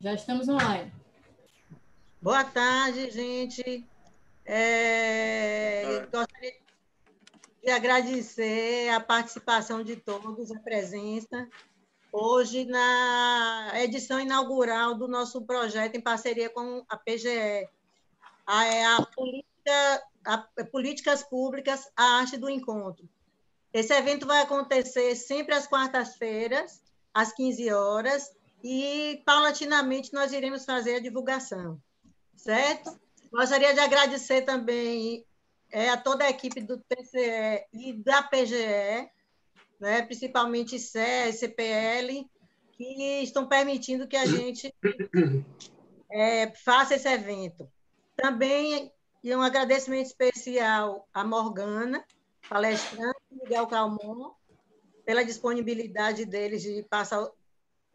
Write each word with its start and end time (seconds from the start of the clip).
Já 0.00 0.14
estamos 0.14 0.48
online. 0.48 0.92
Boa 2.22 2.44
tarde, 2.44 3.10
gente. 3.10 3.84
É, 4.44 6.06
gostaria 6.12 6.54
de 7.64 7.70
agradecer 7.72 8.90
a 8.90 9.00
participação 9.00 9.82
de 9.82 9.96
todos, 9.96 10.52
a 10.52 10.60
presença, 10.60 11.48
hoje 12.12 12.64
na 12.64 13.72
edição 13.74 14.20
inaugural 14.20 14.94
do 14.94 15.08
nosso 15.08 15.42
projeto 15.42 15.96
em 15.96 16.00
parceria 16.00 16.48
com 16.48 16.84
a 16.88 16.96
PGE, 16.96 17.68
a, 18.46 18.64
é 18.66 18.86
a, 18.86 19.02
política, 19.04 20.02
a 20.24 20.38
Políticas 20.70 21.24
Públicas, 21.24 21.90
a 21.96 22.20
Arte 22.20 22.36
do 22.36 22.48
Encontro. 22.48 23.08
Esse 23.72 23.92
evento 23.92 24.28
vai 24.28 24.42
acontecer 24.42 25.16
sempre 25.16 25.56
às 25.56 25.66
quartas-feiras, 25.66 26.80
às 27.12 27.32
15 27.32 27.72
horas, 27.72 28.37
e 28.62 29.22
paulatinamente 29.24 30.12
nós 30.12 30.32
iremos 30.32 30.64
fazer 30.64 30.96
a 30.96 31.00
divulgação, 31.00 31.80
certo? 32.34 32.98
Gostaria 33.30 33.74
de 33.74 33.80
agradecer 33.80 34.42
também 34.42 35.24
é, 35.70 35.90
a 35.90 35.96
toda 35.96 36.24
a 36.24 36.30
equipe 36.30 36.60
do 36.60 36.78
TCE 36.78 37.66
e 37.72 37.92
da 37.92 38.22
PGE, 38.22 39.10
né, 39.78 40.02
principalmente 40.02 40.78
CE, 40.78 41.32
CPL, 41.32 42.28
que 42.72 43.22
estão 43.22 43.46
permitindo 43.46 44.08
que 44.08 44.16
a 44.16 44.26
gente 44.26 44.74
é, 46.10 46.50
faça 46.50 46.94
esse 46.94 47.08
evento. 47.08 47.68
Também 48.16 48.92
um 49.24 49.42
agradecimento 49.42 50.06
especial 50.06 51.06
à 51.12 51.24
Morgana, 51.24 52.04
palestrante, 52.48 53.20
Miguel 53.30 53.66
Calmon, 53.66 54.32
pela 55.04 55.24
disponibilidade 55.24 56.24
deles 56.24 56.62
de 56.62 56.82
passar 56.88 57.28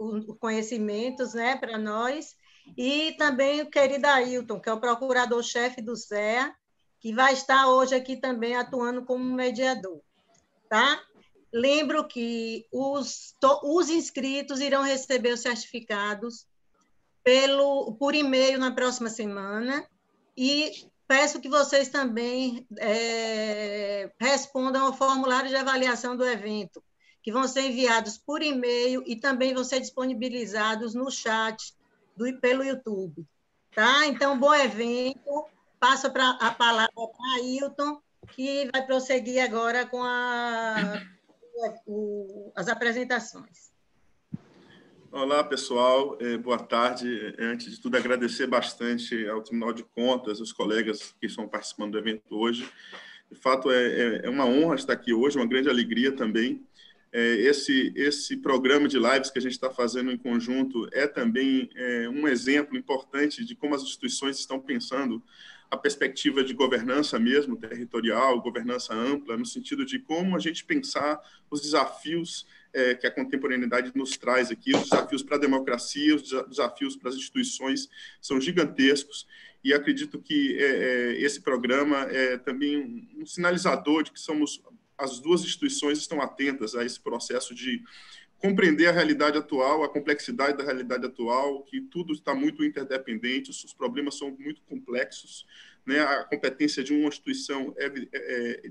os 0.03 0.37
conhecimentos 0.37 1.33
né, 1.33 1.55
para 1.55 1.77
nós, 1.77 2.35
e 2.77 3.13
também 3.17 3.61
o 3.61 3.69
querido 3.69 4.07
Ailton, 4.07 4.59
que 4.59 4.69
é 4.69 4.73
o 4.73 4.79
procurador-chefe 4.79 5.81
do 5.81 5.95
CEA, 5.95 6.53
que 6.99 7.13
vai 7.13 7.33
estar 7.33 7.67
hoje 7.67 7.93
aqui 7.93 8.15
também 8.15 8.55
atuando 8.55 9.03
como 9.03 9.23
mediador. 9.23 10.01
Tá? 10.69 11.01
Lembro 11.51 12.07
que 12.07 12.65
os, 12.71 13.35
to, 13.39 13.59
os 13.63 13.89
inscritos 13.89 14.59
irão 14.59 14.81
receber 14.81 15.33
os 15.33 15.41
certificados 15.41 16.47
pelo, 17.23 17.95
por 17.95 18.15
e-mail 18.15 18.57
na 18.57 18.71
próxima 18.71 19.09
semana 19.09 19.85
e 20.35 20.71
peço 21.07 21.39
que 21.39 21.49
vocês 21.49 21.89
também 21.89 22.65
é, 22.79 24.11
respondam 24.19 24.87
ao 24.87 24.93
formulário 24.93 25.49
de 25.49 25.55
avaliação 25.55 26.17
do 26.17 26.25
evento, 26.25 26.83
que 27.23 27.31
vão 27.31 27.47
ser 27.47 27.61
enviados 27.61 28.17
por 28.17 28.43
e-mail 28.43 29.01
e 29.07 29.15
também 29.15 29.53
vão 29.53 29.63
ser 29.63 29.79
disponibilizados 29.79 30.93
no 30.93 31.09
chat 31.09 31.73
do, 32.17 32.31
pelo 32.39 32.63
YouTube. 32.63 33.25
Tá? 33.73 34.05
Então, 34.07 34.37
bom 34.37 34.53
evento. 34.53 35.47
Passo 35.79 36.11
pra, 36.11 36.31
a 36.41 36.51
palavra 36.51 36.93
para 36.93 37.35
Ailton, 37.37 38.01
que 38.35 38.69
vai 38.71 38.85
prosseguir 38.85 39.41
agora 39.41 39.85
com 39.85 40.03
a, 40.03 41.01
o, 41.87 42.51
as 42.55 42.67
apresentações. 42.67 43.71
Olá, 45.09 45.43
pessoal. 45.43 46.17
É, 46.19 46.37
boa 46.37 46.59
tarde. 46.59 47.35
É, 47.37 47.45
antes 47.45 47.71
de 47.71 47.79
tudo, 47.81 47.95
agradecer 47.95 48.47
bastante 48.47 49.27
ao 49.29 49.41
Tribunal 49.41 49.71
de 49.71 49.83
Contas, 49.83 50.41
os 50.41 50.51
colegas 50.51 51.15
que 51.19 51.27
estão 51.27 51.47
participando 51.47 51.93
do 51.93 51.99
evento 51.99 52.35
hoje. 52.35 52.69
De 53.31 53.39
fato, 53.39 53.71
é, 53.71 54.25
é, 54.25 54.29
uma 54.29 54.45
honra 54.45 54.75
estar 54.75 54.93
aqui 54.93 55.13
hoje, 55.13 55.37
uma 55.37 55.47
grande 55.47 55.69
alegria 55.69 56.11
também 56.11 56.65
esse, 57.13 57.93
esse 57.95 58.37
programa 58.37 58.87
de 58.87 58.97
lives 58.97 59.29
que 59.29 59.37
a 59.37 59.41
gente 59.41 59.51
está 59.51 59.69
fazendo 59.69 60.11
em 60.11 60.17
conjunto 60.17 60.87
é 60.91 61.05
também 61.05 61.69
é, 61.75 62.09
um 62.09 62.27
exemplo 62.27 62.75
importante 62.75 63.45
de 63.45 63.55
como 63.55 63.75
as 63.75 63.83
instituições 63.83 64.39
estão 64.39 64.59
pensando 64.59 65.21
a 65.69 65.77
perspectiva 65.77 66.43
de 66.43 66.53
governança 66.53 67.19
mesmo, 67.19 67.55
territorial, 67.55 68.41
governança 68.41 68.93
ampla, 68.93 69.35
no 69.35 69.45
sentido 69.45 69.83
de 69.83 69.97
como 69.97 70.35
a 70.35 70.39
gente 70.39 70.63
pensar 70.63 71.19
os 71.49 71.61
desafios 71.61 72.45
é, 72.71 72.93
que 72.93 73.07
a 73.07 73.11
contemporaneidade 73.11 73.91
nos 73.95 74.15
traz 74.17 74.51
aqui, 74.51 74.75
os 74.75 74.89
desafios 74.89 75.23
para 75.23 75.37
a 75.37 75.39
democracia, 75.39 76.15
os 76.15 76.23
desafios 76.47 76.95
para 76.95 77.09
as 77.09 77.15
instituições 77.15 77.89
são 78.21 78.39
gigantescos, 78.39 79.27
e 79.63 79.73
acredito 79.73 80.19
que 80.19 80.57
é, 80.59 80.65
é, 80.65 81.21
esse 81.21 81.41
programa 81.41 82.01
é 82.03 82.37
também 82.37 83.07
um 83.17 83.25
sinalizador 83.25 84.03
de 84.03 84.11
que 84.11 84.19
somos 84.19 84.61
as 85.03 85.19
duas 85.19 85.41
instituições 85.41 85.97
estão 85.97 86.21
atentas 86.21 86.75
a 86.75 86.85
esse 86.85 86.99
processo 86.99 87.53
de 87.53 87.83
compreender 88.37 88.87
a 88.87 88.91
realidade 88.91 89.37
atual, 89.37 89.83
a 89.83 89.89
complexidade 89.89 90.57
da 90.57 90.63
realidade 90.63 91.05
atual, 91.05 91.63
que 91.63 91.79
tudo 91.79 92.11
está 92.11 92.35
muito 92.35 92.63
interdependente, 92.63 93.49
os 93.49 93.73
problemas 93.73 94.17
são 94.17 94.31
muito 94.31 94.61
complexos, 94.63 95.45
né? 95.85 96.01
a 96.01 96.25
competência 96.25 96.83
de 96.83 96.93
uma 96.93 97.07
instituição 97.07 97.73
é, 97.77 97.85
é, 97.85 97.91
é, 98.13 98.61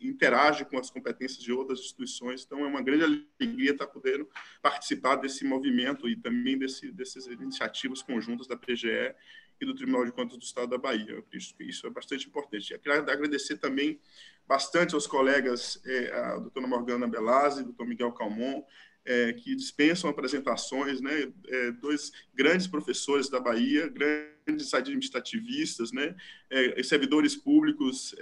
interage 0.00 0.64
com 0.64 0.78
as 0.78 0.90
competências 0.90 1.42
de 1.42 1.52
outras 1.52 1.80
instituições, 1.80 2.42
então 2.42 2.60
é 2.60 2.66
uma 2.66 2.80
grande 2.80 3.04
alegria 3.04 3.72
estar 3.72 3.86
podendo 3.86 4.26
participar 4.62 5.16
desse 5.16 5.44
movimento 5.44 6.08
e 6.08 6.16
também 6.16 6.56
desse, 6.58 6.90
dessas 6.90 7.26
iniciativas 7.26 8.00
conjuntas 8.00 8.46
da 8.46 8.56
PGE 8.56 9.14
e 9.62 9.66
do 9.66 9.74
Tribunal 9.74 10.04
de 10.04 10.12
Contas 10.12 10.36
do 10.36 10.42
Estado 10.42 10.68
da 10.68 10.78
Bahia. 10.78 11.18
Acredito 11.18 11.56
que 11.56 11.64
isso 11.64 11.86
é 11.86 11.90
bastante 11.90 12.26
importante. 12.26 12.72
Eu 12.72 12.78
queria 12.78 12.98
agradecer 12.98 13.56
também 13.56 14.00
bastante 14.46 14.94
aos 14.94 15.06
colegas, 15.06 15.80
é, 15.86 16.12
a 16.12 16.38
doutora 16.38 16.66
Morgana 16.66 17.06
Belazzi, 17.06 17.62
doutor 17.62 17.86
Miguel 17.86 18.12
Calmon, 18.12 18.62
é, 19.04 19.32
que 19.32 19.56
dispensam 19.56 20.08
apresentações, 20.08 21.00
né? 21.00 21.32
É, 21.48 21.72
dois 21.72 22.12
grandes 22.34 22.66
professores 22.68 23.28
da 23.28 23.40
Bahia, 23.40 23.88
grandes 23.88 24.72
administrativistas, 24.74 25.90
né? 25.90 26.14
É, 26.48 26.80
servidores 26.82 27.34
públicos 27.34 28.14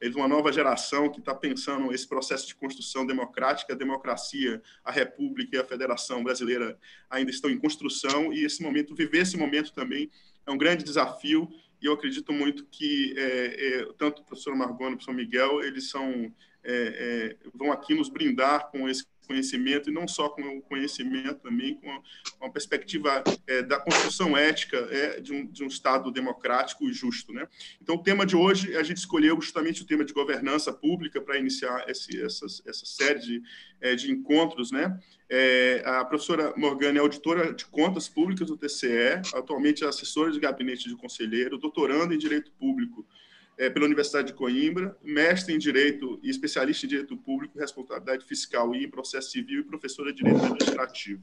de 0.00 0.16
uma 0.16 0.26
nova 0.26 0.52
geração 0.52 1.10
que 1.10 1.20
está 1.20 1.34
pensando 1.34 1.92
esse 1.92 2.06
processo 2.08 2.46
de 2.46 2.54
construção 2.54 3.06
democrática, 3.06 3.72
a 3.72 3.76
democracia, 3.76 4.62
a 4.82 4.90
República 4.90 5.56
e 5.56 5.60
a 5.60 5.64
Federação 5.64 6.24
Brasileira 6.24 6.78
ainda 7.10 7.30
estão 7.30 7.50
em 7.50 7.58
construção 7.58 8.32
e 8.32 8.44
esse 8.44 8.62
momento, 8.62 8.94
viver 8.94 9.18
esse 9.18 9.36
momento 9.36 9.72
também 9.72 10.10
é 10.48 10.52
um 10.52 10.58
grande 10.58 10.82
desafio 10.82 11.48
e 11.80 11.86
eu 11.86 11.92
acredito 11.92 12.32
muito 12.32 12.64
que 12.66 13.14
é, 13.16 13.80
é, 13.80 13.92
tanto 13.98 14.22
o 14.22 14.24
professor 14.24 14.56
Margona 14.56 14.94
o 14.94 14.96
professor 14.96 15.14
Miguel, 15.14 15.62
eles 15.62 15.90
são, 15.90 16.32
é, 16.64 17.36
é, 17.44 17.48
vão 17.54 17.70
aqui 17.70 17.94
nos 17.94 18.08
brindar 18.08 18.70
com 18.70 18.88
esse 18.88 19.04
conhecimento, 19.28 19.90
e 19.90 19.92
não 19.92 20.08
só 20.08 20.30
com 20.30 20.42
o 20.42 20.62
conhecimento, 20.62 21.40
também 21.40 21.74
com 21.74 22.02
uma 22.40 22.50
perspectiva 22.50 23.22
é, 23.46 23.62
da 23.62 23.78
construção 23.78 24.36
ética 24.36 24.76
é, 24.90 25.20
de, 25.20 25.32
um, 25.32 25.46
de, 25.46 25.62
um, 25.62 25.68
Estado 25.68 26.10
democrático 26.10 26.88
e 26.88 26.92
justo. 26.92 27.32
Né? 27.32 27.46
Então, 27.80 27.96
o 27.96 28.02
tema 28.02 28.24
de 28.24 28.34
hoje, 28.34 28.74
a 28.76 28.82
gente 28.82 28.96
escolheu 28.96 29.40
justamente 29.40 29.82
o 29.82 29.86
tema 29.86 30.04
de 30.04 30.14
governança 30.14 30.72
pública 30.72 31.20
para 31.20 31.38
iniciar 31.38 31.84
esse, 31.88 32.20
essa 32.22 32.86
série 32.86 33.20
de, 33.20 33.42
é, 33.80 33.94
de 33.94 34.10
encontros. 34.10 34.72
Né? 34.72 34.98
É, 35.28 35.82
a 35.84 36.04
professora 36.04 36.54
Morgana 36.56 36.98
é 36.98 37.00
auditora 37.02 37.52
de 37.52 37.66
contas 37.66 38.08
públicas 38.08 38.48
do 38.48 38.56
TCE, 38.56 39.20
atualmente 39.34 39.84
é 39.84 39.86
assessora 39.86 40.32
de 40.32 40.40
gabinete 40.40 40.88
de 40.88 40.96
conselheiro, 40.96 41.58
doutorando 41.58 42.14
em 42.14 42.18
Direito 42.18 42.50
Público 42.52 43.06
é, 43.58 43.68
pela 43.68 43.86
Universidade 43.86 44.28
de 44.28 44.34
Coimbra, 44.34 44.96
mestre 45.02 45.52
em 45.52 45.58
Direito 45.58 46.20
e 46.22 46.30
especialista 46.30 46.86
em 46.86 46.88
Direito 46.88 47.16
Público, 47.16 47.58
Responsabilidade 47.58 48.24
Fiscal 48.24 48.74
e 48.74 48.84
em 48.84 48.88
Processo 48.88 49.32
Civil 49.32 49.60
e 49.60 49.64
professora 49.64 50.12
de 50.12 50.22
Direito 50.22 50.44
Administrativo. 50.44 51.22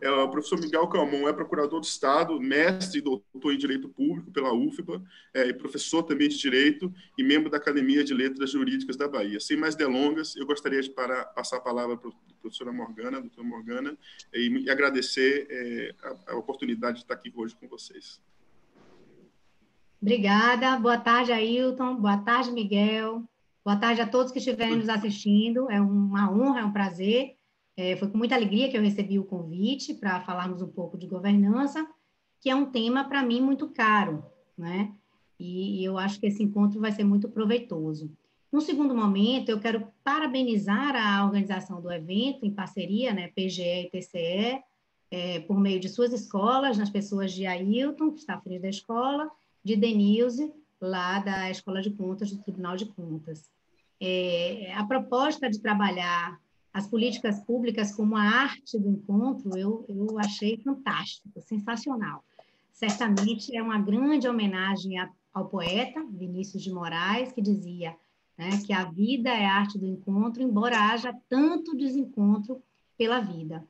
É, 0.00 0.10
o 0.10 0.28
professor 0.28 0.60
Miguel 0.60 0.86
Calmon 0.88 1.28
é 1.28 1.32
procurador 1.32 1.80
do 1.80 1.86
Estado, 1.86 2.38
mestre 2.40 2.98
e 2.98 3.02
doutor 3.02 3.52
em 3.52 3.58
Direito 3.58 3.88
Público 3.88 4.30
pela 4.30 4.52
UFBA, 4.52 5.02
é, 5.32 5.52
professor 5.52 6.02
também 6.02 6.28
de 6.28 6.38
Direito 6.38 6.92
e 7.16 7.22
membro 7.22 7.50
da 7.50 7.56
Academia 7.56 8.04
de 8.04 8.14
Letras 8.14 8.50
Jurídicas 8.50 8.96
da 8.96 9.08
Bahia. 9.08 9.40
Sem 9.40 9.56
mais 9.56 9.74
delongas, 9.74 10.36
eu 10.36 10.46
gostaria 10.46 10.80
de 10.80 10.90
para, 10.90 11.24
passar 11.24 11.56
a 11.56 11.60
palavra 11.60 11.96
para 11.96 12.10
a 12.10 12.40
professora 12.40 12.72
Morgana, 12.72 13.20
doutora 13.20 13.46
Morgana, 13.46 13.98
e, 14.32 14.64
e 14.64 14.70
agradecer 14.70 15.46
é, 15.50 15.94
a, 16.02 16.32
a 16.32 16.36
oportunidade 16.36 16.98
de 16.98 17.04
estar 17.04 17.14
aqui 17.14 17.32
hoje 17.34 17.56
com 17.56 17.66
vocês. 17.66 18.20
Obrigada. 20.00 20.78
Boa 20.78 20.98
tarde, 20.98 21.32
Ailton. 21.32 21.96
Boa 21.96 22.18
tarde, 22.18 22.50
Miguel. 22.50 23.22
Boa 23.64 23.76
tarde 23.76 24.00
a 24.00 24.06
todos 24.06 24.30
que 24.30 24.38
estiverem 24.38 24.76
nos 24.76 24.88
assistindo. 24.88 25.70
É 25.70 25.80
uma 25.80 26.30
honra, 26.30 26.60
é 26.60 26.64
um 26.64 26.72
prazer. 26.72 27.36
É, 27.76 27.96
foi 27.96 28.08
com 28.08 28.16
muita 28.16 28.34
alegria 28.34 28.70
que 28.70 28.76
eu 28.76 28.82
recebi 28.82 29.18
o 29.18 29.24
convite 29.24 29.94
para 29.94 30.20
falarmos 30.20 30.62
um 30.62 30.68
pouco 30.68 30.96
de 30.96 31.06
governança, 31.06 31.86
que 32.40 32.48
é 32.48 32.54
um 32.54 32.66
tema 32.66 33.04
para 33.04 33.22
mim 33.22 33.40
muito 33.40 33.68
caro, 33.68 34.24
né? 34.56 34.92
E, 35.38 35.80
e 35.80 35.84
eu 35.84 35.98
acho 35.98 36.18
que 36.18 36.26
esse 36.26 36.42
encontro 36.42 36.80
vai 36.80 36.92
ser 36.92 37.04
muito 37.04 37.28
proveitoso. 37.28 38.10
No 38.50 38.60
segundo 38.60 38.94
momento, 38.94 39.50
eu 39.50 39.60
quero 39.60 39.88
parabenizar 40.02 40.96
a 40.96 41.24
organização 41.24 41.80
do 41.80 41.92
evento, 41.92 42.46
em 42.46 42.54
parceria, 42.54 43.12
né, 43.12 43.28
PGE 43.28 43.62
e 43.62 43.90
TCE, 43.90 44.62
é, 45.10 45.40
por 45.40 45.58
meio 45.58 45.78
de 45.78 45.88
suas 45.88 46.12
escolas, 46.12 46.78
nas 46.78 46.88
pessoas 46.88 47.32
de 47.32 47.46
Ailton, 47.46 48.12
que 48.12 48.20
está 48.20 48.34
à 48.34 48.40
frente 48.40 48.62
da 48.62 48.68
escola, 48.68 49.30
de 49.66 49.74
Denilze, 49.74 50.52
lá 50.80 51.18
da 51.18 51.50
Escola 51.50 51.82
de 51.82 51.90
Contas 51.90 52.30
do 52.30 52.40
Tribunal 52.40 52.76
de 52.76 52.86
Contas. 52.86 53.50
É, 54.00 54.72
a 54.76 54.84
proposta 54.84 55.50
de 55.50 55.60
trabalhar 55.60 56.38
as 56.72 56.86
políticas 56.86 57.40
públicas 57.40 57.92
como 57.92 58.16
a 58.16 58.22
arte 58.22 58.78
do 58.78 58.88
encontro, 58.88 59.58
eu, 59.58 59.84
eu 59.88 60.18
achei 60.20 60.56
fantástico, 60.58 61.40
sensacional. 61.40 62.22
Certamente 62.72 63.56
é 63.56 63.60
uma 63.60 63.80
grande 63.80 64.28
homenagem 64.28 65.00
a, 65.00 65.10
ao 65.34 65.48
poeta 65.48 66.00
Vinícius 66.12 66.62
de 66.62 66.70
Moraes, 66.70 67.32
que 67.32 67.42
dizia 67.42 67.96
né, 68.38 68.50
que 68.64 68.72
a 68.72 68.84
vida 68.84 69.30
é 69.30 69.46
a 69.46 69.54
arte 69.54 69.78
do 69.78 69.86
encontro, 69.86 70.44
embora 70.44 70.92
haja 70.92 71.12
tanto 71.28 71.76
desencontro 71.76 72.62
pela 72.96 73.18
vida. 73.18 73.66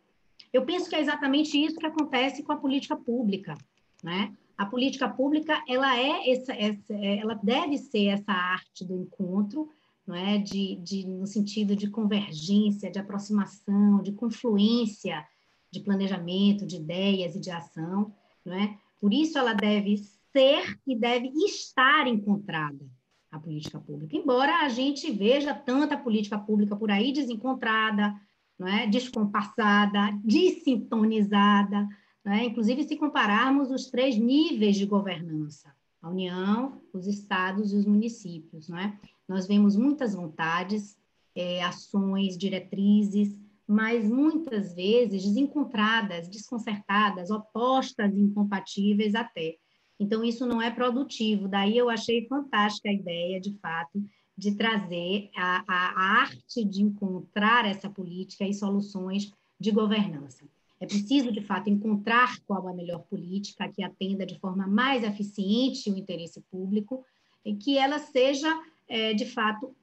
Eu 0.53 0.67
penso 0.67 0.91
que 0.91 0.97
é 0.97 1.01
exatamente 1.01 1.57
isso 1.57 1.79
que 1.79 1.87
acontece 1.87 2.43
com 2.43 2.53
a 2.53 2.57
política 2.57 2.97
pública, 2.97 3.57
né? 4.03 4.35
A 4.57 4.65
política 4.65 5.09
pública, 5.09 5.63
ela 5.69 5.99
é 5.99 6.31
essa, 6.31 6.53
essa 6.53 6.95
ela 6.95 7.35
deve 7.35 7.77
ser 7.77 8.07
essa 8.07 8.33
arte 8.33 8.85
do 8.85 8.95
encontro, 8.95 9.69
não 10.07 10.15
é? 10.15 10.39
De, 10.39 10.77
de, 10.77 11.07
no 11.07 11.27
sentido 11.27 11.77
de 11.77 11.91
convergência, 11.91 12.91
de 12.91 12.99
aproximação, 12.99 14.03
de 14.03 14.13
confluência 14.13 15.25
de 15.71 15.81
planejamento, 15.81 16.67
de 16.67 16.77
ideias 16.77 17.35
e 17.35 17.41
de 17.41 17.51
ação, 17.51 18.15
não 18.45 18.55
é? 18.55 18.79
Por 19.01 19.13
isso 19.13 19.39
ela 19.39 19.53
deve 19.53 19.99
ser 20.33 20.79
e 20.87 20.97
deve 20.97 21.29
estar 21.47 22.07
encontrada 22.07 22.85
a 23.31 23.39
política 23.39 23.79
pública. 23.79 24.17
Embora 24.17 24.65
a 24.65 24.69
gente 24.69 25.11
veja 25.11 25.55
tanta 25.55 25.99
política 25.99 26.39
pública 26.39 26.75
por 26.75 26.91
aí 26.91 27.13
desencontrada, 27.13 28.15
não 28.59 28.67
é? 28.67 28.87
descompassada, 28.87 30.19
desintonizada, 30.25 31.87
não 32.27 32.33
é? 32.33 32.45
inclusive 32.45 32.83
se 32.83 32.97
compararmos 32.97 33.71
os 33.71 33.87
três 33.87 34.17
níveis 34.17 34.75
de 34.75 34.85
governança, 34.85 35.73
a 36.03 36.11
União, 36.11 36.83
os 36.93 37.07
estados 37.07 37.73
e 37.73 37.77
os 37.77 37.87
municípios. 37.87 38.69
Não 38.69 38.77
é? 38.77 38.99
Nós 39.29 39.47
vemos 39.47 39.77
muitas 39.77 40.13
vontades, 40.13 40.99
é, 41.37 41.63
ações, 41.63 42.37
diretrizes, 42.37 43.39
mas 43.65 44.05
muitas 44.05 44.75
vezes 44.75 45.23
desencontradas, 45.23 46.29
desconcertadas, 46.29 47.31
opostas, 47.31 48.13
incompatíveis 48.17 49.15
até. 49.15 49.55
Então, 49.99 50.25
isso 50.25 50.45
não 50.47 50.61
é 50.61 50.69
produtivo. 50.69 51.47
Daí 51.47 51.79
eu 51.79 51.89
achei 51.89 52.27
fantástica 52.27 52.89
a 52.89 52.93
ideia, 52.93 53.41
de 53.41 53.57
fato, 53.59 54.05
de 54.37 54.53
trazer 54.57 55.31
a, 55.37 55.65
a, 55.67 55.89
a 55.91 56.21
arte 56.23 56.65
de 56.65 56.83
encontrar 56.83 57.65
essa 57.65 57.89
política 57.89 58.45
e 58.45 58.53
soluções 58.53 59.33
de 59.61 59.71
governança. 59.71 60.45
É 60.81 60.87
preciso, 60.87 61.33
de 61.33 61.41
fato, 61.41 61.71
encontrar 61.71 62.39
qual 62.47 62.69
a 62.69 62.75
melhor 62.75 63.01
política 63.05 63.69
que 63.69 63.83
atenda 63.83 64.27
de 64.27 64.39
forma 64.39 64.67
mais 64.67 65.03
eficiente 65.03 65.91
o 65.91 65.97
interesse 65.97 66.41
público 66.51 67.05
e 67.45 67.55
que 67.55 67.79
ela 67.79 67.99
seja, 67.99 68.49
é, 68.89 69.15
de 69.15 69.25
fato, 69.25 69.75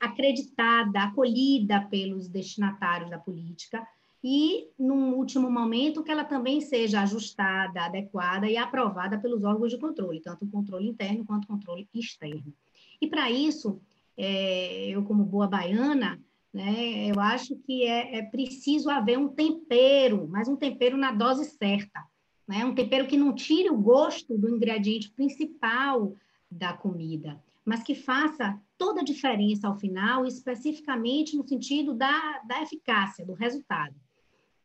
acreditada, 0.00 1.04
acolhida 1.04 1.80
pelos 1.82 2.28
destinatários 2.28 3.10
da 3.10 3.18
política 3.18 3.86
e, 4.22 4.68
num 4.78 5.14
último 5.14 5.50
momento, 5.50 6.02
que 6.02 6.10
ela 6.10 6.24
também 6.24 6.60
seja 6.60 7.02
ajustada, 7.02 7.82
adequada 7.82 8.48
e 8.48 8.56
aprovada 8.56 9.18
pelos 9.18 9.44
órgãos 9.44 9.70
de 9.70 9.78
controle, 9.78 10.20
tanto 10.20 10.44
o 10.44 10.50
controle 10.50 10.88
interno 10.88 11.24
quanto 11.24 11.44
o 11.44 11.48
controle 11.48 11.88
externo. 11.94 12.52
E, 13.00 13.06
para 13.06 13.30
isso, 13.30 13.80
é, 14.16 14.88
eu 14.90 15.02
como 15.04 15.24
boa 15.24 15.46
baiana, 15.46 16.20
né, 16.52 17.08
eu 17.08 17.20
acho 17.20 17.54
que 17.56 17.84
é, 17.84 18.16
é, 18.16 18.22
preciso 18.22 18.90
haver 18.90 19.18
um 19.18 19.28
tempero, 19.28 20.28
mas 20.28 20.48
um 20.48 20.56
tempero 20.56 20.96
na 20.96 21.12
dose 21.12 21.44
certa, 21.44 22.02
né, 22.46 22.64
um 22.64 22.74
tempero 22.74 23.06
que 23.06 23.16
não 23.16 23.34
tire 23.34 23.70
o 23.70 23.78
gosto 23.78 24.36
do 24.36 24.48
ingrediente 24.48 25.10
principal 25.12 26.14
da 26.50 26.72
comida, 26.72 27.40
mas 27.64 27.82
que 27.82 27.94
faça 27.94 28.60
toda 28.76 29.02
a 29.02 29.04
diferença 29.04 29.68
ao 29.68 29.78
final, 29.78 30.26
especificamente 30.26 31.36
no 31.36 31.46
sentido 31.46 31.94
da, 31.94 32.40
da 32.40 32.62
eficácia, 32.62 33.24
do 33.24 33.34
resultado. 33.34 33.94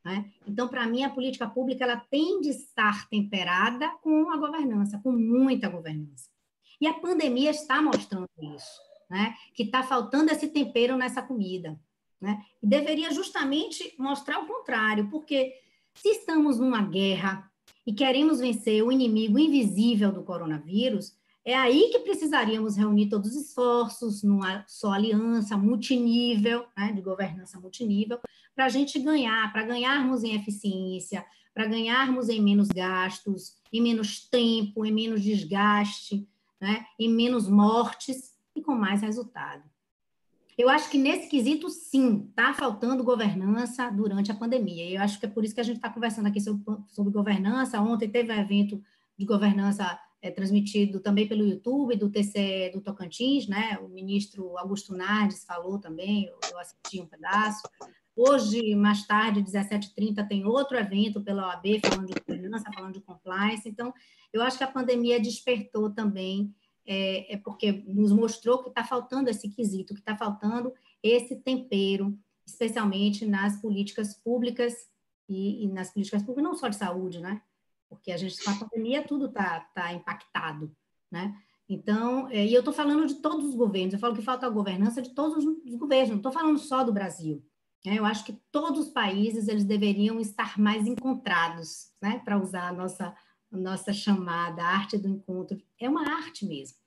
Né? 0.04 0.32
Então, 0.48 0.68
para 0.68 0.88
mim, 0.88 1.04
a 1.04 1.10
política 1.10 1.48
pública 1.48 1.84
ela 1.84 1.98
tem 1.98 2.40
de 2.42 2.50
estar 2.50 3.08
temperada 3.10 3.90
com 4.02 4.32
a 4.32 4.38
governança, 4.38 5.00
com 5.04 5.12
muita 5.12 5.70
governança. 5.70 6.30
E 6.80 6.88
a 6.88 6.94
pandemia 6.94 7.52
está 7.52 7.82
mostrando 7.82 8.30
isso 8.56 8.95
né? 9.10 9.36
que 9.54 9.64
está 9.64 9.84
faltando 9.84 10.32
esse 10.32 10.48
tempero 10.48 10.98
nessa 10.98 11.22
comida. 11.22 11.80
Né? 12.20 12.44
E 12.62 12.68
deveria 12.68 13.12
justamente 13.12 13.94
mostrar 13.98 14.40
o 14.40 14.48
contrário, 14.48 15.10
porque 15.10 15.54
se 15.94 16.10
estamos 16.10 16.60
numa 16.60 16.82
guerra 16.82 17.50
e 17.86 17.94
queremos 17.94 18.40
vencer 18.40 18.84
o 18.84 18.92
inimigo 18.92 19.38
invisível 19.38 20.12
do 20.12 20.24
coronavírus, 20.24 21.16
é 21.44 21.56
aí 21.56 21.90
que 21.92 22.00
precisaríamos 22.00 22.76
reunir 22.76 23.08
todos 23.08 23.36
os 23.36 23.50
esforços 23.50 24.24
numa 24.24 24.66
só 24.68 24.94
aliança 24.94 25.56
multinível, 25.56 26.66
né, 26.76 26.92
de 26.92 27.02
governança 27.02 27.60
multinível, 27.60 28.20
para 28.56 28.66
a 28.66 28.70
gente 28.70 28.98
ganhar, 28.98 29.54
para 29.54 29.64
ganharmos 29.64 30.24
em 30.24 30.34
eficiência, 30.36 31.24
para 31.54 31.68
ganharmos 31.68 32.30
em 32.30 32.42
menos 32.42 32.70
gastos, 32.70 33.58
em 33.72 33.80
menos 33.80 34.28
tempo, 34.28 34.84
em 34.86 34.92
menos 34.92 35.22
desgaste, 35.22 36.28
né, 36.60 36.86
em 36.98 37.10
menos 37.10 37.48
mortes 37.48 38.35
com 38.66 38.76
mais 38.76 39.02
resultado. 39.02 39.64
Eu 40.58 40.70
acho 40.70 40.90
que 40.90 40.98
nesse 40.98 41.28
quesito, 41.28 41.70
sim, 41.70 42.28
está 42.30 42.54
faltando 42.54 43.04
governança 43.04 43.90
durante 43.90 44.32
a 44.32 44.36
pandemia. 44.36 44.90
Eu 44.90 45.02
acho 45.02 45.20
que 45.20 45.26
é 45.26 45.30
por 45.30 45.44
isso 45.44 45.54
que 45.54 45.60
a 45.60 45.66
gente 45.66 45.76
está 45.78 45.90
conversando 45.90 46.28
aqui 46.28 46.40
sobre, 46.40 46.64
sobre, 46.88 47.12
governança. 47.12 47.82
Ontem 47.82 48.10
teve 48.10 48.32
um 48.32 48.40
evento 48.40 48.82
de 49.18 49.26
governança 49.26 50.00
é, 50.22 50.32
transmitido 50.32 51.02
também 51.02 51.28
pelo 51.28 51.46
YouTube 51.46 51.98
do 51.98 52.10
TCE 52.10 52.72
do 52.74 52.80
Tocantins, 52.80 53.48
né? 53.48 53.78
O 53.82 53.90
ministro 53.90 54.58
Augusto 54.58 54.96
Nardes 54.96 55.44
falou 55.44 55.78
também, 55.78 56.26
eu, 56.26 56.40
eu 56.50 56.58
assisti 56.58 57.02
um 57.02 57.06
pedaço. 57.06 57.68
Hoje, 58.16 58.76
mais 58.76 59.06
tarde, 59.06 59.44
17h30, 59.44 60.26
tem 60.26 60.46
outro 60.46 60.78
evento 60.78 61.22
pela 61.22 61.50
OAB 61.50 61.82
falando 61.86 62.08
de 62.08 62.14
governança, 62.14 62.72
falando 62.74 62.94
de 62.94 63.02
compliance. 63.02 63.68
Então, 63.68 63.94
eu 64.32 64.42
acho 64.42 64.58
que 64.58 64.64
a 64.64 64.72
pandemia 64.72 65.20
despertou 65.20 65.90
também 65.90 66.56
é, 66.86 67.34
é 67.34 67.38
porque 67.38 67.84
nos 67.88 68.12
mostrou 68.12 68.62
que 68.62 68.70
está 68.70 68.84
faltando 68.84 69.30
esse 69.30 69.50
quesito, 69.50 69.94
que 69.94 70.00
está 70.00 70.16
faltando 70.16 70.74
esse 71.02 71.36
tempero, 71.38 72.18
especialmente 72.46 73.26
nas 73.26 73.60
políticas 73.62 74.14
públicas 74.14 74.74
e, 75.28 75.66
e, 75.66 75.68
nas 75.68 75.92
políticas 75.92 76.22
públicas, 76.22 76.44
não 76.44 76.56
só 76.56 76.68
de 76.68 76.76
saúde, 76.76 77.20
né? 77.20 77.42
Porque 77.90 78.12
a 78.12 78.18
gente, 78.18 78.44
com 78.44 78.52
a 78.52 78.56
pandemia, 78.56 79.04
tudo 79.04 79.26
está 79.26 79.62
tá 79.74 79.94
impactado, 79.94 80.76
né? 81.12 81.36
Então, 81.68 82.30
é, 82.30 82.46
e 82.46 82.54
eu 82.54 82.60
estou 82.60 82.74
falando 82.74 83.08
de 83.08 83.16
todos 83.16 83.46
os 83.46 83.56
governos, 83.56 83.94
eu 83.94 84.00
falo 84.00 84.16
que 84.16 84.22
falta 84.22 84.46
a 84.46 84.50
governança 84.50 85.02
de 85.02 85.10
todos 85.10 85.44
os 85.44 85.76
governos, 85.76 86.10
não 86.10 86.18
estou 86.18 86.32
falando 86.32 86.60
só 86.60 86.84
do 86.84 86.94
Brasil. 86.94 87.44
Né? 87.84 87.98
Eu 87.98 88.06
acho 88.06 88.24
que 88.24 88.34
todos 88.52 88.88
os 88.88 88.90
países, 88.90 89.48
eles 89.48 89.64
deveriam 89.64 90.20
estar 90.20 90.60
mais 90.60 90.86
encontrados, 90.86 91.92
né? 92.02 92.20
Para 92.24 92.40
usar 92.40 92.70
a 92.70 92.74
nossa 92.74 93.16
nossa 93.52 93.94
chamada 93.94 94.64
arte 94.64 94.98
do 94.98 95.08
encontro, 95.08 95.62
é 95.80 95.90
uma 95.90 96.08
arte 96.18 96.46
mesmo. 96.46 96.78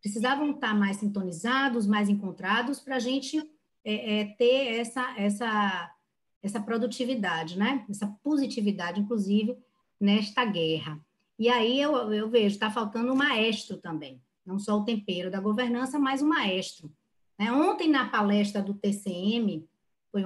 Precisavam 0.00 0.50
estar 0.52 0.74
mais 0.74 0.98
sintonizados, 0.98 1.86
mais 1.86 2.08
encontrados, 2.08 2.80
para 2.80 2.96
a 2.96 3.00
gente 3.00 3.38
é, 3.84 4.20
é, 4.20 4.24
ter 4.24 4.78
essa, 4.78 5.14
essa, 5.18 5.94
essa 6.42 6.60
produtividade, 6.60 7.58
né? 7.58 7.84
essa 7.88 8.06
positividade, 8.22 9.00
inclusive, 9.00 9.56
nesta 10.00 10.44
guerra. 10.44 10.98
E 11.38 11.48
aí 11.48 11.80
eu, 11.80 11.94
eu 12.12 12.28
vejo, 12.28 12.54
está 12.54 12.70
faltando 12.70 13.12
um 13.12 13.16
maestro 13.16 13.78
também, 13.78 14.20
não 14.44 14.58
só 14.58 14.78
o 14.78 14.84
tempero 14.84 15.30
da 15.30 15.40
governança, 15.40 15.98
mas 15.98 16.22
o 16.22 16.26
maestro. 16.26 16.92
Né? 17.38 17.50
Ontem, 17.52 17.88
na 17.88 18.08
palestra 18.08 18.60
do 18.62 18.74
TCM, 18.74 19.66
foi, 20.10 20.22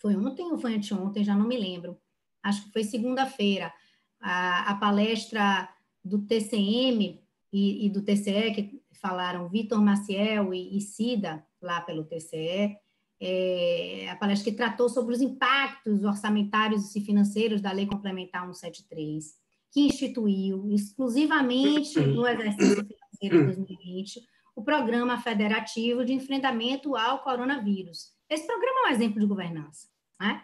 foi 0.00 0.16
ontem 0.16 0.50
ou 0.50 0.58
foi 0.58 0.74
anteontem, 0.74 1.24
já 1.24 1.34
não 1.34 1.46
me 1.46 1.56
lembro, 1.56 1.98
acho 2.42 2.64
que 2.64 2.72
foi 2.72 2.84
segunda-feira, 2.84 3.72
a, 4.20 4.70
a 4.70 4.74
palestra 4.74 5.68
do 6.04 6.18
TCM 6.18 7.20
e, 7.52 7.86
e, 7.86 7.90
do 7.90 8.02
TCE, 8.02 8.52
que 8.52 8.82
falaram 9.00 9.48
Vitor 9.48 9.80
Maciel 9.80 10.52
e, 10.54 10.76
e 10.76 10.80
Cida, 10.80 11.44
lá 11.60 11.80
pelo 11.80 12.04
TCE, 12.04 12.76
é, 13.20 14.08
a 14.10 14.16
palestra 14.16 14.50
que 14.50 14.56
tratou 14.56 14.88
sobre 14.88 15.14
os 15.14 15.20
impactos 15.20 16.04
orçamentários 16.04 16.94
e 16.96 17.00
financeiros 17.00 17.60
da 17.60 17.70
Lei 17.70 17.86
Complementar 17.86 18.42
173, 18.42 19.34
que 19.70 19.80
instituiu 19.80 20.70
exclusivamente 20.72 22.00
no 22.00 22.26
exercício 22.26 22.86
financeiro 22.86 23.38
de 23.38 23.44
2020 23.44 24.20
o 24.56 24.62
Programa 24.62 25.20
Federativo 25.20 26.04
de 26.04 26.12
Enfrentamento 26.12 26.96
ao 26.96 27.22
Coronavírus. 27.22 28.12
Esse 28.28 28.46
programa 28.46 28.80
é 28.80 28.90
um 28.90 28.94
exemplo 28.94 29.20
de 29.20 29.26
governança. 29.26 29.88
Né? 30.20 30.42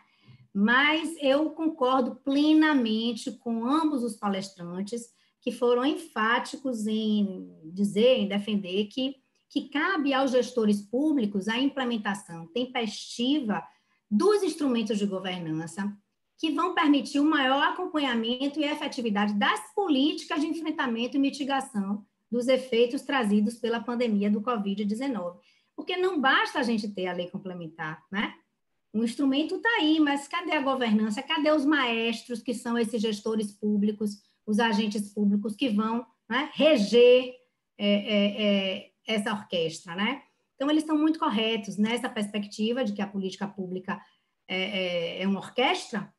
Mas 0.59 1.15
eu 1.21 1.51
concordo 1.51 2.17
plenamente 2.25 3.31
com 3.31 3.67
ambos 3.67 4.03
os 4.03 4.17
palestrantes 4.17 5.11
que 5.43 5.53
foram 5.53 5.85
enfáticos 5.85 6.87
em 6.87 7.47
dizer, 7.75 8.21
em 8.21 8.27
defender 8.27 8.87
que, 8.87 9.17
que 9.51 9.69
cabe 9.69 10.15
aos 10.15 10.31
gestores 10.31 10.81
públicos 10.81 11.47
a 11.47 11.59
implementação 11.59 12.47
tempestiva 12.55 13.63
dos 14.11 14.43
instrumentos 14.43 14.97
de 14.97 15.05
governança 15.05 15.95
que 16.39 16.51
vão 16.51 16.75
permitir 16.75 17.19
o 17.19 17.23
um 17.23 17.29
maior 17.29 17.63
acompanhamento 17.63 18.59
e 18.59 18.65
efetividade 18.65 19.35
das 19.35 19.75
políticas 19.75 20.41
de 20.41 20.47
enfrentamento 20.47 21.19
e 21.19 21.21
mitigação 21.21 22.03
dos 22.31 22.49
efeitos 22.49 23.03
trazidos 23.03 23.57
pela 23.57 23.81
pandemia 23.81 24.31
do 24.31 24.41
Covid-19. 24.41 25.37
Porque 25.77 25.99
não 25.99 26.19
basta 26.19 26.59
a 26.59 26.63
gente 26.63 26.89
ter 26.89 27.09
a 27.09 27.13
lei 27.13 27.29
complementar, 27.29 28.03
né? 28.11 28.33
O 28.93 29.05
instrumento 29.05 29.57
está 29.57 29.69
aí, 29.79 30.01
mas 30.01 30.27
cadê 30.27 30.53
a 30.53 30.63
governança? 30.63 31.23
Cadê 31.23 31.51
os 31.51 31.65
maestros, 31.65 32.43
que 32.43 32.55
são 32.55 32.79
esses 32.79 33.01
gestores 33.01 33.53
públicos, 33.53 34.23
os 34.47 34.59
agentes 34.59 35.13
públicos 35.13 35.55
que 35.55 35.69
vão 35.69 36.07
né, 36.29 36.51
reger 36.55 37.35
é, 37.79 37.89
é, 37.89 38.43
é, 38.43 38.91
essa 39.07 39.33
orquestra, 39.33 39.95
né? 39.95 40.23
Então, 40.55 40.71
eles 40.71 40.83
estão 40.83 40.97
muito 40.97 41.19
corretos 41.19 41.77
nessa 41.77 42.09
perspectiva 42.09 42.83
de 42.83 42.95
que 42.95 43.03
a 43.03 43.07
política 43.07 43.47
pública 43.47 44.01
é, 44.49 45.19
é, 45.19 45.23
é 45.23 45.29
uma 45.29 45.41
orquestra. 45.41 46.13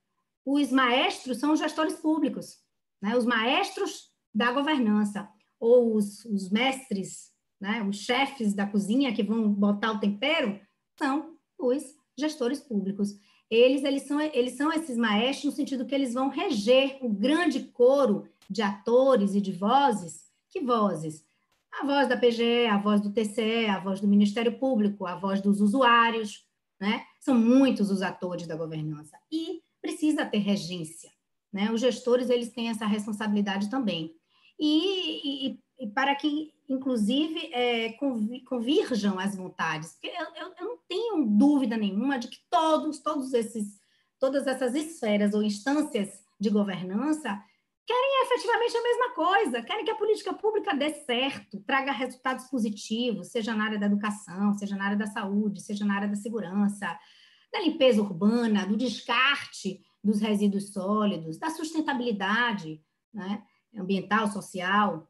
Os 0.46 0.72
maestros 0.72 1.40
são 1.40 1.52
os 1.54 1.60
gestores 1.60 1.96
públicos, 1.96 2.58
né? 3.02 3.18
os 3.18 3.26
maestros 3.26 4.12
da 4.34 4.52
governança, 4.52 5.28
ou 5.60 5.96
os, 5.96 6.24
os 6.26 6.50
mestres, 6.50 7.32
né? 7.60 7.82
os 7.82 7.98
chefes 7.98 8.54
da 8.54 8.68
cozinha 8.68 9.14
que 9.14 9.24
vão 9.24 9.52
botar 9.52 9.92
o 9.92 10.00
tempero, 10.00 10.60
são 10.98 11.36
os 11.58 11.84
gestores 12.18 12.60
públicos. 12.60 13.18
Eles, 13.50 13.84
eles, 13.84 14.04
são, 14.04 14.20
eles 14.20 14.54
são 14.54 14.74
esses 14.74 14.98
maestros 14.98 15.46
no 15.46 15.52
sentido 15.56 15.86
que 15.86 15.96
eles 15.96 16.14
vão 16.14 16.30
reger 16.30 16.98
o 17.02 17.10
grande 17.10 17.62
coro 17.62 18.28
de 18.50 18.62
atores 18.62 19.36
e 19.36 19.42
de 19.42 19.52
vozes. 19.52 20.28
Que 20.50 20.60
vozes? 20.60 21.28
a 21.80 21.86
voz 21.86 22.08
da 22.08 22.18
PGE, 22.18 22.66
a 22.68 22.78
voz 22.78 23.02
do 23.02 23.12
TCE, 23.12 23.68
a 23.68 23.80
voz 23.80 24.00
do 24.00 24.08
Ministério 24.08 24.58
Público, 24.58 25.06
a 25.06 25.16
voz 25.16 25.42
dos 25.42 25.62
usuários, 25.62 26.46
né? 26.80 27.06
São 27.20 27.38
muitos 27.38 27.92
os 27.92 28.02
atores 28.02 28.48
da 28.48 28.56
governança 28.56 29.18
e 29.32 29.62
precisa 29.82 30.26
ter 30.26 30.40
regência, 30.40 31.12
né? 31.54 31.72
Os 31.72 31.82
gestores 31.82 32.30
eles 32.30 32.50
têm 32.50 32.70
essa 32.70 32.86
responsabilidade 32.86 33.70
também 33.70 34.16
e, 34.60 35.50
e, 35.50 35.60
e 35.80 35.88
para 35.88 36.16
que 36.16 36.54
inclusive 36.68 37.54
é, 37.54 37.94
convirjam 38.46 39.18
as 39.20 39.36
vontades, 39.36 39.94
porque 39.94 40.08
eu, 40.08 40.26
eu, 40.36 40.54
eu 40.60 40.66
não 40.66 40.78
tenho 40.88 41.26
dúvida 41.26 41.78
nenhuma 41.78 42.20
de 42.20 42.28
que 42.28 42.40
todos, 42.50 43.00
todos 43.00 43.34
esses, 43.34 43.80
todas 44.20 44.48
essas 44.48 44.76
esferas 44.76 45.34
ou 45.34 45.42
instâncias 45.42 46.22
de 46.40 46.50
governança 46.50 47.42
querem 47.86 48.26
efetivamente 48.26 48.76
a 48.76 48.84
mesma 48.84 49.10
coisa, 49.16 49.62
querem 49.62 49.86
que 49.86 49.92
a 49.92 49.96
política 49.96 50.34
pública 50.34 50.76
dê 50.76 50.90
certo, 50.90 51.62
traga 51.62 51.94
resultados 51.94 52.46
positivos, 52.48 53.30
seja 53.30 53.56
na 53.56 53.64
área 53.64 53.80
da 53.80 53.86
educação, 53.86 54.54
seja 54.56 54.76
na 54.76 54.86
área 54.86 54.98
da 54.98 55.08
saúde, 55.08 55.62
seja 55.62 55.86
na 55.86 55.96
área 55.96 56.10
da 56.10 56.16
segurança, 56.16 57.00
da 57.52 57.62
limpeza 57.62 58.02
urbana, 58.02 58.66
do 58.66 58.76
descarte 58.76 59.82
dos 60.04 60.20
resíduos 60.20 60.74
sólidos, 60.74 61.38
da 61.38 61.50
sustentabilidade 61.50 62.84
né, 63.14 63.42
ambiental, 63.74 64.28
social, 64.28 65.08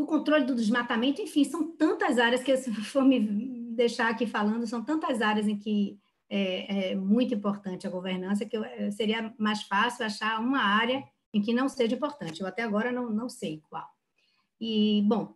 do 0.00 0.06
controle 0.06 0.46
do 0.46 0.54
desmatamento, 0.54 1.20
enfim, 1.20 1.44
são 1.44 1.76
tantas 1.76 2.18
áreas 2.18 2.42
que, 2.42 2.56
se 2.56 2.72
for 2.72 3.04
me 3.04 3.20
deixar 3.74 4.08
aqui 4.08 4.26
falando, 4.26 4.66
são 4.66 4.82
tantas 4.82 5.20
áreas 5.20 5.46
em 5.46 5.58
que 5.58 5.98
é, 6.30 6.92
é 6.92 6.94
muito 6.94 7.34
importante 7.34 7.86
a 7.86 7.90
governança 7.90 8.46
que 8.46 8.56
eu, 8.56 8.64
seria 8.92 9.34
mais 9.38 9.62
fácil 9.64 10.06
achar 10.06 10.40
uma 10.40 10.62
área 10.62 11.04
em 11.34 11.42
que 11.42 11.52
não 11.52 11.68
seja 11.68 11.94
importante. 11.94 12.40
Eu 12.40 12.46
até 12.46 12.62
agora 12.62 12.90
não, 12.90 13.10
não 13.10 13.28
sei 13.28 13.62
qual. 13.68 13.86
E, 14.58 15.02
bom, 15.06 15.34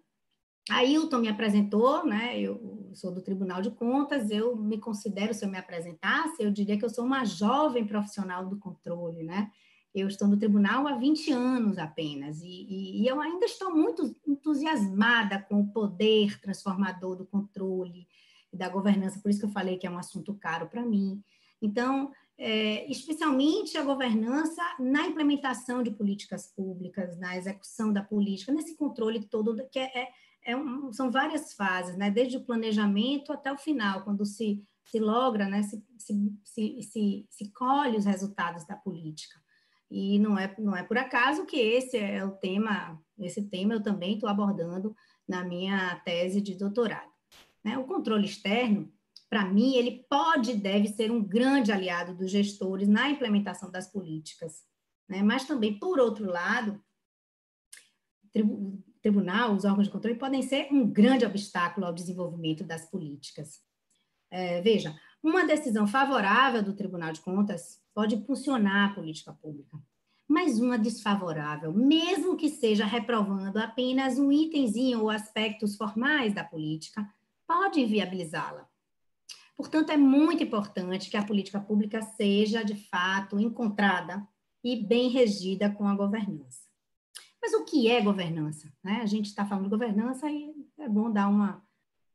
Ailton 0.70 1.18
me 1.18 1.28
apresentou, 1.28 2.06
né? 2.06 2.40
Eu 2.40 2.90
sou 2.94 3.12
do 3.12 3.20
Tribunal 3.20 3.60
de 3.60 3.70
Contas, 3.70 4.30
eu 4.30 4.56
me 4.56 4.78
considero, 4.78 5.34
se 5.34 5.44
eu 5.44 5.50
me 5.50 5.58
apresentasse, 5.58 6.42
eu 6.42 6.50
diria 6.50 6.78
que 6.78 6.84
eu 6.84 6.90
sou 6.90 7.04
uma 7.04 7.24
jovem 7.26 7.86
profissional 7.86 8.46
do 8.46 8.56
controle, 8.56 9.24
né? 9.24 9.50
Eu 9.94 10.08
estou 10.08 10.26
no 10.26 10.36
tribunal 10.36 10.88
há 10.88 10.96
20 10.96 11.30
anos 11.30 11.78
apenas, 11.78 12.42
e, 12.42 12.48
e, 12.48 13.02
e 13.02 13.06
eu 13.06 13.20
ainda 13.20 13.46
estou 13.46 13.72
muito 13.72 14.14
entusiasmada 14.26 15.40
com 15.40 15.60
o 15.60 15.68
poder 15.68 16.40
transformador 16.40 17.16
do 17.16 17.24
controle 17.24 18.08
e 18.52 18.56
da 18.56 18.68
governança, 18.68 19.20
por 19.20 19.30
isso 19.30 19.40
que 19.40 19.46
eu 19.46 19.50
falei 19.50 19.76
que 19.76 19.86
é 19.86 19.90
um 19.90 19.98
assunto 19.98 20.34
caro 20.34 20.66
para 20.68 20.84
mim. 20.84 21.22
Então, 21.62 22.12
é, 22.36 22.90
especialmente 22.90 23.78
a 23.78 23.84
governança 23.84 24.62
na 24.78 25.06
implementação 25.06 25.82
de 25.82 25.90
políticas 25.90 26.46
públicas, 26.46 27.16
na 27.18 27.36
execução 27.36 27.92
da 27.92 28.02
política, 28.02 28.52
nesse 28.52 28.76
controle 28.76 29.24
todo, 29.24 29.56
que 29.70 29.78
é, 29.78 29.98
é, 29.98 30.08
é 30.44 30.56
um, 30.56 30.92
são 30.92 31.10
várias 31.10 31.54
fases, 31.54 31.96
né? 31.96 32.10
desde 32.10 32.36
o 32.36 32.44
planejamento 32.44 33.32
até 33.32 33.52
o 33.52 33.58
final, 33.58 34.02
quando 34.02 34.26
se, 34.26 34.62
se 34.84 34.98
logra, 34.98 35.48
né? 35.48 35.62
se, 35.62 35.82
se, 35.96 36.32
se, 36.44 36.82
se, 36.82 37.26
se 37.30 37.50
colhe 37.52 37.96
os 37.96 38.04
resultados 38.04 38.66
da 38.66 38.76
política. 38.76 39.40
E 39.96 40.18
não 40.18 40.36
é, 40.36 40.52
não 40.58 40.76
é 40.76 40.82
por 40.82 40.98
acaso 40.98 41.46
que 41.46 41.56
esse 41.56 41.96
é 41.96 42.24
o 42.24 42.32
tema, 42.32 43.00
esse 43.16 43.48
tema 43.48 43.74
eu 43.74 43.80
também 43.80 44.14
estou 44.14 44.28
abordando 44.28 44.92
na 45.26 45.44
minha 45.44 45.94
tese 46.00 46.40
de 46.40 46.56
doutorado. 46.56 47.12
Né? 47.62 47.78
O 47.78 47.84
controle 47.84 48.26
externo, 48.26 48.92
para 49.30 49.44
mim, 49.44 49.76
ele 49.76 50.04
pode 50.10 50.50
e 50.50 50.56
deve 50.56 50.88
ser 50.88 51.12
um 51.12 51.22
grande 51.22 51.70
aliado 51.70 52.12
dos 52.12 52.28
gestores 52.28 52.88
na 52.88 53.08
implementação 53.08 53.70
das 53.70 53.86
políticas. 53.86 54.64
Né? 55.08 55.22
Mas 55.22 55.44
também, 55.44 55.78
por 55.78 56.00
outro 56.00 56.26
lado, 56.26 56.82
o 58.36 58.82
tribunal, 59.00 59.54
os 59.54 59.64
órgãos 59.64 59.86
de 59.86 59.92
controle 59.92 60.18
podem 60.18 60.42
ser 60.42 60.66
um 60.72 60.90
grande 60.90 61.24
obstáculo 61.24 61.86
ao 61.86 61.94
desenvolvimento 61.94 62.64
das 62.64 62.84
políticas. 62.90 63.62
É, 64.28 64.60
veja, 64.60 64.98
uma 65.24 65.46
decisão 65.46 65.86
favorável 65.86 66.62
do 66.62 66.74
Tribunal 66.74 67.10
de 67.10 67.22
Contas 67.22 67.82
pode 67.94 68.14
impulsionar 68.14 68.90
a 68.90 68.94
política 68.94 69.32
pública, 69.32 69.78
mas 70.28 70.60
uma 70.60 70.78
desfavorável, 70.78 71.72
mesmo 71.72 72.36
que 72.36 72.50
seja 72.50 72.84
reprovando 72.84 73.58
apenas 73.58 74.18
um 74.18 74.30
itemzinho 74.30 75.00
ou 75.00 75.08
aspectos 75.08 75.76
formais 75.76 76.34
da 76.34 76.44
política, 76.44 77.08
pode 77.46 77.80
inviabilizá-la. 77.80 78.68
Portanto, 79.56 79.90
é 79.90 79.96
muito 79.96 80.42
importante 80.42 81.08
que 81.08 81.16
a 81.16 81.24
política 81.24 81.58
pública 81.58 82.02
seja, 82.02 82.62
de 82.62 82.74
fato, 82.74 83.40
encontrada 83.40 84.28
e 84.62 84.76
bem 84.76 85.08
regida 85.08 85.70
com 85.70 85.88
a 85.88 85.94
governança. 85.94 86.68
Mas 87.40 87.54
o 87.54 87.64
que 87.64 87.90
é 87.90 88.02
governança? 88.02 88.70
Né? 88.82 89.00
A 89.02 89.06
gente 89.06 89.26
está 89.26 89.46
falando 89.46 89.64
de 89.64 89.70
governança 89.70 90.30
e 90.30 90.52
é 90.78 90.88
bom 90.88 91.10
dar 91.10 91.28
uma, 91.28 91.63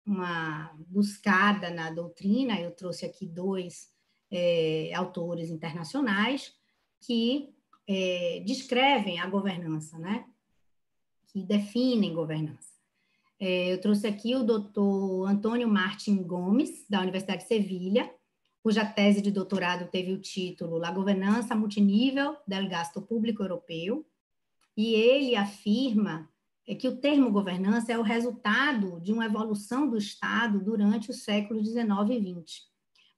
uma 0.09 0.71
buscada 0.87 1.69
na 1.69 1.91
doutrina. 1.91 2.59
Eu 2.59 2.71
trouxe 2.71 3.05
aqui 3.05 3.27
dois 3.27 3.93
é, 4.31 4.91
autores 4.95 5.51
internacionais 5.51 6.51
que 6.99 7.53
é, 7.87 8.41
descrevem 8.45 9.19
a 9.19 9.27
governança, 9.27 9.99
né? 9.99 10.25
que 11.27 11.43
definem 11.43 12.13
governança. 12.13 12.73
É, 13.39 13.71
eu 13.71 13.79
trouxe 13.79 14.07
aqui 14.07 14.35
o 14.35 14.43
doutor 14.43 15.27
Antônio 15.29 15.69
Martin 15.69 16.23
Gomes, 16.23 16.85
da 16.89 17.01
Universidade 17.01 17.43
de 17.43 17.47
Sevilha, 17.47 18.11
cuja 18.63 18.83
tese 18.83 19.21
de 19.21 19.31
doutorado 19.31 19.89
teve 19.89 20.11
o 20.11 20.19
título 20.19 20.77
La 20.79 20.91
Governança 20.91 21.55
Multinível 21.55 22.35
del 22.47 22.67
Gasto 22.67 22.99
Público 23.01 23.43
Europeu, 23.43 24.05
e 24.75 24.95
ele 24.95 25.35
afirma 25.35 26.27
é 26.69 26.75
que 26.75 26.87
o 26.87 26.95
termo 26.95 27.31
governança 27.31 27.91
é 27.91 27.97
o 27.97 28.03
resultado 28.03 29.01
de 29.01 29.11
uma 29.11 29.25
evolução 29.25 29.89
do 29.89 29.97
Estado 29.97 30.63
durante 30.63 31.11
o 31.11 31.13
século 31.13 31.61
XIX 31.61 31.81
e 32.11 32.43
XX. 32.45 32.61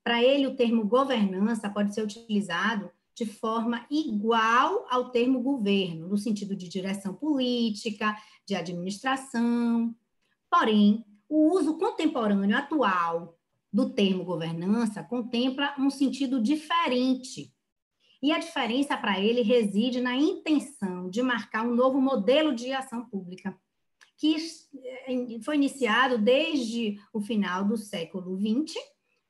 Para 0.03 0.23
ele, 0.23 0.47
o 0.47 0.55
termo 0.55 0.87
governança 0.87 1.69
pode 1.69 1.93
ser 1.93 2.03
utilizado 2.03 2.89
de 3.13 3.25
forma 3.25 3.85
igual 3.91 4.87
ao 4.89 5.11
termo 5.11 5.41
governo, 5.41 6.07
no 6.07 6.17
sentido 6.17 6.55
de 6.55 6.67
direção 6.67 7.13
política, 7.13 8.15
de 8.47 8.55
administração, 8.55 9.93
Porém, 10.51 11.05
o 11.29 11.53
uso 11.53 11.77
contemporâneo 11.77 12.57
atual 12.57 13.39
do 13.71 13.89
termo 13.89 14.25
governança 14.25 15.01
contempla 15.01 15.73
um 15.79 15.89
sentido 15.89 16.41
diferente. 16.41 17.53
E 18.21 18.31
a 18.31 18.39
diferença 18.39 18.95
para 18.95 19.19
ele 19.19 19.41
reside 19.41 19.99
na 19.99 20.15
intenção 20.15 21.09
de 21.09 21.21
marcar 21.21 21.65
um 21.65 21.75
novo 21.75 21.99
modelo 21.99 22.53
de 22.53 22.71
ação 22.71 23.05
pública, 23.05 23.57
que 24.17 24.37
foi 25.43 25.55
iniciado 25.55 26.17
desde 26.17 26.99
o 27.11 27.19
final 27.19 27.65
do 27.65 27.75
século 27.75 28.37
XX, 28.37 28.75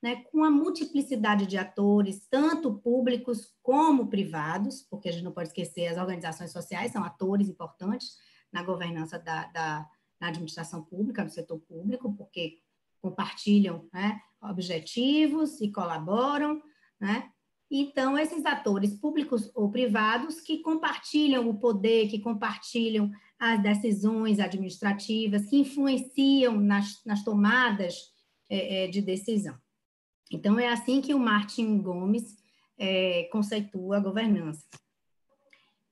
né, 0.03 0.23
com 0.31 0.43
a 0.43 0.49
multiplicidade 0.49 1.45
de 1.45 1.57
atores, 1.57 2.27
tanto 2.29 2.73
públicos 2.73 3.53
como 3.61 4.07
privados, 4.07 4.81
porque 4.89 5.07
a 5.07 5.11
gente 5.11 5.23
não 5.23 5.31
pode 5.31 5.49
esquecer, 5.49 5.87
as 5.87 5.97
organizações 5.97 6.51
sociais 6.51 6.91
são 6.91 7.03
atores 7.03 7.47
importantes 7.47 8.17
na 8.51 8.63
governança 8.63 9.17
da, 9.17 9.45
da 9.47 9.89
na 10.21 10.27
administração 10.27 10.83
pública, 10.83 11.23
no 11.23 11.31
setor 11.31 11.59
público, 11.61 12.13
porque 12.13 12.59
compartilham 13.01 13.89
né, 13.91 14.21
objetivos 14.39 15.59
e 15.59 15.71
colaboram, 15.71 16.61
né? 16.99 17.31
Então, 17.73 18.17
esses 18.17 18.45
atores 18.45 18.93
públicos 18.93 19.49
ou 19.55 19.71
privados 19.71 20.41
que 20.41 20.57
compartilham 20.57 21.47
o 21.47 21.57
poder, 21.57 22.09
que 22.09 22.19
compartilham 22.19 23.09
as 23.39 23.63
decisões 23.63 24.41
administrativas, 24.41 25.45
que 25.45 25.57
influenciam 25.57 26.59
nas, 26.59 27.01
nas 27.05 27.23
tomadas 27.23 27.95
é, 28.49 28.83
é 28.83 28.87
de 28.87 29.01
decisão. 29.01 29.57
Então, 30.29 30.59
é 30.59 30.67
assim 30.67 30.99
que 30.99 31.13
o 31.13 31.19
Martin 31.19 31.81
Gomes 31.81 32.35
é, 32.77 33.29
conceitua 33.31 33.97
a 33.97 34.01
governança. 34.01 34.65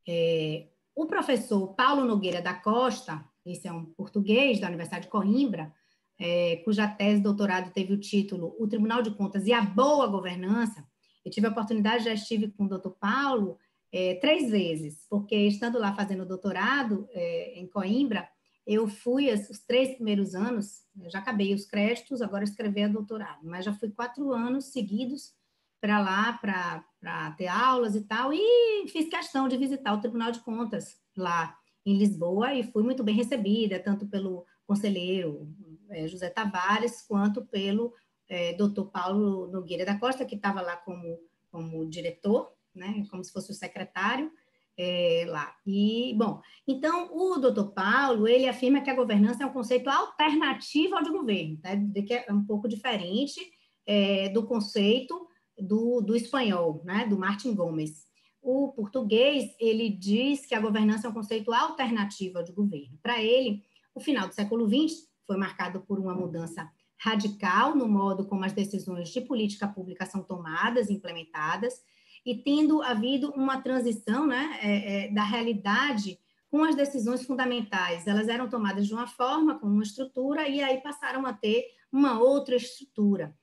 É, 0.05 0.67
o 0.93 1.05
professor 1.05 1.75
Paulo 1.75 2.03
Nogueira 2.03 2.41
da 2.41 2.53
Costa, 2.53 3.23
esse 3.45 3.69
é 3.69 3.71
um 3.71 3.85
português 3.85 4.59
da 4.59 4.67
Universidade 4.67 5.05
de 5.05 5.11
Coimbra, 5.11 5.73
é, 6.19 6.57
cuja 6.65 6.89
tese 6.89 7.17
de 7.17 7.23
doutorado 7.23 7.71
teve 7.71 7.93
o 7.93 7.99
título 7.99 8.53
O 8.59 8.67
Tribunal 8.67 9.01
de 9.01 9.11
Contas 9.11 9.47
e 9.47 9.53
a 9.53 9.61
Boa 9.61 10.07
Governança, 10.07 10.85
eu 11.29 11.31
tive 11.31 11.47
a 11.47 11.51
oportunidade, 11.51 12.05
já 12.05 12.13
estive 12.13 12.49
com 12.49 12.65
o 12.65 12.67
doutor 12.67 12.95
Paulo 12.99 13.57
é, 13.91 14.15
três 14.15 14.49
vezes, 14.49 15.05
porque 15.07 15.35
estando 15.35 15.77
lá 15.77 15.93
fazendo 15.93 16.25
doutorado 16.25 17.07
é, 17.11 17.59
em 17.59 17.67
Coimbra, 17.67 18.27
eu 18.65 18.87
fui 18.87 19.31
os 19.31 19.59
três 19.59 19.95
primeiros 19.95 20.35
anos, 20.35 20.83
já 21.07 21.19
acabei 21.19 21.53
os 21.53 21.65
créditos, 21.65 22.21
agora 22.21 22.43
escrever 22.43 22.83
a 22.83 22.87
doutorado, 22.87 23.39
mas 23.43 23.65
já 23.65 23.73
fui 23.73 23.89
quatro 23.89 24.33
anos 24.33 24.65
seguidos 24.65 25.33
para 25.79 25.99
lá, 25.99 26.33
para 26.33 27.31
ter 27.37 27.47
aulas 27.47 27.95
e 27.95 28.01
tal, 28.01 28.31
e 28.33 28.87
fiz 28.89 29.07
questão 29.07 29.47
de 29.47 29.57
visitar 29.57 29.93
o 29.93 30.01
Tribunal 30.01 30.31
de 30.31 30.39
Contas 30.39 30.99
lá 31.15 31.55
em 31.85 31.97
Lisboa 31.97 32.53
e 32.53 32.63
fui 32.63 32.83
muito 32.83 33.03
bem 33.03 33.15
recebida, 33.15 33.79
tanto 33.79 34.07
pelo 34.07 34.45
conselheiro 34.65 35.47
é, 35.89 36.07
José 36.07 36.29
Tavares, 36.29 37.01
quanto 37.01 37.43
pelo 37.45 37.93
é, 38.29 38.53
doutor 38.53 38.85
Paulo 38.91 39.47
Nogueira 39.47 39.83
da 39.83 39.99
Costa, 39.99 40.23
que 40.23 40.35
estava 40.35 40.61
lá 40.61 40.77
como, 40.77 41.19
como 41.51 41.89
diretor, 41.89 42.53
né, 42.73 43.03
como 43.09 43.23
se 43.23 43.33
fosse 43.33 43.51
o 43.51 43.55
secretário 43.55 44.31
é, 44.77 45.25
lá. 45.27 45.53
E, 45.67 46.13
bom, 46.17 46.39
então, 46.65 47.09
o 47.13 47.37
doutor 47.37 47.71
Paulo, 47.73 48.27
ele 48.27 48.47
afirma 48.47 48.79
que 48.79 48.89
a 48.89 48.95
governança 48.95 49.43
é 49.43 49.45
um 49.45 49.51
conceito 49.51 49.89
alternativo 49.89 50.95
ao 50.95 51.03
de 51.03 51.11
governo, 51.11 51.57
tá? 51.57 51.75
de 51.75 52.01
que 52.03 52.13
é 52.13 52.31
um 52.31 52.45
pouco 52.45 52.69
diferente 52.69 53.41
é, 53.85 54.29
do 54.29 54.45
conceito 54.45 55.27
do, 55.57 55.99
do 55.99 56.15
espanhol, 56.15 56.81
né, 56.85 57.05
do 57.05 57.19
Martin 57.19 57.53
Gomes. 57.53 58.07
O 58.41 58.71
português, 58.71 59.53
ele 59.59 59.89
diz 59.89 60.45
que 60.45 60.55
a 60.55 60.61
governança 60.61 61.07
é 61.07 61.09
um 61.09 61.13
conceito 61.13 61.51
alternativo 61.51 62.37
ao 62.37 62.43
de 62.43 62.53
governo. 62.53 62.97
Para 63.03 63.21
ele, 63.21 63.61
o 63.93 63.99
final 63.99 64.29
do 64.29 64.33
século 64.33 64.65
XX 64.65 65.09
foi 65.27 65.35
marcado 65.35 65.81
por 65.81 65.99
uma 65.99 66.15
mudança 66.15 66.71
radical 66.99 67.75
no 67.75 67.87
modo 67.87 68.25
como 68.27 68.45
as 68.45 68.53
decisões 68.53 69.09
de 69.09 69.21
política 69.21 69.67
pública 69.67 70.05
são 70.05 70.21
tomadas, 70.21 70.89
implementadas, 70.89 71.81
e 72.25 72.35
tendo 72.35 72.81
havido 72.81 73.31
uma 73.31 73.61
transição 73.61 74.27
né, 74.27 74.59
é, 74.61 75.05
é, 75.05 75.11
da 75.11 75.23
realidade 75.23 76.19
com 76.51 76.63
as 76.63 76.75
decisões 76.75 77.23
fundamentais. 77.25 78.05
Elas 78.05 78.27
eram 78.27 78.49
tomadas 78.49 78.85
de 78.85 78.93
uma 78.93 79.07
forma, 79.07 79.57
com 79.57 79.67
uma 79.67 79.83
estrutura, 79.83 80.47
e 80.47 80.61
aí 80.61 80.81
passaram 80.81 81.25
a 81.25 81.33
ter 81.33 81.65
uma 81.91 82.19
outra 82.19 82.55
estrutura. 82.55 83.33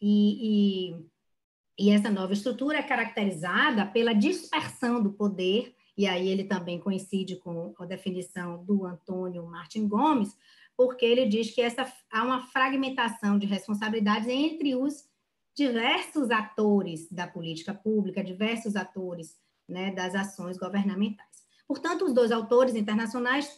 E, 0.00 0.90
e 0.90 1.06
e 1.78 1.90
essa 1.90 2.10
nova 2.10 2.32
estrutura 2.32 2.78
é 2.78 2.82
caracterizada 2.82 3.84
pela 3.84 4.14
dispersão 4.14 5.02
do 5.02 5.12
poder, 5.12 5.74
e 5.96 6.06
aí 6.06 6.28
ele 6.28 6.44
também 6.44 6.80
coincide 6.80 7.36
com 7.36 7.74
a 7.78 7.84
definição 7.84 8.64
do 8.64 8.86
Antônio 8.86 9.46
Martin 9.46 9.86
Gomes, 9.86 10.34
porque 10.76 11.04
ele 11.04 11.26
diz 11.26 11.50
que 11.50 11.60
essa, 11.60 11.90
há 12.10 12.22
uma 12.22 12.46
fragmentação 12.48 13.38
de 13.38 13.46
responsabilidades 13.46 14.28
entre 14.28 14.74
os 14.74 15.04
diversos 15.56 16.30
atores 16.30 17.10
da 17.10 17.26
política 17.26 17.72
pública, 17.72 18.22
diversos 18.22 18.76
atores 18.76 19.36
né, 19.66 19.90
das 19.90 20.14
ações 20.14 20.58
governamentais. 20.58 21.46
Portanto, 21.66 22.04
os 22.04 22.12
dois 22.12 22.30
autores 22.30 22.74
internacionais 22.74 23.48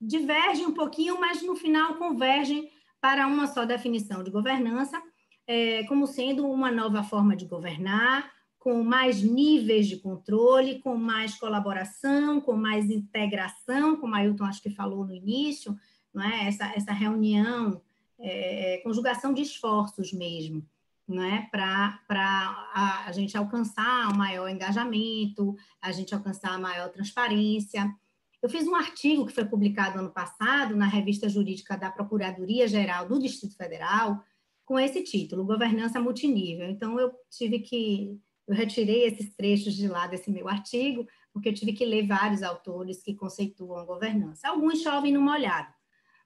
divergem 0.00 0.66
um 0.66 0.74
pouquinho, 0.74 1.18
mas 1.18 1.42
no 1.42 1.56
final 1.56 1.96
convergem 1.96 2.70
para 3.00 3.26
uma 3.26 3.46
só 3.46 3.64
definição 3.64 4.22
de 4.22 4.30
governança, 4.30 5.02
é, 5.46 5.84
como 5.84 6.06
sendo 6.06 6.46
uma 6.46 6.70
nova 6.70 7.02
forma 7.02 7.34
de 7.34 7.46
governar, 7.46 8.30
com 8.58 8.82
mais 8.82 9.22
níveis 9.22 9.86
de 9.86 9.96
controle, 9.96 10.80
com 10.80 10.96
mais 10.96 11.36
colaboração, 11.36 12.40
com 12.40 12.54
mais 12.54 12.90
integração, 12.90 13.96
como 13.96 14.14
a 14.14 14.18
Ailton 14.18 14.44
acho 14.44 14.62
que 14.62 14.70
falou 14.70 15.06
no 15.06 15.14
início, 15.14 15.74
não 16.18 16.24
é? 16.24 16.48
essa, 16.48 16.66
essa 16.74 16.92
reunião, 16.92 17.80
é, 18.18 18.74
é 18.74 18.78
conjugação 18.78 19.32
de 19.32 19.42
esforços 19.42 20.12
mesmo, 20.12 20.66
é? 21.10 21.42
para 21.50 21.98
a, 22.08 23.04
a 23.06 23.12
gente 23.12 23.36
alcançar 23.36 24.12
um 24.12 24.16
maior 24.16 24.48
engajamento, 24.48 25.56
a 25.80 25.92
gente 25.92 26.14
alcançar 26.14 26.52
a 26.52 26.58
maior 26.58 26.90
transparência. 26.90 27.90
Eu 28.42 28.50
fiz 28.50 28.66
um 28.66 28.74
artigo 28.74 29.24
que 29.24 29.32
foi 29.32 29.44
publicado 29.44 29.98
ano 29.98 30.10
passado 30.10 30.76
na 30.76 30.86
revista 30.86 31.28
jurídica 31.28 31.76
da 31.78 31.90
Procuradoria-Geral 31.90 33.08
do 33.08 33.18
Distrito 33.18 33.56
Federal, 33.56 34.22
com 34.66 34.78
esse 34.78 35.02
título, 35.02 35.46
Governança 35.46 35.98
Multinível. 35.98 36.68
Então, 36.68 37.00
eu 37.00 37.12
tive 37.30 37.60
que, 37.60 38.20
eu 38.46 38.54
retirei 38.54 39.04
esses 39.04 39.34
trechos 39.34 39.74
de 39.74 39.88
lá 39.88 40.06
desse 40.06 40.30
meu 40.30 40.46
artigo, 40.46 41.06
porque 41.32 41.48
eu 41.48 41.54
tive 41.54 41.72
que 41.72 41.86
ler 41.86 42.06
vários 42.06 42.42
autores 42.42 43.02
que 43.02 43.14
conceituam 43.14 43.86
governança. 43.86 44.48
Alguns 44.48 44.82
chovem 44.82 45.12
no 45.12 45.22
molhado, 45.22 45.72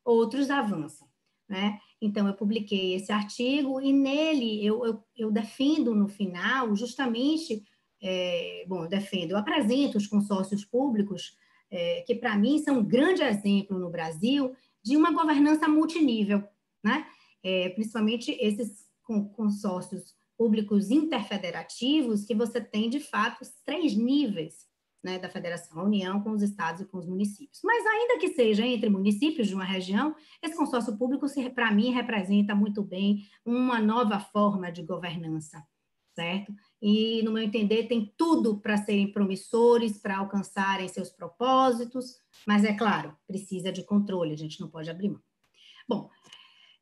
outros 0.05 0.51
avançam, 0.51 1.09
né? 1.49 1.79
Então, 2.01 2.27
eu 2.27 2.35
publiquei 2.35 2.95
esse 2.95 3.13
artigo 3.13 3.81
e 3.81 3.93
nele 3.93 4.65
eu, 4.65 4.85
eu, 4.85 5.05
eu 5.17 5.31
defendo 5.31 5.95
no 5.95 6.09
final 6.09 6.75
justamente, 6.75 7.63
é, 8.03 8.65
bom, 8.67 8.85
eu 8.85 8.89
defendo, 8.89 9.33
eu 9.33 9.39
apresento 9.39 9.99
os 9.99 10.07
consórcios 10.07 10.65
públicos, 10.65 11.37
é, 11.71 12.03
que 12.07 12.15
para 12.15 12.37
mim 12.37 12.59
são 12.59 12.79
um 12.79 12.85
grande 12.85 13.23
exemplo 13.23 13.79
no 13.79 13.91
Brasil 13.91 14.53
de 14.83 14.97
uma 14.97 15.13
governança 15.13 15.69
multinível, 15.69 16.43
né? 16.83 17.07
é, 17.43 17.69
principalmente 17.71 18.31
esses 18.41 18.87
consórcios 19.35 20.15
públicos 20.37 20.91
interfederativos, 20.91 22.25
que 22.25 22.35
você 22.35 22.61
tem, 22.61 22.89
de 22.89 23.01
fato, 23.01 23.45
três 23.65 23.95
níveis 23.95 24.67
né, 25.03 25.19
da 25.19 25.29
federação, 25.29 25.81
a 25.81 25.85
União 25.85 26.23
com 26.23 26.31
os 26.31 26.43
estados 26.43 26.81
e 26.81 26.85
com 26.85 26.99
os 26.99 27.07
municípios. 27.07 27.61
Mas, 27.65 27.85
ainda 27.85 28.19
que 28.19 28.29
seja 28.29 28.65
entre 28.65 28.89
municípios 28.89 29.49
de 29.49 29.55
uma 29.55 29.65
região, 29.65 30.15
esse 30.43 30.57
consórcio 30.57 30.97
público, 30.97 31.27
para 31.55 31.73
mim, 31.73 31.91
representa 31.91 32.55
muito 32.55 32.83
bem 32.83 33.27
uma 33.45 33.81
nova 33.81 34.21
forma 34.21 34.71
de 34.71 34.83
governança, 34.83 35.67
certo? 36.15 36.55
E, 36.81 37.23
no 37.23 37.33
meu 37.33 37.43
entender, 37.43 37.89
tem 37.89 38.13
tudo 38.17 38.61
para 38.61 38.77
serem 38.77 39.13
promissores, 39.13 39.99
para 39.99 40.19
alcançarem 40.19 40.87
seus 40.89 41.11
propósitos, 41.11 42.17
mas, 42.47 42.65
é 42.65 42.73
claro, 42.73 43.17
precisa 43.27 43.73
de 43.73 43.83
controle, 43.83 44.33
a 44.33 44.39
gente 44.39 44.61
não 44.61 44.69
pode 44.69 44.91
abrir 44.91 45.11
mão. 45.11 45.23
Bom, 45.89 46.09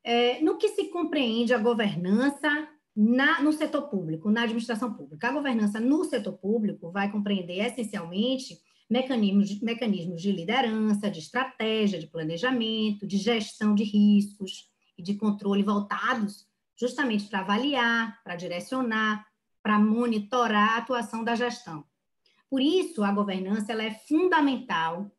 é, 0.04 0.40
no 0.42 0.58
que 0.58 0.68
se 0.68 0.84
compreende 0.90 1.54
a 1.54 1.58
governança 1.58 2.68
na, 3.02 3.40
no 3.40 3.50
setor 3.50 3.88
público, 3.88 4.30
na 4.30 4.42
administração 4.42 4.92
pública? 4.92 5.28
A 5.28 5.32
governança 5.32 5.80
no 5.80 6.04
setor 6.04 6.34
público 6.34 6.90
vai 6.90 7.10
compreender 7.10 7.64
essencialmente 7.64 8.60
mecanismos, 8.90 9.58
mecanismos 9.62 10.20
de 10.20 10.30
liderança, 10.30 11.10
de 11.10 11.18
estratégia, 11.18 11.98
de 11.98 12.06
planejamento, 12.06 13.06
de 13.06 13.16
gestão 13.16 13.74
de 13.74 13.84
riscos 13.84 14.68
e 14.98 15.02
de 15.02 15.14
controle 15.14 15.62
voltados 15.62 16.46
justamente 16.78 17.26
para 17.26 17.40
avaliar, 17.40 18.22
para 18.22 18.36
direcionar, 18.36 19.26
para 19.62 19.78
monitorar 19.78 20.74
a 20.74 20.76
atuação 20.78 21.24
da 21.24 21.34
gestão. 21.34 21.84
Por 22.50 22.60
isso, 22.60 23.02
a 23.02 23.12
governança 23.12 23.72
ela 23.72 23.82
é 23.82 23.92
fundamental 23.92 25.10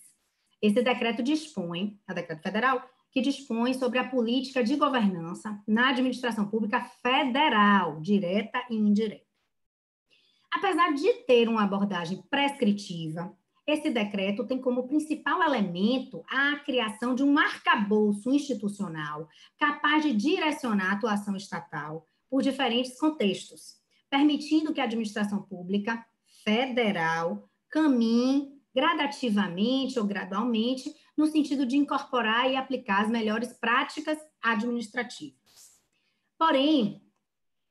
esse 0.60 0.82
decreto 0.82 1.22
dispõe, 1.22 2.00
é 2.08 2.12
o 2.12 2.14
decreto 2.14 2.42
federal, 2.42 2.82
que 3.11 3.21
dispõe 3.21 3.75
sobre 3.75 3.99
a 3.99 4.09
política 4.09 4.62
de 4.62 4.77
governança 4.77 5.61
na 5.66 5.90
administração 5.90 6.49
pública 6.49 6.85
federal, 7.03 8.01
direta 8.01 8.62
e 8.71 8.77
indireta. 8.77 9.27
Apesar 10.51 10.92
de 10.94 11.12
ter 11.25 11.49
uma 11.49 11.64
abordagem 11.64 12.23
prescritiva, 12.31 13.37
esse 13.66 13.90
decreto 13.90 14.47
tem 14.47 14.59
como 14.59 14.88
principal 14.88 15.42
elemento 15.42 16.25
a 16.27 16.57
criação 16.57 17.14
de 17.14 17.23
um 17.23 17.38
arcabouço 17.38 18.31
institucional 18.31 19.29
capaz 19.59 20.03
de 20.03 20.14
direcionar 20.14 20.90
a 20.90 20.92
atuação 20.92 21.37
estatal 21.37 22.07
por 22.31 22.42
diferentes 22.42 22.99
contextos, 22.99 23.77
permitindo 24.09 24.73
que 24.73 24.81
a 24.81 24.85
administração 24.85 25.42
pública 25.42 26.03
federal 26.42 27.47
caminhe 27.68 28.59
gradativamente 28.75 29.99
ou 29.99 30.07
gradualmente, 30.07 30.94
no 31.18 31.26
sentido 31.26 31.66
de 31.66 31.76
incorporar 31.76 32.48
e 32.48 32.54
aplicar 32.54 33.02
as 33.02 33.11
melhores 33.11 33.52
práticas 33.52 34.16
administrativas. 34.40 35.76
Porém, 36.38 37.02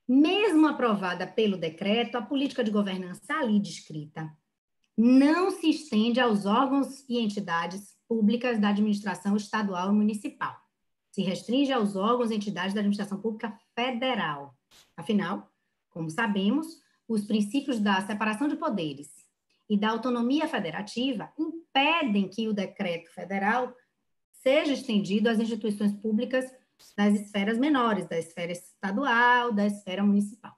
mesmo 0.05 0.67
aprovada 0.67 1.25
pelo 1.25 1.57
decreto, 1.57 2.17
a 2.17 2.21
política 2.21 2.61
de 2.61 2.71
governança 2.71 3.33
ali 3.33 3.57
descrita 3.57 4.29
não 4.97 5.49
se 5.49 5.69
estende 5.69 6.19
aos 6.19 6.45
órgãos 6.45 7.05
e 7.07 7.19
entidades 7.19 7.95
públicas 8.07 8.59
da 8.59 8.69
administração 8.69 9.37
estadual 9.37 9.91
e 9.91 9.95
municipal, 9.95 10.59
se 11.11 11.21
restringe 11.21 11.71
aos 11.71 11.95
órgãos 11.95 12.31
e 12.31 12.35
entidades 12.35 12.73
da 12.73 12.81
administração 12.81 13.21
pública 13.21 13.57
federal. 13.73 14.57
Afinal, 14.95 15.49
como 15.89 16.09
sabemos, 16.09 16.81
os 17.07 17.25
princípios 17.25 17.79
da 17.79 18.01
separação 18.01 18.47
de 18.47 18.57
poderes 18.57 19.09
e 19.69 19.77
da 19.77 19.89
autonomia 19.89 20.47
federativa 20.47 21.31
impedem 21.77 22.27
que 22.27 22.47
o 22.47 22.53
decreto 22.53 23.11
federal 23.13 23.73
seja 24.31 24.73
estendido 24.73 25.29
às 25.29 25.39
instituições 25.39 25.93
públicas 25.93 26.45
das 26.95 27.13
esferas 27.19 27.57
menores, 27.57 28.07
da 28.07 28.17
esfera 28.17 28.51
estadual, 28.51 29.51
da 29.51 29.65
esfera 29.65 30.03
municipal. 30.03 30.55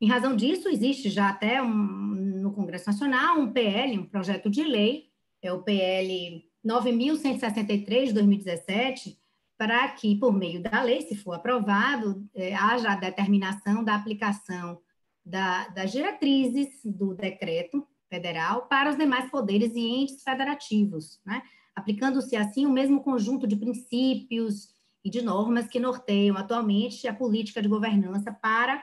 Em 0.00 0.08
razão 0.08 0.36
disso, 0.36 0.68
existe 0.68 1.08
já 1.08 1.30
até 1.30 1.62
um, 1.62 1.68
no 1.68 2.52
Congresso 2.52 2.88
Nacional 2.88 3.38
um 3.38 3.52
PL, 3.52 3.98
um 3.98 4.06
projeto 4.06 4.50
de 4.50 4.62
lei, 4.62 5.10
é 5.40 5.52
o 5.52 5.62
PL 5.62 6.44
9.163 6.64 8.06
de 8.06 8.12
2017, 8.12 9.18
para 9.56 9.88
que, 9.88 10.14
por 10.16 10.32
meio 10.32 10.62
da 10.62 10.82
lei, 10.82 11.00
se 11.02 11.16
for 11.16 11.32
aprovado, 11.32 12.28
é, 12.34 12.54
haja 12.54 12.92
a 12.92 12.96
determinação 12.96 13.82
da 13.82 13.94
aplicação 13.94 14.80
da, 15.24 15.68
das 15.68 15.92
diretrizes 15.92 16.80
do 16.84 17.14
decreto 17.14 17.86
federal 18.08 18.66
para 18.68 18.90
os 18.90 18.96
demais 18.96 19.30
poderes 19.30 19.74
e 19.74 19.80
entes 19.80 20.22
federativos, 20.22 21.20
né? 21.24 21.42
aplicando-se 21.74 22.34
assim 22.36 22.64
o 22.64 22.70
mesmo 22.70 23.02
conjunto 23.02 23.46
de 23.46 23.56
princípios 23.56 24.68
e 25.04 25.10
de 25.10 25.22
normas 25.22 25.68
que 25.68 25.78
norteiam 25.78 26.36
atualmente 26.36 27.06
a 27.06 27.14
política 27.14 27.60
de 27.60 27.68
governança 27.68 28.32
para 28.32 28.82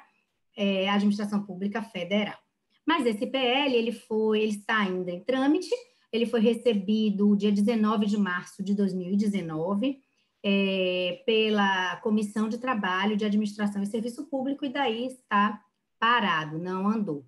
é, 0.56 0.88
a 0.88 0.94
administração 0.94 1.44
pública 1.44 1.82
federal. 1.82 2.38
Mas 2.86 3.06
esse 3.06 3.26
PL 3.26 3.76
ele 3.76 3.92
foi, 3.92 4.42
ele 4.42 4.52
está 4.52 4.78
ainda 4.78 5.12
em 5.12 5.24
trâmite. 5.24 5.70
Ele 6.12 6.26
foi 6.26 6.42
recebido 6.42 7.36
dia 7.36 7.52
19 7.52 8.06
de 8.06 8.18
março 8.18 8.62
de 8.62 8.76
2019 8.76 10.00
é, 10.44 11.24
pela 11.26 11.96
Comissão 11.98 12.48
de 12.48 12.58
Trabalho 12.58 13.18
de 13.18 13.26
Administração 13.26 13.82
e 13.82 13.88
Serviço 13.88 14.26
Público 14.28 14.66
e 14.66 14.70
daí 14.70 15.08
está 15.08 15.60
parado, 16.00 16.60
não 16.60 16.88
andou. 16.88 17.26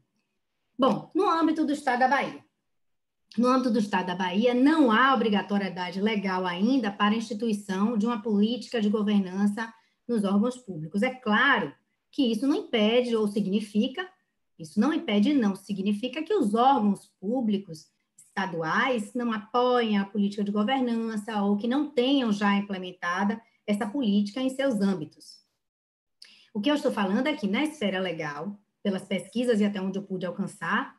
Bom, 0.77 1.09
no 1.15 1.29
âmbito 1.29 1.65
do 1.65 1.71
Estado 1.71 1.99
da 1.99 2.07
Bahia. 2.09 2.43
No 3.37 3.47
âmbito 3.47 3.71
do 3.71 3.79
Estado 3.79 4.07
da 4.07 4.15
Bahia, 4.15 4.53
não 4.53 4.91
há 4.91 5.13
obrigatoriedade 5.13 6.01
legal 6.01 6.45
ainda 6.45 6.91
para 6.91 7.15
a 7.15 7.17
instituição 7.17 7.97
de 7.97 8.05
uma 8.05 8.21
política 8.21 8.81
de 8.81 8.89
governança 8.89 9.73
nos 10.05 10.25
órgãos 10.25 10.57
públicos. 10.57 11.01
É 11.01 11.13
claro 11.13 11.73
que 12.11 12.29
isso 12.29 12.45
não 12.45 12.55
impede 12.55 13.15
ou 13.15 13.25
significa, 13.27 14.05
isso 14.59 14.77
não 14.77 14.93
impede 14.93 15.33
não 15.33 15.55
significa 15.55 16.21
que 16.21 16.33
os 16.33 16.53
órgãos 16.53 17.09
públicos 17.19 17.87
estaduais 18.17 19.13
não 19.13 19.31
apoiem 19.31 19.97
a 19.97 20.05
política 20.05 20.43
de 20.43 20.51
governança 20.51 21.41
ou 21.41 21.55
que 21.55 21.69
não 21.69 21.89
tenham 21.89 22.33
já 22.33 22.53
implementada 22.55 23.41
essa 23.65 23.87
política 23.87 24.41
em 24.41 24.49
seus 24.49 24.81
âmbitos. 24.81 25.37
O 26.53 26.59
que 26.59 26.69
eu 26.69 26.75
estou 26.75 26.91
falando 26.91 27.27
é 27.27 27.33
que 27.33 27.47
na 27.47 27.63
esfera 27.63 27.99
legal, 27.99 28.59
pelas 28.85 29.03
pesquisas 29.03 29.59
e 29.59 29.65
até 29.65 29.81
onde 29.81 29.97
eu 29.97 30.03
pude 30.03 30.27
alcançar, 30.27 30.95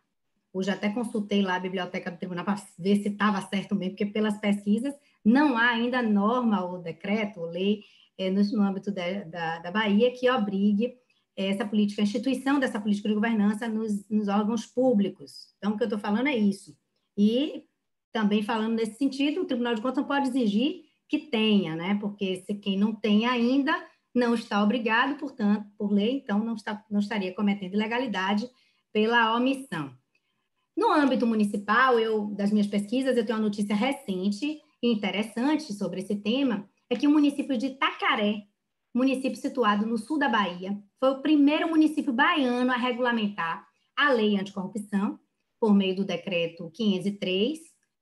hoje 0.53 0.69
até 0.73 0.89
consultei 0.89 1.41
lá 1.41 1.55
a 1.55 1.61
biblioteca 1.61 2.11
do 2.11 2.19
tribunal 2.19 2.45
para 2.45 2.61
ver 2.77 2.97
se 2.97 3.11
estava 3.11 3.41
certo 3.43 3.77
mesmo, 3.77 3.93
porque 3.93 4.07
pelas 4.07 4.41
pesquisas 4.41 4.93
não 5.25 5.57
há 5.57 5.69
ainda 5.69 6.03
norma 6.03 6.65
ou 6.65 6.83
decreto 6.83 7.39
ou 7.39 7.47
lei 7.47 7.85
é, 8.19 8.29
no, 8.29 8.43
no, 8.43 8.63
âmbito 8.63 8.91
de, 8.91 9.27
da, 9.27 9.61
da 9.61 9.71
Bahia 9.71 10.11
que 10.11 10.29
obrigue 10.29 10.97
essa 11.37 11.65
política, 11.65 12.03
a 12.03 12.05
instituição 12.05 12.59
dessa 12.59 12.81
política 12.81 13.09
de 13.09 13.15
governança 13.15 13.69
nos, 13.69 14.09
nos 14.09 14.27
órgãos 14.27 14.67
públicos. 14.67 15.55
Então, 15.59 15.75
o 15.75 15.77
que 15.77 15.85
eu 15.85 15.87
estou 15.87 16.01
falando 16.01 16.27
é 16.27 16.37
isso. 16.37 16.77
E 17.17 17.63
também 18.13 18.43
falando 18.43 18.75
nesse 18.75 18.99
sentido, 18.99 19.43
o 19.43 19.47
Tribunal 19.47 19.77
de 19.77 19.81
Contas 19.81 19.99
não 19.99 20.09
pode 20.09 20.31
exigir 20.31 20.87
que 21.09 21.19
tenha, 21.19 21.77
né? 21.77 21.97
Porque 22.01 22.43
se 22.45 22.53
quem 22.55 22.77
não 22.77 22.93
tem 22.93 23.27
ainda 23.27 23.73
não 24.17 24.35
está 24.35 24.65
obrigado, 24.65 25.19
portanto, 25.19 25.71
por 25.77 25.93
lei, 25.93 26.17
então 26.17 26.39
não, 26.39 26.55
está, 26.55 26.83
não 26.91 27.01
estaria 27.01 27.35
cometendo 27.35 27.75
ilegalidade 27.75 28.49
pela 28.91 29.37
omissão. 29.37 29.95
No 30.75 30.91
âmbito 30.91 31.27
municipal, 31.27 31.99
eu 31.99 32.35
das 32.35 32.51
minhas 32.51 32.67
pesquisas, 32.67 33.17
eu 33.17 33.27
tenho 33.27 33.39
uma 33.39 33.45
notícia 33.45 33.75
recente 33.75 34.59
e 34.83 34.93
interessante 34.93 35.71
sobre 35.75 36.01
esse 36.01 36.17
tema, 36.17 36.67
é 36.89 36.97
que 36.97 37.07
o 37.07 37.11
município 37.11 37.59
de 37.59 37.71
Tacaré, 37.71 38.45
município 38.95 39.37
situado 39.37 39.85
no 39.85 39.99
sul 39.99 40.19
da 40.19 40.31
Bahia, 40.31 40.83
foi 40.99 41.11
o 41.11 41.21
primeiro 41.21 41.69
município 41.69 42.13
baiano 42.13 42.73
a 42.73 42.77
regulamentar 42.77 43.67
a 43.95 44.11
lei 44.11 44.39
anticorrupção, 44.39 45.21
por 45.61 45.75
meio 45.75 45.95
do 45.95 46.05
decreto 46.05 46.71
503. 46.71 47.59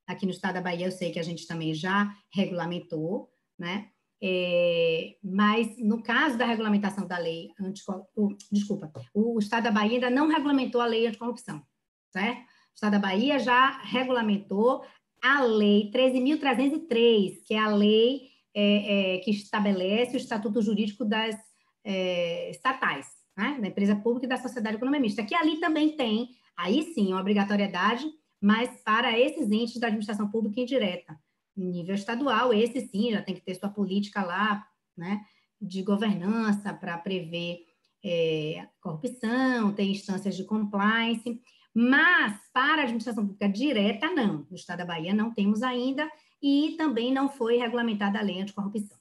Aqui 0.06 0.26
no 0.26 0.32
estado 0.32 0.54
da 0.54 0.60
Bahia, 0.60 0.86
eu 0.86 0.92
sei 0.92 1.10
que 1.10 1.18
a 1.18 1.22
gente 1.24 1.46
também 1.46 1.74
já 1.74 2.16
regulamentou, 2.32 3.30
né? 3.58 3.90
É, 4.26 5.16
mas 5.22 5.76
no 5.76 6.02
caso 6.02 6.38
da 6.38 6.46
regulamentação 6.46 7.06
da 7.06 7.18
lei 7.18 7.50
anticorrupção, 7.60 8.34
desculpa, 8.50 8.90
o 9.12 9.38
estado 9.38 9.64
da 9.64 9.70
Bahia 9.70 9.96
ainda 9.96 10.08
não 10.08 10.28
regulamentou 10.28 10.80
a 10.80 10.86
lei 10.86 11.06
anticorrupção, 11.06 11.62
certo? 12.10 12.40
O 12.40 12.74
estado 12.74 12.92
da 12.92 12.98
Bahia 12.98 13.38
já 13.38 13.82
regulamentou 13.82 14.82
a 15.22 15.42
lei 15.42 15.90
13.303, 15.90 17.42
que 17.44 17.52
é 17.52 17.58
a 17.58 17.68
lei 17.68 18.30
é, 18.54 19.16
é, 19.16 19.18
que 19.18 19.30
estabelece 19.30 20.16
o 20.16 20.16
estatuto 20.16 20.62
jurídico 20.62 21.04
das 21.04 21.36
é, 21.84 22.50
estatais, 22.50 23.06
né? 23.36 23.58
da 23.60 23.68
empresa 23.68 23.94
pública 23.94 24.24
e 24.24 24.28
da 24.30 24.38
sociedade 24.38 24.76
econômica 24.76 25.02
mista, 25.02 25.22
que 25.22 25.34
ali 25.34 25.60
também 25.60 25.98
tem, 25.98 26.30
aí 26.56 26.82
sim, 26.94 27.08
uma 27.08 27.20
obrigatoriedade, 27.20 28.06
mas 28.40 28.70
para 28.82 29.18
esses 29.18 29.50
entes 29.50 29.78
da 29.78 29.88
administração 29.88 30.30
pública 30.30 30.62
indireta, 30.62 31.14
em 31.56 31.70
nível 31.70 31.94
estadual, 31.94 32.52
esse 32.52 32.80
sim 32.88 33.10
já 33.12 33.22
tem 33.22 33.34
que 33.34 33.40
ter 33.40 33.54
sua 33.54 33.68
política 33.68 34.22
lá, 34.22 34.66
né, 34.96 35.24
de 35.60 35.82
governança 35.82 36.72
para 36.72 36.98
prever 36.98 37.64
é, 38.04 38.68
corrupção, 38.80 39.72
tem 39.72 39.92
instâncias 39.92 40.36
de 40.36 40.44
compliance, 40.44 41.40
mas 41.72 42.38
para 42.52 42.82
a 42.82 42.84
administração 42.84 43.24
pública 43.24 43.48
direta, 43.48 44.10
não. 44.10 44.46
No 44.50 44.56
estado 44.56 44.78
da 44.78 44.84
Bahia 44.84 45.14
não 45.14 45.32
temos 45.32 45.62
ainda, 45.62 46.08
e 46.42 46.74
também 46.76 47.12
não 47.12 47.28
foi 47.28 47.56
regulamentada 47.56 48.18
a 48.18 48.22
lei 48.22 48.40
anticorrupção, 48.40 48.98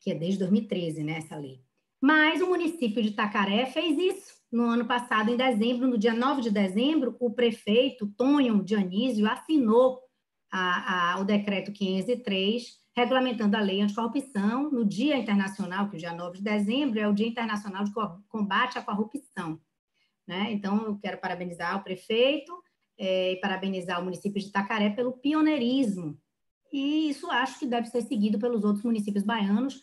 que 0.00 0.10
é 0.10 0.14
desde 0.14 0.38
2013, 0.40 1.02
né, 1.02 1.18
essa 1.18 1.36
lei. 1.36 1.62
Mas 2.00 2.42
o 2.42 2.46
município 2.46 3.02
de 3.02 3.12
Tacaré 3.12 3.64
fez 3.66 3.96
isso 3.98 4.34
no 4.54 4.64
ano 4.64 4.84
passado, 4.84 5.30
em 5.30 5.36
dezembro, 5.36 5.88
no 5.88 5.98
dia 5.98 6.14
9 6.14 6.42
de 6.42 6.50
dezembro, 6.50 7.16
o 7.18 7.30
prefeito 7.32 8.06
Tonho 8.16 8.62
Dionísio 8.62 9.28
assinou 9.28 9.98
a, 10.56 11.14
a, 11.14 11.20
o 11.20 11.24
decreto 11.24 11.72
503, 11.72 12.78
regulamentando 12.96 13.56
a 13.56 13.60
lei 13.60 13.80
anticorrupção 13.80 14.70
no 14.70 14.84
Dia 14.84 15.16
Internacional, 15.16 15.88
que 15.88 15.96
o 15.96 15.98
dia 15.98 16.12
9 16.12 16.38
de 16.38 16.44
dezembro 16.44 17.00
é 17.00 17.08
o 17.08 17.14
Dia 17.14 17.26
Internacional 17.26 17.84
de 17.84 17.92
Combate 18.28 18.78
à 18.78 18.82
Corrupção. 18.82 19.60
Né? 20.26 20.52
Então, 20.52 20.86
eu 20.86 20.98
quero 20.98 21.18
parabenizar 21.18 21.76
o 21.76 21.82
prefeito 21.82 22.52
é, 22.96 23.32
e 23.32 23.40
parabenizar 23.40 24.00
o 24.00 24.04
município 24.04 24.40
de 24.40 24.52
Tacaré 24.52 24.90
pelo 24.90 25.12
pioneirismo 25.12 26.18
e 26.74 27.08
isso 27.08 27.30
acho 27.30 27.60
que 27.60 27.66
deve 27.66 27.86
ser 27.86 28.02
seguido 28.02 28.36
pelos 28.36 28.64
outros 28.64 28.84
municípios 28.84 29.22
baianos 29.22 29.80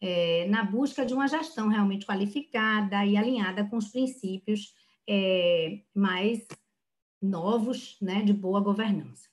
é, 0.00 0.44
na 0.48 0.64
busca 0.64 1.06
de 1.06 1.14
uma 1.14 1.28
gestão 1.28 1.68
realmente 1.68 2.04
qualificada 2.04 3.06
e 3.06 3.16
alinhada 3.16 3.64
com 3.64 3.76
os 3.76 3.88
princípios 3.90 4.74
é, 5.08 5.82
mais 5.94 6.44
novos 7.22 7.96
né, 8.00 8.22
de 8.22 8.32
boa 8.32 8.60
governança. 8.60 9.31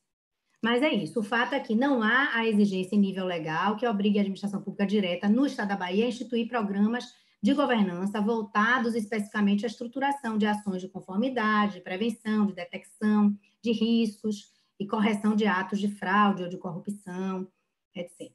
Mas 0.62 0.82
é 0.82 0.94
isso, 0.94 1.22
o 1.22 1.24
fato 1.24 1.54
é 1.54 1.60
que 1.60 1.74
não 1.74 2.04
há 2.04 2.36
a 2.36 2.46
exigência 2.46 2.96
em 2.96 3.00
nível 3.00 3.26
legal 3.26 3.78
que 3.78 3.88
obrigue 3.88 4.18
a 4.18 4.22
administração 4.22 4.62
pública 4.62 4.86
direta 4.86 5.30
no 5.30 5.46
Estado 5.46 5.70
da 5.70 5.78
Bahia 5.78 6.06
a 6.06 6.10
instituir 6.10 6.50
programas 6.50 7.06
de 7.42 7.54
governança 7.54 8.20
voltados 8.20 8.94
especificamente 8.96 9.66
à 9.66 9.68
estruturação 9.68 10.38
de 10.38 10.46
ações 10.46 10.82
de 10.82 10.90
conformidade, 10.90 11.76
de 11.76 11.82
prevenção, 11.82 12.46
de 12.46 12.54
detecção 12.54 13.34
de 13.64 13.72
riscos, 13.72 14.52
e 14.80 14.88
correção 14.88 15.36
de 15.36 15.46
atos 15.46 15.80
de 15.80 15.90
fraude 15.90 16.44
ou 16.44 16.50
de 16.50 16.58
corrupção, 16.58 17.48
etc. 17.94 18.32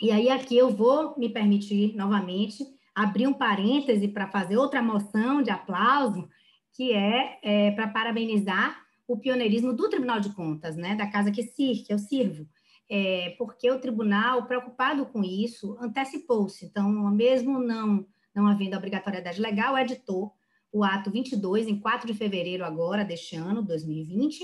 E 0.00 0.10
aí 0.10 0.28
aqui 0.28 0.56
eu 0.56 0.70
vou 0.70 1.16
me 1.16 1.28
permitir 1.28 1.94
novamente 1.94 2.64
abrir 2.94 3.28
um 3.28 3.32
parêntese 3.32 4.08
para 4.08 4.28
fazer 4.28 4.56
outra 4.56 4.82
moção 4.82 5.40
de 5.40 5.50
aplauso, 5.50 6.28
que 6.72 6.92
é, 6.92 7.38
é 7.42 7.70
para 7.70 7.86
parabenizar 7.88 8.76
o 9.06 9.18
pioneirismo 9.18 9.72
do 9.72 9.88
Tribunal 9.88 10.20
de 10.20 10.30
Contas, 10.30 10.76
né, 10.76 10.94
da 10.94 11.06
casa 11.06 11.30
que, 11.30 11.42
que 11.44 11.92
eu 11.92 11.98
sirvo, 11.98 12.46
é, 12.88 13.34
porque 13.38 13.70
o 13.70 13.80
tribunal, 13.80 14.46
preocupado 14.46 15.06
com 15.06 15.24
isso, 15.24 15.76
antecipou-se. 15.80 16.66
Então, 16.66 16.90
mesmo 17.10 17.58
não, 17.58 18.06
não 18.34 18.46
havendo 18.46 18.76
obrigatoriedade 18.76 19.40
legal, 19.40 19.78
editou 19.78 20.32
o 20.70 20.82
ato 20.84 21.10
22, 21.10 21.68
em 21.68 21.78
4 21.78 22.06
de 22.06 22.14
fevereiro 22.14 22.64
agora, 22.64 23.04
deste 23.04 23.36
ano, 23.36 23.62
2020, 23.62 24.42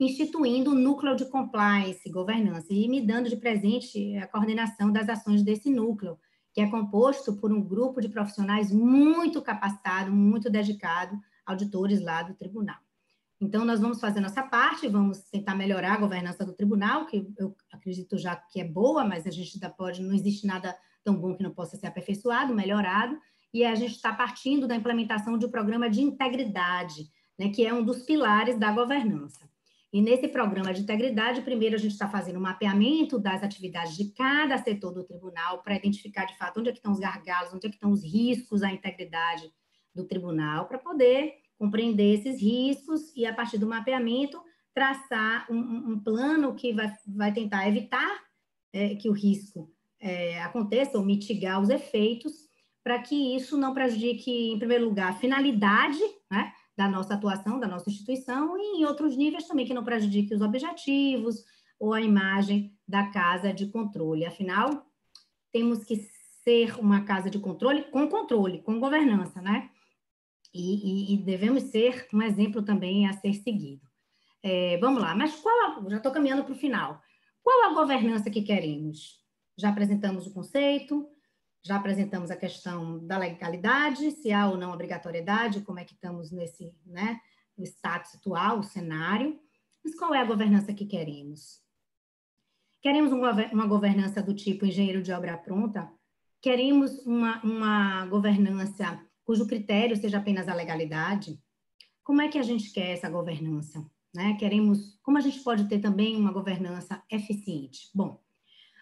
instituindo 0.00 0.72
o 0.72 0.74
núcleo 0.74 1.16
de 1.16 1.26
compliance, 1.26 2.10
governança, 2.10 2.66
e 2.70 2.88
me 2.88 3.00
dando 3.00 3.28
de 3.28 3.36
presente 3.36 4.16
a 4.16 4.26
coordenação 4.26 4.90
das 4.92 5.08
ações 5.08 5.42
desse 5.42 5.70
núcleo, 5.70 6.18
que 6.52 6.60
é 6.60 6.70
composto 6.70 7.34
por 7.36 7.52
um 7.52 7.62
grupo 7.62 8.00
de 8.00 8.08
profissionais 8.08 8.72
muito 8.72 9.42
capacitado, 9.42 10.10
muito 10.10 10.48
dedicado, 10.48 11.18
auditores 11.44 12.00
lá 12.00 12.22
do 12.22 12.34
tribunal. 12.34 12.85
Então, 13.40 13.64
nós 13.64 13.80
vamos 13.80 14.00
fazer 14.00 14.20
nossa 14.20 14.42
parte, 14.42 14.88
vamos 14.88 15.24
tentar 15.24 15.54
melhorar 15.54 15.94
a 15.94 15.98
governança 15.98 16.44
do 16.44 16.54
tribunal, 16.54 17.04
que 17.06 17.26
eu 17.38 17.54
acredito 17.70 18.16
já 18.16 18.34
que 18.34 18.60
é 18.60 18.64
boa, 18.64 19.04
mas 19.04 19.26
a 19.26 19.30
gente 19.30 19.52
ainda 19.54 19.68
pode, 19.68 20.02
não 20.02 20.14
existe 20.14 20.46
nada 20.46 20.76
tão 21.04 21.14
bom 21.14 21.36
que 21.36 21.42
não 21.42 21.52
possa 21.52 21.76
ser 21.76 21.86
aperfeiçoado, 21.86 22.54
melhorado, 22.54 23.18
e 23.52 23.64
a 23.64 23.74
gente 23.74 23.92
está 23.92 24.12
partindo 24.12 24.66
da 24.66 24.74
implementação 24.74 25.36
de 25.36 25.46
um 25.46 25.50
programa 25.50 25.88
de 25.88 26.00
integridade, 26.00 27.10
né, 27.38 27.50
que 27.50 27.64
é 27.64 27.72
um 27.72 27.84
dos 27.84 28.02
pilares 28.02 28.58
da 28.58 28.72
governança. 28.72 29.48
E 29.92 30.00
nesse 30.02 30.28
programa 30.28 30.74
de 30.74 30.82
integridade, 30.82 31.42
primeiro 31.42 31.76
a 31.76 31.78
gente 31.78 31.92
está 31.92 32.08
fazendo 32.08 32.38
um 32.38 32.42
mapeamento 32.42 33.18
das 33.18 33.42
atividades 33.42 33.96
de 33.96 34.12
cada 34.12 34.58
setor 34.58 34.92
do 34.92 35.04
tribunal 35.04 35.62
para 35.62 35.76
identificar 35.76 36.24
de 36.24 36.36
fato 36.36 36.60
onde 36.60 36.70
é 36.70 36.72
que 36.72 36.78
estão 36.78 36.92
os 36.92 36.98
gargalos, 36.98 37.52
onde 37.54 37.66
é 37.66 37.70
que 37.70 37.76
estão 37.76 37.90
os 37.90 38.02
riscos 38.02 38.62
à 38.62 38.72
integridade 38.72 39.50
do 39.94 40.04
tribunal, 40.04 40.66
para 40.66 40.78
poder 40.78 41.34
compreender 41.58 42.14
esses 42.14 42.40
riscos 42.40 43.12
e, 43.16 43.24
a 43.26 43.34
partir 43.34 43.58
do 43.58 43.66
mapeamento, 43.66 44.40
traçar 44.74 45.46
um, 45.50 45.56
um 45.92 46.00
plano 46.00 46.54
que 46.54 46.72
vai, 46.72 46.94
vai 47.06 47.32
tentar 47.32 47.66
evitar 47.66 48.20
é, 48.72 48.94
que 48.94 49.08
o 49.08 49.12
risco 49.12 49.72
é, 49.98 50.42
aconteça 50.42 50.98
ou 50.98 51.04
mitigar 51.04 51.60
os 51.60 51.70
efeitos, 51.70 52.46
para 52.84 52.98
que 53.00 53.34
isso 53.34 53.56
não 53.56 53.74
prejudique, 53.74 54.52
em 54.52 54.58
primeiro 54.58 54.84
lugar, 54.84 55.10
a 55.10 55.16
finalidade 55.16 55.98
né, 56.30 56.52
da 56.76 56.88
nossa 56.88 57.14
atuação, 57.14 57.58
da 57.58 57.66
nossa 57.66 57.90
instituição, 57.90 58.56
e 58.56 58.80
em 58.80 58.84
outros 58.84 59.16
níveis 59.16 59.48
também 59.48 59.66
que 59.66 59.74
não 59.74 59.82
prejudique 59.82 60.34
os 60.34 60.40
objetivos 60.40 61.42
ou 61.80 61.92
a 61.92 62.00
imagem 62.00 62.72
da 62.86 63.08
casa 63.08 63.52
de 63.52 63.66
controle. 63.66 64.24
Afinal, 64.24 64.86
temos 65.50 65.84
que 65.84 65.96
ser 66.44 66.78
uma 66.78 67.02
casa 67.02 67.28
de 67.28 67.38
controle 67.38 67.82
com 67.90 68.06
controle, 68.08 68.62
com 68.62 68.78
governança, 68.78 69.40
né? 69.40 69.70
E, 70.56 71.12
e, 71.12 71.14
e 71.14 71.18
devemos 71.18 71.64
ser 71.64 72.08
um 72.12 72.22
exemplo 72.22 72.62
também 72.62 73.06
a 73.06 73.12
ser 73.12 73.34
seguido. 73.34 73.86
É, 74.42 74.78
vamos 74.78 75.02
lá, 75.02 75.14
mas 75.14 75.34
qual, 75.36 75.88
já 75.90 75.96
estou 75.98 76.12
caminhando 76.12 76.44
para 76.44 76.54
o 76.54 76.58
final. 76.58 77.02
Qual 77.42 77.70
a 77.70 77.74
governança 77.74 78.30
que 78.30 78.42
queremos? 78.42 79.20
Já 79.58 79.68
apresentamos 79.68 80.26
o 80.26 80.32
conceito, 80.32 81.08
já 81.62 81.76
apresentamos 81.76 82.30
a 82.30 82.36
questão 82.36 83.04
da 83.06 83.18
legalidade, 83.18 84.12
se 84.12 84.32
há 84.32 84.48
ou 84.48 84.56
não 84.56 84.72
obrigatoriedade, 84.72 85.62
como 85.62 85.78
é 85.78 85.84
que 85.84 85.94
estamos 85.94 86.30
nesse, 86.30 86.74
né, 86.84 87.20
status 87.58 88.14
atual, 88.14 88.60
o 88.60 88.62
cenário. 88.62 89.38
Mas 89.84 89.94
qual 89.94 90.14
é 90.14 90.20
a 90.20 90.24
governança 90.24 90.72
que 90.72 90.86
queremos? 90.86 91.60
Queremos 92.80 93.12
uma 93.12 93.66
governança 93.66 94.22
do 94.22 94.34
tipo 94.34 94.64
engenheiro 94.64 95.02
de 95.02 95.12
obra 95.12 95.36
pronta? 95.36 95.90
Queremos 96.40 96.98
uma, 97.04 97.42
uma 97.42 98.06
governança 98.06 99.04
cujo 99.26 99.46
critério 99.46 99.96
seja 99.96 100.18
apenas 100.18 100.48
a 100.48 100.54
legalidade, 100.54 101.38
como 102.04 102.22
é 102.22 102.28
que 102.28 102.38
a 102.38 102.42
gente 102.42 102.72
quer 102.72 102.92
essa 102.92 103.10
governança? 103.10 103.84
Né? 104.14 104.36
Queremos, 104.38 104.96
como 105.02 105.18
a 105.18 105.20
gente 105.20 105.40
pode 105.40 105.68
ter 105.68 105.80
também 105.80 106.16
uma 106.16 106.32
governança 106.32 107.02
eficiente? 107.10 107.90
Bom, 107.92 108.22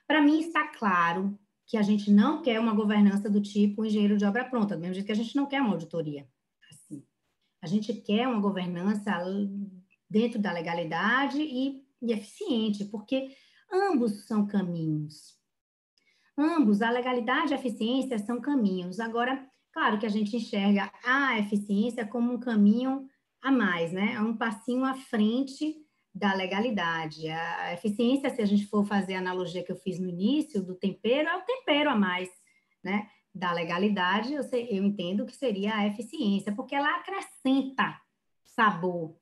para 0.06 0.20
mim 0.20 0.38
está 0.40 0.68
claro 0.68 1.36
que 1.66 1.78
a 1.78 1.82
gente 1.82 2.10
não 2.10 2.42
quer 2.42 2.60
uma 2.60 2.74
governança 2.74 3.30
do 3.30 3.40
tipo 3.40 3.86
engenheiro 3.86 4.18
de 4.18 4.26
obra 4.26 4.44
pronta, 4.44 4.76
do 4.76 4.80
mesmo 4.82 4.94
jeito 4.94 5.06
que 5.06 5.12
a 5.12 5.16
gente 5.16 5.34
não 5.34 5.46
quer 5.46 5.62
uma 5.62 5.72
auditoria. 5.72 6.28
Assim. 6.70 7.02
A 7.62 7.66
gente 7.66 7.94
quer 7.94 8.28
uma 8.28 8.38
governança 8.38 9.10
dentro 10.08 10.38
da 10.38 10.52
legalidade 10.52 11.40
e, 11.40 11.82
e 12.02 12.12
eficiente, 12.12 12.84
porque 12.84 13.34
ambos 13.72 14.26
são 14.26 14.46
caminhos. 14.46 15.38
Ambos, 16.36 16.82
a 16.82 16.90
legalidade 16.90 17.52
e 17.52 17.54
a 17.54 17.58
eficiência 17.58 18.18
são 18.18 18.42
caminhos. 18.42 19.00
Agora, 19.00 19.48
Claro 19.74 19.98
que 19.98 20.06
a 20.06 20.08
gente 20.08 20.36
enxerga 20.36 20.88
a 21.04 21.36
eficiência 21.40 22.06
como 22.06 22.32
um 22.32 22.38
caminho 22.38 23.08
a 23.42 23.50
mais, 23.50 23.92
né? 23.92 24.14
É 24.14 24.20
um 24.20 24.36
passinho 24.36 24.84
à 24.84 24.94
frente 24.94 25.74
da 26.14 26.32
legalidade. 26.32 27.28
A 27.28 27.74
eficiência, 27.74 28.30
se 28.30 28.40
a 28.40 28.46
gente 28.46 28.66
for 28.66 28.86
fazer 28.86 29.14
a 29.14 29.18
analogia 29.18 29.64
que 29.64 29.72
eu 29.72 29.76
fiz 29.76 29.98
no 29.98 30.08
início 30.08 30.62
do 30.62 30.76
tempero, 30.76 31.28
é 31.28 31.36
o 31.36 31.42
tempero 31.42 31.90
a 31.90 31.96
mais, 31.96 32.30
né? 32.84 33.08
Da 33.34 33.52
legalidade, 33.52 34.32
eu, 34.32 34.44
sei, 34.44 34.68
eu 34.70 34.84
entendo 34.84 35.26
que 35.26 35.34
seria 35.34 35.74
a 35.74 35.86
eficiência, 35.88 36.54
porque 36.54 36.76
ela 36.76 36.94
acrescenta 36.94 38.00
sabor, 38.44 39.16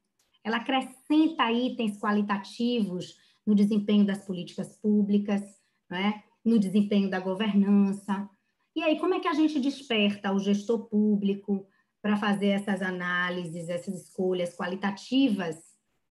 ela 0.44 0.58
acrescenta 0.58 1.50
itens 1.50 1.98
qualitativos 1.98 3.16
no 3.46 3.54
desempenho 3.54 4.04
das 4.04 4.22
políticas 4.26 4.76
públicas, 4.76 5.40
né? 5.88 6.22
no 6.44 6.58
desempenho 6.58 7.08
da 7.08 7.20
governança, 7.20 8.28
e 8.74 8.82
aí, 8.82 8.98
como 8.98 9.14
é 9.14 9.20
que 9.20 9.28
a 9.28 9.34
gente 9.34 9.60
desperta 9.60 10.32
o 10.32 10.38
gestor 10.38 10.88
público 10.88 11.66
para 12.00 12.16
fazer 12.16 12.48
essas 12.48 12.82
análises, 12.82 13.68
essas 13.68 13.94
escolhas 14.02 14.56
qualitativas, 14.56 15.56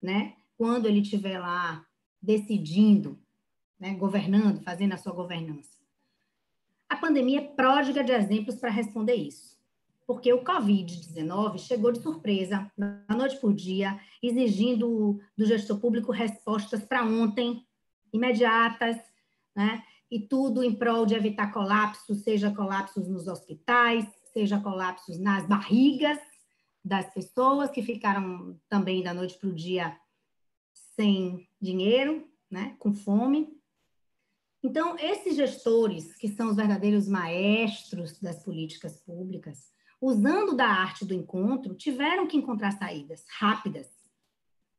né? 0.02 0.36
Quando 0.58 0.88
ele 0.88 1.00
estiver 1.00 1.40
lá 1.40 1.86
decidindo, 2.22 3.20
né? 3.80 3.96
governando, 3.96 4.62
fazendo 4.62 4.94
a 4.94 4.98
sua 4.98 5.14
governança. 5.14 5.80
A 6.88 6.98
pandemia 6.98 7.40
é 7.40 7.48
pródiga 7.48 8.04
de 8.04 8.12
exemplos 8.12 8.56
para 8.56 8.70
responder 8.70 9.16
isso. 9.16 9.58
Porque 10.06 10.34
o 10.34 10.44
Covid-19 10.44 11.60
chegou 11.60 11.92
de 11.92 12.02
surpresa, 12.02 12.70
da 12.78 13.16
noite 13.16 13.38
por 13.38 13.54
dia, 13.54 14.00
exigindo 14.22 15.20
do 15.38 15.46
gestor 15.46 15.80
público 15.80 16.12
respostas 16.12 16.84
para 16.84 17.06
ontem, 17.06 17.64
imediatas, 18.12 18.98
né? 19.56 19.84
E 20.12 20.20
tudo 20.20 20.64
em 20.64 20.74
prol 20.74 21.06
de 21.06 21.16
evitar 21.16 21.52
colapsos, 21.52 22.24
seja 22.24 22.52
colapsos 22.52 23.08
nos 23.08 23.28
hospitais, 23.28 24.06
seja 24.34 24.60
colapsos 24.60 25.20
nas 25.20 25.46
barrigas 25.48 26.18
das 26.84 27.14
pessoas 27.14 27.70
que 27.70 27.82
ficaram 27.82 28.60
também 28.68 29.04
da 29.04 29.14
noite 29.14 29.38
para 29.38 29.50
o 29.50 29.54
dia 29.54 29.98
sem 30.96 31.48
dinheiro, 31.62 32.28
né, 32.50 32.76
com 32.80 32.94
fome. 32.94 33.48
Então, 34.64 34.98
esses 34.98 35.36
gestores, 35.36 36.16
que 36.16 36.28
são 36.28 36.50
os 36.50 36.56
verdadeiros 36.56 37.08
maestros 37.08 38.20
das 38.20 38.44
políticas 38.44 39.00
públicas, 39.02 39.72
usando 40.02 40.56
da 40.56 40.68
arte 40.68 41.06
do 41.06 41.14
encontro, 41.14 41.76
tiveram 41.76 42.28
que 42.28 42.38
encontrar 42.38 42.72
saídas 42.72 43.26
rápidas. 43.38 43.88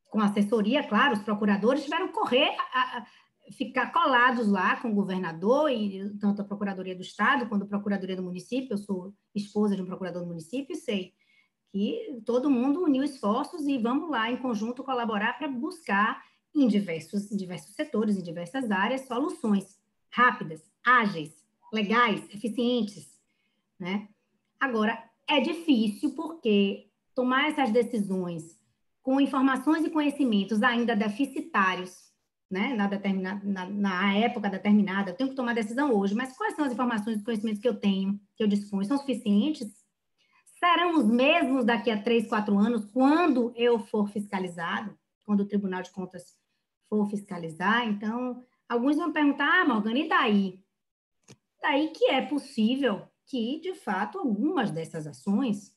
Com 0.07 0.21
assessoria, 0.21 0.87
claro, 0.87 1.15
os 1.15 1.23
procuradores 1.23 1.85
tiveram 1.85 2.09
que 2.09 2.15
correr 2.15 2.49
a, 2.73 2.99
a, 2.99 3.07
ficar 3.53 3.93
colados 3.93 4.49
lá 4.49 4.77
com 4.77 4.91
o 4.91 4.95
governador 4.95 5.71
e 5.71 6.11
tanto 6.19 6.43
a 6.43 6.45
Procuradoria 6.45 6.95
do 6.95 7.03
Estado 7.03 7.49
quanto 7.49 7.65
a 7.65 7.69
Procuradoria 7.69 8.17
do 8.17 8.23
Município. 8.23 8.75
Eu 8.75 8.79
sou 8.79 9.15
esposa 9.35 9.77
de 9.77 9.83
um 9.83 9.87
procurador 9.87 10.23
do 10.23 10.29
município 10.29 10.75
e 10.75 10.77
sei 10.77 11.15
que 11.73 12.21
todo 12.25 12.51
mundo 12.51 12.83
uniu 12.83 13.03
esforços 13.03 13.67
e 13.67 13.79
vamos 13.79 14.11
lá 14.11 14.31
em 14.31 14.37
conjunto 14.37 14.83
colaborar 14.83 15.39
para 15.39 15.49
buscar 15.49 16.23
em 16.55 16.67
diversos, 16.67 17.31
em 17.31 17.37
diversos 17.37 17.75
setores, 17.75 18.17
em 18.17 18.23
diversas 18.23 18.71
áreas, 18.71 19.07
soluções 19.07 19.79
rápidas, 20.11 20.61
ágeis, 20.85 21.33
legais, 21.73 22.29
eficientes, 22.35 23.09
né? 23.79 24.09
Agora, 24.59 25.03
é 25.29 25.41
difícil 25.41 26.15
porque 26.15 26.91
tomar 27.15 27.49
essas 27.49 27.71
decisões 27.71 28.59
com 29.01 29.21
informações 29.21 29.85
e 29.85 29.91
conhecimentos 29.91 30.63
ainda 30.63 30.97
deficitários 30.97 32.10
né, 32.51 32.75
na, 32.75 32.89
determina, 32.89 33.41
na, 33.45 33.67
na, 33.67 34.15
época 34.17 34.51
determinada, 34.51 35.11
eu 35.11 35.17
tenho 35.17 35.31
que 35.31 35.37
tomar 35.37 35.55
decisão 35.55 35.95
hoje, 35.95 36.15
mas 36.15 36.37
quais 36.37 36.55
são 36.57 36.65
as 36.65 36.73
informações 36.73 37.21
e 37.21 37.25
conhecimentos 37.25 37.61
que 37.61 37.69
eu 37.69 37.79
tenho, 37.79 38.21
que 38.37 38.43
eu 38.43 38.49
disponho? 38.49 38.85
São 38.85 38.99
suficientes? 38.99 39.73
Serão 40.59 40.99
os 40.99 41.07
mesmos 41.07 41.65
daqui 41.65 41.91
a 41.91 42.03
três, 42.03 42.29
quatro 42.29 42.59
anos, 42.59 42.85
quando 42.87 43.53
eu 43.55 43.79
for 43.79 44.09
fiscalizado, 44.09 44.99
quando 45.25 45.41
o 45.41 45.47
Tribunal 45.47 45.83
de 45.83 45.91
Contas 45.91 46.37
for 46.89 47.09
fiscalizar? 47.09 47.87
Então, 47.87 48.45
alguns 48.69 48.97
vão 48.97 49.13
perguntar, 49.13 49.63
ah, 49.63 49.65
Morgana, 49.65 49.99
e 50.01 50.09
daí? 50.09 50.61
Daí 51.63 51.91
que 51.91 52.07
é 52.07 52.21
possível 52.21 53.07
que, 53.27 53.61
de 53.61 53.75
fato, 53.75 54.19
algumas 54.19 54.73
dessas 54.73 55.07
ações 55.07 55.73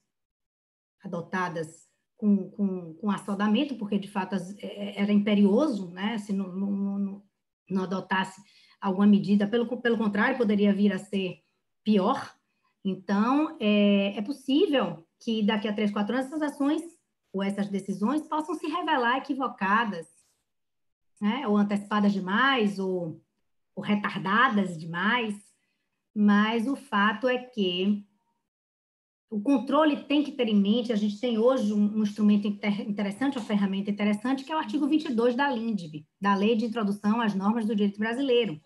adotadas 1.04 1.83
com, 2.24 2.50
com, 2.52 2.94
com 2.94 3.76
porque 3.78 4.00
de 4.00 4.08
fato 4.08 4.36
é, 4.36 4.40
é, 4.62 5.02
era 5.02 5.12
imperioso, 5.12 5.90
né? 5.90 6.18
Se 6.18 6.32
não, 6.32 6.48
não, 6.48 6.72
não, 6.72 7.24
não 7.70 7.84
adotasse 7.84 8.42
alguma 8.80 9.06
medida, 9.06 9.46
pelo, 9.46 9.66
pelo 9.82 9.98
contrário, 9.98 10.38
poderia 10.38 10.74
vir 10.74 10.94
a 10.94 10.98
ser 10.98 11.42
pior. 11.84 12.34
Então, 12.86 13.58
é, 13.60 14.18
é 14.18 14.22
possível 14.22 15.06
que 15.20 15.44
daqui 15.44 15.68
a 15.68 15.74
três, 15.74 15.92
quatro 15.92 16.16
anos 16.16 16.28
essas 16.28 16.42
ações 16.42 16.82
ou 17.34 17.44
essas 17.44 17.68
decisões 17.68 18.22
possam 18.22 18.56
se 18.56 18.68
revelar 18.68 19.18
equivocadas, 19.18 20.08
né? 21.20 21.46
ou 21.46 21.58
antecipadas 21.58 22.14
demais, 22.14 22.80
ou, 22.80 23.22
ou 23.76 23.84
retardadas 23.84 24.78
demais, 24.78 25.36
mas 26.16 26.70
o 26.70 26.76
fato 26.78 27.28
é 27.28 27.38
que 27.38 28.06
o 29.34 29.42
controle 29.42 30.04
tem 30.04 30.24
que 30.24 30.32
ter 30.32 30.48
em 30.48 30.56
mente, 30.56 30.94
a 30.94 30.96
gente 30.96 31.20
tem 31.20 31.40
hoje 31.40 31.74
um, 31.74 31.98
um 31.98 32.04
instrumento 32.04 32.46
inter, 32.48 32.82
interessante, 32.82 33.36
uma 33.36 33.44
ferramenta 33.44 33.90
interessante, 33.90 34.44
que 34.44 34.52
é 34.52 34.56
o 34.56 34.60
artigo 34.60 34.88
22 34.88 35.36
da 35.36 35.50
LINDB, 35.50 36.06
da 36.22 36.36
Lei 36.36 36.56
de 36.56 36.66
Introdução 36.66 37.20
às 37.20 37.34
Normas 37.34 37.66
do 37.66 37.76
Direito 37.76 37.98
Brasileiro. 37.98 38.62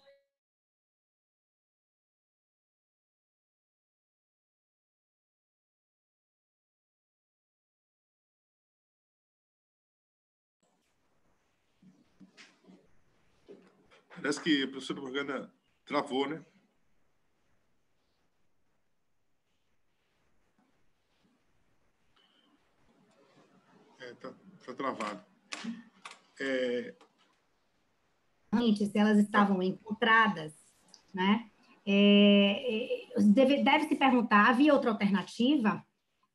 Parece 14.10 14.42
que 14.42 14.64
a 14.64 14.68
professora 14.68 15.00
Morgana 15.00 15.54
travou, 15.86 16.28
né? 16.28 16.44
Tá, 24.68 24.74
tá 24.74 24.74
travado. 24.74 25.22
É... 26.40 26.94
Se 28.76 28.98
elas 28.98 29.18
estavam 29.18 29.62
encontradas, 29.62 30.54
né? 31.14 31.50
É, 31.86 33.16
é, 33.16 33.22
deve, 33.22 33.64
deve 33.64 33.86
se 33.86 33.96
perguntar, 33.96 34.50
havia 34.50 34.74
outra 34.74 34.92
alternativa? 34.92 35.84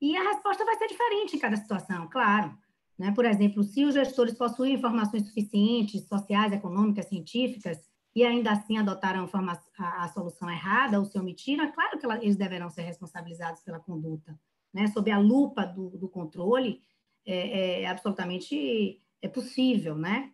E 0.01 0.17
a 0.17 0.23
resposta 0.23 0.65
vai 0.65 0.77
ser 0.77 0.89
diferente 0.89 1.37
em 1.37 1.39
cada 1.39 1.57
situação, 1.57 2.09
claro. 2.09 2.57
Né? 2.99 3.13
Por 3.13 3.25
exemplo, 3.25 3.63
se 3.63 3.85
os 3.85 3.95
gestores 3.95 4.35
possuem 4.35 4.75
informações 4.75 5.27
suficientes, 5.27 6.07
sociais, 6.07 6.53
econômicas, 6.53 7.07
científicas, 7.07 7.79
e 8.15 8.25
ainda 8.25 8.53
assim 8.53 8.79
adotaram 8.79 9.29
a, 9.33 10.05
a, 10.05 10.09
solução 10.09 10.51
errada 10.51 10.99
ou 10.99 11.05
se 11.05 11.19
omitiram, 11.19 11.65
é 11.65 11.73
claro 11.73 11.99
que 11.99 12.07
eles 12.07 12.37
deverão 12.37 12.69
ser 12.69 12.83
responsabilizados 12.83 13.63
pela 13.63 13.81
conduta. 13.81 14.39
Né? 14.73 14.87
Sob 14.89 15.11
a 15.11 15.19
lupa 15.19 15.65
do, 15.65 15.91
do 15.91 16.09
controle, 16.09 16.83
é, 17.27 17.83
é, 17.83 17.87
absolutamente 17.87 19.01
é 19.21 19.29
possível, 19.29 19.97
né? 19.97 20.31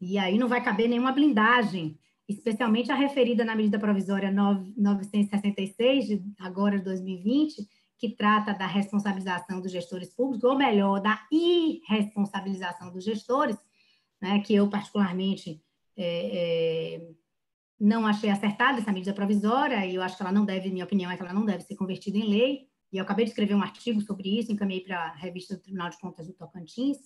E 0.00 0.18
aí 0.18 0.36
não 0.36 0.48
vai 0.48 0.62
caber 0.62 0.88
nenhuma 0.88 1.12
blindagem, 1.12 1.98
especialmente 2.28 2.92
a 2.92 2.94
referida 2.94 3.44
na 3.44 3.56
medida 3.56 3.78
provisória 3.78 4.30
9, 4.30 4.74
966, 4.76 6.06
de 6.06 6.22
agora 6.38 6.78
de 6.78 6.84
2020, 6.84 7.66
que 7.98 8.10
trata 8.10 8.52
da 8.52 8.66
responsabilização 8.66 9.60
dos 9.60 9.72
gestores 9.72 10.10
públicos, 10.14 10.44
ou 10.44 10.56
melhor, 10.56 11.00
da 11.00 11.26
irresponsabilização 11.32 12.92
dos 12.92 13.04
gestores, 13.04 13.56
né, 14.20 14.40
que 14.40 14.54
eu 14.54 14.68
particularmente 14.68 15.62
é, 15.96 16.96
é, 16.96 17.08
não 17.80 18.06
achei 18.06 18.28
acertada 18.28 18.78
essa 18.78 18.92
medida 18.92 19.14
provisória, 19.14 19.86
e 19.86 19.94
eu 19.94 20.02
acho 20.02 20.16
que 20.16 20.22
ela 20.22 20.32
não 20.32 20.44
deve, 20.44 20.70
minha 20.70 20.84
opinião 20.84 21.10
é 21.10 21.16
que 21.16 21.22
ela 21.22 21.32
não 21.32 21.46
deve 21.46 21.62
ser 21.62 21.74
convertida 21.74 22.18
em 22.18 22.28
lei, 22.28 22.68
e 22.92 22.98
eu 22.98 23.02
acabei 23.02 23.24
de 23.24 23.30
escrever 23.30 23.54
um 23.54 23.62
artigo 23.62 24.00
sobre 24.00 24.38
isso, 24.38 24.52
encaminhei 24.52 24.82
para 24.82 24.98
a 24.98 25.14
revista 25.14 25.54
do 25.54 25.62
Tribunal 25.62 25.90
de 25.90 25.98
Contas 25.98 26.26
do 26.26 26.32
Tocantins. 26.32 26.98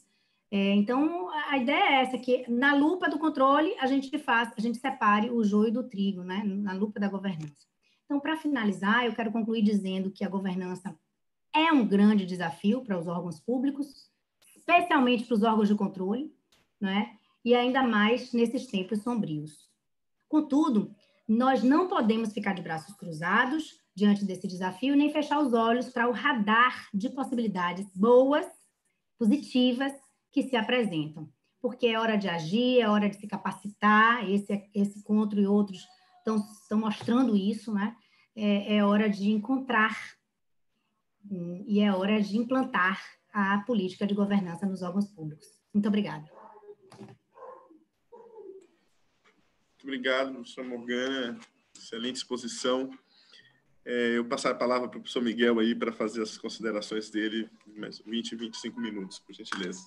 É, 0.50 0.74
então, 0.74 1.30
a 1.48 1.56
ideia 1.58 1.82
é 1.82 2.02
essa, 2.02 2.18
que 2.18 2.50
na 2.50 2.74
lupa 2.74 3.08
do 3.08 3.18
controle, 3.18 3.74
a 3.78 3.86
gente 3.86 4.18
faz, 4.18 4.52
a 4.56 4.60
gente 4.60 4.78
separe 4.78 5.30
o 5.30 5.42
joio 5.44 5.72
do 5.72 5.88
trigo, 5.88 6.22
né, 6.22 6.42
na 6.44 6.72
lupa 6.72 6.98
da 6.98 7.08
governança. 7.08 7.68
Então, 8.04 8.18
para 8.18 8.36
finalizar, 8.36 9.04
eu 9.06 9.14
quero 9.14 9.30
concluir 9.30 9.62
dizendo 9.62 10.10
que 10.10 10.24
a 10.24 10.28
governança 10.28 10.98
é 11.54 11.72
um 11.72 11.86
grande 11.86 12.26
desafio 12.26 12.82
para 12.82 12.98
os 12.98 13.06
órgãos 13.06 13.40
públicos, 13.40 14.10
especialmente 14.56 15.24
para 15.24 15.34
os 15.34 15.42
órgãos 15.42 15.68
de 15.68 15.74
controle, 15.74 16.34
né? 16.80 17.16
e 17.44 17.54
ainda 17.54 17.82
mais 17.82 18.32
nesses 18.32 18.66
tempos 18.66 19.02
sombrios. 19.02 19.68
Contudo, 20.28 20.94
nós 21.26 21.62
não 21.62 21.88
podemos 21.88 22.32
ficar 22.32 22.54
de 22.54 22.62
braços 22.62 22.94
cruzados 22.94 23.79
diante 23.94 24.24
desse 24.24 24.46
desafio, 24.46 24.96
nem 24.96 25.12
fechar 25.12 25.40
os 25.40 25.52
olhos 25.52 25.88
para 25.90 26.08
o 26.08 26.12
radar 26.12 26.88
de 26.94 27.10
possibilidades 27.10 27.86
boas, 27.94 28.46
positivas, 29.18 29.92
que 30.32 30.42
se 30.42 30.56
apresentam. 30.56 31.28
Porque 31.60 31.86
é 31.86 31.98
hora 31.98 32.16
de 32.16 32.28
agir, 32.28 32.80
é 32.80 32.88
hora 32.88 33.08
de 33.08 33.16
se 33.16 33.26
capacitar, 33.26 34.28
esse, 34.30 34.68
esse 34.74 35.00
encontro 35.00 35.40
e 35.40 35.46
outros 35.46 35.86
estão 36.20 36.78
mostrando 36.78 37.36
isso, 37.36 37.72
né? 37.72 37.96
É, 38.34 38.76
é 38.76 38.84
hora 38.84 39.10
de 39.10 39.30
encontrar 39.30 39.96
hum, 41.30 41.64
e 41.66 41.80
é 41.80 41.92
hora 41.92 42.20
de 42.20 42.36
implantar 42.36 43.02
a 43.32 43.58
política 43.66 44.06
de 44.06 44.14
governança 44.14 44.66
nos 44.66 44.82
órgãos 44.82 45.08
públicos. 45.08 45.46
Muito 45.74 45.88
obrigada. 45.88 46.24
Muito 49.80 49.82
obrigado, 49.82 50.32
professor 50.32 50.64
Morgana. 50.64 51.38
Excelente 51.76 52.16
exposição. 52.16 52.90
É, 53.92 54.16
eu 54.16 54.24
passar 54.24 54.52
a 54.52 54.54
palavra 54.54 54.88
para 54.88 54.98
o 54.98 55.00
professor 55.00 55.20
Miguel 55.20 55.58
aí 55.58 55.74
para 55.74 55.90
fazer 55.90 56.22
as 56.22 56.38
considerações 56.38 57.10
dele, 57.10 57.50
mais 57.74 57.98
20, 57.98 58.36
25 58.36 58.80
minutos, 58.80 59.18
por 59.18 59.32
gentileza. 59.32 59.84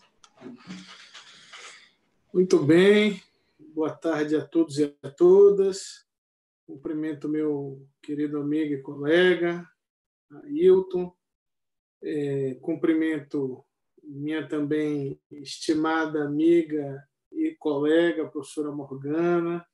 Muito 2.33 2.61
bem. 2.61 3.23
Boa 3.57 3.95
tarde 3.95 4.35
a 4.35 4.45
todos 4.45 4.77
e 4.77 4.93
a 5.01 5.09
todas. 5.09 6.05
Cumprimento 6.67 7.29
meu 7.29 7.87
querido 8.01 8.41
amigo 8.41 8.73
e 8.73 8.81
colega, 8.81 9.65
Ailton. 10.43 11.15
É, 12.03 12.55
cumprimento 12.55 13.63
minha 14.03 14.45
também 14.45 15.17
estimada 15.31 16.25
amiga 16.25 17.01
e 17.31 17.55
colega, 17.57 18.27
professora 18.27 18.69
Morgana. 18.69 19.65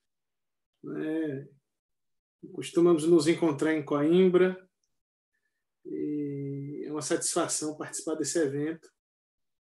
Né? 0.83 1.49
Costumamos 2.53 3.05
nos 3.05 3.27
encontrar 3.27 3.73
em 3.73 3.83
Coimbra. 3.83 4.57
E 5.85 6.83
é 6.85 6.91
uma 6.91 7.01
satisfação 7.01 7.77
participar 7.77 8.15
desse 8.15 8.39
evento. 8.39 8.89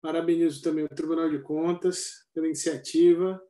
Parabenizo 0.01 0.63
também 0.63 0.85
o 0.85 0.89
Tribunal 0.89 1.31
de 1.31 1.41
Contas 1.41 2.27
pela 2.33 2.47
iniciativa 2.47 3.43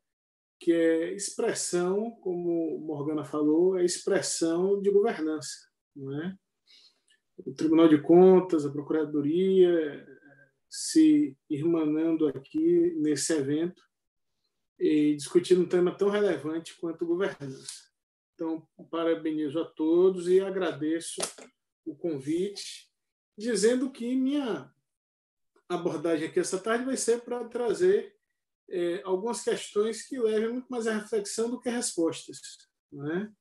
que 0.59 0.72
é 0.72 1.12
expressão, 1.14 2.11
como 2.22 2.79
Morgana 2.79 3.24
falou, 3.24 3.79
é 3.79 3.85
expressão 3.85 4.81
de 4.81 4.90
governança, 4.90 5.68
não 5.94 6.22
é? 6.22 6.37
O 7.38 7.52
Tribunal 7.52 7.88
de 7.88 8.00
Contas, 8.00 8.64
a 8.64 8.70
Procuradoria 8.70 10.07
se 10.68 11.37
irmanando 11.48 12.26
aqui 12.29 12.94
nesse 12.96 13.33
evento 13.35 13.83
e 14.79 15.14
discutindo 15.14 15.62
um 15.62 15.68
tema 15.68 15.94
tão 15.94 16.09
relevante 16.09 16.76
quanto 16.76 17.07
governança. 17.07 17.86
Então, 18.37 18.68
parabenizo 18.90 19.59
a 19.59 19.64
todos 19.64 20.29
e 20.29 20.40
agradeço 20.40 21.22
o 21.87 21.96
convite, 21.96 22.92
dizendo 23.37 23.90
que 23.90 24.14
minha 24.14 24.70
abordagem 25.66 26.29
aqui 26.29 26.38
essa 26.38 26.59
tarde 26.59 26.85
vai 26.85 26.99
ser 26.99 27.22
para 27.22 27.49
trazer 27.49 28.14
é, 28.68 29.01
algumas 29.05 29.42
questões 29.42 30.07
que 30.07 30.18
levem 30.18 30.53
muito 30.53 30.68
mais 30.68 30.87
a 30.87 30.99
reflexão 30.99 31.51
do 31.51 31.59
que 31.59 31.70
respostas. 31.70 32.38
Não 32.92 33.11
é? 33.11 33.33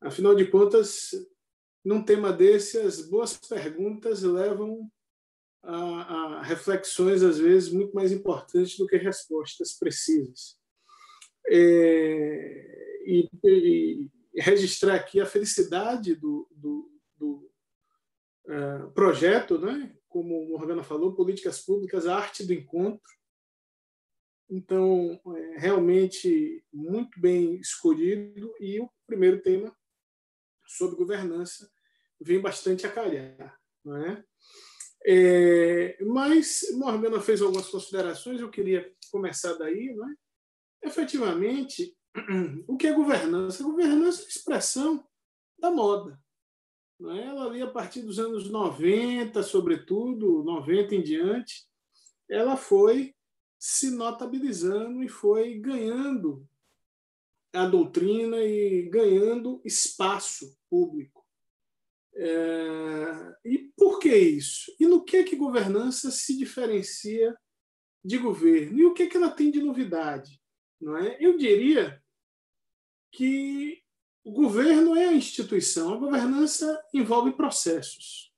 Afinal 0.00 0.36
de 0.36 0.48
contas, 0.48 1.10
num 1.84 2.04
tema 2.04 2.32
desse, 2.32 2.78
as 2.78 3.00
boas 3.00 3.36
perguntas 3.36 4.22
levam 4.22 4.88
a, 5.60 6.36
a 6.38 6.42
reflexões, 6.42 7.24
às 7.24 7.40
vezes, 7.40 7.72
muito 7.72 7.92
mais 7.94 8.12
importantes 8.12 8.78
do 8.78 8.86
que 8.86 8.96
respostas 8.96 9.72
precisas. 9.72 10.56
É, 11.48 13.02
e, 13.04 13.28
e, 13.44 14.19
registrar 14.34 14.94
aqui 14.94 15.20
a 15.20 15.26
felicidade 15.26 16.14
do, 16.14 16.48
do, 16.50 16.90
do 17.16 17.50
uh, 18.46 18.90
projeto, 18.92 19.58
né? 19.58 19.96
como 20.08 20.42
o 20.42 20.48
Morgana 20.50 20.82
falou, 20.82 21.14
Políticas 21.14 21.60
Públicas, 21.60 22.06
a 22.06 22.16
Arte 22.16 22.44
do 22.44 22.52
Encontro, 22.52 23.10
então, 24.50 25.20
é 25.36 25.58
realmente 25.58 26.64
muito 26.72 27.20
bem 27.20 27.54
escolhido 27.60 28.52
e 28.58 28.80
o 28.80 28.90
primeiro 29.06 29.40
tema 29.40 29.74
sobre 30.66 30.96
governança 30.96 31.70
vem 32.20 32.40
bastante 32.40 32.84
a 32.84 32.90
calhar, 32.90 33.56
não 33.84 33.96
é? 33.96 34.24
É, 35.06 36.04
mas 36.04 36.62
Morgana 36.72 37.20
fez 37.20 37.40
algumas 37.40 37.68
considerações, 37.68 38.40
eu 38.40 38.50
queria 38.50 38.92
começar 39.12 39.54
daí, 39.54 39.94
não 39.94 40.10
é? 40.10 40.14
Efetivamente, 40.82 41.96
o 42.66 42.76
que 42.76 42.86
é 42.86 42.92
governança? 42.92 43.62
governança 43.62 44.22
é 44.22 44.24
a 44.24 44.28
expressão 44.28 45.06
da 45.58 45.70
moda. 45.70 46.20
Não 46.98 47.12
é? 47.12 47.24
Ela 47.24 47.46
ali, 47.46 47.62
a 47.62 47.70
partir 47.70 48.02
dos 48.02 48.18
anos 48.18 48.50
90, 48.50 49.42
sobretudo, 49.42 50.42
90 50.44 50.94
em 50.94 51.02
diante, 51.02 51.66
ela 52.28 52.56
foi 52.56 53.14
se 53.58 53.90
notabilizando 53.90 55.02
e 55.02 55.08
foi 55.08 55.58
ganhando 55.58 56.46
a 57.52 57.66
doutrina 57.66 58.38
e 58.38 58.88
ganhando 58.88 59.60
espaço 59.64 60.56
público. 60.68 61.26
É, 62.14 63.34
e 63.44 63.70
por 63.76 63.98
que 63.98 64.14
isso? 64.14 64.74
E 64.78 64.86
no 64.86 65.04
que 65.04 65.18
é 65.18 65.24
que 65.24 65.36
governança 65.36 66.10
se 66.10 66.36
diferencia 66.36 67.36
de 68.04 68.18
governo? 68.18 68.78
E 68.78 68.84
o 68.84 68.94
que 68.94 69.04
é 69.04 69.06
que 69.06 69.16
ela 69.16 69.30
tem 69.30 69.50
de 69.50 69.62
novidade? 69.62 70.40
Não 70.80 70.96
é? 70.96 71.16
Eu 71.20 71.36
diria 71.36 71.99
que 73.12 73.82
o 74.24 74.32
governo 74.32 74.94
é 74.94 75.08
a 75.08 75.12
instituição, 75.12 75.94
a 75.94 75.96
governança 75.96 76.80
envolve 76.92 77.32
processos. 77.32 78.32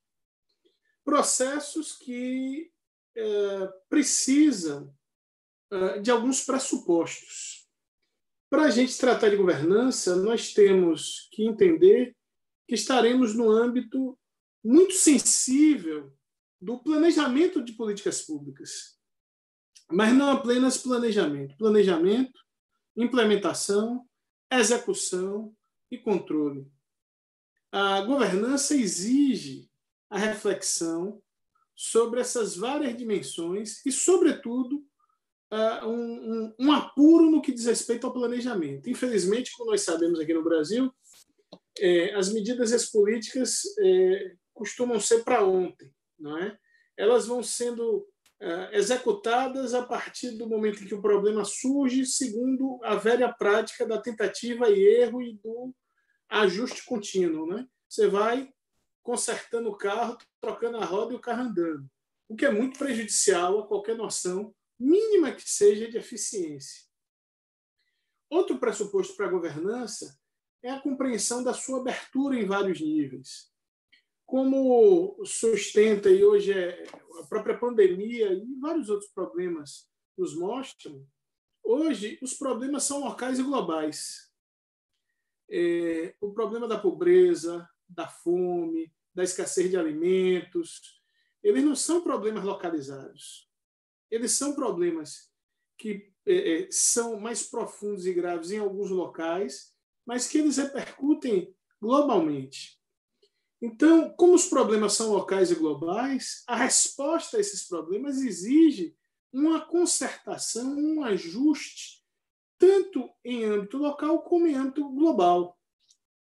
Processos 1.03 1.93
que 1.93 2.71
é, 3.15 3.67
precisam 3.89 4.93
ah, 5.71 5.97
de 5.97 6.11
alguns 6.11 6.43
pressupostos. 6.43 7.67
Para 8.49 8.65
a 8.65 8.69
gente 8.69 8.97
tratar 8.97 9.29
de 9.29 9.35
governança, 9.35 10.15
nós 10.15 10.53
temos 10.53 11.27
que 11.31 11.43
entender 11.43 12.15
que 12.67 12.75
estaremos 12.75 13.33
no 13.33 13.49
âmbito 13.49 14.17
muito 14.63 14.93
sensível 14.93 16.15
do 16.61 16.79
planejamento 16.79 17.61
de 17.61 17.73
políticas 17.73 18.21
públicas. 18.21 18.97
Mas 19.91 20.13
não 20.13 20.31
apenas 20.31 20.77
planejamento. 20.77 21.57
Planejamento, 21.57 22.39
implementação, 22.95 24.07
execução 24.59 25.55
e 25.89 25.97
controle. 25.97 26.67
A 27.71 28.01
governança 28.01 28.75
exige 28.75 29.69
a 30.09 30.17
reflexão 30.17 31.21
sobre 31.75 32.21
essas 32.21 32.55
várias 32.55 32.95
dimensões 32.95 33.83
e, 33.85 33.91
sobretudo, 33.91 34.85
um, 35.83 35.87
um, 35.87 36.55
um, 36.59 36.71
apuro 36.71 37.29
no 37.29 37.41
que 37.41 37.51
diz 37.51 37.65
respeito 37.65 38.07
ao 38.07 38.13
planejamento. 38.13 38.89
Infelizmente, 38.89 39.51
como 39.55 39.71
nós 39.71 39.81
sabemos 39.81 40.19
aqui 40.19 40.33
no 40.33 40.43
Brasil, 40.43 40.91
é, 41.79 42.13
as 42.15 42.31
medidas 42.31 42.73
as 42.73 42.85
políticas 42.85 43.61
é, 43.79 44.35
costumam 44.53 44.99
ser 44.99 45.23
para 45.23 45.45
ontem, 45.45 45.91
não 46.17 46.37
é? 46.37 46.57
Elas 46.97 47.25
vão 47.25 47.41
sendo 47.43 48.07
executadas 48.71 49.73
a 49.73 49.85
partir 49.85 50.31
do 50.31 50.47
momento 50.47 50.83
em 50.83 50.87
que 50.87 50.95
o 50.95 51.01
problema 51.01 51.45
surge, 51.45 52.05
segundo 52.05 52.79
a 52.83 52.95
velha 52.95 53.31
prática 53.31 53.85
da 53.85 54.01
tentativa 54.01 54.69
e 54.69 54.79
erro 54.79 55.21
e 55.21 55.33
do 55.37 55.73
ajuste 56.29 56.83
contínuo, 56.85 57.47
né? 57.47 57.67
Você 57.87 58.07
vai 58.07 58.51
consertando 59.01 59.69
o 59.69 59.77
carro, 59.77 60.17
trocando 60.41 60.77
a 60.77 60.85
roda 60.85 61.13
e 61.13 61.15
o 61.15 61.21
carro 61.21 61.43
andando, 61.43 61.89
o 62.27 62.35
que 62.35 62.45
é 62.45 62.51
muito 62.51 62.79
prejudicial 62.79 63.59
a 63.59 63.67
qualquer 63.67 63.95
noção 63.95 64.53
mínima 64.79 65.31
que 65.31 65.49
seja 65.49 65.89
de 65.89 65.97
eficiência. 65.97 66.83
Outro 68.29 68.57
pressuposto 68.57 69.15
para 69.15 69.27
a 69.27 69.31
governança 69.31 70.17
é 70.63 70.71
a 70.71 70.81
compreensão 70.81 71.43
da 71.43 71.53
sua 71.53 71.81
abertura 71.81 72.35
em 72.35 72.45
vários 72.45 72.81
níveis. 72.81 73.52
Como 74.25 75.23
sustenta, 75.25 76.09
e 76.09 76.23
hoje 76.23 76.53
é 76.53 76.83
a 77.19 77.23
própria 77.27 77.57
pandemia 77.57 78.33
e 78.33 78.45
vários 78.59 78.89
outros 78.89 79.11
problemas 79.11 79.87
nos 80.17 80.35
mostram, 80.35 81.05
hoje 81.63 82.17
os 82.21 82.33
problemas 82.33 82.83
são 82.83 82.99
locais 83.01 83.39
e 83.39 83.43
globais. 83.43 84.31
É, 85.49 86.15
o 86.19 86.33
problema 86.33 86.67
da 86.67 86.79
pobreza, 86.79 87.69
da 87.87 88.07
fome, 88.07 88.91
da 89.13 89.23
escassez 89.23 89.69
de 89.69 89.77
alimentos, 89.77 91.01
eles 91.43 91.63
não 91.63 91.75
são 91.75 92.01
problemas 92.01 92.43
localizados. 92.43 93.49
Eles 94.09 94.31
são 94.31 94.53
problemas 94.53 95.31
que 95.77 96.11
é, 96.25 96.63
é 96.63 96.67
são 96.71 97.19
mais 97.19 97.43
profundos 97.43 98.05
e 98.05 98.13
graves 98.13 98.51
em 98.51 98.59
alguns 98.59 98.89
locais 98.89 99.73
mas 100.05 100.27
que 100.27 100.37
eles 100.37 100.57
repercutem 100.57 101.55
globalmente. 101.81 102.79
Então, 103.65 104.09
como 104.09 104.33
os 104.33 104.47
problemas 104.47 104.91
são 104.91 105.13
locais 105.13 105.49
e 105.49 105.55
globais, 105.55 106.43
a 106.45 106.57
resposta 106.57 107.37
a 107.37 107.39
esses 107.39 107.65
problemas 107.65 108.17
exige 108.17 108.93
uma 109.31 109.61
concertação, 109.61 110.75
um 110.75 111.01
ajuste, 111.01 112.03
tanto 112.59 113.09
em 113.23 113.45
âmbito 113.45 113.77
local 113.77 114.21
como 114.23 114.47
em 114.47 114.55
âmbito 114.55 114.89
global. 114.89 115.57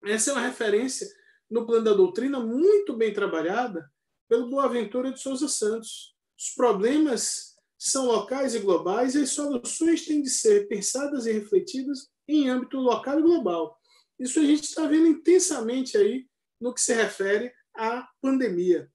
Essa 0.06 0.30
é 0.30 0.34
uma 0.34 0.46
referência 0.46 1.12
no 1.50 1.66
plano 1.66 1.84
da 1.84 1.94
doutrina 1.94 2.40
muito 2.40 2.96
bem 2.96 3.12
trabalhada 3.12 3.92
pelo 4.30 4.48
Boaventura 4.48 5.12
de 5.12 5.20
Souza 5.20 5.48
Santos. 5.48 6.16
Os 6.38 6.52
problemas 6.52 7.56
são 7.76 8.06
locais 8.06 8.54
e 8.54 8.60
globais 8.60 9.16
e 9.16 9.24
as 9.24 9.32
soluções 9.32 10.06
têm 10.06 10.22
de 10.22 10.30
ser 10.30 10.68
pensadas 10.68 11.26
e 11.26 11.32
refletidas 11.32 12.08
em 12.28 12.48
âmbito 12.48 12.78
local 12.78 13.18
e 13.18 13.24
global. 13.24 13.82
Isso 14.20 14.40
a 14.40 14.44
gente 14.44 14.66
está 14.66 14.86
vendo 14.86 15.08
intensamente 15.08 15.98
aí 15.98 16.30
no 16.62 16.74
que 16.74 16.80
se 16.80 16.94
refere 16.94 17.52
à 17.76 18.08
pandemia. 18.22 18.90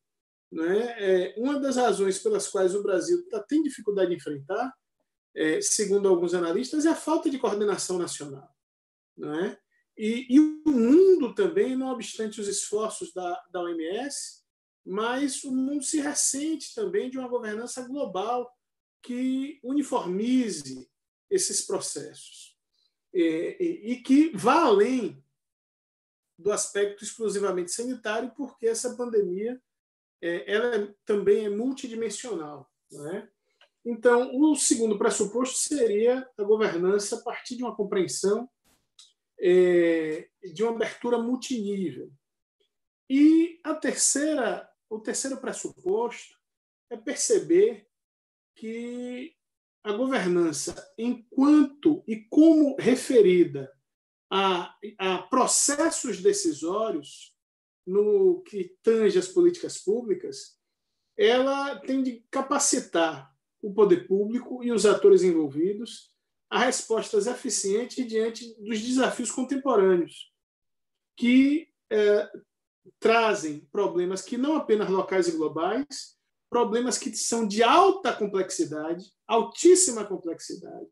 Né? 0.50 0.78
É, 0.98 1.34
uma 1.36 1.58
das 1.58 1.76
razões 1.76 2.18
pelas 2.18 2.48
quais 2.48 2.74
o 2.74 2.82
Brasil 2.82 3.28
tá, 3.28 3.42
tem 3.42 3.62
dificuldade 3.62 4.10
de 4.10 4.16
enfrentar, 4.16 4.72
é, 5.34 5.60
segundo 5.60 6.08
alguns 6.08 6.32
analistas, 6.32 6.86
é 6.86 6.90
a 6.90 6.96
falta 6.96 7.28
de 7.28 7.38
coordenação 7.38 7.98
nacional. 7.98 8.48
Né? 9.16 9.58
E, 9.98 10.26
e, 10.30 10.40
o 10.40 10.70
mundo 10.70 11.34
também, 11.34 11.74
não 11.76 11.88
obstante 11.88 12.40
os 12.40 12.48
esforços 12.48 13.12
da, 13.12 13.44
da 13.50 13.62
OMS, 13.62 14.44
mas 14.84 15.42
o 15.42 15.50
mundo 15.50 15.82
se 15.82 16.00
ressente 16.00 16.74
também 16.74 17.10
de 17.10 17.18
uma 17.18 17.28
governança 17.28 17.86
global 17.86 18.50
que 19.02 19.58
uniformize 19.62 20.88
esses 21.28 21.62
processos 21.62 22.56
e, 23.12 23.92
e 23.92 23.96
que 24.02 24.30
vá 24.36 24.62
além 24.62 25.24
do 26.38 26.52
aspecto 26.52 27.02
exclusivamente 27.02 27.72
sanitário, 27.72 28.32
porque 28.36 28.66
essa 28.66 28.94
pandemia 28.96 29.60
é, 30.20 30.52
ela 30.52 30.94
também 31.04 31.46
é 31.46 31.48
multidimensional. 31.48 32.70
Né? 32.90 33.28
Então, 33.84 34.30
o 34.34 34.54
segundo 34.56 34.98
pressuposto 34.98 35.58
seria 35.58 36.28
a 36.36 36.42
governança 36.42 37.16
a 37.16 37.22
partir 37.22 37.56
de 37.56 37.62
uma 37.62 37.74
compreensão 37.74 38.48
é, 39.40 40.28
de 40.52 40.62
uma 40.62 40.72
abertura 40.72 41.18
multinível. 41.18 42.10
E 43.08 43.60
a 43.62 43.74
terceira, 43.74 44.68
o 44.90 44.98
terceiro 44.98 45.36
pressuposto 45.38 46.36
é 46.90 46.96
perceber 46.96 47.86
que 48.54 49.34
a 49.84 49.92
governança, 49.92 50.74
enquanto 50.98 52.02
e 52.08 52.16
como 52.24 52.74
referida 52.76 53.72
a, 54.30 54.74
a 54.98 55.18
processos 55.18 56.20
decisórios 56.20 57.34
no 57.86 58.42
que 58.42 58.76
tange 58.82 59.18
as 59.18 59.28
políticas 59.28 59.78
públicas, 59.78 60.58
ela 61.16 61.76
tem 61.80 62.02
de 62.02 62.24
capacitar 62.30 63.32
o 63.62 63.72
poder 63.72 64.06
público 64.06 64.62
e 64.62 64.72
os 64.72 64.84
atores 64.84 65.22
envolvidos 65.22 66.12
a 66.50 66.60
respostas 66.60 67.26
eficientes 67.26 68.06
diante 68.06 68.54
dos 68.62 68.80
desafios 68.80 69.30
contemporâneos, 69.30 70.32
que 71.16 71.68
é, 71.90 72.30
trazem 73.00 73.60
problemas 73.72 74.22
que 74.22 74.36
não 74.36 74.56
apenas 74.56 74.88
locais 74.88 75.28
e 75.28 75.32
globais, 75.32 76.16
problemas 76.50 76.98
que 76.98 77.14
são 77.16 77.46
de 77.46 77.62
alta 77.62 78.12
complexidade, 78.12 79.12
altíssima 79.26 80.04
complexidade, 80.04 80.90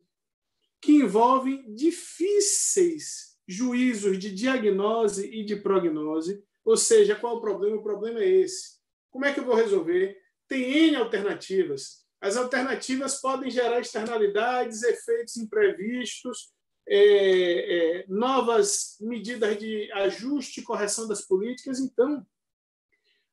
que 0.84 0.92
envolvem 0.92 1.74
difíceis 1.74 3.38
juízos 3.48 4.18
de 4.18 4.30
diagnose 4.30 5.26
e 5.26 5.42
de 5.42 5.56
prognose. 5.56 6.44
Ou 6.62 6.76
seja, 6.76 7.14
qual 7.14 7.36
o 7.36 7.40
problema? 7.40 7.76
O 7.76 7.82
problema 7.82 8.20
é 8.20 8.28
esse. 8.28 8.78
Como 9.10 9.24
é 9.24 9.32
que 9.32 9.40
eu 9.40 9.44
vou 9.46 9.54
resolver? 9.54 10.14
Tem 10.46 10.88
N 10.88 10.96
alternativas. 10.96 12.04
As 12.20 12.36
alternativas 12.36 13.18
podem 13.18 13.50
gerar 13.50 13.80
externalidades, 13.80 14.82
efeitos 14.82 15.38
imprevistos, 15.38 16.52
é, 16.86 18.00
é, 18.00 18.04
novas 18.06 18.98
medidas 19.00 19.58
de 19.58 19.90
ajuste 19.92 20.60
e 20.60 20.64
correção 20.64 21.08
das 21.08 21.22
políticas. 21.22 21.80
Então, 21.80 22.26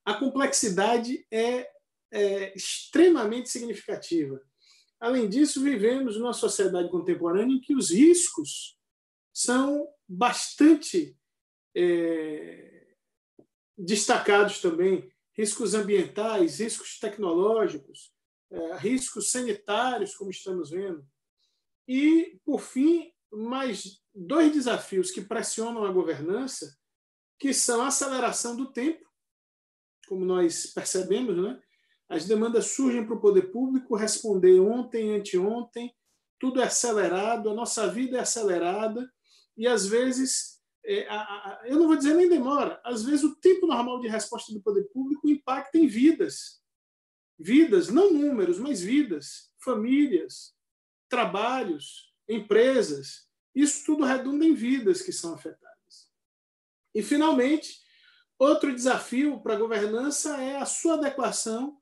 a 0.06 0.14
complexidade 0.14 1.26
é 1.30 1.70
é, 2.12 2.54
extremamente 2.56 3.50
significativa. 3.50 4.42
Além 5.02 5.28
disso, 5.28 5.64
vivemos 5.64 6.16
numa 6.16 6.32
sociedade 6.32 6.88
contemporânea 6.88 7.56
em 7.56 7.60
que 7.60 7.74
os 7.74 7.90
riscos 7.90 8.78
são 9.34 9.88
bastante 10.08 11.18
é, 11.76 12.96
destacados 13.76 14.62
também 14.62 15.12
riscos 15.36 15.74
ambientais, 15.74 16.60
riscos 16.60 17.00
tecnológicos, 17.00 18.14
é, 18.52 18.78
riscos 18.78 19.32
sanitários, 19.32 20.16
como 20.16 20.30
estamos 20.30 20.70
vendo. 20.70 21.04
E, 21.88 22.40
por 22.46 22.62
fim, 22.62 23.12
mais 23.32 24.04
dois 24.14 24.54
desafios 24.54 25.10
que 25.10 25.22
pressionam 25.22 25.84
a 25.84 25.92
governança, 25.92 26.78
que 27.40 27.56
são 27.56 27.82
a 27.82 27.88
aceleração 27.88 28.56
do 28.56 28.72
tempo, 28.72 29.10
como 30.08 30.24
nós 30.26 30.68
percebemos, 30.68 31.36
né? 31.42 31.60
As 32.12 32.26
demandas 32.26 32.72
surgem 32.72 33.06
para 33.06 33.16
o 33.16 33.22
poder 33.22 33.54
público 33.54 33.96
responder 33.96 34.60
ontem, 34.60 35.16
anteontem, 35.16 35.96
tudo 36.38 36.60
é 36.60 36.66
acelerado, 36.66 37.50
a 37.50 37.54
nossa 37.54 37.88
vida 37.88 38.18
é 38.18 38.20
acelerada 38.20 39.10
e 39.56 39.66
às 39.66 39.88
vezes, 39.88 40.60
é, 40.84 41.08
a, 41.08 41.16
a, 41.16 41.62
eu 41.64 41.80
não 41.80 41.88
vou 41.88 41.96
dizer 41.96 42.14
nem 42.14 42.28
demora, 42.28 42.82
às 42.84 43.02
vezes 43.06 43.24
o 43.24 43.34
tempo 43.38 43.66
normal 43.66 44.02
de 44.02 44.10
resposta 44.10 44.52
do 44.52 44.62
poder 44.62 44.84
público 44.92 45.30
impacta 45.30 45.78
em 45.78 45.88
vidas. 45.88 46.62
Vidas, 47.40 47.88
não 47.88 48.12
números, 48.12 48.60
mas 48.60 48.82
vidas, 48.82 49.50
famílias, 49.64 50.54
trabalhos, 51.08 52.14
empresas. 52.28 53.26
Isso 53.56 53.86
tudo 53.86 54.04
redunda 54.04 54.44
em 54.44 54.54
vidas 54.54 55.02
que 55.02 55.14
são 55.14 55.34
afetadas. 55.34 56.12
E, 56.94 57.02
finalmente, 57.02 57.80
outro 58.38 58.76
desafio 58.76 59.40
para 59.40 59.54
a 59.54 59.60
governança 59.60 60.36
é 60.44 60.58
a 60.58 60.66
sua 60.66 60.96
adequação 60.96 61.81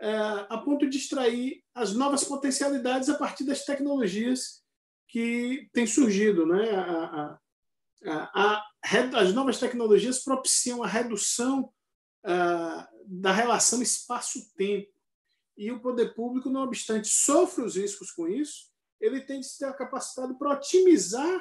é, 0.00 0.16
a 0.48 0.58
ponto 0.58 0.88
de 0.88 0.98
extrair 0.98 1.62
as 1.74 1.94
novas 1.94 2.24
potencialidades 2.24 3.08
a 3.08 3.16
partir 3.16 3.44
das 3.44 3.64
tecnologias 3.64 4.62
que 5.08 5.68
têm 5.72 5.86
surgido. 5.86 6.46
Né? 6.46 6.70
A, 6.70 7.38
a, 8.06 8.32
a, 8.34 8.64
as 9.14 9.32
novas 9.32 9.58
tecnologias 9.58 10.22
propiciam 10.22 10.82
a 10.82 10.86
redução 10.86 11.72
da 13.06 13.32
relação 13.32 13.80
espaço-tempo. 13.80 14.90
E 15.56 15.70
o 15.70 15.80
poder 15.80 16.14
público, 16.14 16.50
não 16.50 16.62
obstante, 16.62 17.08
sofre 17.08 17.64
os 17.64 17.76
riscos 17.76 18.10
com 18.10 18.28
isso, 18.28 18.68
ele 19.00 19.20
tem 19.20 19.40
de 19.40 19.46
ser 19.46 19.72
capacitado 19.74 20.36
para 20.36 20.52
otimizar 20.52 21.40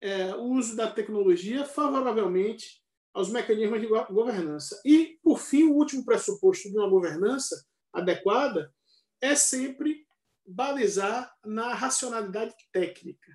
é, 0.00 0.34
o 0.34 0.42
uso 0.42 0.76
da 0.76 0.90
tecnologia 0.90 1.64
favoravelmente 1.64 2.83
aos 3.14 3.30
mecanismos 3.30 3.80
de 3.80 3.86
governança. 3.86 4.80
E, 4.84 5.18
por 5.22 5.38
fim, 5.38 5.64
o 5.64 5.74
último 5.74 6.04
pressuposto 6.04 6.68
de 6.68 6.76
uma 6.76 6.90
governança 6.90 7.64
adequada 7.92 8.74
é 9.20 9.36
sempre 9.36 10.04
balizar 10.44 11.32
na 11.44 11.72
racionalidade 11.72 12.54
técnica. 12.72 13.32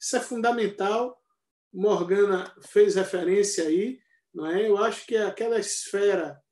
Isso 0.00 0.16
é 0.16 0.20
fundamental. 0.20 1.22
Morgana 1.70 2.52
fez 2.68 2.94
referência 2.94 3.64
aí, 3.64 4.00
não 4.32 4.46
é? 4.46 4.66
Eu 4.66 4.78
acho 4.78 5.06
que 5.06 5.14
é 5.14 5.24
aquela 5.24 5.58
esfera 5.58 6.42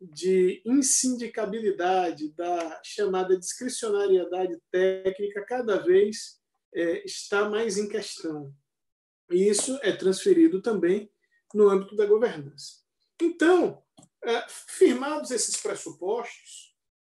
de 0.00 0.62
insindicabilidade 0.64 2.32
da 2.34 2.80
chamada 2.84 3.36
discricionariedade 3.38 4.56
técnica 4.70 5.44
cada 5.46 5.78
vez 5.78 6.38
é, 6.74 7.04
está 7.04 7.48
mais 7.48 7.78
em 7.78 7.88
questão. 7.88 8.54
E 9.30 9.48
isso 9.48 9.78
é 9.82 9.92
transferido 9.92 10.60
também 10.60 11.10
no 11.54 11.68
âmbito 11.68 11.96
da 11.96 12.06
governança. 12.06 12.82
Então, 13.20 13.82
é, 14.24 14.46
firmados 14.48 15.30
esses 15.30 15.56
pressupostos, 15.56 16.68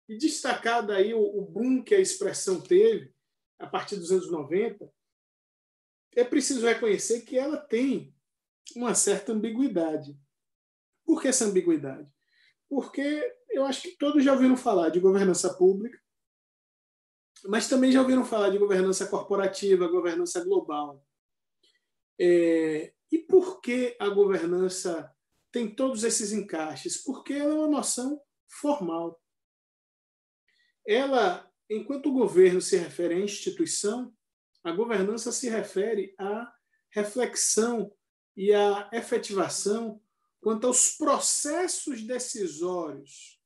e 0.08 0.16
destacado 0.16 0.92
aí 0.92 1.12
o, 1.12 1.42
boom 1.42 1.82
que 1.82 1.94
a 1.94 2.00
expressão 2.00 2.60
teve 2.60 3.12
a 3.58 3.66
partir 3.66 3.96
dos 3.96 4.10
anos 4.10 4.30
90, 4.30 4.90
é 6.16 6.24
preciso 6.24 6.66
reconhecer 6.66 7.22
que 7.22 7.36
ela 7.38 7.58
tem 7.58 8.14
uma 8.74 8.94
certa 8.94 9.32
ambiguidade. 9.32 10.18
Por 11.04 11.20
que 11.20 11.28
essa 11.28 11.44
ambiguidade? 11.44 12.10
Porque 12.68 13.36
eu 13.50 13.64
acho 13.64 13.82
que 13.82 13.96
todos 13.96 14.24
já 14.24 14.32
ouviram 14.32 14.56
falar 14.56 14.88
de 14.88 15.00
governança 15.00 15.52
pública, 15.54 16.00
mas 17.44 17.68
também 17.68 17.92
já 17.92 18.00
ouviram 18.00 18.24
falar 18.24 18.50
de 18.50 18.58
governança 18.58 19.06
corporativa, 19.06 19.86
governança 19.88 20.42
global. 20.42 21.04
É, 22.18 22.92
e 23.10 23.18
por 23.18 23.60
que 23.60 23.96
a 23.98 24.08
governança 24.08 25.14
tem 25.50 25.74
todos 25.74 26.04
esses 26.04 26.32
encaixes? 26.32 27.02
Porque 27.02 27.32
ela 27.32 27.54
é 27.54 27.56
uma 27.58 27.68
noção 27.68 28.20
formal. 28.46 29.22
Ela, 30.86 31.50
enquanto 31.68 32.06
o 32.06 32.12
governo 32.12 32.60
se 32.60 32.76
refere 32.76 33.14
à 33.14 33.18
instituição, 33.18 34.14
a 34.62 34.72
governança 34.72 35.32
se 35.32 35.48
refere 35.48 36.14
à 36.18 36.52
reflexão 36.90 37.92
e 38.36 38.52
à 38.52 38.88
efetivação 38.92 40.02
quanto 40.40 40.66
aos 40.66 40.96
processos 40.96 42.02
decisórios 42.02 43.40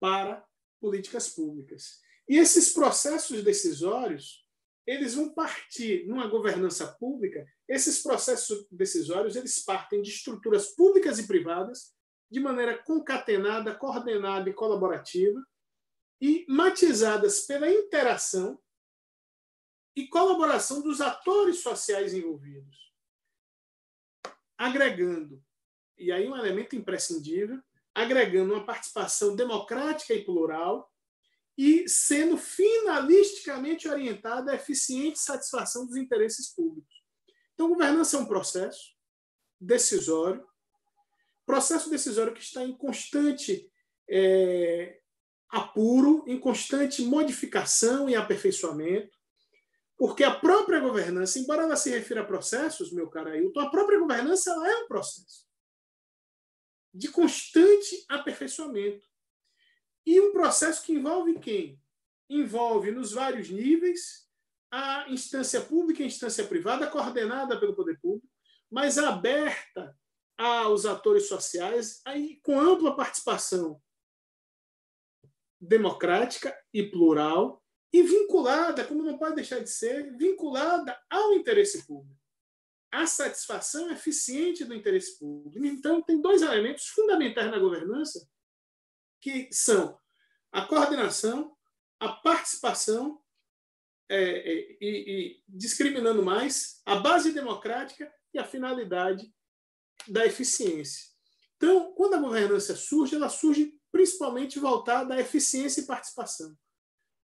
para 0.00 0.46
políticas 0.80 1.28
públicas. 1.28 2.00
E 2.28 2.36
esses 2.38 2.72
processos 2.72 3.42
decisórios, 3.42 4.41
eles 4.86 5.14
vão 5.14 5.32
partir 5.32 6.06
numa 6.06 6.26
governança 6.26 6.86
pública, 6.98 7.46
esses 7.68 8.02
processos 8.02 8.66
decisórios, 8.70 9.36
eles 9.36 9.58
partem 9.64 10.02
de 10.02 10.10
estruturas 10.10 10.68
públicas 10.74 11.18
e 11.18 11.26
privadas 11.26 11.94
de 12.30 12.40
maneira 12.40 12.82
concatenada, 12.82 13.74
coordenada 13.74 14.48
e 14.48 14.54
colaborativa 14.54 15.40
e 16.20 16.44
matizadas 16.48 17.46
pela 17.46 17.70
interação 17.70 18.60
e 19.94 20.08
colaboração 20.08 20.80
dos 20.80 21.00
atores 21.00 21.58
sociais 21.58 22.14
envolvidos, 22.14 22.92
agregando, 24.56 25.42
e 25.98 26.10
aí 26.10 26.26
um 26.28 26.36
elemento 26.36 26.74
imprescindível, 26.74 27.62
agregando 27.94 28.54
uma 28.54 28.64
participação 28.64 29.36
democrática 29.36 30.14
e 30.14 30.24
plural 30.24 30.91
e 31.56 31.88
sendo 31.88 32.36
finalisticamente 32.36 33.88
orientada 33.88 34.52
à 34.52 34.54
eficiente 34.54 35.18
satisfação 35.18 35.86
dos 35.86 35.96
interesses 35.96 36.48
públicos. 36.54 37.02
Então, 37.54 37.68
governança 37.68 38.16
é 38.16 38.20
um 38.20 38.26
processo 38.26 38.94
decisório, 39.60 40.46
processo 41.44 41.90
decisório 41.90 42.32
que 42.32 42.42
está 42.42 42.64
em 42.64 42.76
constante 42.76 43.70
é, 44.08 45.00
apuro, 45.48 46.24
em 46.26 46.40
constante 46.40 47.02
modificação 47.02 48.08
e 48.08 48.14
aperfeiçoamento, 48.14 49.16
porque 49.96 50.24
a 50.24 50.34
própria 50.34 50.80
governança, 50.80 51.38
embora 51.38 51.62
ela 51.62 51.76
se 51.76 51.90
refira 51.90 52.22
a 52.22 52.26
processos, 52.26 52.92
meu 52.92 53.08
caro 53.08 53.30
Ailton, 53.30 53.60
a 53.60 53.70
própria 53.70 53.98
governança 53.98 54.50
ela 54.50 54.68
é 54.68 54.76
um 54.76 54.88
processo 54.88 55.46
de 56.92 57.08
constante 57.08 58.04
aperfeiçoamento. 58.08 59.06
E 60.04 60.20
um 60.20 60.32
processo 60.32 60.84
que 60.84 60.92
envolve 60.92 61.38
quem? 61.38 61.80
Envolve 62.28 62.90
nos 62.90 63.12
vários 63.12 63.50
níveis 63.50 64.28
a 64.70 65.08
instância 65.10 65.60
pública 65.60 66.00
e 66.00 66.04
a 66.04 66.08
instância 66.08 66.46
privada, 66.46 66.90
coordenada 66.90 67.60
pelo 67.60 67.76
poder 67.76 68.00
público, 68.00 68.26
mas 68.70 68.96
aberta 68.96 69.96
aos 70.38 70.86
atores 70.86 71.28
sociais, 71.28 72.00
aí, 72.06 72.40
com 72.42 72.58
ampla 72.58 72.96
participação 72.96 73.80
democrática 75.60 76.56
e 76.72 76.82
plural, 76.82 77.62
e 77.92 78.02
vinculada, 78.02 78.84
como 78.84 79.02
não 79.02 79.18
pode 79.18 79.36
deixar 79.36 79.60
de 79.60 79.68
ser, 79.68 80.16
vinculada 80.16 80.98
ao 81.10 81.34
interesse 81.34 81.86
público. 81.86 82.18
A 82.90 83.06
satisfação 83.06 83.90
eficiente 83.90 84.64
do 84.64 84.74
interesse 84.74 85.18
público. 85.18 85.64
Então, 85.64 86.02
tem 86.02 86.20
dois 86.20 86.42
elementos 86.42 86.88
fundamentais 86.88 87.50
na 87.50 87.58
governança, 87.58 88.26
que 89.22 89.48
são 89.52 89.98
a 90.50 90.66
coordenação, 90.66 91.56
a 91.98 92.08
participação 92.08 93.22
é, 94.10 94.20
é, 94.20 94.76
e, 94.80 94.82
e 94.82 95.42
discriminando 95.48 96.22
mais 96.22 96.82
a 96.84 96.96
base 96.96 97.32
democrática 97.32 98.12
e 98.34 98.38
a 98.38 98.44
finalidade 98.44 99.32
da 100.08 100.26
eficiência. 100.26 101.10
Então, 101.56 101.94
quando 101.94 102.14
a 102.14 102.20
governança 102.20 102.74
surge, 102.74 103.14
ela 103.14 103.28
surge 103.28 103.72
principalmente 103.92 104.58
voltada 104.58 105.14
à 105.14 105.20
eficiência 105.20 105.80
e 105.80 105.86
participação. 105.86 106.58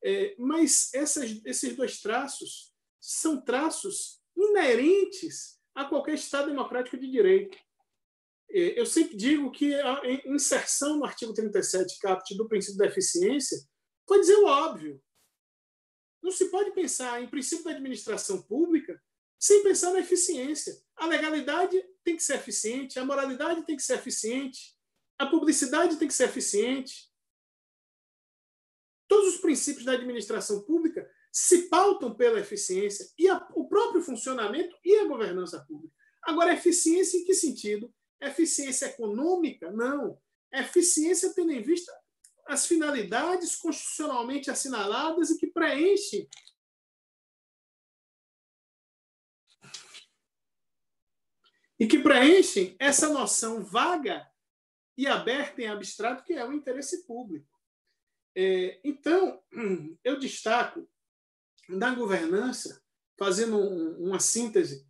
É, 0.03 0.35
mas 0.37 0.93
essas, 0.93 1.41
esses 1.45 1.75
dois 1.75 2.01
traços 2.01 2.73
são 2.99 3.41
traços 3.41 4.21
inerentes 4.35 5.57
a 5.73 5.85
qualquer 5.85 6.15
Estado 6.15 6.49
democrático 6.49 6.97
de 6.97 7.09
direito. 7.09 7.57
É, 8.49 8.79
eu 8.79 8.85
sempre 8.85 9.15
digo 9.15 9.51
que 9.51 9.73
a 9.75 10.01
inserção 10.25 10.97
no 10.97 11.05
artigo 11.05 11.33
37, 11.33 11.99
caput, 11.99 12.35
do 12.35 12.47
princípio 12.47 12.77
da 12.77 12.85
eficiência, 12.85 13.57
foi 14.07 14.19
dizer 14.19 14.35
o 14.35 14.45
óbvio. 14.45 15.01
Não 16.21 16.31
se 16.31 16.49
pode 16.49 16.71
pensar 16.71 17.21
em 17.21 17.29
princípio 17.29 17.65
da 17.65 17.71
administração 17.71 18.41
pública 18.41 19.01
sem 19.39 19.63
pensar 19.63 19.93
na 19.93 19.99
eficiência. 19.99 20.75
A 20.95 21.05
legalidade 21.05 21.81
tem 22.03 22.15
que 22.15 22.23
ser 22.23 22.35
eficiente, 22.35 22.97
a 22.97 23.05
moralidade 23.05 23.65
tem 23.65 23.75
que 23.75 23.83
ser 23.83 23.95
eficiente, 23.95 24.75
a 25.17 25.27
publicidade 25.27 25.97
tem 25.97 26.07
que 26.07 26.13
ser 26.13 26.25
eficiente, 26.25 27.07
Todos 29.07 29.35
os 29.35 29.41
princípios 29.41 29.85
da 29.85 29.93
administração 29.93 30.61
pública 30.63 31.09
se 31.31 31.69
pautam 31.69 32.13
pela 32.13 32.39
eficiência 32.39 33.07
e 33.17 33.29
a, 33.29 33.47
o 33.55 33.67
próprio 33.67 34.01
funcionamento 34.01 34.75
e 34.83 34.97
a 34.97 35.05
governança 35.05 35.63
pública. 35.65 35.95
Agora, 36.23 36.53
eficiência 36.53 37.17
em 37.17 37.23
que 37.23 37.33
sentido? 37.33 37.93
Eficiência 38.21 38.87
econômica? 38.87 39.71
Não. 39.71 40.19
Eficiência 40.51 41.33
tendo 41.33 41.51
em 41.51 41.61
vista 41.61 41.91
as 42.45 42.65
finalidades 42.65 43.55
constitucionalmente 43.55 44.49
assinaladas 44.49 45.29
e 45.29 45.37
que 45.37 45.47
preenchem 45.47 46.27
e 51.79 51.85
que 51.85 51.99
preenchem 51.99 52.75
essa 52.79 53.09
noção 53.09 53.63
vaga 53.63 54.27
e 54.97 55.05
aberta 55.05 55.61
em 55.61 55.67
abstrato 55.67 56.23
que 56.23 56.33
é 56.33 56.43
o 56.43 56.53
interesse 56.53 57.05
público. 57.05 57.47
É, 58.35 58.79
então, 58.83 59.43
eu 60.03 60.17
destaco 60.19 60.89
na 61.69 61.93
governança, 61.93 62.81
fazendo 63.17 63.59
uma 63.59 64.19
síntese 64.19 64.86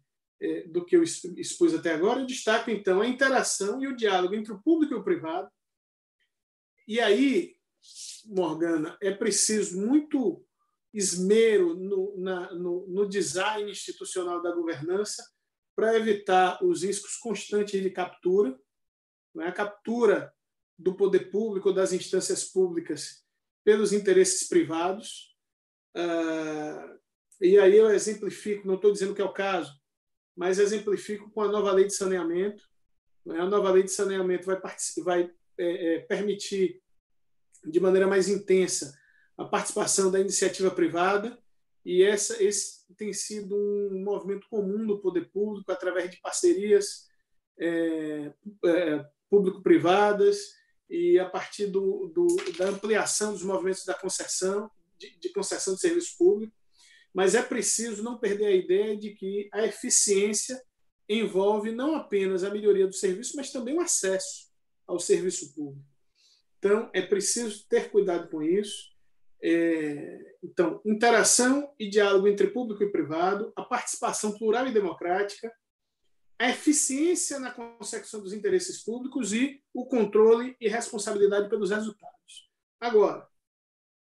do 0.70 0.86
que 0.86 0.96
eu 0.96 1.04
expus 1.04 1.74
até 1.74 1.94
agora, 1.94 2.20
eu 2.20 2.26
destaco 2.26 2.70
então 2.70 3.02
a 3.02 3.08
interação 3.08 3.82
e 3.82 3.88
o 3.88 3.96
diálogo 3.96 4.36
entre 4.36 4.54
o 4.54 4.62
público 4.62 4.94
e 4.94 4.98
o 4.98 5.04
privado. 5.04 5.50
E 6.88 7.00
aí, 7.00 7.56
Morgana, 8.26 8.98
é 9.02 9.12
preciso 9.12 9.80
muito 9.80 10.46
esmero 10.94 11.76
no, 11.76 12.18
na, 12.18 12.54
no, 12.54 12.88
no 12.88 13.08
design 13.08 13.70
institucional 13.70 14.42
da 14.42 14.52
governança 14.52 15.24
para 15.76 15.96
evitar 15.96 16.64
os 16.64 16.84
riscos 16.84 17.18
constantes 17.18 17.82
de 17.82 17.90
captura, 17.90 18.58
né? 19.36 19.48
a 19.48 19.52
captura 19.52 20.34
do 20.78 20.96
poder 20.96 21.32
público, 21.32 21.74
das 21.74 21.94
instâncias 21.94 22.46
públicas 22.46 23.24
pelos 23.64 23.92
interesses 23.92 24.48
privados. 24.48 25.36
Uh, 25.96 26.98
e 27.42 27.60
aí 27.60 27.76
eu 27.76 27.92
exemplifico, 27.92 28.68
não 28.68 28.76
estou 28.76 28.92
dizendo 28.92 29.14
que 29.14 29.22
é 29.22 29.26
o 29.26 29.34
caso, 29.34 29.72
mas 30.38 30.60
exemplifico 30.60 31.32
com 31.32 31.42
a 31.42 31.48
nova 31.48 31.72
lei 31.72 31.86
de 31.86 31.96
saneamento. 31.96 32.64
Né? 33.26 33.40
A 33.40 33.46
nova 33.48 33.72
lei 33.72 33.82
de 33.82 33.92
saneamento 33.92 34.46
vai, 34.46 34.62
vai 35.04 35.32
é, 35.58 35.96
é, 35.96 36.00
permitir, 36.02 36.80
de 37.66 37.80
maneira 37.80 38.06
mais 38.06 38.30
intensa, 38.30 38.96
a 39.36 39.44
participação 39.44 40.12
da 40.12 40.20
iniciativa 40.20 40.70
privada 40.70 41.38
e 41.84 42.04
essa, 42.04 42.42
esse 42.44 42.86
tem 42.96 43.12
sido 43.14 43.56
um 43.56 44.04
movimento 44.04 44.48
comum 44.50 44.86
do 44.86 45.00
poder 45.00 45.30
público, 45.32 45.72
através 45.72 46.12
de 46.12 46.22
parcerias 46.22 47.08
é, 47.60 48.32
é, 48.66 49.06
público-privadas 49.30 50.54
e 50.90 51.18
a 51.18 51.28
partir 51.28 51.68
do, 51.68 52.12
do, 52.14 52.28
da 52.58 52.70
ampliação 52.70 53.34
dos 53.34 53.44
movimentos 53.44 53.86
da 53.86 53.94
concessão, 53.94 54.70
de, 54.98 55.18
de 55.18 55.30
concessão 55.30 55.74
de 55.74 55.82
serviço 55.82 56.18
público. 56.18 56.54
Mas 57.18 57.34
é 57.34 57.42
preciso 57.42 58.04
não 58.04 58.16
perder 58.16 58.46
a 58.46 58.52
ideia 58.52 58.96
de 58.96 59.10
que 59.10 59.50
a 59.52 59.66
eficiência 59.66 60.64
envolve 61.10 61.72
não 61.72 61.96
apenas 61.96 62.44
a 62.44 62.50
melhoria 62.52 62.86
do 62.86 62.94
serviço, 62.94 63.36
mas 63.36 63.52
também 63.52 63.74
o 63.74 63.82
acesso 63.82 64.52
ao 64.86 65.00
serviço 65.00 65.52
público. 65.56 65.84
Então, 66.60 66.92
é 66.94 67.02
preciso 67.02 67.68
ter 67.68 67.90
cuidado 67.90 68.30
com 68.30 68.44
isso. 68.44 68.96
É, 69.42 70.36
então, 70.44 70.80
interação 70.86 71.74
e 71.80 71.90
diálogo 71.90 72.28
entre 72.28 72.52
público 72.52 72.84
e 72.84 72.92
privado, 72.92 73.52
a 73.56 73.64
participação 73.64 74.38
plural 74.38 74.68
e 74.68 74.72
democrática, 74.72 75.52
a 76.38 76.52
eficiência 76.52 77.40
na 77.40 77.50
consecução 77.50 78.22
dos 78.22 78.32
interesses 78.32 78.84
públicos 78.84 79.34
e 79.34 79.60
o 79.74 79.88
controle 79.88 80.56
e 80.62 80.70
responsabilidade 80.70 81.50
pelos 81.50 81.72
resultados. 81.72 82.48
Agora, 82.80 83.28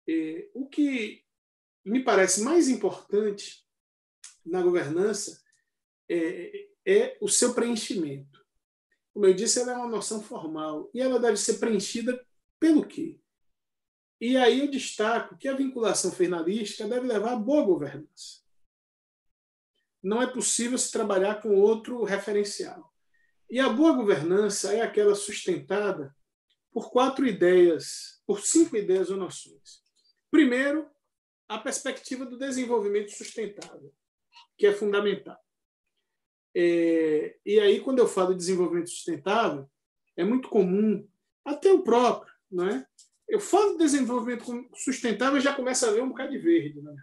é, 0.07 0.51
o 0.53 0.69
que 0.69 1.25
me 1.87 2.03
parece 2.03 2.43
mais 2.43 2.69
importante 2.69 3.65
na 4.45 4.61
governança 4.61 5.41
é, 6.09 6.69
é 6.85 7.19
o 7.21 7.29
seu 7.29 7.55
preenchimento. 7.55 8.45
Como 9.15 9.25
eu 9.25 9.33
disse, 9.33 9.61
ela 9.61 9.73
é 9.73 9.77
uma 9.77 9.89
noção 9.89 10.23
formal 10.23 10.91
e 10.93 11.01
ela 11.01 11.19
deve 11.19 11.37
ser 11.37 11.59
preenchida 11.59 12.23
pelo 12.59 12.85
quê? 12.85 13.21
E 14.21 14.37
aí 14.37 14.61
eu 14.61 14.71
destaco 14.71 15.37
que 15.39 15.47
a 15.47 15.55
vinculação 15.55 16.11
finalística 16.11 16.89
deve 16.89 17.07
levar 17.07 17.33
a 17.33 17.37
boa 17.37 17.65
governança. 17.65 18.43
Não 20.03 20.21
é 20.21 20.27
possível 20.27 20.77
se 20.77 20.91
trabalhar 20.91 21.41
com 21.41 21.55
outro 21.55 22.03
referencial. 22.03 22.93
E 23.49 23.61
a 23.61 23.69
boa 23.69 23.93
governança 23.93 24.73
é 24.73 24.81
aquela 24.81 25.15
sustentada 25.15 26.15
por 26.73 26.91
quatro 26.91 27.27
ideias, 27.27 28.21
por 28.27 28.41
cinco 28.41 28.77
ideias 28.77 29.09
ou 29.09 29.17
noções. 29.17 29.83
Primeiro, 30.31 30.91
a 31.49 31.59
perspectiva 31.59 32.27
do 32.27 32.39
desenvolvimento 32.39 33.11
sustentável, 33.11 33.93
que 34.59 34.67
é 34.67 34.73
fundamental. 34.73 35.39
É, 36.55 37.37
e 37.45 37.61
aí, 37.61 37.81
quando 37.81 37.99
eu 37.99 38.09
falo 38.09 38.33
de 38.33 38.39
desenvolvimento 38.39 38.91
sustentável, 38.91 39.69
é 40.17 40.25
muito 40.25 40.49
comum, 40.49 41.07
até 41.45 41.71
o 41.73 41.83
próprio, 41.83 42.33
não 42.51 42.67
é? 42.67 42.87
Eu 43.29 43.41
falo 43.41 43.73
de 43.73 43.79
desenvolvimento 43.79 44.45
sustentável 44.75 45.39
e 45.39 45.43
já 45.43 45.55
começa 45.55 45.89
a 45.89 45.93
ver 45.93 46.03
um 46.03 46.09
bocado 46.09 46.31
de 46.31 46.39
verde. 46.39 46.81
Né? 46.81 46.95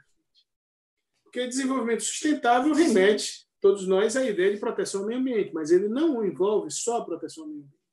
Porque 1.23 1.47
desenvolvimento 1.47 2.01
sustentável 2.01 2.73
remete, 2.73 3.45
todos 3.59 3.85
nós, 3.87 4.15
à 4.15 4.23
ideia 4.23 4.53
de 4.53 4.59
proteção 4.59 5.01
ao 5.01 5.07
meio 5.07 5.19
ambiente, 5.19 5.53
mas 5.53 5.69
ele 5.69 5.87
não 5.87 6.25
envolve 6.25 6.71
só 6.71 6.97
a 6.97 7.05
proteção 7.05 7.43
ao 7.43 7.49
meio 7.49 7.61
ambiente. 7.61 7.83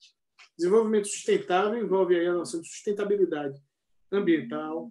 Desenvolvimento 0.57 1.09
sustentável 1.09 1.83
envolve 1.83 2.25
a 2.25 2.33
noção 2.33 2.61
de 2.61 2.69
sustentabilidade 2.69 3.61
ambiental, 4.13 4.91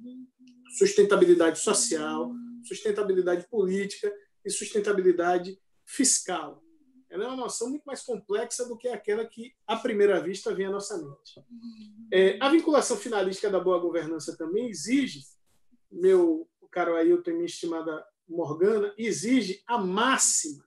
sustentabilidade 0.78 1.60
social, 1.60 2.32
sustentabilidade 2.64 3.48
política 3.50 4.14
e 4.46 4.50
sustentabilidade 4.50 5.60
fiscal. 5.86 6.64
Ela 7.10 7.24
é 7.24 7.28
uma 7.28 7.38
noção 7.38 7.70
muito 7.70 7.84
mais 7.84 8.04
complexa 8.04 8.68
do 8.68 8.78
que 8.78 8.88
aquela 8.88 9.26
que, 9.26 9.56
à 9.66 9.76
primeira 9.76 10.22
vista, 10.22 10.54
vem 10.54 10.68
à 10.68 10.72
nossa 10.72 10.98
mente. 10.98 11.44
É, 12.14 12.38
a 12.40 12.50
vinculação 12.50 12.96
finalística 12.96 13.50
da 13.50 13.60
boa 13.60 13.80
governança 13.80 14.38
também 14.38 14.70
exige, 14.70 15.22
meu 15.92 16.48
caro 16.72 16.96
Ailton 16.96 17.32
e 17.32 17.34
minha 17.34 17.46
estimada 17.46 18.06
Morgana, 18.28 18.94
exige 18.96 19.64
a 19.66 19.80
máxima, 19.80 20.64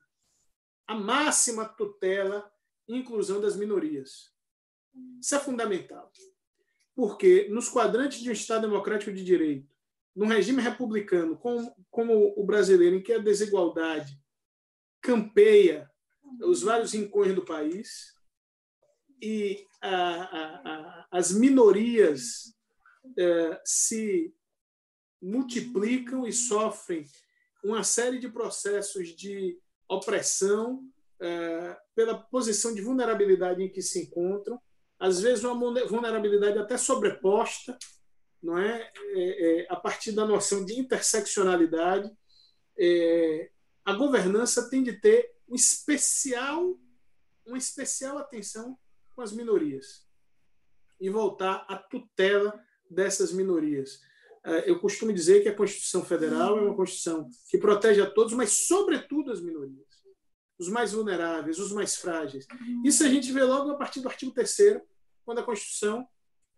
a 0.85 0.97
máxima 0.97 1.65
tutela 1.65 2.51
e 2.89 2.97
inclusão 2.97 3.41
das 3.41 3.57
minorias. 3.57 4.33
Isso 5.21 5.37
é 5.37 5.39
fundamental. 5.39 6.11
Porque 6.95 7.49
nos 7.49 7.69
quadrantes 7.69 8.21
de 8.21 8.29
um 8.29 8.33
Estado 8.33 8.69
democrático 8.69 9.13
de 9.13 9.25
direito, 9.25 9.69
num 10.15 10.27
regime 10.27 10.61
republicano 10.61 11.37
como, 11.37 11.75
como 11.91 12.35
o 12.37 12.45
brasileiro, 12.45 12.97
em 12.97 13.03
que 13.03 13.13
a 13.13 13.19
desigualdade 13.19 14.21
campeia 15.01 15.91
os 16.41 16.63
vários 16.63 16.93
rincões 16.93 17.35
do 17.35 17.45
país 17.45 18.15
e 19.21 19.67
a, 19.81 19.89
a, 19.89 20.45
a, 20.65 21.09
as 21.11 21.33
minorias 21.33 22.55
é, 23.19 23.61
se 23.65 24.35
multiplicam 25.21 26.27
e 26.27 26.33
sofrem 26.33 27.05
uma 27.63 27.85
série 27.85 28.19
de 28.19 28.29
processos 28.29 29.11
de 29.11 29.59
opressão 29.89 30.83
é, 31.21 31.77
pela 31.95 32.19
posição 32.19 32.75
de 32.75 32.83
vulnerabilidade 32.83 33.63
em 33.63 33.71
que 33.71 33.83
se 33.83 34.03
encontram, 34.03 34.61
às 35.03 35.21
vezes 35.21 35.43
uma 35.43 35.85
vulnerabilidade 35.85 36.57
até 36.57 36.77
sobreposta, 36.79 37.77
não 38.41 38.57
é, 38.57 38.89
é, 39.15 39.63
é 39.63 39.67
a 39.69 39.75
partir 39.75 40.13
da 40.13 40.25
noção 40.25 40.65
de 40.65 40.79
interseccionalidade. 40.79 42.09
É, 42.79 43.51
a 43.85 43.93
governança 43.95 44.71
tem 44.71 44.81
de 44.81 44.93
ter 44.93 45.35
um 45.49 45.57
especial, 45.57 46.79
uma 47.45 47.59
especial 47.59 48.17
atenção 48.17 48.79
com 49.17 49.23
as 49.23 49.33
minorias 49.33 50.07
e 51.01 51.11
voltar 51.11 51.67
à 51.69 51.77
tutela 51.77 52.55
dessas 52.89 53.33
minorias. 53.33 54.01
Eh, 54.45 54.71
eu 54.71 54.79
costumo 54.79 55.13
dizer 55.13 55.43
que 55.43 55.49
a 55.49 55.55
Constituição 55.55 56.05
Federal 56.05 56.57
é 56.59 56.61
uma 56.61 56.77
Constituição 56.77 57.29
que 57.49 57.59
protege 57.59 58.01
a 58.01 58.09
todos, 58.09 58.35
mas, 58.35 58.69
sobretudo, 58.69 59.33
as 59.33 59.41
minorias, 59.41 59.85
os 60.61 60.69
mais 60.69 60.93
vulneráveis, 60.93 61.59
os 61.59 61.73
mais 61.73 61.97
frágeis. 61.97 62.47
Isso 62.85 63.03
a 63.03 63.09
gente 63.09 63.33
vê 63.33 63.43
logo 63.43 63.73
a 63.73 63.77
partir 63.77 64.01
do 64.01 64.09
artigo 64.09 64.31
3, 64.31 64.81
quando 65.25 65.39
a 65.39 65.43
Constituição 65.43 66.07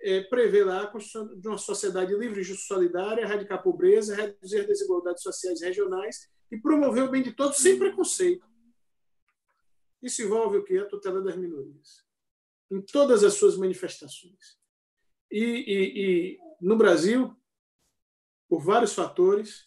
é, 0.00 0.20
prevê 0.22 0.64
lá 0.64 0.82
a 0.82 0.86
construção 0.86 1.38
de 1.38 1.48
uma 1.48 1.58
sociedade 1.58 2.14
livre, 2.14 2.42
justa 2.42 2.74
solidária, 2.74 3.22
erradicar 3.22 3.58
a 3.58 3.62
pobreza, 3.62 4.14
reduzir 4.14 4.66
desigualdades 4.66 5.22
sociais 5.22 5.60
e 5.60 5.64
regionais 5.64 6.28
e 6.50 6.58
promover 6.58 7.04
o 7.04 7.10
bem 7.10 7.22
de 7.22 7.32
todos 7.32 7.58
sem 7.58 7.78
preconceito. 7.78 8.46
Isso 10.02 10.22
envolve 10.22 10.58
o 10.58 10.64
que? 10.64 10.76
A 10.76 10.86
tutela 10.86 11.22
das 11.22 11.36
minorias, 11.36 12.04
em 12.70 12.82
todas 12.82 13.24
as 13.24 13.34
suas 13.34 13.56
manifestações. 13.56 14.58
E, 15.30 15.42
e, 15.42 16.34
e 16.34 16.40
no 16.60 16.76
Brasil, 16.76 17.34
por 18.48 18.60
vários 18.60 18.92
fatores, 18.92 19.64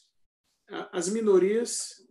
as 0.92 1.10
minorias 1.10 2.06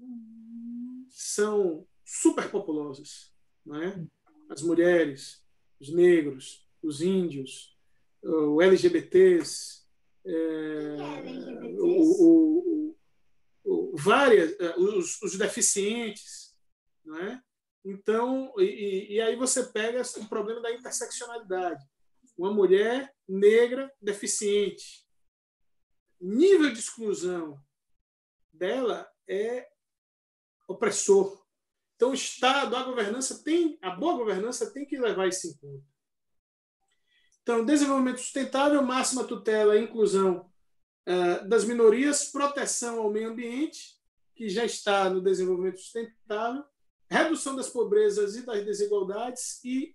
são 1.09 1.87
superpopulosas. 2.05 3.33
Não 3.65 3.81
é? 3.81 4.07
As 4.49 4.63
mulheres, 4.63 5.45
os 5.81 5.93
negros, 5.93 6.66
os 6.87 7.01
índios, 7.01 7.77
os 8.23 8.63
LGBTs, 8.63 9.85
é, 10.25 10.97
o, 11.79 12.25
o, 12.25 12.97
o, 13.65 13.97
várias, 13.97 14.59
é, 14.61 14.77
os, 14.77 15.21
os 15.23 15.37
deficientes, 15.37 16.57
não 17.05 17.19
é? 17.19 17.43
Então, 17.85 18.53
e, 18.59 19.15
e, 19.15 19.21
aí 19.21 19.37
você 19.37 19.63
pega 19.65 20.03
o 20.03 20.29
problema 20.29 20.61
da 20.61 20.73
interseccionalidade. 20.73 21.85
Uma 22.37 22.53
mulher 22.53 23.15
negra 23.29 23.93
deficiente. 24.03 25.07
Nível 26.21 26.73
de 26.73 26.81
exclusão 26.81 27.61
dela 28.53 29.09
é 29.29 29.69
opressor. 30.67 31.47
Então, 31.95 32.11
o 32.11 32.15
Estado, 32.15 32.75
a 32.75 32.83
governança 32.83 33.43
tem, 33.45 33.79
a 33.81 33.91
boa 33.91 34.17
governança 34.17 34.73
tem 34.73 34.85
que 34.85 34.99
levar 34.99 35.29
isso 35.29 35.47
em 35.47 35.57
conta. 35.57 35.96
Então, 37.47 37.65
desenvolvimento 37.65 38.19
sustentável, 38.19 38.83
máxima 38.83 39.23
tutela 39.23 39.77
e 39.77 39.85
inclusão 39.85 40.51
uh, 41.09 41.49
das 41.49 41.65
minorias, 41.65 42.25
proteção 42.25 42.99
ao 42.99 43.09
meio 43.09 43.31
ambiente, 43.31 44.01
que 44.35 44.49
já 44.49 44.65
está 44.65 45.09
no 45.09 45.21
desenvolvimento 45.23 45.79
sustentável, 45.79 46.65
redução 47.09 47.55
das 47.55 47.69
pobrezas 47.69 48.35
e 48.35 48.45
das 48.45 48.65
desigualdades, 48.65 49.65
e 49.65 49.95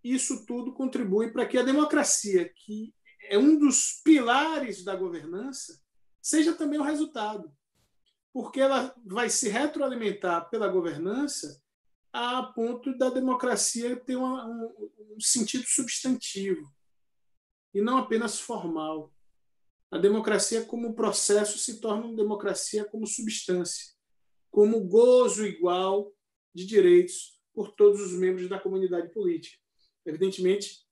isso 0.00 0.46
tudo 0.46 0.74
contribui 0.74 1.32
para 1.32 1.44
que 1.44 1.58
a 1.58 1.64
democracia, 1.64 2.48
que 2.54 2.94
é 3.28 3.36
um 3.36 3.58
dos 3.58 4.00
pilares 4.04 4.84
da 4.84 4.94
governança, 4.94 5.82
seja 6.22 6.52
também 6.52 6.78
o 6.78 6.84
resultado. 6.84 7.52
Porque 8.32 8.60
ela 8.60 8.94
vai 9.04 9.28
se 9.28 9.48
retroalimentar 9.48 10.48
pela 10.50 10.68
governança 10.68 11.60
a 12.12 12.44
ponto 12.44 12.96
da 12.96 13.10
democracia 13.10 13.96
ter 13.96 14.14
uma, 14.14 14.46
um, 14.46 14.90
um 15.16 15.20
sentido 15.20 15.64
substantivo 15.66 16.75
e 17.76 17.80
não 17.82 17.98
apenas 17.98 18.40
formal. 18.40 19.12
A 19.90 19.98
democracia 19.98 20.64
como 20.64 20.94
processo 20.94 21.58
se 21.58 21.78
torna 21.78 22.06
uma 22.06 22.16
democracia 22.16 22.86
como 22.86 23.06
substância, 23.06 23.92
como 24.50 24.80
gozo 24.88 25.44
igual 25.44 26.10
de 26.54 26.64
direitos 26.64 27.38
por 27.52 27.72
todos 27.72 28.00
os 28.00 28.12
membros 28.12 28.48
da 28.48 28.58
comunidade 28.58 29.12
política. 29.12 29.58
Evidentemente, 30.06 30.86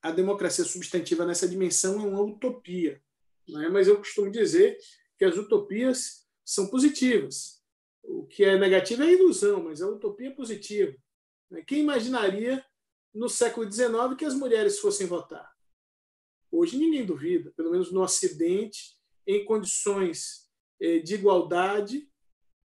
a 0.00 0.10
democracia 0.10 0.64
substantiva 0.64 1.26
nessa 1.26 1.46
dimensão 1.46 2.00
é 2.00 2.06
uma 2.06 2.22
utopia, 2.22 3.02
não 3.46 3.62
é? 3.62 3.68
mas 3.68 3.86
eu 3.86 3.98
costumo 3.98 4.30
dizer 4.30 4.78
que 5.18 5.24
as 5.26 5.36
utopias 5.36 6.26
são 6.42 6.68
positivas. 6.68 7.62
O 8.02 8.26
que 8.26 8.42
é 8.42 8.58
negativo 8.58 9.02
é 9.02 9.12
ilusão, 9.12 9.64
mas 9.64 9.82
a 9.82 9.88
utopia 9.88 10.28
é 10.28 10.34
positiva. 10.34 10.96
Né? 11.50 11.62
Quem 11.62 11.80
imaginaria 11.80 12.64
no 13.12 13.28
século 13.28 13.70
XIX 13.70 14.16
que 14.18 14.24
as 14.24 14.34
mulheres 14.34 14.78
fossem 14.78 15.06
votar? 15.06 15.59
Hoje 16.50 16.76
ninguém 16.76 17.04
duvida, 17.04 17.52
pelo 17.56 17.70
menos 17.70 17.92
no 17.92 18.02
Ocidente, 18.02 18.96
em 19.26 19.44
condições 19.44 20.48
eh, 20.80 20.98
de 20.98 21.14
igualdade, 21.14 22.08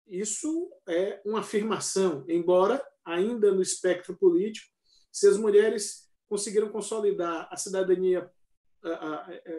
isso 0.08 0.72
é 0.88 1.22
uma 1.26 1.40
afirmação, 1.40 2.26
embora 2.28 2.84
ainda 3.04 3.52
no 3.52 3.62
espectro 3.62 4.16
político, 4.16 4.72
se 5.12 5.28
as 5.28 5.38
mulheres 5.38 6.10
conseguiram 6.28 6.70
consolidar 6.70 7.48
a 7.52 7.58
cidadania 7.58 8.32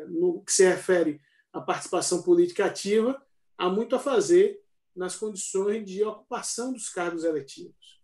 no 0.09 0.43
que 0.43 0.53
se 0.53 0.65
refere 0.69 1.21
à 1.53 1.61
participação 1.61 2.23
política 2.23 2.67
ativa, 2.67 3.21
há 3.57 3.71
muito 3.71 3.97
a 3.97 3.99
fazer 3.99 4.63
nas 4.95 5.17
condições 5.17 5.85
de 5.89 6.05
ocupação 6.05 6.73
dos 6.73 6.89
cargos 6.89 7.25
eletivos. 7.25 8.04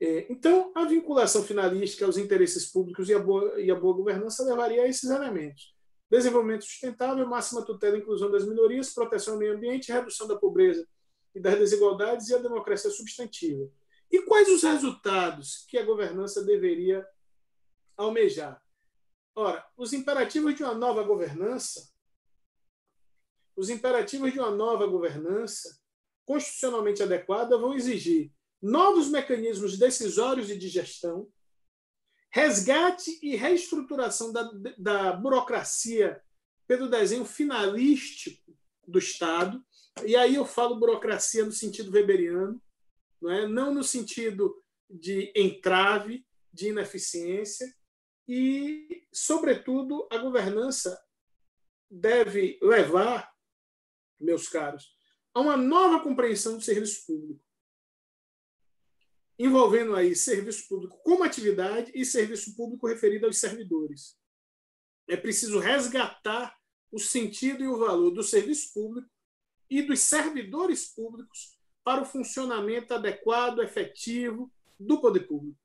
É, 0.00 0.30
então, 0.30 0.70
a 0.74 0.84
vinculação 0.84 1.42
finalística 1.42 2.04
aos 2.04 2.16
interesses 2.16 2.70
públicos 2.70 3.08
e 3.08 3.14
a 3.14 3.18
boa, 3.18 3.60
e 3.60 3.70
a 3.70 3.74
boa 3.74 3.96
governança 3.96 4.44
levaria 4.44 4.82
a 4.82 4.88
esses 4.88 5.10
elementos. 5.10 5.74
Desenvolvimento 6.08 6.64
sustentável, 6.64 7.26
máxima 7.26 7.64
tutela 7.64 7.96
e 7.96 8.00
inclusão 8.00 8.30
das 8.30 8.46
minorias, 8.46 8.94
proteção 8.94 9.34
ao 9.34 9.40
meio 9.40 9.54
ambiente, 9.54 9.92
redução 9.92 10.26
da 10.28 10.36
pobreza 10.36 10.86
e 11.34 11.40
das 11.40 11.58
desigualdades 11.58 12.28
e 12.28 12.34
a 12.34 12.38
democracia 12.38 12.90
substantiva. 12.90 13.68
E 14.10 14.22
quais 14.22 14.48
os 14.48 14.62
resultados 14.62 15.66
que 15.68 15.76
a 15.76 15.84
governança 15.84 16.44
deveria 16.44 17.06
almejar? 17.96 18.62
Ora, 19.34 19.66
os 19.76 19.92
imperativos 19.92 20.54
de 20.54 20.62
uma 20.62 20.74
nova 20.74 21.02
governança, 21.02 21.92
os 23.54 23.68
imperativos 23.68 24.32
de 24.32 24.38
uma 24.38 24.50
nova 24.50 24.86
governança 24.86 25.78
constitucionalmente 26.24 27.02
adequada 27.02 27.58
vão 27.58 27.74
exigir 27.74 28.32
novos 28.60 29.08
mecanismos 29.08 29.78
decisórios 29.78 30.50
e 30.50 30.58
de 30.58 30.68
gestão, 30.68 31.28
resgate 32.30 33.18
e 33.22 33.36
reestruturação 33.36 34.32
da, 34.32 34.50
da 34.76 35.12
burocracia 35.12 36.22
pelo 36.66 36.88
desenho 36.88 37.24
finalístico 37.24 38.54
do 38.86 38.98
Estado, 38.98 39.64
e 40.04 40.14
aí 40.14 40.34
eu 40.34 40.44
falo 40.44 40.78
burocracia 40.78 41.44
no 41.44 41.52
sentido 41.52 41.90
weberiano, 41.90 42.60
não, 43.20 43.30
é? 43.30 43.46
não 43.46 43.74
no 43.74 43.82
sentido 43.82 44.62
de 44.88 45.32
entrave, 45.34 46.26
de 46.52 46.68
ineficiência, 46.68 47.66
e, 48.26 49.06
sobretudo, 49.12 50.06
a 50.10 50.18
governança 50.18 51.02
deve 51.90 52.58
levar, 52.62 53.32
meus 54.20 54.48
caros, 54.48 54.94
a 55.32 55.40
uma 55.40 55.56
nova 55.56 56.02
compreensão 56.02 56.58
do 56.58 56.62
serviço 56.62 57.06
público, 57.06 57.42
envolvendo 59.38 59.94
aí 59.94 60.16
serviço 60.16 60.66
público 60.68 60.98
como 61.04 61.22
atividade 61.22 61.92
e 61.94 62.04
serviço 62.04 62.56
público 62.56 62.88
referido 62.88 63.26
aos 63.26 63.38
servidores. 63.38 64.16
É 65.08 65.16
preciso 65.16 65.58
resgatar 65.58 66.56
o 66.90 66.98
sentido 66.98 67.62
e 67.62 67.68
o 67.68 67.78
valor 67.78 68.10
do 68.10 68.22
serviço 68.22 68.72
público 68.72 69.08
e 69.70 69.82
dos 69.82 70.00
servidores 70.00 70.92
públicos 70.94 71.56
para 71.84 72.02
o 72.02 72.06
funcionamento 72.06 72.92
adequado, 72.92 73.62
efetivo 73.62 74.52
do 74.78 75.00
poder 75.00 75.26
público. 75.26 75.58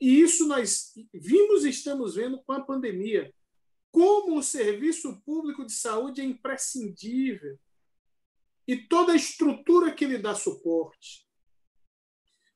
E 0.00 0.20
isso 0.20 0.46
nós 0.46 0.92
vimos 1.12 1.64
e 1.64 1.70
estamos 1.70 2.14
vendo 2.14 2.42
com 2.42 2.52
a 2.52 2.60
pandemia. 2.62 3.32
Como 3.92 4.38
o 4.38 4.42
serviço 4.42 5.20
público 5.22 5.64
de 5.64 5.72
saúde 5.72 6.20
é 6.20 6.24
imprescindível 6.24 7.58
e 8.66 8.76
toda 8.76 9.12
a 9.12 9.16
estrutura 9.16 9.92
que 9.92 10.06
lhe 10.06 10.16
dá 10.16 10.34
suporte. 10.34 11.26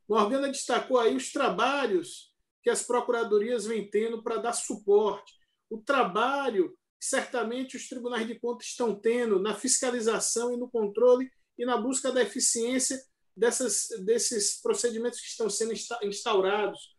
Morgana 0.09 0.48
destacou 0.48 0.98
aí 0.98 1.16
os 1.16 1.32
trabalhos 1.32 2.32
que 2.62 2.70
as 2.70 2.82
procuradorias 2.82 3.66
vêm 3.66 3.88
tendo 3.88 4.22
para 4.22 4.38
dar 4.38 4.52
suporte, 4.52 5.34
o 5.70 5.78
trabalho 5.78 6.70
que 6.98 7.07
certamente 7.07 7.76
os 7.76 7.88
tribunais 7.88 8.26
de 8.26 8.38
contas 8.38 8.68
estão 8.68 8.98
tendo 8.98 9.38
na 9.38 9.55
fiscalização 9.55 10.55
e 10.55 10.57
no 10.57 10.70
controle 10.70 11.30
e 11.59 11.66
na 11.66 11.76
busca 11.76 12.11
da 12.11 12.22
eficiência 12.22 13.02
dessas, 13.36 13.88
desses 14.05 14.61
procedimentos 14.62 15.20
que 15.20 15.26
estão 15.26 15.50
sendo 15.50 15.74
instaurados. 16.02 16.96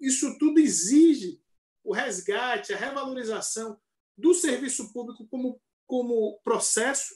Isso 0.00 0.38
tudo 0.38 0.60
exige 0.60 1.40
o 1.82 1.92
resgate, 1.92 2.72
a 2.72 2.76
revalorização 2.76 3.80
do 4.16 4.34
serviço 4.34 4.92
público 4.92 5.26
como, 5.28 5.60
como 5.86 6.38
processo, 6.44 7.14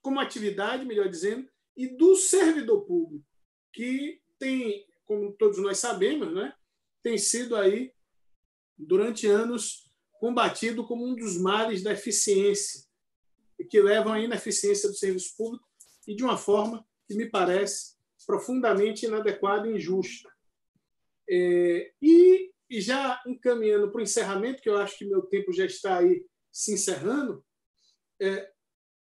como 0.00 0.20
atividade, 0.20 0.84
melhor 0.84 1.08
dizendo, 1.08 1.48
e 1.76 1.88
do 1.88 2.14
servidor 2.16 2.86
público, 2.86 3.26
que 3.72 4.21
tem, 4.42 4.84
como 5.04 5.32
todos 5.34 5.58
nós 5.58 5.78
sabemos, 5.78 6.34
né, 6.34 6.52
tem 7.00 7.16
sido 7.16 7.54
aí, 7.54 7.92
durante 8.76 9.28
anos, 9.28 9.88
combatido 10.18 10.84
como 10.84 11.06
um 11.06 11.14
dos 11.14 11.38
males 11.38 11.80
da 11.80 11.92
eficiência, 11.92 12.84
que 13.70 13.80
levam 13.80 14.12
à 14.12 14.18
ineficiência 14.18 14.88
do 14.88 14.96
serviço 14.96 15.36
público 15.36 15.64
e 16.08 16.16
de 16.16 16.24
uma 16.24 16.36
forma 16.36 16.84
que 17.06 17.14
me 17.14 17.30
parece 17.30 17.94
profundamente 18.26 19.06
inadequada 19.06 19.68
e 19.68 19.76
injusta. 19.76 20.28
É, 21.30 21.92
e, 22.02 22.52
e, 22.68 22.80
já 22.80 23.22
encaminhando 23.24 23.92
para 23.92 24.00
o 24.00 24.02
encerramento, 24.02 24.60
que 24.60 24.68
eu 24.68 24.76
acho 24.76 24.98
que 24.98 25.04
meu 25.04 25.22
tempo 25.22 25.52
já 25.52 25.64
está 25.64 25.98
aí 25.98 26.26
se 26.50 26.74
encerrando, 26.74 27.44
é, 28.20 28.50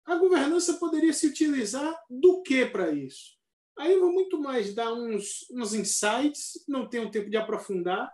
a 0.05 0.15
governança 0.17 0.75
poderia 0.75 1.13
se 1.13 1.25
utilizar 1.25 1.99
do 2.07 2.43
que 2.43 2.63
para 2.67 2.91
isso? 2.91 3.35
Aí 3.77 3.93
eu 3.93 4.01
vou 4.01 4.11
muito 4.11 4.39
mais 4.39 4.73
dar 4.73 4.93
uns, 4.93 5.45
uns 5.51 5.73
insights, 5.73 6.63
não 6.67 6.87
tenho 6.87 7.11
tempo 7.11 7.29
de 7.29 7.37
aprofundar, 7.37 8.11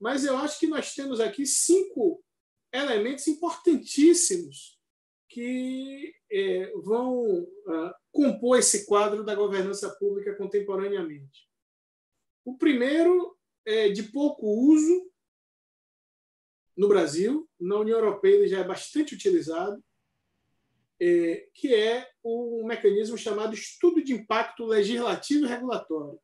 mas 0.00 0.24
eu 0.24 0.36
acho 0.36 0.58
que 0.60 0.66
nós 0.66 0.94
temos 0.94 1.20
aqui 1.20 1.44
cinco 1.46 2.22
elementos 2.72 3.26
importantíssimos 3.26 4.78
que 5.28 6.14
é, 6.30 6.72
vão 6.82 7.40
uh, 7.40 7.94
compor 8.12 8.58
esse 8.58 8.86
quadro 8.86 9.24
da 9.24 9.34
governança 9.34 9.90
pública 9.96 10.36
contemporaneamente. 10.36 11.48
O 12.44 12.56
primeiro 12.56 13.36
é 13.64 13.88
de 13.88 14.04
pouco 14.04 14.46
uso 14.46 15.10
no 16.76 16.88
Brasil, 16.88 17.48
na 17.58 17.78
União 17.78 17.98
Europeia 17.98 18.34
ele 18.34 18.48
já 18.48 18.60
é 18.60 18.64
bastante 18.64 19.14
utilizado, 19.14 19.82
que 21.54 21.74
é 21.74 22.08
um 22.24 22.64
mecanismo 22.66 23.16
chamado 23.18 23.54
estudo 23.54 24.02
de 24.02 24.14
impacto 24.14 24.64
legislativo 24.64 25.44
e 25.44 25.48
regulatório. 25.48 26.18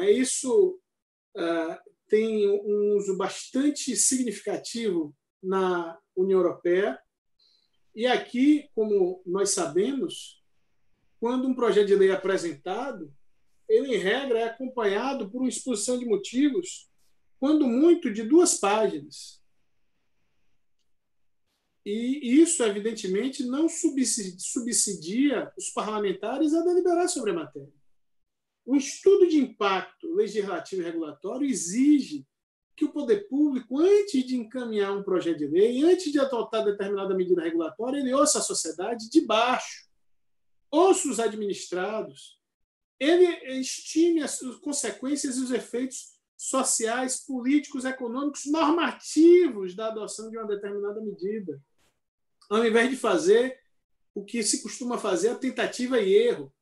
É 0.00 0.10
isso 0.10 0.80
ah, 1.36 1.80
tem 2.08 2.48
um 2.48 2.96
uso 2.96 3.16
bastante 3.16 3.94
significativo 3.96 5.14
na 5.42 5.98
União 6.16 6.40
Europeia 6.40 6.98
e 7.98 8.06
aqui, 8.06 8.70
como 8.76 9.20
nós 9.26 9.50
sabemos, 9.50 10.40
quando 11.18 11.48
um 11.48 11.54
projeto 11.54 11.88
de 11.88 11.96
lei 11.96 12.10
é 12.10 12.12
apresentado, 12.12 13.12
ele, 13.68 13.96
em 13.96 13.98
regra, 13.98 14.38
é 14.38 14.44
acompanhado 14.44 15.28
por 15.28 15.40
uma 15.40 15.48
exposição 15.48 15.98
de 15.98 16.04
motivos, 16.04 16.88
quando 17.40 17.66
muito, 17.66 18.12
de 18.12 18.22
duas 18.22 18.54
páginas. 18.54 19.37
E 21.90 22.42
isso, 22.42 22.62
evidentemente, 22.64 23.46
não 23.46 23.66
subsidia 23.66 25.50
os 25.56 25.70
parlamentares 25.70 26.52
a 26.52 26.62
deliberar 26.62 27.08
sobre 27.08 27.30
a 27.30 27.34
matéria. 27.34 27.72
O 28.66 28.76
estudo 28.76 29.26
de 29.26 29.38
impacto 29.38 30.14
legislativo 30.14 30.82
e 30.82 30.84
regulatório 30.84 31.48
exige 31.48 32.26
que 32.76 32.84
o 32.84 32.92
poder 32.92 33.26
público, 33.26 33.78
antes 33.78 34.22
de 34.22 34.36
encaminhar 34.36 34.94
um 34.94 35.02
projeto 35.02 35.38
de 35.38 35.46
lei, 35.46 35.82
antes 35.82 36.12
de 36.12 36.20
adotar 36.20 36.62
determinada 36.62 37.14
medida 37.14 37.40
regulatória, 37.40 38.00
ele 38.00 38.12
ouça 38.12 38.40
a 38.40 38.42
sociedade 38.42 39.08
de 39.08 39.22
baixo, 39.22 39.88
ouça 40.70 41.08
os 41.08 41.18
administrados, 41.18 42.38
ele 43.00 43.24
estime 43.60 44.22
as 44.22 44.40
consequências 44.60 45.38
e 45.38 45.40
os 45.40 45.52
efeitos 45.52 46.18
sociais, 46.36 47.24
políticos, 47.24 47.86
econômicos, 47.86 48.44
normativos 48.44 49.74
da 49.74 49.86
adoção 49.88 50.28
de 50.28 50.36
uma 50.36 50.46
determinada 50.46 51.00
medida, 51.00 51.58
ao 52.48 52.64
invés 52.64 52.90
de 52.90 52.96
fazer 52.96 53.58
o 54.14 54.24
que 54.24 54.42
se 54.42 54.62
costuma 54.62 54.98
fazer, 54.98 55.28
a 55.28 55.38
tentativa 55.38 56.00
e 56.00 56.12
erro. 56.12 56.52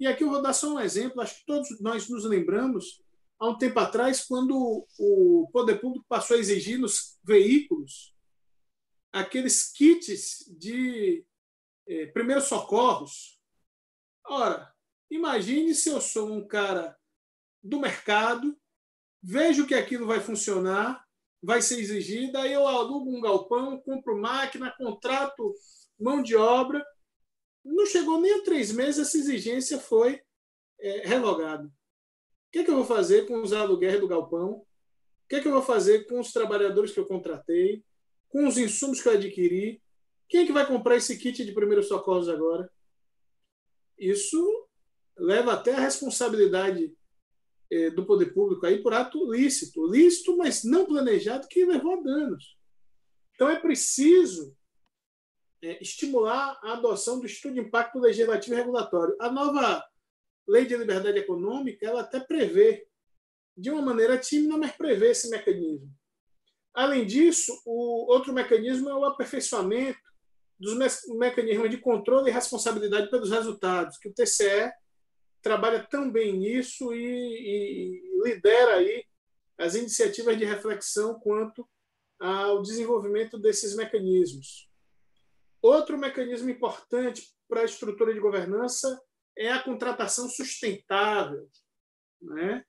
E 0.00 0.06
aqui 0.06 0.24
eu 0.24 0.30
vou 0.30 0.42
dar 0.42 0.52
só 0.52 0.74
um 0.74 0.80
exemplo, 0.80 1.20
acho 1.20 1.40
que 1.40 1.46
todos 1.46 1.80
nós 1.80 2.08
nos 2.08 2.24
lembramos, 2.24 3.02
há 3.38 3.48
um 3.48 3.58
tempo 3.58 3.78
atrás, 3.78 4.24
quando 4.24 4.86
o 4.98 5.48
poder 5.52 5.80
público 5.80 6.04
passou 6.08 6.36
a 6.36 6.40
exigir 6.40 6.78
nos 6.78 7.18
veículos 7.22 8.12
aqueles 9.12 9.70
kits 9.70 10.44
de 10.58 11.24
eh, 11.86 12.06
primeiros 12.06 12.44
socorros. 12.44 13.38
Ora, 14.26 14.74
Imagine 15.14 15.74
se 15.74 15.90
eu 15.90 16.00
sou 16.00 16.32
um 16.32 16.44
cara 16.44 16.96
do 17.62 17.78
mercado, 17.78 18.58
vejo 19.22 19.64
que 19.64 19.74
aquilo 19.74 20.06
vai 20.06 20.18
funcionar, 20.18 21.03
vai 21.44 21.60
ser 21.60 21.78
exigido, 21.78 22.38
aí 22.38 22.52
eu 22.52 22.66
alugo 22.66 23.14
um 23.14 23.20
galpão, 23.20 23.78
compro 23.80 24.16
máquina, 24.18 24.74
contrato 24.76 25.54
mão 26.00 26.22
de 26.22 26.34
obra 26.34 26.84
Não 27.64 27.86
chegou 27.86 28.20
nem 28.20 28.32
a 28.34 28.42
três 28.42 28.72
meses, 28.72 29.06
essa 29.06 29.18
exigência 29.18 29.78
foi 29.78 30.20
é, 30.80 31.06
revogada. 31.06 31.66
O 31.66 31.70
que, 32.50 32.60
é 32.60 32.64
que 32.64 32.70
eu 32.70 32.76
vou 32.76 32.84
fazer 32.84 33.26
com 33.26 33.42
os 33.42 33.52
aluguéis 33.52 34.00
do 34.00 34.08
galpão? 34.08 34.52
O 34.52 34.66
que, 35.28 35.36
é 35.36 35.40
que 35.40 35.48
eu 35.48 35.52
vou 35.52 35.62
fazer 35.62 36.06
com 36.06 36.20
os 36.20 36.32
trabalhadores 36.32 36.92
que 36.92 37.00
eu 37.00 37.06
contratei? 37.06 37.84
Com 38.28 38.46
os 38.46 38.56
insumos 38.56 39.00
que 39.00 39.08
eu 39.08 39.14
adquiri? 39.14 39.82
Quem 40.28 40.42
é 40.42 40.46
que 40.46 40.52
vai 40.52 40.66
comprar 40.66 40.96
esse 40.96 41.18
kit 41.18 41.44
de 41.44 41.52
primeiros 41.52 41.88
socorros 41.88 42.28
agora? 42.28 42.70
Isso 43.98 44.68
leva 45.16 45.52
até 45.52 45.74
a 45.74 45.80
responsabilidade 45.80 46.92
é, 47.74 47.90
do 47.90 48.06
poder 48.06 48.32
público 48.32 48.64
aí 48.64 48.80
por 48.80 48.94
ato 48.94 49.32
lícito, 49.32 49.84
lícito, 49.90 50.36
mas 50.36 50.62
não 50.62 50.86
planejado, 50.86 51.48
que 51.48 51.64
levou 51.64 51.94
a 51.94 52.02
danos. 52.02 52.56
Então 53.34 53.48
é 53.48 53.58
preciso 53.58 54.56
é, 55.60 55.82
estimular 55.82 56.56
a 56.62 56.74
adoção 56.74 57.18
do 57.18 57.26
estudo 57.26 57.54
de 57.54 57.60
impacto 57.60 57.98
legislativo 57.98 58.54
e 58.54 58.58
regulatório. 58.58 59.16
A 59.20 59.28
nova 59.28 59.84
lei 60.46 60.64
de 60.66 60.76
liberdade 60.76 61.18
econômica 61.18 61.84
ela 61.84 62.02
até 62.02 62.20
prevê, 62.20 62.86
de 63.56 63.70
uma 63.70 63.82
maneira 63.82 64.18
tímida, 64.18 64.56
mas 64.56 64.72
prevê 64.72 65.10
esse 65.10 65.28
mecanismo. 65.28 65.90
Além 66.72 67.04
disso, 67.04 67.52
o 67.64 68.12
outro 68.12 68.32
mecanismo 68.32 68.88
é 68.88 68.94
o 68.94 69.04
aperfeiçoamento 69.04 69.98
dos 70.58 70.76
me 70.76 71.18
mecanismos 71.18 71.70
de 71.70 71.78
controle 71.78 72.30
e 72.30 72.32
responsabilidade 72.32 73.10
pelos 73.10 73.30
resultados, 73.30 73.98
que 73.98 74.08
o 74.08 74.14
TCE 74.14 74.72
trabalha 75.44 75.86
tão 75.88 76.10
bem 76.10 76.38
nisso 76.38 76.94
e, 76.94 76.98
e 76.98 78.22
lidera 78.24 78.76
aí 78.76 79.04
as 79.58 79.74
iniciativas 79.74 80.38
de 80.38 80.44
reflexão 80.44 81.20
quanto 81.20 81.68
ao 82.18 82.62
desenvolvimento 82.62 83.38
desses 83.38 83.76
mecanismos. 83.76 84.70
Outro 85.60 85.98
mecanismo 85.98 86.48
importante 86.48 87.30
para 87.46 87.60
a 87.60 87.64
estrutura 87.64 88.14
de 88.14 88.20
governança 88.20 88.98
é 89.36 89.52
a 89.52 89.62
contratação 89.62 90.28
sustentável. 90.28 91.46
Né? 92.22 92.64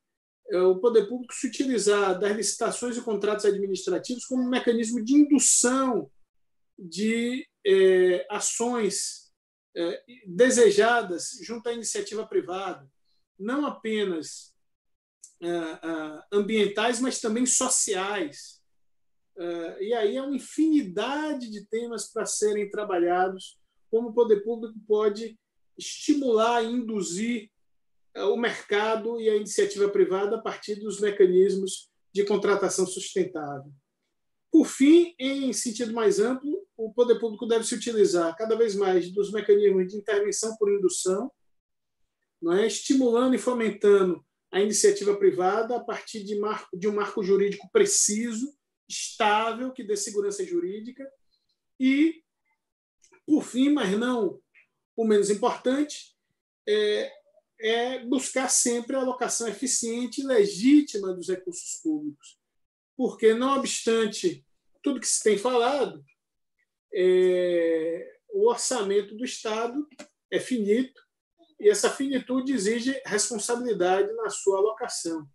É 0.52 0.60
o 0.60 0.80
poder 0.80 1.08
público 1.08 1.34
se 1.34 1.48
utilizar 1.48 2.20
das 2.20 2.36
licitações 2.36 2.98
e 2.98 3.02
contratos 3.02 3.46
administrativos 3.46 4.26
como 4.26 4.44
um 4.44 4.50
mecanismo 4.50 5.04
de 5.04 5.14
indução 5.14 6.12
de 6.78 7.48
é, 7.66 8.28
ações 8.30 9.25
desejadas 10.26 11.38
junto 11.42 11.68
à 11.68 11.74
iniciativa 11.74 12.26
privada, 12.26 12.90
não 13.38 13.66
apenas 13.66 14.54
é, 15.42 15.48
é 15.48 16.24
ambientais, 16.32 17.00
mas 17.00 17.20
também 17.20 17.46
sociais. 17.46 18.62
É, 19.38 19.84
e 19.84 19.94
aí 19.94 20.16
é 20.16 20.22
uma 20.22 20.36
infinidade 20.36 21.52
de 21.52 21.66
temas 21.66 22.12
para 22.12 22.26
serem 22.26 22.70
trabalhados, 22.70 23.60
como 23.92 24.10
o 24.10 24.14
poder 24.14 24.44
público 24.44 24.80
pode 24.88 25.38
estimular 25.78 26.64
e 26.64 26.72
induzir 26.72 27.52
é, 28.14 28.24
o 28.24 28.38
mercado 28.38 29.20
e 29.20 29.30
a 29.30 29.36
iniciativa 29.36 29.90
privada 29.90 30.38
a 30.38 30.42
partir 30.42 30.76
dos 30.76 31.02
mecanismos 31.02 31.90
de 32.14 32.24
contratação 32.24 32.88
sustentável. 32.88 33.72
Por 34.50 34.66
fim, 34.66 35.14
em 35.20 35.52
sentido 35.52 35.94
mais 35.94 36.18
amplo, 36.18 36.55
poder 36.96 37.20
público 37.20 37.46
deve 37.46 37.66
se 37.66 37.76
utilizar 37.76 38.36
cada 38.36 38.56
vez 38.56 38.76
mais 38.76 39.12
dos 39.12 39.32
mecanismos 39.32 39.88
de 39.88 39.98
intervenção 39.98 40.56
por 40.58 40.72
indução, 40.72 41.32
não 42.42 42.54
é? 42.54 42.66
estimulando 42.66 43.36
e 43.36 43.40
fomentando 43.40 44.26
a 44.52 44.62
iniciativa 44.62 45.16
privada 45.18 45.76
a 45.76 45.84
partir 45.84 46.24
de, 46.24 46.40
marco, 46.40 46.78
de 46.78 46.88
um 46.88 46.94
marco 46.94 47.22
jurídico 47.22 47.70
preciso, 47.72 48.56
estável, 48.88 49.72
que 49.72 49.84
dê 49.84 49.98
segurança 49.98 50.46
jurídica, 50.46 51.06
e, 51.80 52.24
por 53.26 53.44
fim, 53.44 53.70
mas 53.70 53.98
não 53.98 54.40
o 54.96 55.06
menos 55.06 55.30
importante, 55.30 56.16
é, 56.68 57.12
é 57.60 58.06
buscar 58.06 58.50
sempre 58.50 58.96
a 58.96 59.00
alocação 59.00 59.48
eficiente 59.48 60.22
e 60.22 60.26
legítima 60.26 61.14
dos 61.14 61.28
recursos 61.28 61.82
públicos. 61.84 62.40
Porque, 62.96 63.34
não 63.34 63.58
obstante 63.58 64.46
tudo 64.82 65.02
que 65.02 65.08
se 65.08 65.22
tem 65.22 65.38
falado, 65.38 66.06
é, 66.96 68.18
o 68.30 68.50
orçamento 68.50 69.16
do 69.16 69.26
Estado 69.26 69.88
é 70.32 70.40
finito 70.40 71.02
e 71.60 71.70
essa 71.70 71.90
finitude 71.90 72.54
exige 72.54 73.00
responsabilidade 73.06 74.12
na 74.14 74.30
sua 74.30 74.58
alocação. 74.58 75.28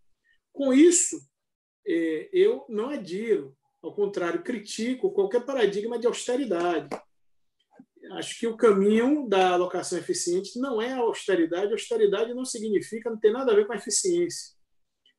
Com 0.52 0.72
isso, 0.72 1.16
é, 1.86 2.28
eu 2.32 2.64
não 2.68 2.90
adiro, 2.90 3.56
ao 3.82 3.94
contrário, 3.94 4.42
critico 4.42 5.12
qualquer 5.12 5.44
paradigma 5.44 5.98
de 5.98 6.06
austeridade 6.06 6.88
acho 8.12 8.38
que 8.38 8.46
o 8.46 8.56
caminho 8.56 9.28
da 9.28 9.50
alocação 9.50 9.98
eficiente 9.98 10.58
não 10.58 10.80
é 10.80 10.92
a 10.92 10.98
austeridade. 10.98 11.72
Austeridade 11.72 12.34
não 12.34 12.44
significa, 12.44 13.10
não 13.10 13.18
tem 13.18 13.32
nada 13.32 13.52
a 13.52 13.54
ver 13.54 13.66
com 13.66 13.72
a 13.72 13.76
eficiência. 13.76 14.54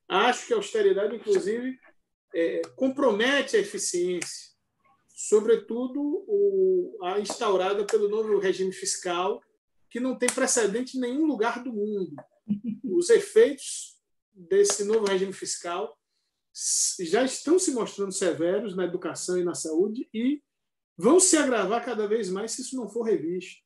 Acho 0.07 0.47
que 0.47 0.53
a 0.53 0.57
austeridade, 0.57 1.15
inclusive, 1.15 1.77
é, 2.33 2.61
compromete 2.75 3.55
a 3.55 3.59
eficiência, 3.59 4.50
sobretudo 5.27 6.01
o, 6.27 6.97
a 7.03 7.19
instaurada 7.19 7.85
pelo 7.85 8.09
novo 8.09 8.39
regime 8.39 8.71
fiscal, 8.71 9.39
que 9.87 9.99
não 9.99 10.17
tem 10.17 10.27
precedente 10.27 10.97
em 10.97 11.01
nenhum 11.01 11.27
lugar 11.27 11.63
do 11.63 11.71
mundo. 11.71 12.15
Os 12.83 13.09
efeitos 13.09 13.99
desse 14.33 14.83
novo 14.83 15.05
regime 15.05 15.31
fiscal 15.31 15.95
já 16.99 17.23
estão 17.23 17.59
se 17.59 17.71
mostrando 17.71 18.11
severos 18.11 18.75
na 18.75 18.85
educação 18.85 19.37
e 19.37 19.43
na 19.43 19.53
saúde 19.53 20.09
e 20.11 20.41
vão 20.97 21.19
se 21.19 21.37
agravar 21.37 21.85
cada 21.85 22.07
vez 22.07 22.29
mais 22.29 22.53
se 22.53 22.63
isso 22.63 22.75
não 22.75 22.89
for 22.89 23.03
revisto. 23.03 23.61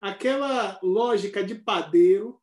Aquela 0.00 0.80
lógica 0.82 1.44
de 1.44 1.56
padeiro, 1.56 2.40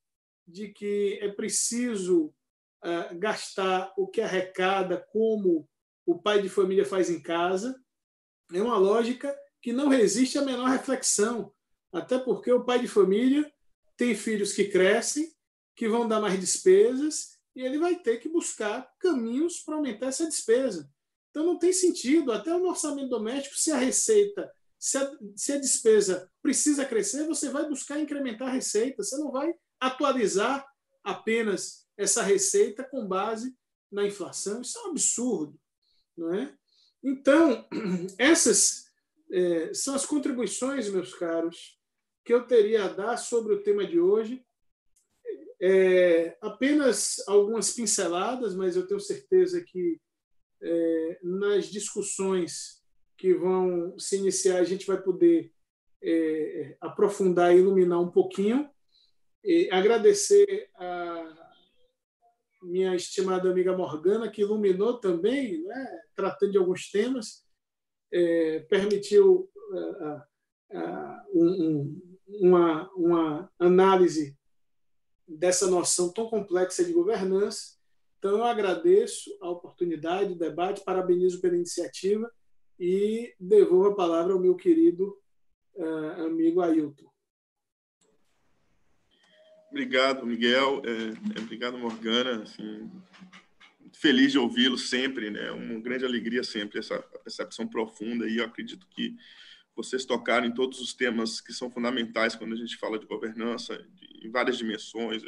de 0.48 0.70
que 0.70 1.18
é 1.22 1.30
preciso 1.30 2.28
uh, 2.28 3.18
gastar 3.18 3.92
o 3.98 4.08
que 4.08 4.22
arrecada 4.22 5.04
como 5.12 5.68
o 6.06 6.22
pai 6.22 6.40
de 6.40 6.50
família 6.50 6.86
faz 6.86 7.10
em 7.10 7.20
casa, 7.20 7.76
é 8.54 8.62
uma 8.62 8.78
lógica 8.78 9.36
que 9.62 9.74
não 9.74 9.90
resiste 9.90 10.38
à 10.38 10.42
menor 10.42 10.70
reflexão, 10.70 11.54
até 11.92 12.18
porque 12.18 12.52
o 12.52 12.64
pai 12.64 12.80
de 12.80 12.88
família 12.88 13.52
tem 13.98 14.16
filhos 14.16 14.54
que 14.54 14.66
crescem, 14.66 15.32
que 15.76 15.88
vão 15.88 16.08
dar 16.08 16.20
mais 16.20 16.40
despesas, 16.40 17.38
e 17.56 17.62
ele 17.62 17.80
vai 17.80 17.96
ter 17.96 18.18
que 18.18 18.30
buscar 18.30 18.88
caminhos 19.00 19.60
para 19.60 19.76
aumentar 19.76 20.08
essa 20.08 20.26
despesa. 20.26 20.90
Então 21.30 21.46
não 21.46 21.58
tem 21.58 21.74
sentido, 21.74 22.32
até 22.32 22.52
no 22.52 22.68
orçamento 22.68 23.10
doméstico, 23.10 23.56
se 23.58 23.72
a 23.72 23.78
receita, 23.78 24.52
se 24.80 24.98
a, 24.98 25.12
se 25.36 25.54
a 25.54 25.60
despesa 25.60 26.32
precisa 26.42 26.86
crescer, 26.86 27.26
você 27.26 27.50
vai 27.50 27.68
buscar 27.68 28.00
incrementar 28.00 28.50
a 28.50 28.52
receita, 28.52 29.04
você 29.04 29.18
não 29.18 29.32
vai 29.32 29.54
atualizar 29.80 30.66
apenas 31.04 31.88
essa 31.98 32.22
receita 32.22 32.84
com 32.84 33.08
base 33.08 33.56
na 33.92 34.06
inflação. 34.06 34.62
Isso 34.62 34.78
é 34.78 34.84
um 34.84 34.92
absurdo. 34.92 35.60
Não 36.16 36.34
é? 36.34 36.56
Então, 37.08 37.66
essas 38.20 38.92
é, 39.32 39.74
são 39.74 39.96
as 39.96 40.06
contribuições, 40.06 40.90
meus 40.90 41.14
caros, 41.14 41.80
que 42.26 42.34
eu 42.34 42.46
teria 42.46 42.84
a 42.84 42.90
dar 42.90 43.16
sobre 43.16 43.54
o 43.54 43.64
tema 43.64 43.88
de 43.88 43.98
hoje. 43.98 44.46
É, 45.60 46.38
apenas 46.42 47.24
algumas 47.26 47.72
pinceladas, 47.72 48.54
mas 48.54 48.76
eu 48.76 48.86
tenho 48.86 49.00
certeza 49.00 49.62
que 49.62 50.02
é, 50.62 51.20
nas 51.24 51.68
discussões 51.68 52.84
que 53.18 53.34
vão 53.34 53.98
se 53.98 54.18
iniciar, 54.18 54.58
a 54.58 54.66
gente 54.66 54.86
vai 54.86 55.02
poder 55.02 55.54
é, 56.04 56.76
aprofundar 56.82 57.56
e 57.56 57.60
iluminar 57.60 58.02
um 58.02 58.12
pouquinho. 58.12 58.70
E 59.46 59.70
agradecer 59.72 60.70
a 60.76 61.54
minha 62.64 62.94
estimada 62.94 63.50
amiga 63.50 63.76
Morgana, 63.76 64.30
que 64.30 64.42
iluminou 64.42 65.00
também, 65.00 65.64
né, 65.64 66.02
tratando 66.18 66.52
de 66.52 66.58
alguns 66.58 66.92
temas, 66.92 67.46
é, 68.12 68.60
permitiu 68.62 69.50
um, 71.34 72.02
uma, 72.28 72.92
uma 72.94 73.54
análise 73.58 74.38
dessa 75.26 75.68
noção 75.68 76.12
tão 76.12 76.30
complexa 76.30 76.84
de 76.84 76.92
governança 76.92 77.78
então, 78.18 78.40
eu 78.40 78.44
agradeço 78.44 79.38
a 79.42 79.50
oportunidade, 79.50 80.34
o 80.34 80.38
debate, 80.38 80.84
parabenizo 80.84 81.40
pela 81.40 81.56
iniciativa 81.56 82.32
e 82.80 83.34
devolvo 83.40 83.90
a 83.90 83.96
palavra 83.96 84.34
ao 84.34 84.40
meu 84.40 84.56
querido 84.56 85.18
uh, 85.76 86.26
amigo 86.26 86.62
Ailton. 86.62 87.10
Obrigado, 89.70 90.26
Miguel. 90.26 90.82
É, 90.84 91.38
é, 91.40 91.42
obrigado, 91.42 91.78
Morgana. 91.78 92.44
Assim, 92.44 92.90
feliz 93.94 94.32
de 94.32 94.40
ouvi-lo 94.40 94.78
sempre, 94.78 95.30
né? 95.30 95.52
Uma 95.52 95.80
grande 95.80 96.06
alegria 96.06 96.44
sempre 96.44 96.80
essa 96.80 97.00
percepção 97.24 97.68
profunda 97.68 98.28
e 98.28 98.38
eu 98.38 98.46
acredito 98.46 98.88
que 98.90 99.16
vocês 99.76 100.06
tocaram 100.06 100.48
em 100.48 100.54
todos 100.54 100.80
os 100.82 100.94
temas 100.94 101.40
que 101.40 101.54
são 101.54 101.70
fundamentais 101.70 102.36
quando 102.36 102.54
a 102.54 102.58
gente 102.58 102.78
fala 102.78 102.98
de 102.98 103.06
governança, 103.06 103.86
em 104.24 104.30
várias 104.30 104.58
dimensões 104.58 105.24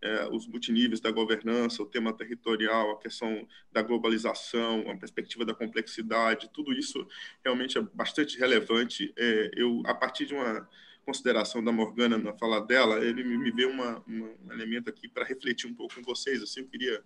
é, 0.00 0.28
os 0.28 0.46
multiníveis 0.46 1.00
da 1.00 1.10
governança, 1.10 1.82
o 1.82 1.86
tema 1.86 2.12
territorial, 2.12 2.92
a 2.92 2.98
questão 2.98 3.46
da 3.72 3.82
globalização, 3.82 4.88
a 4.90 4.96
perspectiva 4.96 5.44
da 5.44 5.54
complexidade, 5.54 6.50
tudo 6.52 6.72
isso 6.72 7.06
realmente 7.44 7.78
é 7.78 7.80
bastante 7.80 8.38
relevante. 8.38 9.12
É, 9.16 9.50
eu, 9.54 9.82
a 9.86 9.94
partir 9.94 10.26
de 10.26 10.34
uma 10.34 10.68
consideração 11.04 11.64
da 11.64 11.72
Morgana 11.72 12.18
na 12.18 12.32
fala 12.34 12.60
dela, 12.60 13.04
ele 13.04 13.24
me 13.24 13.50
veio 13.50 13.70
uma, 13.70 14.02
uma, 14.06 14.28
um 14.44 14.52
elemento 14.52 14.88
aqui 14.88 15.08
para 15.08 15.24
refletir 15.24 15.68
um 15.68 15.74
pouco 15.74 15.94
com 15.94 16.02
vocês. 16.02 16.42
Assim, 16.42 16.60
eu 16.60 16.68
queria 16.68 17.02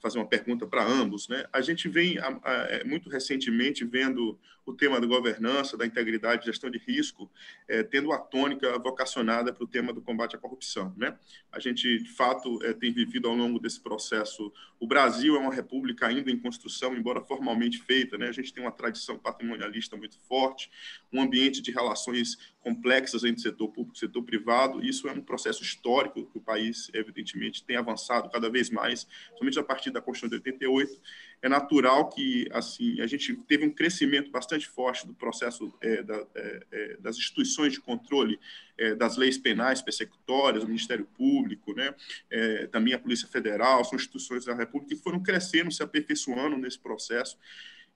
fazer 0.00 0.18
uma 0.18 0.26
pergunta 0.26 0.66
para 0.66 0.84
ambos. 0.84 1.28
Né? 1.28 1.44
A 1.52 1.60
gente 1.60 1.88
vem 1.88 2.18
a, 2.18 2.38
a, 2.42 2.52
é, 2.70 2.84
muito 2.84 3.08
recentemente 3.08 3.84
vendo 3.84 4.38
o 4.68 4.74
tema 4.74 5.00
da 5.00 5.06
governança, 5.06 5.76
da 5.76 5.86
integridade, 5.86 6.44
gestão 6.44 6.70
de 6.70 6.78
risco, 6.78 7.30
é, 7.66 7.82
tendo 7.82 8.12
a 8.12 8.18
tônica 8.18 8.78
vocacionada 8.78 9.52
para 9.52 9.64
o 9.64 9.66
tema 9.66 9.92
do 9.92 10.02
combate 10.02 10.36
à 10.36 10.38
corrupção. 10.38 10.92
Né? 10.96 11.16
A 11.50 11.58
gente, 11.58 12.02
de 12.02 12.10
fato, 12.10 12.62
é, 12.62 12.74
tem 12.74 12.92
vivido 12.92 13.28
ao 13.28 13.34
longo 13.34 13.58
desse 13.58 13.80
processo. 13.80 14.52
O 14.78 14.86
Brasil 14.86 15.36
é 15.36 15.38
uma 15.38 15.54
república 15.54 16.06
ainda 16.06 16.30
em 16.30 16.38
construção, 16.38 16.94
embora 16.94 17.22
formalmente 17.22 17.78
feita. 17.78 18.18
Né? 18.18 18.28
A 18.28 18.32
gente 18.32 18.52
tem 18.52 18.62
uma 18.62 18.70
tradição 18.70 19.18
patrimonialista 19.18 19.96
muito 19.96 20.18
forte, 20.28 20.70
um 21.10 21.22
ambiente 21.22 21.62
de 21.62 21.70
relações 21.70 22.36
complexas 22.60 23.24
entre 23.24 23.40
setor 23.40 23.68
público 23.68 23.96
e 23.96 23.98
setor 23.98 24.22
privado. 24.22 24.84
Isso 24.84 25.08
é 25.08 25.12
um 25.12 25.22
processo 25.22 25.62
histórico 25.62 26.26
que 26.26 26.36
o 26.36 26.40
país, 26.40 26.90
evidentemente, 26.92 27.64
tem 27.64 27.76
avançado 27.76 28.28
cada 28.28 28.50
vez 28.50 28.68
mais, 28.68 29.06
somente 29.38 29.58
a 29.58 29.62
partir 29.62 29.90
da 29.90 30.02
Constituição 30.02 30.28
de 30.38 30.50
88 30.50 31.00
é 31.40 31.48
natural 31.48 32.08
que 32.08 32.48
assim 32.52 33.00
a 33.00 33.06
gente 33.06 33.34
teve 33.46 33.64
um 33.64 33.70
crescimento 33.70 34.30
bastante 34.30 34.66
forte 34.68 35.06
do 35.06 35.14
processo 35.14 35.72
é, 35.80 36.02
da, 36.02 36.26
é, 36.34 36.66
é, 36.70 36.96
das 36.98 37.16
instituições 37.16 37.72
de 37.72 37.80
controle 37.80 38.38
é, 38.76 38.94
das 38.94 39.16
leis 39.16 39.38
penais 39.38 39.80
persecutórias, 39.82 40.64
o 40.64 40.66
Ministério 40.66 41.06
Público, 41.16 41.74
né, 41.74 41.94
é, 42.30 42.66
também 42.66 42.94
a 42.94 42.98
Polícia 42.98 43.28
Federal, 43.28 43.84
são 43.84 43.96
instituições 43.96 44.44
da 44.44 44.54
República 44.54 44.94
que 44.94 45.00
foram 45.00 45.22
crescendo, 45.22 45.70
se 45.70 45.82
aperfeiçoando 45.82 46.56
nesse 46.56 46.78
processo. 46.78 47.36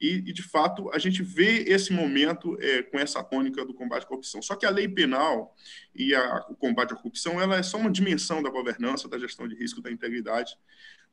E, 0.01 0.17
e, 0.17 0.33
de 0.33 0.43
fato, 0.43 0.91
a 0.93 0.99
gente 0.99 1.23
vê 1.23 1.65
esse 1.69 1.93
momento 1.93 2.57
é, 2.61 2.83
com 2.83 2.99
essa 2.99 3.23
tônica 3.23 3.65
do 3.65 3.73
combate 3.73 4.03
à 4.03 4.07
corrupção. 4.07 4.43
Só 4.43 4.57
que 4.57 4.67
a 4.67 4.71
lei 4.71 4.89
penal 4.89 5.55
e 5.95 6.15
a, 6.15 6.47
o 6.49 6.57
combate 6.57 6.93
à 6.93 6.97
corrupção 6.97 7.41
ela 7.41 7.57
é 7.57 7.63
só 7.63 7.79
uma 7.79 7.91
dimensão 7.91 8.43
da 8.43 8.51
governança, 8.51 9.09
da 9.09 9.19
gestão 9.19 9.47
de 9.47 9.55
risco, 9.55 9.81
da 9.81 9.91
integridade 9.91 10.57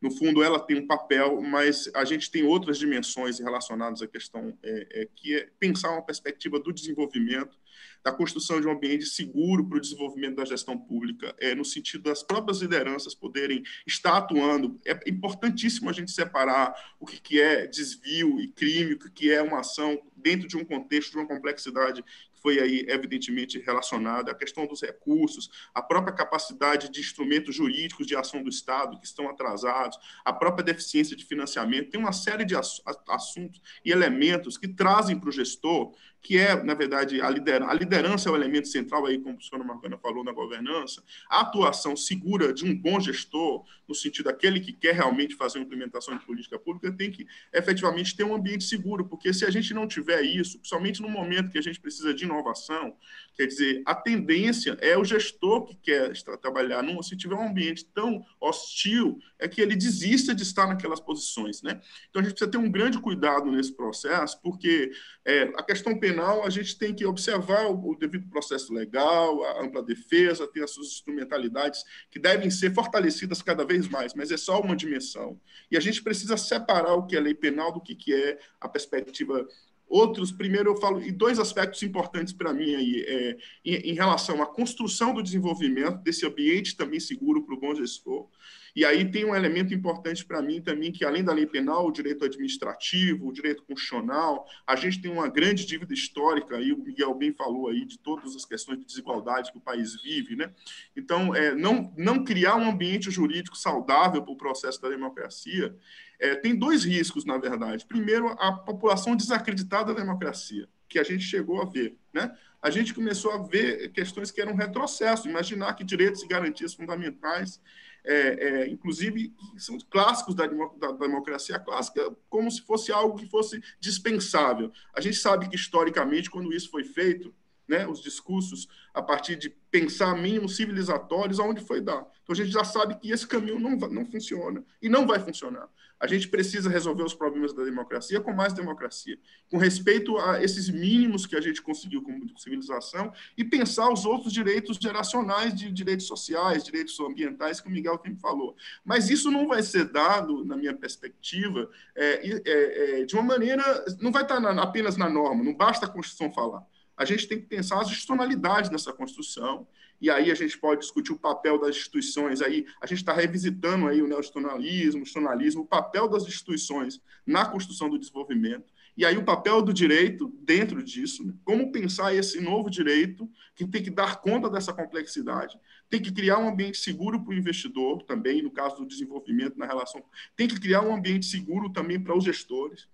no 0.02 0.10
fundo, 0.10 0.42
ela 0.42 0.60
tem 0.60 0.78
um 0.78 0.88
papel, 0.88 1.42
mas 1.42 1.90
a 1.94 2.06
gente 2.06 2.32
tem 2.32 2.44
outras 2.44 2.78
dimensões 2.78 3.40
relacionadas 3.40 4.02
à 4.02 4.08
questão, 4.08 4.58
é, 4.64 5.02
é, 5.02 5.08
que 5.14 5.36
é 5.36 5.50
pensar 5.60 5.92
uma 5.92 6.02
perspectiva 6.02 6.60
do 6.60 6.72
desenvolvimento, 6.72 7.58
da 8.04 8.12
construção 8.12 8.60
de 8.60 8.68
um 8.68 8.72
ambiente 8.72 9.06
seguro 9.06 9.68
para 9.68 9.78
o 9.78 9.82
desenvolvimento 9.82 10.36
da 10.36 10.46
gestão 10.46 10.78
pública, 10.78 11.36
é, 11.40 11.54
no 11.54 11.66
sentido 11.66 12.04
das 12.04 12.24
próprias 12.24 12.62
lideranças 12.62 13.14
poderem 13.14 13.64
estar 13.86 14.18
atuando. 14.18 14.80
É 14.86 14.98
importantíssimo 15.08 15.90
a 15.90 15.94
gente 15.94 16.12
separar 16.12 16.74
o 17.00 17.06
que, 17.06 17.20
que 17.20 17.42
é 17.42 17.68
desvio 17.68 18.40
e 18.40 18.48
crime, 18.48 18.94
o 18.94 19.00
que, 19.00 19.10
que 19.10 19.32
é 19.32 19.42
uma 19.42 19.60
ação 19.60 20.00
dentro 20.16 20.48
de 20.48 20.58
um 20.58 20.66
contexto, 20.66 21.12
de 21.12 21.18
uma 21.18 21.28
complexidade 21.28 22.04
foi 22.42 22.60
aí 22.60 22.86
evidentemente 22.88 23.60
relacionada, 23.60 24.32
a 24.32 24.36
questão 24.36 24.66
dos 24.66 24.82
recursos, 24.82 25.50
a 25.74 25.82
própria 25.82 26.14
capacidade 26.14 26.90
de 26.90 27.00
instrumentos 27.00 27.56
jurídicos 27.56 28.08
de 28.08 28.16
ação 28.16 28.42
do 28.42 28.50
Estado 28.50 29.00
que 29.00 29.06
estão 29.06 29.30
atrasados, 29.30 29.98
a 30.24 30.34
própria 30.34 30.64
deficiência 30.64 31.16
de 31.16 31.26
financiamento, 31.26 31.90
tem 31.90 32.00
uma 32.00 32.14
série 32.14 32.46
de 32.46 32.56
assuntos 32.56 33.62
e 33.84 33.92
elementos 33.92 34.58
que 34.58 34.68
trazem 34.68 35.20
para 35.20 35.30
o 35.30 35.32
gestor 35.32 35.94
que 36.22 36.38
é, 36.38 36.62
na 36.64 36.74
verdade, 36.74 37.22
a 37.22 37.30
liderança. 37.30 37.72
A 37.72 37.74
liderança 37.74 38.30
é 38.30 38.32
o 38.32 38.36
elemento 38.36 38.68
central 38.68 39.06
aí, 39.06 39.20
como 39.20 39.38
o 39.38 39.42
senhor 39.42 39.64
Marcana 39.64 39.98
falou, 39.98 40.24
na 40.24 40.32
governança. 40.32 41.04
A 41.30 41.42
atuação 41.42 41.96
segura 41.96 42.54
de 42.54 42.66
um 42.66 42.76
bom 42.76 43.00
gestor, 43.00 43.66
no 43.88 43.96
sentido 43.96 44.26
daquele 44.26 44.60
que 44.60 44.74
quer 44.74 44.94
realmente 44.94 45.36
fazer 45.36 45.60
uma 45.60 45.66
implementação 45.66 46.18
de 46.18 46.26
política 46.26 46.60
pública, 46.60 46.92
tem 46.92 47.10
que 47.10 47.26
efetivamente 47.54 48.16
ter 48.16 48.24
um 48.24 48.36
ambiente 48.36 48.64
seguro, 48.64 49.06
porque 49.06 49.34
se 49.34 49.46
a 49.46 49.50
gente 49.50 49.74
não 49.74 49.88
tiver 49.88 50.22
isso, 50.22 50.60
principalmente 50.60 51.02
no 51.02 51.10
momento 51.10 51.52
que 51.52 51.58
a 51.58 51.64
gente 51.64 51.80
precisa 51.80 52.14
de 52.14 52.26
inovação, 52.26 52.96
quer 53.36 53.46
dizer, 53.46 53.82
a 53.86 53.96
tendência 53.96 54.78
é 54.82 54.98
o 54.98 55.06
gestor 55.06 55.66
que 55.66 55.76
quer 55.76 56.12
trabalhar, 56.42 56.84
num, 56.84 57.02
se 57.02 57.16
tiver 57.16 57.36
um 57.36 57.48
ambiente 57.48 57.86
tão 57.86 58.26
hostil, 58.40 59.20
é 59.40 59.48
que 59.48 59.62
ele 59.62 59.76
desista 59.76 60.36
de 60.36 60.44
estar 60.44 60.68
naquelas 60.68 61.00
posições. 61.00 61.62
Né? 61.62 61.80
Então, 62.10 62.22
a 62.22 62.24
gente 62.24 62.34
precisa 62.34 62.52
ter 62.52 62.58
um 62.58 62.70
grande 62.70 63.00
cuidado 63.00 63.50
nesse 63.50 63.74
processo, 63.74 64.40
porque 64.42 64.92
é, 65.26 65.44
a 65.56 65.64
questão 65.64 65.98
penal, 65.98 66.46
a 66.46 66.50
gente 66.50 66.78
tem 66.78 66.94
que 66.94 67.06
observar 67.06 67.68
o, 67.68 67.92
o 67.92 67.96
devido 67.96 68.30
processo 68.30 68.74
legal, 68.74 69.44
a 69.46 69.64
ampla 69.64 69.82
defesa, 69.82 70.48
tem 70.48 70.62
as 70.62 70.72
suas 70.72 70.88
instrumentalidades 70.88 71.84
que 72.12 72.20
devem 72.20 72.50
ser 72.50 72.74
fortalecidas 72.74 73.42
cada 73.42 73.66
vez 73.66 73.88
mais, 73.88 74.14
mas 74.14 74.32
é 74.32 74.38
só 74.38 74.60
uma 74.60 74.76
dimensão. 74.76 75.40
E 75.72 75.78
a 75.78 75.80
gente 75.80 76.04
precisa 76.04 76.36
separar 76.36 76.94
o 76.96 77.06
que 77.06 77.16
é 77.16 77.20
lei 77.20 77.34
penal 77.34 77.72
do 77.72 77.82
que, 77.82 77.96
que 77.96 78.14
é 78.14 78.38
a 78.60 78.68
perspectiva 78.68 79.48
Outros, 79.90 80.32
primeiro 80.32 80.70
eu 80.70 80.78
falo, 80.78 81.02
e 81.02 81.12
dois 81.12 81.40
aspectos 81.40 81.82
importantes 81.82 82.32
para 82.32 82.54
mim 82.54 82.76
aí, 82.76 83.04
é, 83.08 83.38
em, 83.66 83.90
em, 83.90 83.94
relação 83.94 84.40
à 84.42 84.46
construção 84.46 85.16
do 85.16 85.24
desenvolvimento 85.24 85.98
desse 86.04 86.28
ambiente 86.28 86.78
também 86.78 87.00
seguro 87.00 87.44
para 87.44 87.56
o 87.56 87.60
bom 87.60 87.74
gestor, 87.74 88.30
e 88.76 88.86
aí 88.86 89.10
tem 89.10 89.26
um 89.26 89.36
elemento 89.36 89.74
importante 89.74 90.24
para 90.24 90.42
mim 90.42 90.62
também, 90.62 90.92
que 90.92 91.04
além 91.04 91.24
da 91.24 91.34
lei 91.34 91.48
penal, 91.48 91.88
o 91.88 91.92
direito 91.92 92.24
administrativo, 92.24 93.28
o 93.28 93.34
direito 93.34 93.64
constitucional, 93.64 94.46
a 94.66 94.76
gente 94.76 95.02
tem 95.02 95.12
uma 95.12 95.28
grande 95.28 95.66
dívida 95.66 95.94
histórica, 95.94 96.56
aí 96.56 96.72
o 96.72 96.78
Miguel 96.78 97.14
bem 97.16 97.34
falou 97.34 97.68
aí 97.68 97.84
de 97.84 97.98
todas 97.98 98.36
as 98.36 98.46
questões 98.46 98.78
de 98.80 98.86
desigualdade 98.86 99.52
que 99.52 99.58
o 99.58 99.62
país 99.62 100.00
vive, 100.02 100.36
né? 100.36 100.54
Então, 100.96 101.36
é, 101.36 101.56
não, 101.56 101.92
não 101.98 102.24
criar 102.24 102.56
um 102.56 102.70
ambiente 102.70 103.10
jurídico 103.10 103.58
saudável 103.58 104.22
para 104.22 104.34
o 104.34 104.38
processo 104.38 104.80
da 104.80 104.90
democracia, 104.90 105.76
é, 106.20 106.36
tem 106.36 106.56
dois 106.56 106.84
riscos, 106.84 107.26
na 107.26 107.38
verdade. 107.38 107.86
Primeiro, 107.86 108.28
a 108.40 108.52
população 108.52 109.16
desacreditada 109.16 109.94
da 109.94 110.02
democracia, 110.02 110.68
que 110.88 111.00
a 111.00 111.04
gente 111.04 111.24
chegou 111.24 111.62
a 111.62 111.66
ver, 111.66 111.98
né? 112.14 112.36
a 112.62 112.70
gente 112.70 112.94
começou 112.94 113.32
a 113.32 113.38
ver 113.38 113.92
questões 113.92 114.32
que 114.32 114.42
eram 114.42 114.56
retrocesso, 114.56 115.30
imaginar 115.30 115.74
que 115.76 115.84
direitos 115.84 116.24
e 116.24 116.28
garantias 116.28 116.74
fundamentais 116.74 117.62
é, 118.04 118.14
é, 118.14 118.70
inclusive, 118.70 119.34
são 119.58 119.78
clássicos 119.90 120.34
da, 120.34 120.48
da, 120.48 120.92
democracia 120.94 121.60
clássica, 121.60 122.16
como 122.30 122.50
se 122.50 122.62
fosse 122.62 122.92
algo 122.92 123.18
que 123.18 123.30
fosse 123.30 123.62
dispensável. 123.80 124.72
A 124.94 125.02
gente 125.02 125.18
sabe 125.18 125.50
que, 125.50 125.56
historicamente, 125.56 126.30
quando 126.30 126.54
isso 126.54 126.70
foi 126.70 126.84
feito, 126.84 127.34
né, 127.70 127.88
os 127.88 128.02
discursos 128.02 128.68
a 128.94 129.02
partir 129.02 129.36
de 129.36 129.50
pensar 129.72 130.16
mínimos 130.18 130.56
civilizatórios, 130.56 131.40
aonde 131.40 131.62
foi 131.62 131.80
dar. 131.80 132.06
Então, 132.24 132.34
a 132.34 132.36
gente 132.36 132.52
já 132.52 132.64
sabe 132.64 132.96
que 132.96 133.12
esse 133.12 133.28
caminho 133.28 133.60
não, 133.60 133.76
não 133.76 134.06
funciona 134.06 134.64
e 134.82 134.90
não 134.90 135.06
vai 135.06 135.20
funcionar. 135.20 135.70
A 136.00 136.08
gente 136.08 136.30
precisa 136.30 136.70
resolver 136.70 137.04
os 137.04 137.14
problemas 137.14 137.54
da 137.54 137.64
democracia 137.64 138.22
com 138.22 138.32
mais 138.32 138.54
democracia, 138.54 139.20
com 139.52 139.58
respeito 139.58 140.18
a 140.18 140.42
esses 140.42 140.70
mínimos 140.70 141.26
que 141.26 141.36
a 141.36 141.42
gente 141.42 141.62
conseguiu 141.62 142.02
como 142.02 142.26
civilização 142.40 143.12
e 143.38 143.44
pensar 143.44 143.92
os 143.92 144.06
outros 144.06 144.32
direitos 144.32 144.78
geracionais 144.78 145.54
de 145.54 145.70
direitos 145.70 146.08
sociais, 146.08 146.64
direitos 146.64 146.98
ambientais 147.02 147.60
que 147.60 147.68
o 147.68 147.72
Miguel 147.72 148.00
sempre 148.02 148.20
falou. 148.20 148.56
Mas 148.84 149.10
isso 149.10 149.30
não 149.30 149.48
vai 149.48 149.62
ser 149.62 149.92
dado, 149.92 150.46
na 150.46 150.56
minha 150.56 150.74
perspectiva, 150.74 151.70
é, 151.94 152.30
é, 152.30 153.02
é, 153.02 153.06
de 153.06 153.14
uma 153.16 153.24
maneira, 153.24 153.86
não 154.00 154.12
vai 154.12 154.24
estar 154.24 154.40
na, 154.40 154.52
apenas 154.64 154.96
na 154.96 155.10
norma, 155.10 155.44
não 155.44 155.54
basta 155.54 155.86
a 155.86 155.90
Constituição 155.90 156.32
falar. 156.32 156.66
A 157.00 157.06
gente 157.06 157.30
tem 157.30 157.40
que 157.40 157.46
pensar 157.46 157.80
as 157.80 157.88
institucionalidades 157.88 158.70
nessa 158.70 158.92
construção 158.92 159.66
e 160.02 160.10
aí 160.10 160.30
a 160.30 160.36
gente 160.36 160.58
pode 160.58 160.82
discutir 160.82 161.14
o 161.14 161.18
papel 161.18 161.58
das 161.58 161.78
instituições. 161.78 162.42
Aí 162.42 162.66
a 162.82 162.86
gente 162.86 162.98
está 162.98 163.14
revisitando 163.14 163.88
aí 163.88 164.02
o 164.02 164.08
neostitucionalismo, 164.08 165.00
o 165.00 165.04
institucionalismo, 165.04 165.62
o 165.62 165.66
papel 165.66 166.10
das 166.10 166.24
instituições 166.24 167.02
na 167.26 167.46
construção 167.46 167.90
do 167.90 167.98
desenvolvimento. 167.98 168.66
E 168.98 169.06
aí 169.06 169.16
o 169.16 169.24
papel 169.24 169.62
do 169.62 169.72
direito 169.72 170.28
dentro 170.42 170.84
disso, 170.84 171.26
né? 171.26 171.34
como 171.46 171.72
pensar 171.72 172.14
esse 172.14 172.42
novo 172.42 172.70
direito 172.70 173.30
que 173.56 173.66
tem 173.66 173.82
que 173.82 173.90
dar 173.90 174.20
conta 174.20 174.50
dessa 174.50 174.74
complexidade, 174.74 175.58
tem 175.90 176.02
que 176.02 176.12
criar 176.12 176.38
um 176.38 176.50
ambiente 176.50 176.80
seguro 176.80 177.24
para 177.24 177.32
o 177.32 177.38
investidor 177.38 178.04
também, 178.04 178.42
no 178.42 178.52
caso 178.52 178.76
do 178.76 178.86
desenvolvimento 178.86 179.58
na 179.58 179.66
relação, 179.66 180.04
tem 180.36 180.50
que 180.50 180.60
criar 180.60 180.82
um 180.82 180.94
ambiente 180.94 181.28
seguro 181.28 181.70
também 181.70 181.98
para 181.98 182.14
os 182.14 182.26
gestores 182.26 182.90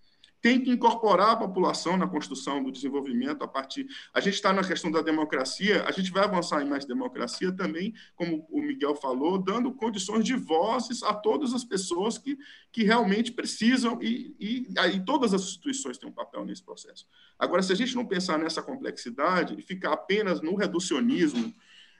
tem 0.46 0.62
que 0.62 0.70
incorporar 0.70 1.32
a 1.32 1.36
população 1.36 1.98
na 1.98 2.08
construção 2.08 2.64
do 2.64 2.72
desenvolvimento 2.72 3.44
a 3.44 3.48
partir. 3.48 3.88
A 4.14 4.20
gente 4.20 4.36
está 4.36 4.54
na 4.54 4.64
questão 4.64 4.92
da 4.92 5.02
democracia, 5.02 5.84
a 5.88 5.92
gente 5.92 6.12
vai 6.12 6.24
avançar 6.24 6.62
em 6.62 6.70
mais 6.70 6.86
democracia 6.86 7.52
também, 7.52 7.96
como 8.16 8.46
o 8.52 8.62
Miguel 8.62 8.94
falou, 8.94 9.40
dando 9.40 9.74
condições 9.74 10.24
de 10.24 10.36
vozes 10.36 11.02
a 11.02 11.16
todas 11.16 11.52
as 11.52 11.64
pessoas 11.64 12.20
que, 12.20 12.38
que 12.72 12.84
realmente 12.84 13.32
precisam, 13.32 13.98
e, 14.04 14.36
e 14.40 14.68
aí 14.78 15.04
todas 15.04 15.34
as 15.34 15.42
instituições 15.42 15.98
têm 15.98 16.10
um 16.10 16.14
papel 16.14 16.46
nesse 16.46 16.62
processo. 16.62 17.08
Agora, 17.40 17.64
se 17.64 17.74
a 17.74 17.76
gente 17.76 17.96
não 17.96 18.06
pensar 18.06 18.38
nessa 18.38 18.62
complexidade 18.62 19.56
e 19.58 19.64
ficar 19.64 19.94
apenas 19.94 20.42
no 20.42 20.54
reducionismo, 20.54 21.56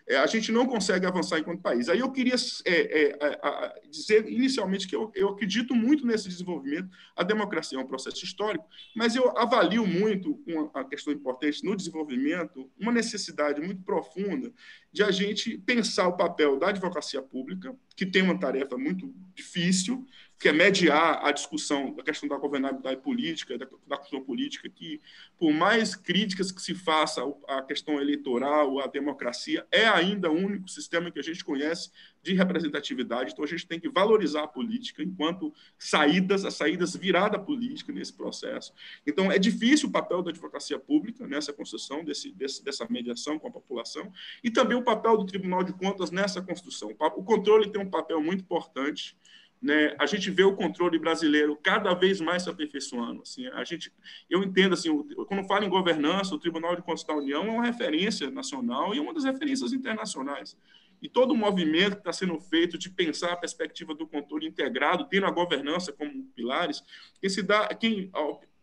é, 0.08 0.18
a 0.18 0.28
gente 0.28 0.52
não 0.52 0.68
consegue 0.68 1.06
avançar 1.06 1.40
enquanto 1.40 1.62
país. 1.62 1.90
Aí 1.90 2.00
eu 2.00 2.12
queria 2.12 2.36
é, 2.66 3.10
é, 3.10 3.82
dizer 3.90 4.30
inicialmente 4.30 4.88
que 4.88 4.96
eu, 4.96 5.12
eu, 5.16 5.30
acredito 5.30 5.74
muito 5.74 6.06
nesse 6.06 6.30
desenvolvimento. 6.30 6.90
A 7.16 7.24
democracia 7.24 7.78
é 7.78 7.82
um 7.82 7.88
processo 7.88 8.24
histórico, 8.24 8.66
mas 8.96 9.16
eu 9.16 9.36
avalio 9.38 9.86
muito 9.88 10.40
uma 10.46 10.88
questão 10.88 11.12
importante 11.12 11.64
no 11.64 11.76
desenvolvimento, 11.76 12.70
uma 12.80 12.92
necessidade 12.92 13.60
muito 13.60 13.82
profunda 13.82 14.54
de 14.92 15.04
a 15.04 15.10
gente 15.12 15.58
pensar 15.58 16.08
o 16.08 16.16
papel 16.16 16.60
da 16.60 16.70
advocacia 16.70 17.22
pública, 17.22 17.76
que 17.96 18.06
tem 18.06 18.22
uma 18.22 18.40
tarefa 18.40 18.78
muito 18.78 19.14
difícil, 19.34 20.06
que 20.38 20.50
é 20.50 20.54
mediar 20.54 21.26
a 21.26 21.32
discussão 21.32 21.94
da 21.96 22.04
questão 22.04 22.28
da 22.28 22.38
governabilidade 22.38 23.02
política, 23.02 23.58
da, 23.58 23.68
da 23.88 23.98
questão 23.98 24.22
política, 24.22 24.70
que, 24.70 25.02
por 25.38 25.54
mais 25.54 25.96
críticas 25.96 26.52
que 26.52 26.62
se 26.62 26.76
faça 26.76 27.22
à 27.48 27.62
questão 27.62 28.02
eleitoral, 28.02 28.80
à 28.80 28.88
democracia, 28.88 29.66
é 29.72 29.88
ainda 29.88 30.30
o 30.30 30.36
único 30.36 30.68
sistema 30.70 31.10
que 31.10 31.20
a 31.20 31.24
gente 31.24 31.44
conhece 31.44 31.90
de 32.22 32.34
representatividade. 32.34 33.32
Então, 33.32 33.46
a 33.46 33.48
gente 33.48 33.66
tem 33.66 33.80
que 33.80 33.88
valorizar 33.88 34.44
a 34.44 34.48
política 34.48 35.02
enquanto 35.02 35.54
saídas, 35.78 36.44
as 36.44 36.56
saídas 36.56 36.96
virada 36.96 37.40
política 37.40 37.94
nesse 37.94 38.12
processo. 38.12 38.74
Então, 39.06 39.32
é 39.32 39.40
difícil 39.40 39.88
o 39.88 39.92
papel 39.92 40.22
da 40.22 40.32
advocacia 40.32 40.78
pública 40.78 41.26
nessa 41.26 41.54
construção 41.54 42.04
desse, 42.04 42.32
desse, 42.34 42.64
dessa 42.64 42.86
mediação 42.90 43.40
com 43.40 43.48
a 43.48 43.52
população 43.52 44.12
e 44.44 44.52
também 44.52 44.78
o 44.78 44.84
papel 44.84 45.18
do 45.18 45.26
Tribunal 45.26 45.64
de 45.64 45.72
Contas 45.72 46.12
nessa 46.12 46.42
construção. 46.42 46.90
O 47.16 47.24
controle 47.24 47.72
tem 47.72 47.82
um 47.82 47.90
papel 47.90 48.20
muito 48.22 48.42
importante 48.42 49.16
né, 49.62 49.96
a 49.98 50.06
gente 50.06 50.30
vê 50.30 50.44
o 50.44 50.56
controle 50.56 51.00
brasileiro 51.00 51.56
cada 51.56 51.94
vez 51.94 52.22
mais 52.22 52.44
se 52.44 52.50
aperfeiçoando. 52.50 53.22
Assim, 53.22 53.48
a 53.48 53.64
gente, 53.64 53.92
eu 54.30 54.44
entendo 54.44 54.74
assim, 54.74 54.96
quando 55.28 55.48
falo 55.48 55.66
em 55.66 55.70
governança, 55.70 56.36
o 56.36 56.40
Tribunal 56.40 56.76
de 56.76 56.82
Contas 56.82 57.04
da 57.04 57.16
União 57.16 57.44
é 57.46 57.50
uma 57.50 57.66
referência 57.66 58.30
nacional 58.30 58.94
e 58.94 59.00
uma 59.00 59.14
das 59.14 59.24
referências 59.24 59.74
internacionais. 59.74 60.58
E 61.02 61.10
todo 61.10 61.32
o 61.32 61.38
movimento 61.38 61.94
que 61.94 62.02
está 62.02 62.14
sendo 62.14 62.40
feito 62.40 62.78
de 62.78 62.90
pensar 62.90 63.34
a 63.34 63.38
perspectiva 63.38 63.94
do 63.94 64.08
controle 64.08 64.48
integrado, 64.48 65.08
tendo 65.10 65.26
a 65.26 65.32
governança 65.32 65.92
como 65.92 66.26
pilares, 66.36 66.84
quem 67.20 67.30
se 67.30 67.44
dá, 67.44 67.68
quem 67.68 68.10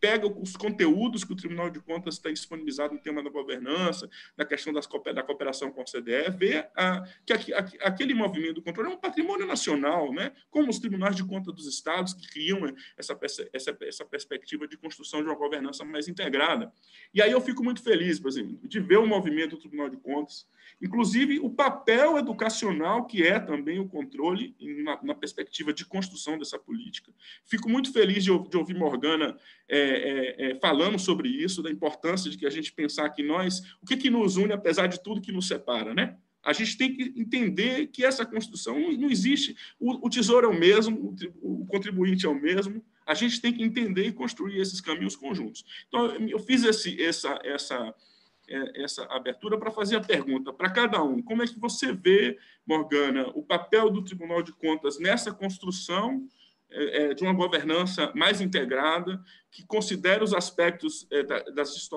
pega 0.02 0.26
os 0.26 0.56
conteúdos 0.56 1.22
que 1.22 1.32
o 1.32 1.36
Tribunal 1.36 1.70
de 1.70 1.78
Contas 1.78 2.14
está 2.14 2.28
disponibilizado 2.28 2.92
no 2.92 2.98
tema 2.98 3.22
da 3.22 3.30
governança, 3.30 4.10
na 4.36 4.44
questão 4.44 4.72
das, 4.72 4.88
da 5.14 5.22
cooperação 5.22 5.70
com 5.70 5.80
a 5.80 5.84
CDE, 5.84 6.28
vê 6.36 6.68
a, 6.76 7.04
que 7.24 7.32
a, 7.32 7.60
a, 7.60 7.88
aquele 7.88 8.12
movimento 8.12 8.54
do 8.54 8.62
controle 8.62 8.90
é 8.90 8.92
um 8.92 8.98
patrimônio 8.98 9.46
nacional, 9.46 10.12
né? 10.12 10.32
como 10.50 10.68
os 10.68 10.80
tribunais 10.80 11.14
de 11.14 11.24
contas 11.24 11.54
dos 11.54 11.68
estados 11.68 12.14
que 12.14 12.26
criam 12.26 12.74
essa, 12.98 13.16
essa, 13.52 13.78
essa 13.80 14.04
perspectiva 14.04 14.66
de 14.66 14.76
construção 14.76 15.22
de 15.22 15.28
uma 15.28 15.36
governança 15.36 15.84
mais 15.84 16.08
integrada. 16.08 16.72
E 17.14 17.22
aí 17.22 17.30
eu 17.30 17.40
fico 17.40 17.62
muito 17.62 17.80
feliz, 17.80 18.18
por 18.18 18.26
exemplo, 18.26 18.58
de 18.66 18.80
ver 18.80 18.98
o 18.98 19.06
movimento 19.06 19.50
do 19.50 19.58
Tribunal 19.58 19.88
de 19.88 19.98
Contas, 19.98 20.48
inclusive 20.80 21.38
o 21.38 21.48
papel 21.48 22.18
educacional 22.18 23.06
que 23.06 23.22
é 23.24 23.38
também 23.38 23.78
o 23.78 23.86
controle 23.86 24.56
na, 24.82 25.00
na 25.00 25.14
perspectiva 25.14 25.72
de 25.72 25.84
construção 25.84 26.36
dessa 26.36 26.58
política. 26.58 27.12
Fico 27.44 27.68
muito 27.68 27.92
feliz 27.92 28.24
de, 28.24 28.36
de 28.48 28.56
ouvir 28.56 28.74
Morgana 28.74 29.36
é, 29.68 29.91
é, 29.92 30.50
é, 30.50 30.54
falando 30.56 30.98
sobre 30.98 31.28
isso, 31.28 31.62
da 31.62 31.70
importância 31.70 32.30
de 32.30 32.36
que 32.36 32.46
a 32.46 32.50
gente 32.50 32.72
pensar 32.72 33.08
que 33.10 33.22
nós, 33.22 33.60
o 33.82 33.86
que, 33.86 33.96
que 33.96 34.10
nos 34.10 34.36
une 34.36 34.52
apesar 34.52 34.86
de 34.86 35.02
tudo 35.02 35.20
que 35.20 35.32
nos 35.32 35.48
separa, 35.48 35.94
né? 35.94 36.16
A 36.42 36.52
gente 36.52 36.76
tem 36.76 36.92
que 36.92 37.14
entender 37.16 37.86
que 37.86 38.04
essa 38.04 38.26
construção 38.26 38.78
não, 38.98 39.08
existe. 39.08 39.56
O, 39.78 40.06
o, 40.06 40.10
tesouro 40.10 40.48
é 40.48 40.50
o 40.50 40.58
mesmo, 40.58 41.14
o, 41.40 41.64
contribuinte 41.66 42.26
é 42.26 42.28
o 42.28 42.34
mesmo. 42.34 42.84
A 43.06 43.14
gente 43.14 43.40
tem 43.40 43.52
que 43.52 43.62
entender 43.62 44.06
e 44.06 44.12
construir 44.12 44.60
esses 44.60 44.80
caminhos 44.80 45.14
conjuntos. 45.14 45.64
Então, 45.86 46.06
eu 46.28 46.40
fiz 46.40 46.64
esse, 46.64 47.00
essa, 47.00 47.38
essa 47.44 47.94
é, 48.48 48.82
essa 48.82 49.04
abertura 49.04 49.56
para 49.56 49.70
fazer 49.70 49.96
a 49.96 50.00
pergunta 50.00 50.52
para 50.52 50.68
cada 50.68 51.02
um: 51.02 51.22
como 51.22 51.42
é 51.42 51.46
que 51.46 51.58
você 51.58 51.92
vê, 51.92 52.36
Morgana, 52.66 53.28
o 53.34 53.42
papel 53.42 53.88
do 53.88 54.02
Tribunal 54.02 54.42
de 54.42 54.52
Contas 54.52 54.98
nessa 54.98 55.32
construção 55.32 56.26
é, 56.26 56.26
é, 56.26 56.40
de 57.16 57.22
uma 57.22 57.32
governança 57.32 58.12
mais 58.14 58.40
integrada, 58.40 59.22
que 59.50 59.64
considere 59.66 60.24
os 60.24 60.32
aspectos 60.32 61.06
das, 61.54 61.88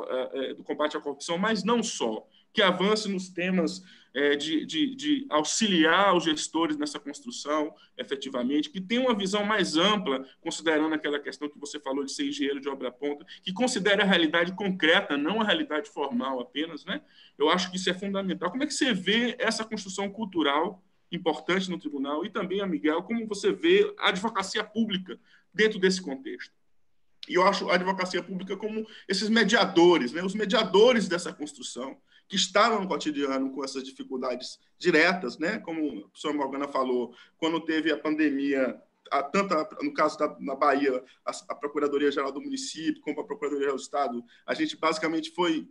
do 0.57 0.63
combate 0.63 0.97
à 0.97 0.99
corrupção, 0.99 1.37
mas 1.37 1.63
não 1.63 1.81
só, 1.81 2.27
que 2.53 2.61
avance 2.61 3.09
nos 3.09 3.29
temas 3.29 3.83
é, 4.15 4.33
de, 4.33 4.65
de, 4.65 4.95
de, 4.95 5.27
auxiliar 5.29 6.15
os 6.15 6.23
gestores 6.23 6.77
nessa 6.77 6.97
construção, 6.97 7.75
efetivamente, 7.97 8.69
que 8.69 8.79
tenha 8.79 9.01
uma 9.01 9.13
visão 9.13 9.43
mais 9.43 9.75
ampla, 9.75 10.25
considerando 10.39 10.95
aquela 10.95 11.19
questão 11.19 11.49
que 11.49 11.59
você 11.59 11.81
falou 11.81 12.05
de 12.05 12.13
ser 12.13 12.29
engenheiro 12.29 12.61
de 12.61 12.69
obra 12.69 12.89
ponta, 12.89 13.25
que 13.43 13.51
considere 13.51 14.01
a 14.01 14.05
realidade 14.05 14.53
concreta, 14.53 15.17
não 15.17 15.41
a 15.41 15.43
realidade 15.43 15.89
formal 15.89 16.39
apenas, 16.39 16.85
né? 16.85 17.01
Eu 17.37 17.49
acho 17.49 17.69
que 17.69 17.75
isso 17.75 17.89
é 17.89 17.93
fundamental. 17.93 18.49
Como 18.49 18.63
é 18.63 18.65
que 18.65 18.73
você 18.73 18.93
vê 18.93 19.35
essa 19.37 19.65
construção 19.65 20.09
cultural 20.09 20.81
importante 21.15 21.69
no 21.69 21.79
tribunal 21.79 22.25
e 22.25 22.29
também, 22.29 22.61
a 22.61 22.67
Miguel, 22.67 23.03
como 23.03 23.27
você 23.27 23.51
vê 23.51 23.93
a 23.99 24.09
advocacia 24.09 24.63
pública 24.63 25.19
dentro 25.53 25.79
desse 25.79 26.01
contexto? 26.01 26.53
E 27.27 27.35
eu 27.35 27.43
acho 27.43 27.69
a 27.69 27.75
advocacia 27.75 28.21
pública 28.21 28.55
como 28.55 28.85
esses 29.07 29.29
mediadores, 29.29 30.11
né? 30.11 30.23
os 30.23 30.35
mediadores 30.35 31.07
dessa 31.07 31.33
construção, 31.33 31.97
que 32.27 32.35
estavam 32.35 32.81
no 32.81 32.87
cotidiano 32.87 33.51
com 33.51 33.63
essas 33.63 33.83
dificuldades 33.83 34.59
diretas, 34.77 35.37
né? 35.37 35.59
como 35.59 35.87
o 35.87 36.01
professor 36.09 36.33
Morgana 36.33 36.67
falou, 36.67 37.15
quando 37.37 37.59
teve 37.61 37.91
a 37.91 37.97
pandemia, 37.97 38.79
a, 39.11 39.23
tanto 39.23 39.53
a, 39.53 39.67
no 39.81 39.93
caso 39.93 40.17
da 40.17 40.35
na 40.39 40.55
Bahia, 40.55 41.03
a, 41.25 41.31
a 41.49 41.55
Procuradoria-Geral 41.55 42.31
do 42.31 42.41
município, 42.41 43.01
como 43.01 43.19
a 43.19 43.23
Procuradoria-Geral 43.23 43.75
do 43.75 43.81
Estado, 43.81 44.23
a 44.45 44.53
gente 44.53 44.75
basicamente 44.77 45.31
foi 45.31 45.67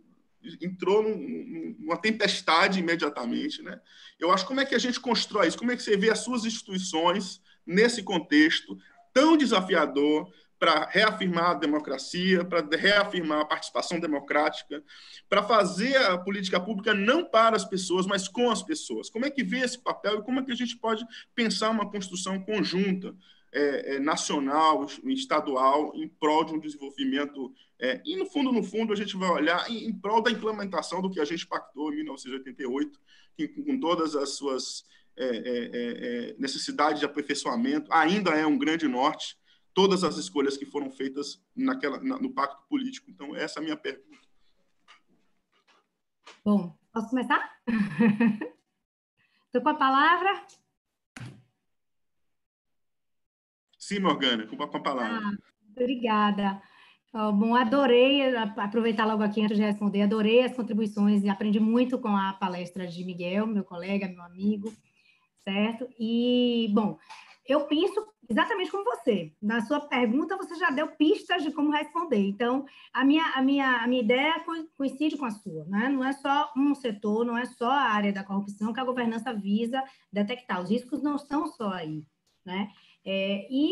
entrou 0.61 1.03
num, 1.03 1.75
numa 1.79 1.97
tempestade 1.97 2.79
imediatamente, 2.79 3.61
né? 3.61 3.79
Eu 4.19 4.31
acho 4.31 4.45
como 4.45 4.59
é 4.59 4.65
que 4.65 4.75
a 4.75 4.79
gente 4.79 4.99
constrói 4.99 5.47
isso, 5.47 5.57
como 5.57 5.71
é 5.71 5.75
que 5.75 5.83
você 5.83 5.97
vê 5.97 6.09
as 6.09 6.19
suas 6.19 6.45
instituições 6.45 7.41
nesse 7.65 8.03
contexto 8.03 8.77
tão 9.13 9.37
desafiador, 9.37 10.29
para 10.59 10.85
reafirmar 10.85 11.51
a 11.51 11.53
democracia, 11.53 12.43
para 12.43 12.65
reafirmar 12.75 13.41
a 13.41 13.45
participação 13.45 13.99
democrática, 13.99 14.81
para 15.29 15.43
fazer 15.43 15.95
a 15.97 16.17
política 16.17 16.59
pública 16.59 16.93
não 16.93 17.25
para 17.25 17.55
as 17.55 17.65
pessoas, 17.65 18.05
mas 18.05 18.27
com 18.27 18.49
as 18.49 18.63
pessoas. 18.63 19.09
Como 19.09 19.25
é 19.25 19.29
que 19.29 19.43
vê 19.43 19.59
esse 19.59 19.77
papel 19.77 20.19
e 20.19 20.23
como 20.23 20.39
é 20.39 20.43
que 20.43 20.51
a 20.51 20.55
gente 20.55 20.77
pode 20.77 21.05
pensar 21.35 21.69
uma 21.69 21.89
construção 21.89 22.39
conjunta, 22.41 23.13
é, 23.55 23.95
é, 23.95 23.99
nacional, 23.99 24.85
estadual, 25.05 25.93
em 25.95 26.09
prol 26.09 26.43
de 26.43 26.53
um 26.53 26.59
desenvolvimento. 26.59 27.53
É, 27.79 28.01
e, 28.05 28.17
no 28.17 28.25
fundo, 28.25 28.51
no 28.51 28.61
fundo, 28.61 28.91
a 28.91 28.95
gente 28.97 29.15
vai 29.15 29.29
olhar 29.29 29.71
em, 29.71 29.85
em, 29.85 29.93
prol 29.93 30.21
da 30.21 30.29
implementação 30.29 31.01
do 31.01 31.09
que 31.09 31.21
a 31.21 31.25
gente 31.25 31.47
pactou 31.47 31.93
em 31.93 31.95
1988, 31.95 32.99
que, 33.37 33.47
com 33.47 33.79
todas 33.79 34.13
as 34.13 34.31
suas 34.31 34.83
é, 35.15 35.25
é, 35.25 35.69
é, 35.73 36.35
necessidades 36.37 36.99
de 36.99 37.05
aperfeiçoamento, 37.05 37.91
ainda 37.93 38.31
é 38.31 38.45
um 38.45 38.57
grande 38.57 38.89
norte 38.89 39.37
todas 39.73 40.03
as 40.03 40.17
escolhas 40.17 40.57
que 40.57 40.65
foram 40.65 40.91
feitas 40.91 41.41
naquela, 41.55 42.01
na, 42.01 42.19
no 42.19 42.33
pacto 42.33 42.61
político. 42.67 43.09
Então, 43.09 43.33
essa 43.35 43.59
é 43.59 43.61
a 43.61 43.63
minha 43.63 43.77
pergunta. 43.77 44.27
Bom, 46.43 46.77
posso 46.91 47.09
começar? 47.09 47.51
Estou 49.47 49.61
com 49.61 49.69
a 49.69 49.75
palavra. 49.75 50.45
Sim, 53.87 53.99
Morgana, 53.99 54.47
com 54.47 54.63
a 54.63 54.67
palavra. 54.67 55.21
Ah, 55.23 55.31
obrigada. 55.69 56.59
Bom, 57.13 57.53
adorei, 57.53 58.35
aproveitar 58.35 59.05
logo 59.05 59.21
aqui 59.21 59.43
antes 59.43 59.55
de 59.55 59.63
responder, 59.63 60.01
adorei 60.01 60.41
as 60.41 60.55
contribuições 60.55 61.23
e 61.23 61.29
aprendi 61.29 61.59
muito 61.59 61.99
com 61.99 62.07
a 62.07 62.33
palestra 62.33 62.87
de 62.87 63.05
Miguel, 63.05 63.45
meu 63.45 63.63
colega, 63.63 64.07
meu 64.07 64.23
amigo, 64.23 64.73
certo? 65.43 65.87
E, 65.99 66.67
bom, 66.73 66.97
eu 67.47 67.67
penso 67.67 68.03
exatamente 68.27 68.71
como 68.71 68.83
você. 68.83 69.31
Na 69.39 69.61
sua 69.61 69.79
pergunta, 69.81 70.35
você 70.35 70.55
já 70.55 70.71
deu 70.71 70.87
pistas 70.87 71.43
de 71.43 71.51
como 71.51 71.69
responder. 71.69 72.27
Então, 72.27 72.65
a 72.91 73.05
minha, 73.05 73.23
a 73.35 73.41
minha, 73.43 73.83
a 73.83 73.87
minha 73.87 74.01
ideia 74.01 74.43
coincide 74.75 75.15
com 75.15 75.25
a 75.25 75.31
sua. 75.31 75.63
Né? 75.65 75.89
Não 75.89 76.03
é 76.03 76.11
só 76.11 76.51
um 76.57 76.73
setor, 76.73 77.23
não 77.23 77.37
é 77.37 77.45
só 77.45 77.69
a 77.69 77.91
área 77.91 78.11
da 78.11 78.23
corrupção 78.23 78.73
que 78.73 78.79
a 78.79 78.83
governança 78.83 79.31
visa 79.31 79.83
detectar. 80.11 80.59
Os 80.59 80.71
riscos 80.71 81.03
não 81.03 81.17
estão 81.17 81.45
só 81.45 81.69
aí. 81.69 82.03
Né? 82.43 82.69
É, 83.05 83.47
e 83.49 83.71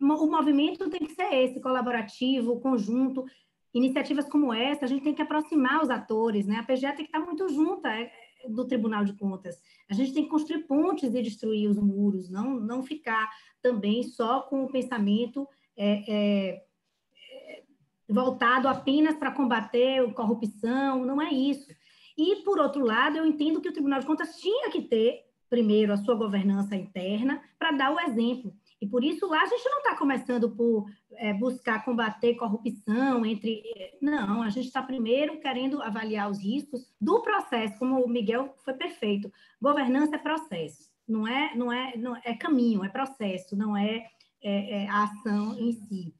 o 0.00 0.26
movimento 0.26 0.90
tem 0.90 1.00
que 1.00 1.14
ser 1.14 1.32
esse, 1.34 1.60
colaborativo, 1.60 2.60
conjunto. 2.60 3.24
Iniciativas 3.72 4.28
como 4.28 4.52
essa, 4.52 4.84
a 4.84 4.88
gente 4.88 5.04
tem 5.04 5.14
que 5.14 5.22
aproximar 5.22 5.82
os 5.82 5.90
atores. 5.90 6.46
Né? 6.46 6.56
A 6.56 6.62
PGE 6.62 6.86
tem 6.88 6.96
que 6.96 7.02
estar 7.04 7.20
muito 7.20 7.48
junta. 7.48 7.88
É, 7.88 8.10
do 8.48 8.66
Tribunal 8.66 9.04
de 9.04 9.12
Contas. 9.14 9.60
A 9.88 9.94
gente 9.94 10.12
tem 10.12 10.24
que 10.24 10.30
construir 10.30 10.64
pontes 10.64 11.14
e 11.14 11.22
destruir 11.22 11.68
os 11.68 11.78
muros, 11.78 12.30
não, 12.30 12.58
não 12.58 12.82
ficar 12.82 13.30
também 13.60 14.02
só 14.02 14.40
com 14.42 14.64
o 14.64 14.70
pensamento 14.70 15.48
é, 15.76 16.04
é, 16.08 16.64
é 17.30 17.62
voltado 18.08 18.68
apenas 18.68 19.16
para 19.16 19.30
combater 19.30 20.00
a 20.00 20.12
corrupção, 20.12 21.04
não 21.04 21.20
é 21.20 21.32
isso. 21.32 21.68
E, 22.16 22.36
por 22.36 22.58
outro 22.58 22.84
lado, 22.84 23.16
eu 23.16 23.24
entendo 23.24 23.60
que 23.60 23.68
o 23.68 23.72
Tribunal 23.72 24.00
de 24.00 24.06
Contas 24.06 24.38
tinha 24.38 24.70
que 24.70 24.82
ter, 24.82 25.24
primeiro, 25.48 25.92
a 25.92 25.96
sua 25.96 26.14
governança 26.14 26.76
interna 26.76 27.42
para 27.58 27.72
dar 27.72 27.94
o 27.94 28.00
exemplo. 28.00 28.54
E 28.82 28.86
por 28.88 29.04
isso 29.04 29.28
lá 29.28 29.40
a 29.40 29.46
gente 29.46 29.64
não 29.70 29.78
está 29.78 29.94
começando 29.94 30.50
por 30.50 30.90
é, 31.12 31.32
buscar 31.32 31.84
combater 31.84 32.34
corrupção 32.34 33.24
entre. 33.24 33.62
Não, 34.00 34.42
a 34.42 34.50
gente 34.50 34.66
está 34.66 34.82
primeiro 34.82 35.38
querendo 35.38 35.80
avaliar 35.80 36.28
os 36.28 36.42
riscos 36.42 36.92
do 37.00 37.22
processo, 37.22 37.78
como 37.78 38.04
o 38.04 38.08
Miguel 38.08 38.56
foi 38.64 38.74
perfeito. 38.74 39.32
Governança 39.60 40.16
é 40.16 40.18
processo, 40.18 40.90
não 41.06 41.28
é, 41.28 41.54
não 41.54 41.72
é, 41.72 41.96
não 41.96 42.16
é 42.24 42.34
caminho, 42.34 42.84
é 42.84 42.88
processo, 42.88 43.54
não 43.54 43.76
é, 43.76 44.04
é, 44.42 44.82
é 44.82 44.88
a 44.88 45.04
ação 45.04 45.56
em 45.56 45.70
si. 45.70 46.12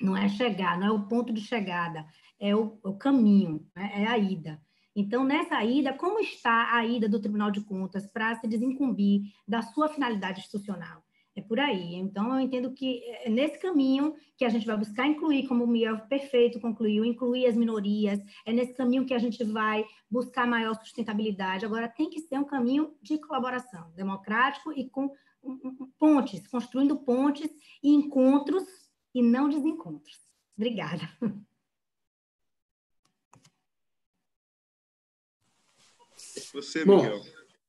Não 0.00 0.16
é 0.16 0.30
chegar, 0.30 0.78
não 0.78 0.86
é 0.86 0.90
o 0.90 1.08
ponto 1.08 1.30
de 1.30 1.42
chegada, 1.42 2.06
é 2.40 2.56
o, 2.56 2.78
o 2.82 2.96
caminho, 2.96 3.66
né? 3.76 3.90
é 3.96 4.06
a 4.06 4.16
ida. 4.16 4.58
Então, 4.96 5.24
nessa 5.24 5.62
ida, 5.62 5.92
como 5.92 6.20
está 6.20 6.74
a 6.74 6.86
ida 6.86 7.06
do 7.06 7.20
Tribunal 7.20 7.50
de 7.50 7.60
Contas 7.60 8.10
para 8.10 8.34
se 8.36 8.48
desincumbir 8.48 9.24
da 9.46 9.60
sua 9.60 9.90
finalidade 9.90 10.40
institucional? 10.40 11.02
É 11.38 11.40
por 11.40 11.60
aí. 11.60 11.94
Então, 11.94 12.34
eu 12.34 12.40
entendo 12.40 12.72
que 12.72 13.00
é 13.22 13.30
nesse 13.30 13.60
caminho 13.60 14.16
que 14.36 14.44
a 14.44 14.48
gente 14.48 14.66
vai 14.66 14.76
buscar 14.76 15.06
incluir, 15.06 15.46
como 15.46 15.62
o 15.62 15.68
Miguel 15.68 15.96
perfeito 16.08 16.60
concluiu, 16.60 17.04
incluir 17.04 17.46
as 17.46 17.56
minorias, 17.56 18.18
é 18.44 18.52
nesse 18.52 18.74
caminho 18.74 19.06
que 19.06 19.14
a 19.14 19.20
gente 19.20 19.44
vai 19.44 19.84
buscar 20.10 20.48
maior 20.48 20.74
sustentabilidade. 20.74 21.64
Agora, 21.64 21.88
tem 21.88 22.10
que 22.10 22.18
ser 22.22 22.40
um 22.40 22.44
caminho 22.44 22.92
de 23.00 23.18
colaboração 23.18 23.92
democrático 23.94 24.72
e 24.72 24.90
com 24.90 25.14
pontes, 25.96 26.44
construindo 26.48 26.96
pontes 26.96 27.48
e 27.80 27.94
encontros 27.94 28.64
e 29.14 29.22
não 29.22 29.48
desencontros. 29.48 30.18
Obrigada. 30.56 31.08
Você, 36.52 36.84
Miguel. 36.84 37.20
Bom, 37.20 37.24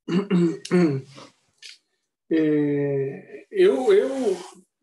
é, 2.32 3.48
eu, 3.50 3.92
eu, 3.92 4.10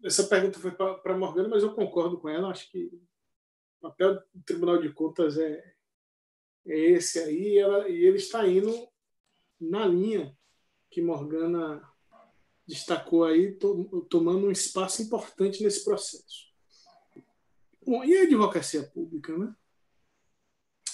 essa 0.02 0.24
pergunta 0.24 0.58
foi 0.58 0.72
para 0.72 1.14
a 1.14 1.18
Morgana, 1.18 1.48
mas 1.48 1.62
eu 1.62 1.74
concordo 1.74 2.18
com 2.18 2.28
ela. 2.28 2.50
Acho 2.50 2.70
que 2.70 2.86
o 2.86 3.82
papel 3.82 4.14
do 4.34 4.42
Tribunal 4.44 4.78
de 4.80 4.92
Contas 4.92 5.38
é, 5.38 5.74
é 6.66 6.78
esse 6.78 7.18
aí, 7.18 7.54
e, 7.54 7.58
ela, 7.58 7.88
e 7.88 8.04
ele 8.04 8.16
está 8.16 8.46
indo 8.46 8.88
na 9.60 9.86
linha 9.86 10.36
que 10.90 11.00
Morgana 11.00 11.82
destacou 12.66 13.24
aí, 13.24 13.52
to, 13.52 14.06
tomando 14.10 14.46
um 14.46 14.50
espaço 14.50 15.02
importante 15.02 15.62
nesse 15.62 15.84
processo. 15.84 16.46
Bom, 17.86 18.04
e 18.04 18.16
a 18.16 18.22
advocacia 18.22 18.82
pública, 18.82 19.38
né? 19.38 19.54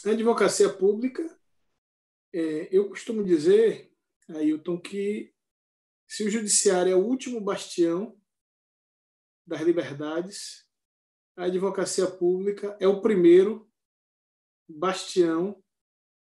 A 0.05 0.11
advocacia 0.11 0.69
pública, 0.69 1.25
é, 2.33 2.69
eu 2.71 2.89
costumo 2.89 3.25
dizer, 3.25 3.91
Ailton, 4.29 4.79
que 4.79 5.32
se 6.13 6.25
o 6.25 6.31
judiciário 6.31 6.93
é 6.93 6.95
o 6.95 7.03
último 7.03 7.41
bastião 7.41 8.15
das 9.47 9.63
liberdades, 9.63 10.69
a 11.35 11.45
advocacia 11.45 12.07
pública 12.07 12.77
é 12.79 12.87
o 12.87 13.01
primeiro 13.01 13.67
bastião 14.69 15.65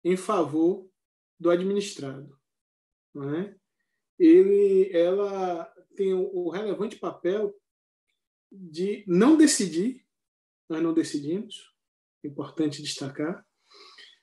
em 0.04 0.16
favor 0.16 0.88
do 1.40 1.50
administrado. 1.50 2.38
Não 3.12 3.34
é? 3.34 3.56
Ele, 4.16 4.92
ela 4.96 5.64
tem 5.96 6.14
o 6.14 6.48
relevante 6.50 6.94
papel 6.94 7.52
de 8.52 9.04
não 9.08 9.36
decidir, 9.36 10.06
nós 10.68 10.84
não 10.84 10.94
decidimos, 10.94 11.74
importante 12.22 12.80
destacar, 12.80 13.44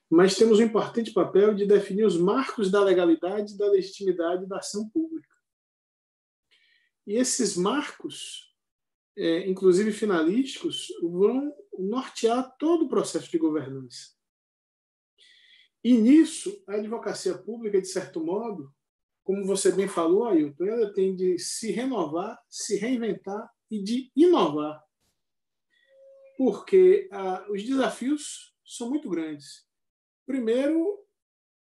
mas 0.09 0.37
temos 0.37 0.59
o 0.59 0.63
importante 0.63 1.11
papel 1.11 1.53
de 1.53 1.65
definir 1.65 2.05
os 2.05 2.17
marcos 2.17 2.71
da 2.71 2.81
legalidade 2.81 3.57
da 3.57 3.69
legitimidade 3.69 4.47
da 4.47 4.59
ação 4.59 4.89
pública. 4.91 5.30
E 7.05 7.15
esses 7.15 7.57
marcos, 7.57 8.55
é, 9.17 9.47
inclusive 9.47 9.91
finalísticos, 9.91 10.87
vão 11.01 11.53
nortear 11.77 12.55
todo 12.57 12.85
o 12.85 12.89
processo 12.89 13.29
de 13.29 13.37
governança. 13.37 14.15
E 15.83 15.93
nisso, 15.93 16.63
a 16.67 16.75
advocacia 16.75 17.37
pública, 17.37 17.81
de 17.81 17.87
certo 17.87 18.23
modo, 18.23 18.71
como 19.23 19.45
você 19.45 19.71
bem 19.71 19.87
falou, 19.87 20.25
Ailton, 20.25 20.65
ela 20.65 20.93
tem 20.93 21.15
de 21.15 21.39
se 21.39 21.71
renovar, 21.71 22.39
se 22.49 22.77
reinventar 22.77 23.49
e 23.69 23.81
de 23.81 24.11
inovar. 24.15 24.83
Porque 26.37 27.07
ah, 27.11 27.45
os 27.49 27.63
desafios 27.63 28.55
são 28.65 28.89
muito 28.89 29.09
grandes. 29.09 29.65
Primeiro, 30.25 30.99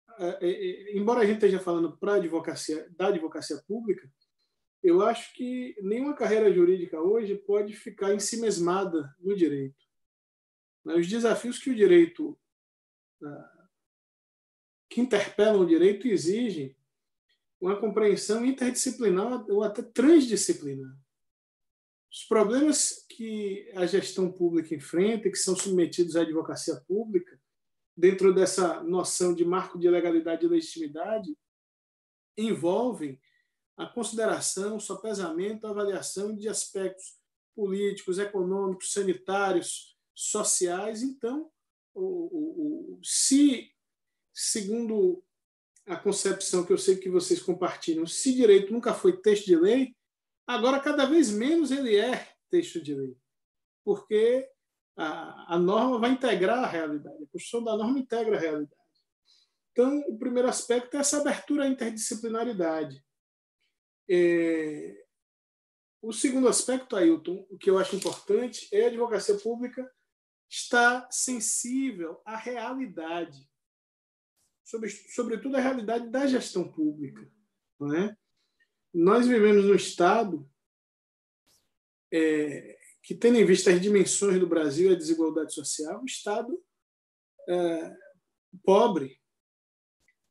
ah, 0.08 0.38
é, 0.42 0.50
é, 0.50 0.98
embora 0.98 1.22
a 1.22 1.26
gente 1.26 1.36
esteja 1.36 1.60
falando 1.60 1.98
para 1.98 2.16
advocacia, 2.16 2.88
da 2.92 3.08
advocacia 3.08 3.62
pública, 3.68 4.10
eu 4.86 5.02
acho 5.02 5.34
que 5.34 5.76
nenhuma 5.82 6.14
carreira 6.14 6.54
jurídica 6.54 7.02
hoje 7.02 7.36
pode 7.36 7.74
ficar 7.74 8.14
ensimesmada 8.14 9.16
no 9.20 9.36
direito. 9.36 9.84
Os 10.86 11.08
desafios 11.08 11.58
que 11.58 11.72
o 11.72 11.76
direito, 11.76 12.38
ah, 13.24 13.68
que 14.88 15.02
interpelam 15.02 15.62
o 15.62 15.66
direito, 15.66 16.08
exigem 16.08 16.78
uma 17.60 17.76
compreensão 17.80 18.46
interdisciplinar 18.46 19.50
ou 19.50 19.64
até 19.64 19.82
transdisciplinar. 19.82 20.96
Os 22.12 22.24
problemas 22.26 23.08
que 23.10 23.68
a 23.76 23.88
gestão 23.88 24.32
pública 24.32 24.76
enfrenta, 24.76 25.32
que 25.32 25.38
são 25.38 25.56
submetidos 25.56 26.16
à 26.16 26.22
advocacia 26.22 26.76
pública, 26.88 27.42
dentro 27.98 28.32
dessa 28.32 28.84
noção 28.84 29.34
de 29.34 29.44
marco 29.44 29.80
de 29.80 29.90
legalidade 29.90 30.46
e 30.46 30.50
legitimidade, 30.50 31.36
envolvem 32.38 33.20
a 33.78 33.86
consideração, 33.86 34.80
sopesamento, 34.80 35.68
avaliação 35.68 36.36
de 36.36 36.48
aspectos 36.48 37.18
políticos, 37.56 38.20
econômicos, 38.20 38.92
sanitários, 38.92 39.98
sociais. 40.14 41.02
Então, 41.02 41.50
o, 41.94 42.02
o, 42.02 42.94
o, 42.96 43.00
se, 43.04 43.72
segundo 44.34 45.24
a 45.86 45.96
concepção 45.96 46.66
que 46.66 46.74
eu 46.74 46.78
sei 46.78 46.98
que 46.98 47.10
vocês 47.10 47.42
compartilham, 47.42 48.08
se 48.08 48.34
direito 48.34 48.72
nunca 48.72 48.94
foi 48.94 49.22
texto 49.22 49.46
de 49.46 49.56
lei, 49.56 49.96
agora 50.48 50.80
cada 50.80 51.06
vez 51.06 51.30
menos 51.30 51.72
ele 51.72 51.96
é 51.96 52.30
texto 52.50 52.82
de 52.82 52.96
lei, 52.96 53.18
porque 53.84 54.50
a, 54.96 55.56
a 55.56 55.60
norma 55.60 56.00
vai 56.00 56.12
integrar 56.12 56.64
a 56.64 56.68
realidade, 56.68 57.24
a 57.24 57.28
construção 57.28 57.64
da 57.64 57.78
norma 57.78 58.00
integra 58.00 58.38
a 58.38 58.40
realidade. 58.40 58.82
Então, 59.72 60.00
o 60.08 60.18
primeiro 60.18 60.48
aspecto 60.48 60.96
é 60.96 61.02
essa 61.02 61.20
abertura 61.20 61.66
à 61.66 61.68
interdisciplinaridade. 61.68 63.04
É... 64.10 65.06
O 66.02 66.14
segundo 66.14 66.48
aspecto, 66.48 66.96
Ailton, 66.96 67.48
o 67.50 67.58
que 67.58 67.70
eu 67.70 67.80
acho 67.80 67.96
importante 67.96 68.68
é 68.72 68.86
a 68.86 68.88
advocacia 68.88 69.36
pública 69.40 69.92
estar 70.50 71.08
sensível 71.12 72.22
à 72.24 72.38
realidade, 72.38 73.50
sobre, 74.64 74.90
sobretudo 74.90 75.58
à 75.58 75.60
realidade 75.60 76.10
da 76.10 76.28
gestão 76.28 76.72
pública. 76.72 77.28
Não 77.80 77.94
é? 77.94 78.16
Nós 78.94 79.28
vivemos 79.28 79.66
num 79.66 79.76
Estado 79.76 80.50
é, 82.14 82.78
que, 83.04 83.14
tendo 83.14 83.38
em 83.38 83.46
vista 83.46 83.72
as 83.72 83.82
dimensões 83.82 84.40
do 84.40 84.48
Brasil 84.48 84.90
e 84.92 84.96
a 84.96 84.98
desigualdade 84.98 85.54
social, 85.54 86.02
um 86.02 86.06
Estado 86.06 86.64
é, 87.48 87.98
pobre. 88.64 89.20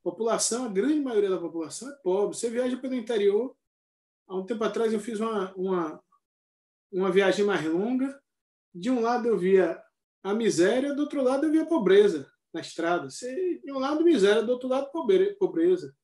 População, 0.02 0.66
a 0.66 0.68
grande 0.68 1.00
maioria 1.00 1.30
da 1.30 1.40
população 1.40 1.90
é 1.90 1.96
pobre. 1.96 2.36
Você 2.36 2.50
viaja 2.50 2.76
pelo 2.76 2.94
interior, 2.94 3.56
há 4.26 4.36
um 4.36 4.46
tempo 4.46 4.64
atrás 4.64 4.92
eu 4.92 5.00
fiz 5.00 5.20
uma, 5.20 5.54
uma, 5.54 6.04
uma 6.92 7.10
viagem 7.10 7.44
mais 7.44 7.64
longa. 7.64 8.20
De 8.74 8.90
um 8.90 9.00
lado 9.00 9.28
eu 9.28 9.38
via 9.38 9.82
a 10.22 10.34
miséria, 10.34 10.94
do 10.94 11.02
outro 11.02 11.22
lado 11.22 11.46
eu 11.46 11.52
via 11.52 11.62
a 11.62 11.66
pobreza 11.66 12.30
na 12.52 12.60
estrada. 12.60 13.08
De 13.08 13.72
um 13.72 13.78
lado 13.78 14.04
miséria, 14.04 14.42
do 14.42 14.52
outro 14.52 14.68
lado 14.68 14.90
pobreza 15.38 15.94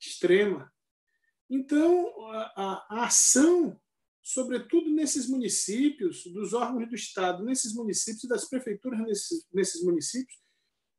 extrema. 0.00 0.72
Então, 1.48 2.14
a, 2.30 2.86
a 2.88 3.04
ação, 3.06 3.78
sobretudo 4.22 4.88
nesses 4.90 5.28
municípios, 5.28 6.24
dos 6.24 6.52
órgãos 6.52 6.88
do 6.88 6.94
Estado, 6.94 7.44
nesses 7.44 7.74
municípios 7.74 8.28
das 8.28 8.48
prefeituras 8.48 9.00
nesses, 9.00 9.46
nesses 9.52 9.82
municípios, 9.82 10.38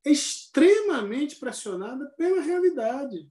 é 0.05 0.11
extremamente 0.11 1.37
pressionada 1.37 2.09
pela 2.17 2.41
realidade. 2.41 3.29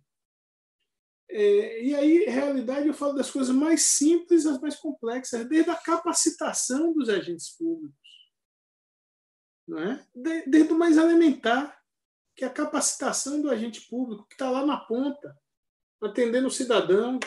É, 1.33 1.85
e 1.85 1.95
aí, 1.95 2.25
realidade, 2.25 2.89
eu 2.89 2.95
falo 2.95 3.13
das 3.13 3.31
coisas 3.31 3.55
mais 3.55 3.83
simples 3.83 4.47
às 4.47 4.61
mais 4.61 4.77
complexas, 4.77 5.49
desde 5.49 5.71
a 5.71 5.77
capacitação 5.77 6.93
dos 6.93 7.09
agentes 7.09 7.51
públicos, 7.51 7.97
não 9.67 9.79
é? 9.79 10.07
desde 10.15 10.73
o 10.73 10.79
mais 10.79 10.97
elementar, 10.97 11.81
que 12.35 12.45
é 12.45 12.49
a 12.49 12.53
capacitação 12.53 13.41
do 13.41 13.51
agente 13.51 13.83
público, 13.83 14.27
que 14.27 14.35
está 14.35 14.51
lá 14.51 14.67
na 14.67 14.77
ponta, 14.77 15.39
atendendo 16.03 16.49
o 16.49 16.51
cidadão, 16.51 17.21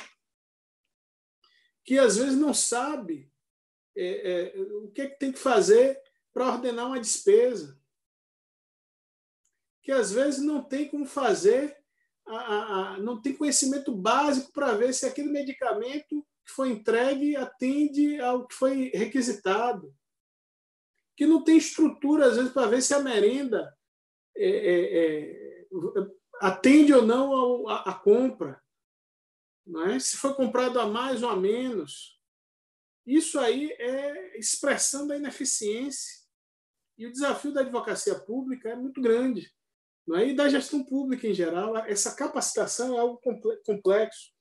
que 1.86 1.98
às 1.98 2.18
vezes 2.18 2.36
não 2.36 2.54
sabe 2.54 3.32
é, 3.96 4.56
é, 4.56 4.62
o 4.62 4.92
que, 4.92 5.02
é 5.02 5.08
que 5.08 5.20
tem 5.20 5.32
que 5.32 5.40
fazer 5.40 6.02
para 6.34 6.52
ordenar 6.52 6.88
uma 6.88 7.00
despesa, 7.00 7.80
que 9.82 9.92
às 9.92 10.12
vezes 10.12 10.42
não 10.42 10.64
tem 10.64 10.90
como 10.90 11.06
fazer 11.06 11.83
a, 12.26 12.94
a, 12.94 12.98
não 13.00 13.22
tem 13.22 13.36
conhecimento 13.36 13.96
básico 13.96 14.52
para 14.52 14.74
ver 14.74 14.94
se 14.94 15.06
aquele 15.06 15.30
medicamento 15.30 16.26
que 16.46 16.52
foi 16.52 16.70
entregue 16.70 17.36
atende 17.36 18.20
ao 18.20 18.48
que 18.48 18.56
foi 18.56 18.92
requisitado, 18.94 19.94
que 21.16 21.26
não 21.26 21.44
tem 21.44 21.58
estrutura, 21.58 22.28
às 22.28 22.38
vezes, 22.38 22.52
para 22.52 22.68
ver 22.68 22.82
se 22.82 22.94
a 22.94 23.00
merenda 23.00 23.74
é, 24.36 24.50
é, 24.50 25.06
é, 25.06 25.68
atende 26.42 26.94
ou 26.94 27.04
não 27.04 27.68
à 27.70 27.94
compra. 27.94 28.62
É? 29.88 30.00
Se 30.00 30.18
foi 30.18 30.34
comprado 30.34 30.80
a 30.80 30.88
mais 30.88 31.24
ou 31.24 31.30
a 31.30 31.36
menos. 31.36 32.20
Isso 33.06 33.40
aí 33.40 33.72
é 33.72 34.38
expressão 34.38 35.08
da 35.08 35.16
ineficiência. 35.16 36.24
E 36.98 37.06
o 37.06 37.12
desafio 37.12 37.54
da 37.54 37.62
advocacia 37.62 38.20
pública 38.20 38.70
é 38.70 38.76
muito 38.76 39.02
grande. 39.02 39.54
Não 40.06 40.18
é? 40.18 40.28
E 40.28 40.36
da 40.36 40.50
gestão 40.50 40.84
pública 40.84 41.28
em 41.28 41.34
geral, 41.34 41.78
essa 41.78 42.16
capacitação 42.16 42.96
é 42.96 43.00
algo 43.00 43.20
complexo. 43.66 44.32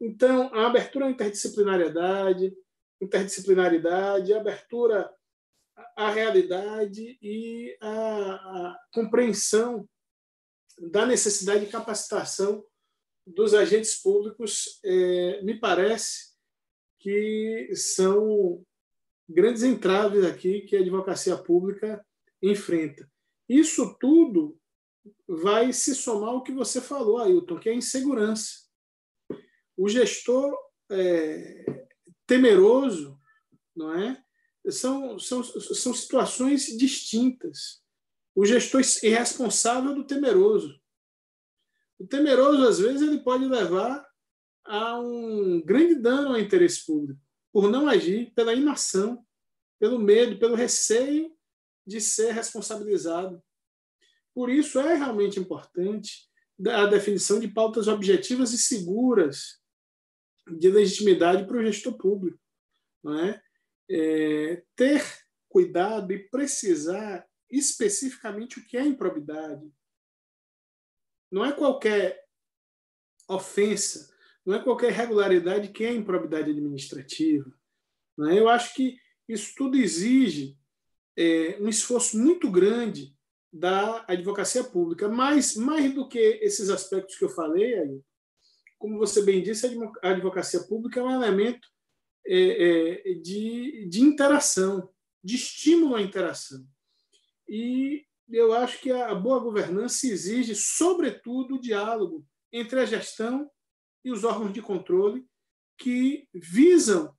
Então, 0.00 0.52
a 0.54 0.66
abertura 0.66 1.06
à 1.06 1.10
interdisciplinariedade, 1.10 2.54
interdisciplinaridade, 3.00 4.32
a 4.32 4.40
abertura 4.40 5.10
à 5.96 6.10
realidade 6.10 7.18
e 7.22 7.76
a 7.80 8.76
compreensão 8.92 9.88
da 10.78 11.06
necessidade 11.06 11.66
de 11.66 11.72
capacitação 11.72 12.64
dos 13.26 13.54
agentes 13.54 14.00
públicos, 14.00 14.80
é, 14.84 15.42
me 15.42 15.58
parece 15.58 16.34
que 16.98 17.70
são 17.74 18.64
grandes 19.28 19.62
entraves 19.62 20.24
aqui 20.24 20.62
que 20.62 20.76
a 20.76 20.80
advocacia 20.80 21.36
pública 21.36 22.04
enfrenta. 22.42 23.08
Isso 23.48 23.96
tudo 24.00 24.58
vai 25.28 25.72
se 25.72 25.94
somar 25.94 26.30
ao 26.30 26.42
que 26.42 26.52
você 26.52 26.80
falou, 26.80 27.18
Ailton, 27.18 27.58
que 27.58 27.68
é 27.68 27.72
a 27.72 27.76
insegurança. 27.76 28.66
O 29.76 29.88
gestor 29.88 30.56
é, 30.90 31.86
temeroso, 32.26 33.20
não 33.76 33.94
é? 33.94 34.22
São, 34.70 35.18
são, 35.18 35.42
são 35.42 35.94
situações 35.94 36.66
distintas. 36.78 37.82
O 38.34 38.44
gestor 38.46 38.80
irresponsável 39.02 39.94
do 39.94 40.06
temeroso. 40.06 40.80
O 41.98 42.06
temeroso, 42.06 42.66
às 42.66 42.78
vezes, 42.78 43.02
ele 43.02 43.20
pode 43.20 43.44
levar 43.44 44.06
a 44.64 44.98
um 44.98 45.60
grande 45.62 45.94
dano 45.94 46.28
ao 46.28 46.38
interesse 46.38 46.84
público, 46.84 47.20
por 47.52 47.70
não 47.70 47.88
agir, 47.88 48.32
pela 48.34 48.54
inação, 48.54 49.24
pelo 49.80 49.98
medo, 49.98 50.38
pelo 50.38 50.54
receio 50.54 51.34
de 51.86 52.00
ser 52.00 52.32
responsabilizado. 52.32 53.42
Por 54.38 54.50
isso, 54.50 54.78
é 54.78 54.94
realmente 54.94 55.40
importante 55.40 56.30
a 56.64 56.86
definição 56.86 57.40
de 57.40 57.48
pautas 57.48 57.88
objetivas 57.88 58.52
e 58.52 58.58
seguras 58.58 59.60
de 60.46 60.70
legitimidade 60.70 61.44
para 61.44 61.56
o 61.56 61.62
gestor 61.64 61.96
público. 61.96 62.38
Não 63.02 63.18
é? 63.18 63.42
é 63.90 64.62
ter 64.76 65.02
cuidado 65.48 66.12
e 66.12 66.28
precisar 66.28 67.28
especificamente 67.50 68.60
o 68.60 68.64
que 68.64 68.76
é 68.76 68.86
improbidade. 68.86 69.68
Não 71.32 71.44
é 71.44 71.50
qualquer 71.50 72.24
ofensa, 73.26 74.08
não 74.46 74.54
é 74.54 74.62
qualquer 74.62 74.92
irregularidade 74.92 75.72
que 75.72 75.82
é 75.84 75.92
improbidade 75.92 76.52
administrativa. 76.52 77.52
Não 78.16 78.30
é? 78.30 78.38
Eu 78.38 78.48
acho 78.48 78.72
que 78.72 79.00
isso 79.28 79.52
tudo 79.56 79.76
exige 79.76 80.56
é, 81.16 81.58
um 81.60 81.68
esforço 81.68 82.16
muito 82.16 82.48
grande 82.48 83.17
da 83.52 84.04
advocacia 84.06 84.62
pública, 84.62 85.08
mas 85.08 85.56
mais 85.56 85.94
do 85.94 86.08
que 86.08 86.18
esses 86.42 86.68
aspectos 86.68 87.16
que 87.16 87.24
eu 87.24 87.30
falei 87.30 87.78
aí, 87.78 88.00
como 88.78 88.98
você 88.98 89.22
bem 89.22 89.42
disse, 89.42 89.66
a 90.02 90.10
advocacia 90.10 90.60
pública 90.60 91.00
é 91.00 91.02
um 91.02 91.10
elemento 91.10 91.66
é, 92.26 93.10
é, 93.10 93.14
de, 93.14 93.86
de 93.88 94.00
interação, 94.00 94.88
de 95.22 95.34
estímulo 95.34 95.96
à 95.96 96.02
interação. 96.02 96.64
E 97.48 98.04
eu 98.30 98.52
acho 98.52 98.80
que 98.80 98.90
a 98.90 99.14
boa 99.14 99.40
governança 99.40 100.06
exige, 100.06 100.54
sobretudo, 100.54 101.54
o 101.54 101.60
diálogo 101.60 102.24
entre 102.52 102.80
a 102.80 102.84
gestão 102.84 103.50
e 104.04 104.12
os 104.12 104.24
órgãos 104.24 104.52
de 104.52 104.62
controle 104.62 105.26
que 105.78 106.28
visam, 106.34 107.14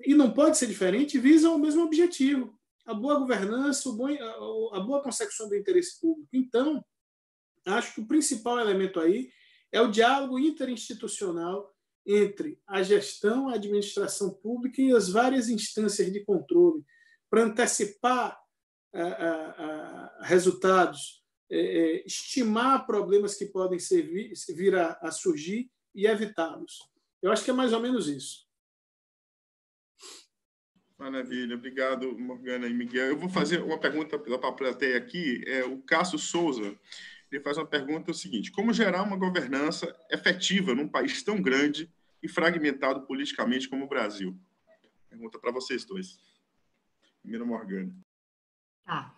e 0.00 0.14
não 0.14 0.32
pode 0.32 0.58
ser 0.58 0.66
diferente, 0.66 1.18
visam 1.18 1.56
o 1.56 1.58
mesmo 1.58 1.82
objetivo, 1.82 2.58
a 2.84 2.94
boa 2.94 3.18
governança, 3.18 3.88
a 3.88 4.80
boa 4.80 5.02
consecução 5.02 5.48
do 5.48 5.56
interesse 5.56 6.00
público. 6.00 6.28
Então, 6.32 6.84
acho 7.66 7.94
que 7.94 8.00
o 8.00 8.06
principal 8.06 8.58
elemento 8.58 8.98
aí 8.98 9.30
é 9.70 9.80
o 9.80 9.90
diálogo 9.90 10.38
interinstitucional 10.38 11.72
entre 12.04 12.60
a 12.66 12.82
gestão, 12.82 13.48
a 13.48 13.54
administração 13.54 14.30
pública 14.30 14.82
e 14.82 14.92
as 14.92 15.08
várias 15.08 15.48
instâncias 15.48 16.12
de 16.12 16.24
controle, 16.24 16.84
para 17.30 17.44
antecipar 17.44 18.38
resultados, 20.20 21.22
é, 21.50 22.04
estimar 22.06 22.86
problemas 22.86 23.34
que 23.34 23.46
podem 23.46 23.78
ser, 23.78 24.02
vir 24.54 24.74
a, 24.74 24.98
a 25.00 25.10
surgir 25.10 25.70
e 25.94 26.06
evitá-los. 26.06 26.78
Eu 27.22 27.30
acho 27.30 27.44
que 27.44 27.50
é 27.50 27.54
mais 27.54 27.72
ou 27.72 27.80
menos 27.80 28.08
isso. 28.08 28.41
Maravilha, 31.02 31.56
obrigado, 31.56 32.16
Morgana 32.16 32.68
e 32.68 32.72
Miguel. 32.72 33.08
Eu 33.08 33.18
vou 33.18 33.28
fazer 33.28 33.60
uma 33.60 33.76
pergunta 33.76 34.16
para 34.16 34.48
a 34.48 34.52
plateia 34.52 34.96
aqui. 34.96 35.42
É, 35.48 35.64
o 35.64 35.78
Cássio 35.78 36.16
Souza 36.16 36.78
ele 37.28 37.42
faz 37.42 37.58
uma 37.58 37.66
pergunta 37.66 38.12
o 38.12 38.14
seguinte: 38.14 38.52
como 38.52 38.72
gerar 38.72 39.02
uma 39.02 39.16
governança 39.16 39.92
efetiva 40.08 40.76
num 40.76 40.86
país 40.86 41.20
tão 41.20 41.42
grande 41.42 41.90
e 42.22 42.28
fragmentado 42.28 43.04
politicamente 43.04 43.68
como 43.68 43.84
o 43.84 43.88
Brasil? 43.88 44.38
Pergunta 45.10 45.40
para 45.40 45.50
vocês 45.50 45.84
dois. 45.84 46.20
Primeiro, 47.20 47.48
Morgana. 47.48 47.92
Tá. 48.84 49.12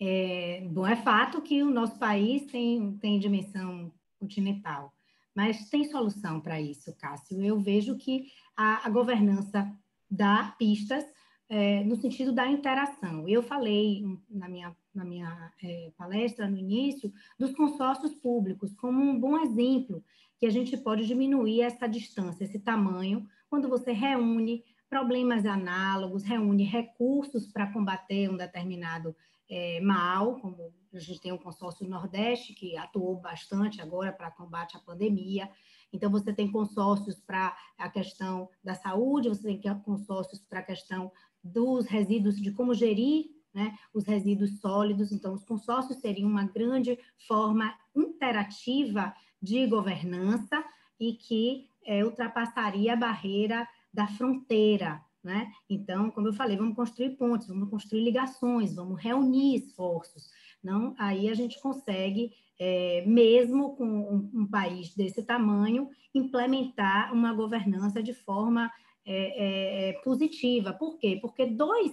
É, 0.00 0.66
bom, 0.70 0.86
é 0.86 0.96
fato 0.96 1.42
que 1.42 1.62
o 1.62 1.70
nosso 1.70 1.98
país 1.98 2.46
tem, 2.46 2.96
tem 3.02 3.20
dimensão 3.20 3.92
continental, 4.18 4.94
mas 5.34 5.68
tem 5.68 5.90
solução 5.90 6.40
para 6.40 6.58
isso, 6.58 6.96
Cássio. 6.96 7.42
Eu 7.44 7.60
vejo 7.60 7.98
que 7.98 8.32
a, 8.56 8.86
a 8.86 8.88
governança 8.88 9.70
dá 10.10 10.54
pistas 10.58 11.04
é, 11.48 11.82
no 11.84 11.96
sentido 11.96 12.32
da 12.32 12.46
interação. 12.46 13.28
Eu 13.28 13.42
falei 13.42 14.04
na 14.28 14.48
minha, 14.48 14.76
na 14.94 15.04
minha 15.04 15.52
é, 15.62 15.90
palestra, 15.96 16.48
no 16.48 16.58
início, 16.58 17.12
dos 17.38 17.52
consórcios 17.52 18.14
públicos 18.14 18.74
como 18.74 19.02
um 19.02 19.18
bom 19.18 19.38
exemplo 19.40 20.04
que 20.38 20.46
a 20.46 20.50
gente 20.50 20.76
pode 20.76 21.06
diminuir 21.06 21.62
essa 21.62 21.88
distância, 21.88 22.44
esse 22.44 22.60
tamanho, 22.60 23.26
quando 23.50 23.68
você 23.68 23.92
reúne 23.92 24.62
problemas 24.88 25.44
análogos, 25.44 26.22
reúne 26.22 26.64
recursos 26.64 27.46
para 27.46 27.72
combater 27.72 28.30
um 28.30 28.36
determinado 28.36 29.14
é, 29.50 29.80
mal, 29.80 30.36
como 30.40 30.72
a 30.92 30.98
gente 30.98 31.20
tem 31.20 31.32
o 31.32 31.38
consórcio 31.38 31.88
Nordeste, 31.88 32.54
que 32.54 32.76
atuou 32.76 33.16
bastante 33.16 33.80
agora 33.80 34.12
para 34.12 34.30
combate 34.30 34.76
à 34.76 34.80
pandemia. 34.80 35.50
Então, 35.92 36.10
você 36.10 36.32
tem 36.32 36.50
consórcios 36.50 37.20
para 37.20 37.56
a 37.78 37.88
questão 37.88 38.48
da 38.62 38.74
saúde, 38.74 39.28
você 39.28 39.54
tem 39.56 39.80
consórcios 39.80 40.40
para 40.40 40.60
a 40.60 40.64
questão 40.64 41.10
dos 41.42 41.86
resíduos, 41.86 42.40
de 42.40 42.52
como 42.52 42.74
gerir 42.74 43.26
né, 43.54 43.76
os 43.92 44.04
resíduos 44.04 44.60
sólidos. 44.60 45.12
Então, 45.12 45.34
os 45.34 45.44
consórcios 45.44 45.98
seriam 46.00 46.28
uma 46.28 46.44
grande 46.44 46.98
forma 47.26 47.74
interativa 47.94 49.14
de 49.40 49.66
governança 49.66 50.64
e 50.98 51.14
que 51.14 51.68
é, 51.84 52.04
ultrapassaria 52.04 52.92
a 52.92 52.96
barreira 52.96 53.66
da 53.92 54.06
fronteira. 54.06 55.02
Né? 55.22 55.50
Então, 55.68 56.10
como 56.10 56.28
eu 56.28 56.32
falei, 56.32 56.56
vamos 56.56 56.76
construir 56.76 57.16
pontes, 57.16 57.48
vamos 57.48 57.68
construir 57.68 58.04
ligações, 58.04 58.74
vamos 58.74 59.00
reunir 59.00 59.56
esforços. 59.56 60.30
Não, 60.62 60.94
aí 60.98 61.28
a 61.28 61.34
gente 61.34 61.60
consegue, 61.60 62.32
é, 62.58 63.04
mesmo 63.06 63.76
com 63.76 63.86
um, 63.86 64.30
um, 64.40 64.46
país 64.46 64.94
desse 64.94 65.22
tamanho, 65.22 65.88
implementar 66.14 67.12
uma 67.12 67.32
governança 67.32 68.02
de 68.02 68.12
forma 68.12 68.70
é, 69.06 69.90
é, 69.90 69.92
positiva. 70.02 70.72
Por 70.72 70.98
quê? 70.98 71.18
Porque 71.20 71.46
dois, 71.46 71.92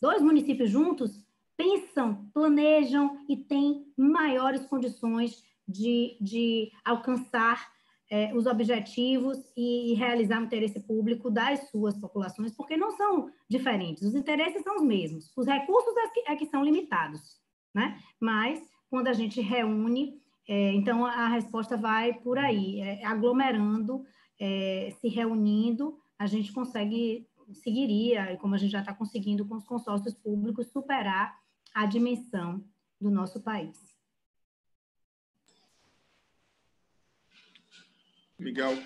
dois 0.00 0.20
municípios 0.20 0.70
juntos 0.70 1.24
pensam, 1.56 2.28
planejam 2.34 3.24
e 3.28 3.36
têm 3.36 3.86
maiores 3.96 4.66
condições 4.66 5.42
de, 5.66 6.16
de 6.20 6.70
alcançar 6.84 7.72
é, 8.10 8.32
os 8.34 8.46
objetivos 8.46 9.38
e, 9.56 9.92
e, 9.92 9.94
realizar 9.94 10.40
o 10.40 10.44
interesse 10.44 10.78
público 10.80 11.30
das 11.30 11.68
suas 11.70 11.96
populações, 11.98 12.52
porque 12.52 12.76
não 12.76 12.92
são 12.92 13.30
diferentes, 13.48 14.04
os 14.04 14.14
interesses 14.14 14.62
são 14.62 14.76
os 14.76 14.82
mesmos, 14.82 15.32
os 15.36 15.46
recursos 15.46 15.96
é 15.96 16.08
que, 16.10 16.20
é 16.28 16.36
que 16.36 16.46
são 16.46 16.64
limitados, 16.64 17.40
né? 17.74 18.00
Mas 18.20 18.62
quando 18.88 19.08
a 19.08 19.12
gente 19.12 19.40
reúne, 19.40 20.20
é, 20.48 20.72
então 20.72 21.04
a 21.04 21.28
resposta 21.28 21.76
vai 21.76 22.14
por 22.14 22.38
aí, 22.38 22.80
é, 22.80 23.04
aglomerando, 23.04 24.04
é, 24.38 24.94
se 25.00 25.08
reunindo, 25.08 25.98
a 26.18 26.26
gente 26.26 26.52
consegue, 26.52 27.26
seguiria, 27.52 28.36
como 28.40 28.54
a 28.54 28.58
gente 28.58 28.70
já 28.70 28.80
está 28.80 28.94
conseguindo 28.94 29.44
com 29.46 29.56
os 29.56 29.64
consórcios 29.64 30.14
públicos, 30.14 30.68
superar 30.68 31.36
a 31.74 31.84
dimensão 31.84 32.64
do 33.00 33.10
nosso 33.10 33.40
país. 33.42 33.96
Miguel. 38.38 38.76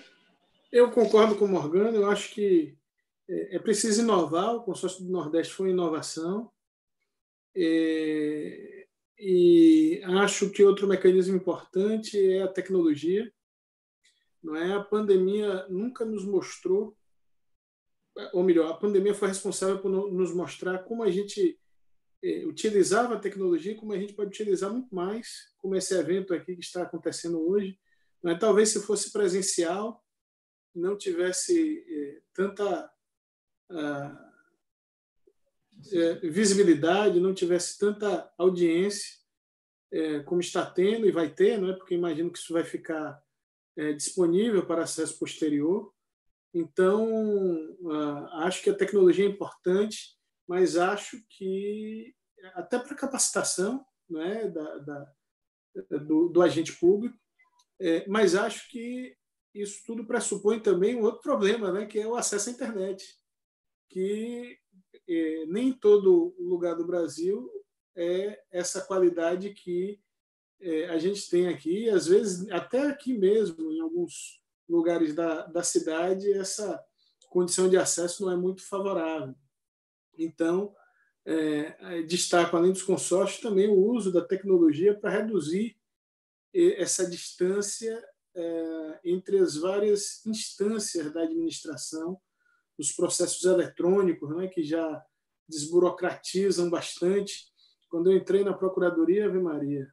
Eu 0.71 0.89
concordo 0.91 1.35
com 1.35 1.45
o 1.45 1.49
Morgano, 1.49 1.97
eu 1.97 2.09
acho 2.09 2.33
que 2.33 2.77
é, 3.29 3.57
é 3.57 3.59
preciso 3.59 4.01
inovar, 4.01 4.55
o 4.55 4.63
consórcio 4.63 5.03
do 5.03 5.11
Nordeste 5.11 5.53
foi 5.53 5.69
inovação, 5.69 6.51
é, 7.55 8.80
e 9.23 10.01
acho 10.03 10.49
que 10.49 10.63
outro 10.63 10.87
mecanismo 10.87 11.35
importante 11.35 12.17
é 12.19 12.41
a 12.41 12.47
tecnologia. 12.47 13.31
Não 14.41 14.55
é 14.55 14.73
a 14.73 14.83
pandemia 14.83 15.67
nunca 15.69 16.03
nos 16.03 16.25
mostrou, 16.25 16.97
ou 18.33 18.43
melhor, 18.43 18.71
a 18.71 18.77
pandemia 18.77 19.13
foi 19.13 19.27
responsável 19.27 19.77
por 19.77 19.91
nos 20.11 20.33
mostrar 20.33 20.79
como 20.79 21.03
a 21.03 21.11
gente 21.11 21.59
é, 22.23 22.45
utilizava 22.45 23.13
a 23.13 23.19
tecnologia, 23.19 23.75
como 23.75 23.93
a 23.93 23.99
gente 23.99 24.13
pode 24.13 24.29
utilizar 24.29 24.71
muito 24.71 24.93
mais, 24.93 25.53
como 25.59 25.75
esse 25.75 25.93
evento 25.93 26.33
aqui 26.33 26.55
que 26.55 26.63
está 26.63 26.81
acontecendo 26.81 27.47
hoje. 27.47 27.79
Não 28.23 28.31
é? 28.31 28.37
Talvez 28.37 28.69
se 28.69 28.81
fosse 28.81 29.11
presencial, 29.11 30.03
não 30.73 30.97
tivesse 30.97 31.85
é, 31.87 32.21
tanta 32.33 32.91
ah, 33.69 34.30
é, 35.91 36.13
visibilidade, 36.29 37.19
não 37.19 37.33
tivesse 37.33 37.77
tanta 37.77 38.31
audiência 38.37 39.21
é, 39.91 40.19
como 40.21 40.39
está 40.39 40.65
tendo 40.65 41.05
e 41.07 41.11
vai 41.11 41.29
ter, 41.29 41.59
não 41.59 41.69
é? 41.69 41.73
porque 41.73 41.95
imagino 41.95 42.31
que 42.31 42.39
isso 42.39 42.53
vai 42.53 42.63
ficar 42.63 43.21
é, 43.75 43.93
disponível 43.93 44.65
para 44.65 44.83
acesso 44.83 45.17
posterior. 45.19 45.93
Então, 46.53 47.07
ah, 47.89 48.45
acho 48.45 48.61
que 48.61 48.69
a 48.69 48.75
tecnologia 48.75 49.25
é 49.25 49.29
importante, 49.29 50.17
mas 50.47 50.75
acho 50.75 51.21
que 51.29 52.13
até 52.55 52.77
para 52.77 52.95
capacitação 52.95 53.85
não 54.09 54.21
é? 54.21 54.49
da, 54.49 54.77
da 54.79 55.13
do, 56.05 56.27
do, 56.27 56.41
agente 56.41 56.73
público, 56.73 57.17
é, 57.79 58.05
mas 58.07 58.35
acho 58.35 58.69
que 58.69 59.15
isso 59.53 59.81
tudo 59.85 60.05
pressupõe 60.05 60.59
também 60.59 60.95
um 60.95 61.03
outro 61.03 61.21
problema, 61.21 61.71
né? 61.71 61.85
que 61.85 61.99
é 61.99 62.05
o 62.05 62.15
acesso 62.15 62.49
à 62.49 62.51
internet, 62.51 63.05
que 63.89 64.57
é, 65.07 65.45
nem 65.47 65.73
todo 65.73 66.35
lugar 66.39 66.75
do 66.75 66.85
Brasil 66.85 67.49
é 67.95 68.41
essa 68.51 68.81
qualidade 68.81 69.53
que 69.53 69.99
é, 70.59 70.85
a 70.89 70.97
gente 70.97 71.29
tem 71.29 71.47
aqui, 71.47 71.89
às 71.89 72.07
vezes 72.07 72.49
até 72.51 72.87
aqui 72.87 73.13
mesmo, 73.13 73.71
em 73.71 73.81
alguns 73.81 74.41
lugares 74.69 75.13
da, 75.13 75.47
da 75.47 75.63
cidade, 75.63 76.31
essa 76.33 76.81
condição 77.29 77.69
de 77.69 77.77
acesso 77.77 78.23
não 78.23 78.31
é 78.31 78.37
muito 78.37 78.65
favorável. 78.67 79.35
Então, 80.17 80.73
é, 81.25 82.01
destaco, 82.03 82.55
além 82.55 82.71
dos 82.71 82.83
consórcios, 82.83 83.41
também 83.41 83.67
o 83.67 83.79
uso 83.79 84.11
da 84.11 84.21
tecnologia 84.23 84.97
para 84.97 85.09
reduzir 85.11 85.77
essa 86.53 87.09
distância 87.09 88.03
entre 89.03 89.39
as 89.39 89.55
várias 89.55 90.25
instâncias 90.25 91.13
da 91.13 91.23
administração, 91.23 92.19
os 92.77 92.91
processos 92.91 93.43
eletrônicos, 93.45 94.29
né, 94.35 94.47
que 94.47 94.63
já 94.63 95.03
desburocratizam 95.47 96.69
bastante. 96.69 97.51
Quando 97.89 98.11
eu 98.11 98.17
entrei 98.17 98.43
na 98.43 98.53
Procuradoria, 98.53 99.25
Ave 99.25 99.39
Maria, 99.39 99.91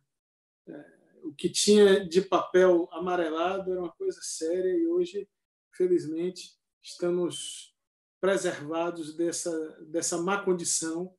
é, 0.68 0.98
o 1.24 1.32
que 1.34 1.48
tinha 1.48 2.06
de 2.06 2.22
papel 2.22 2.88
amarelado 2.92 3.72
era 3.72 3.80
uma 3.80 3.92
coisa 3.92 4.20
séria 4.22 4.76
e 4.76 4.86
hoje, 4.86 5.28
felizmente, 5.72 6.56
estamos 6.82 7.74
preservados 8.20 9.16
dessa, 9.16 9.52
dessa 9.82 10.16
má 10.18 10.42
condição 10.42 11.14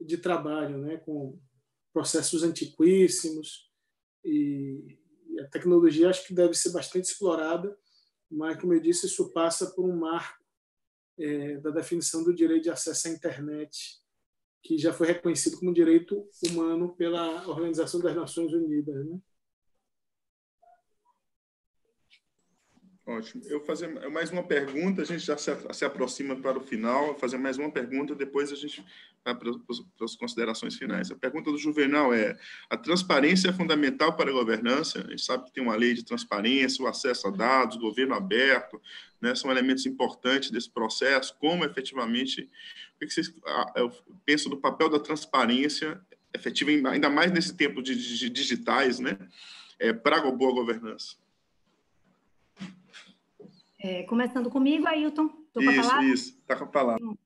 de 0.00 0.16
trabalho, 0.16 0.78
né, 0.78 0.98
com 0.98 1.38
processos 1.92 2.42
antiquíssimos 2.42 3.70
e, 4.24 4.98
e 5.28 5.40
a 5.40 5.48
tecnologia 5.48 6.08
acho 6.08 6.26
que 6.26 6.34
deve 6.34 6.54
ser 6.54 6.70
bastante 6.70 7.06
explorada, 7.06 7.76
mas, 8.30 8.60
como 8.60 8.72
eu 8.72 8.80
disse, 8.80 9.06
isso 9.06 9.32
passa 9.32 9.70
por 9.70 9.84
um 9.84 9.96
marco 9.96 10.39
é, 11.20 11.56
da 11.58 11.70
definição 11.70 12.24
do 12.24 12.34
direito 12.34 12.64
de 12.64 12.70
acesso 12.70 13.08
à 13.08 13.10
internet 13.10 14.00
que 14.62 14.78
já 14.78 14.92
foi 14.92 15.08
reconhecido 15.08 15.58
como 15.58 15.72
direito 15.72 16.28
humano 16.46 16.94
pela 16.94 17.48
Organização 17.48 18.00
das 18.00 18.14
Nações 18.14 18.52
Unidas. 18.52 19.06
Né? 19.06 19.18
Ótimo. 23.10 23.42
Eu 23.46 23.60
fazer 23.64 23.88
mais 24.08 24.30
uma 24.30 24.44
pergunta, 24.44 25.02
a 25.02 25.04
gente 25.04 25.26
já 25.26 25.36
se, 25.36 25.50
se 25.72 25.84
aproxima 25.84 26.36
para 26.36 26.56
o 26.56 26.60
final, 26.60 27.18
fazer 27.18 27.38
mais 27.38 27.58
uma 27.58 27.68
pergunta, 27.68 28.14
depois 28.14 28.52
a 28.52 28.54
gente 28.54 28.84
vai 29.24 29.34
para, 29.34 29.50
para 29.52 30.04
as 30.04 30.14
considerações 30.14 30.76
finais. 30.76 31.10
A 31.10 31.16
pergunta 31.16 31.50
do 31.50 31.58
Juvenal 31.58 32.14
é: 32.14 32.38
a 32.68 32.76
transparência 32.76 33.48
é 33.48 33.52
fundamental 33.52 34.14
para 34.14 34.30
a 34.30 34.32
governança? 34.32 35.00
A 35.00 35.10
gente 35.10 35.24
sabe 35.24 35.46
que 35.46 35.52
tem 35.52 35.60
uma 35.60 35.74
lei 35.74 35.92
de 35.92 36.04
transparência, 36.04 36.84
o 36.84 36.86
acesso 36.86 37.26
a 37.26 37.30
dados, 37.32 37.78
governo 37.78 38.14
aberto, 38.14 38.80
né, 39.20 39.34
são 39.34 39.50
elementos 39.50 39.84
importantes 39.86 40.52
desse 40.52 40.70
processo. 40.70 41.36
Como 41.40 41.64
efetivamente, 41.64 42.48
o 42.94 43.06
que 43.06 43.10
vocês 43.10 43.34
pensam 44.24 44.50
do 44.50 44.56
papel 44.56 44.88
da 44.88 45.00
transparência 45.00 46.00
efetiva, 46.32 46.70
ainda 46.88 47.10
mais 47.10 47.32
nesse 47.32 47.56
tempo 47.56 47.82
de, 47.82 47.96
de 47.96 48.30
digitais, 48.30 49.00
né, 49.00 49.18
é, 49.80 49.92
para 49.92 50.18
a 50.18 50.30
boa 50.30 50.54
governança? 50.54 51.16
É, 53.82 54.02
começando 54.02 54.50
comigo, 54.50 54.86
Ailton. 54.86 55.30
Estou 55.46 55.64
com 55.64 55.70
a 55.70 55.74
palavra? 55.74 56.04
Isso, 56.04 56.38
está 56.38 56.54
com 56.54 56.64
a 56.64 56.68
palavra. 56.68 57.16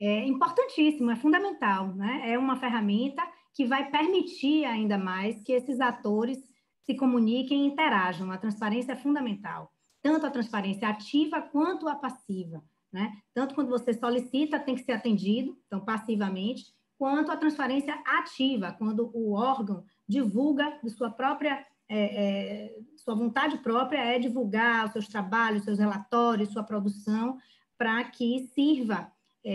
É 0.00 0.26
importantíssimo, 0.26 1.10
é 1.10 1.16
fundamental. 1.16 1.94
Né? 1.94 2.32
É 2.32 2.38
uma 2.38 2.56
ferramenta 2.56 3.22
que 3.54 3.64
vai 3.64 3.90
permitir 3.90 4.64
ainda 4.64 4.98
mais 4.98 5.40
que 5.42 5.52
esses 5.52 5.80
atores 5.80 6.38
se 6.84 6.96
comuniquem 6.96 7.64
e 7.64 7.68
interajam. 7.68 8.30
A 8.32 8.38
transparência 8.38 8.92
é 8.92 8.96
fundamental. 8.96 9.72
Tanto 10.02 10.26
a 10.26 10.30
transparência 10.30 10.88
ativa 10.88 11.40
quanto 11.40 11.88
a 11.88 11.94
passiva. 11.94 12.62
Né? 12.92 13.12
Tanto 13.32 13.54
quando 13.54 13.70
você 13.70 13.94
solicita, 13.94 14.58
tem 14.58 14.74
que 14.74 14.82
ser 14.82 14.92
atendido, 14.92 15.56
então 15.66 15.80
passivamente, 15.80 16.64
quanto 16.98 17.30
a 17.30 17.36
transparência 17.36 17.94
ativa, 18.04 18.72
quando 18.72 19.10
o 19.14 19.32
órgão 19.32 19.84
divulga 20.08 20.78
de 20.82 20.90
sua 20.90 21.10
própria 21.10 21.64
é, 21.88 21.98
é, 21.98 22.78
sua 22.96 23.14
vontade 23.14 23.58
própria 23.58 23.98
é 23.98 24.18
divulgar 24.18 24.86
os 24.86 24.92
seus 24.92 25.08
trabalhos, 25.08 25.64
seus 25.64 25.78
relatórios, 25.78 26.50
sua 26.50 26.62
produção, 26.62 27.38
para 27.76 28.02
que 28.04 28.48
sirva 28.54 29.12
é, 29.44 29.52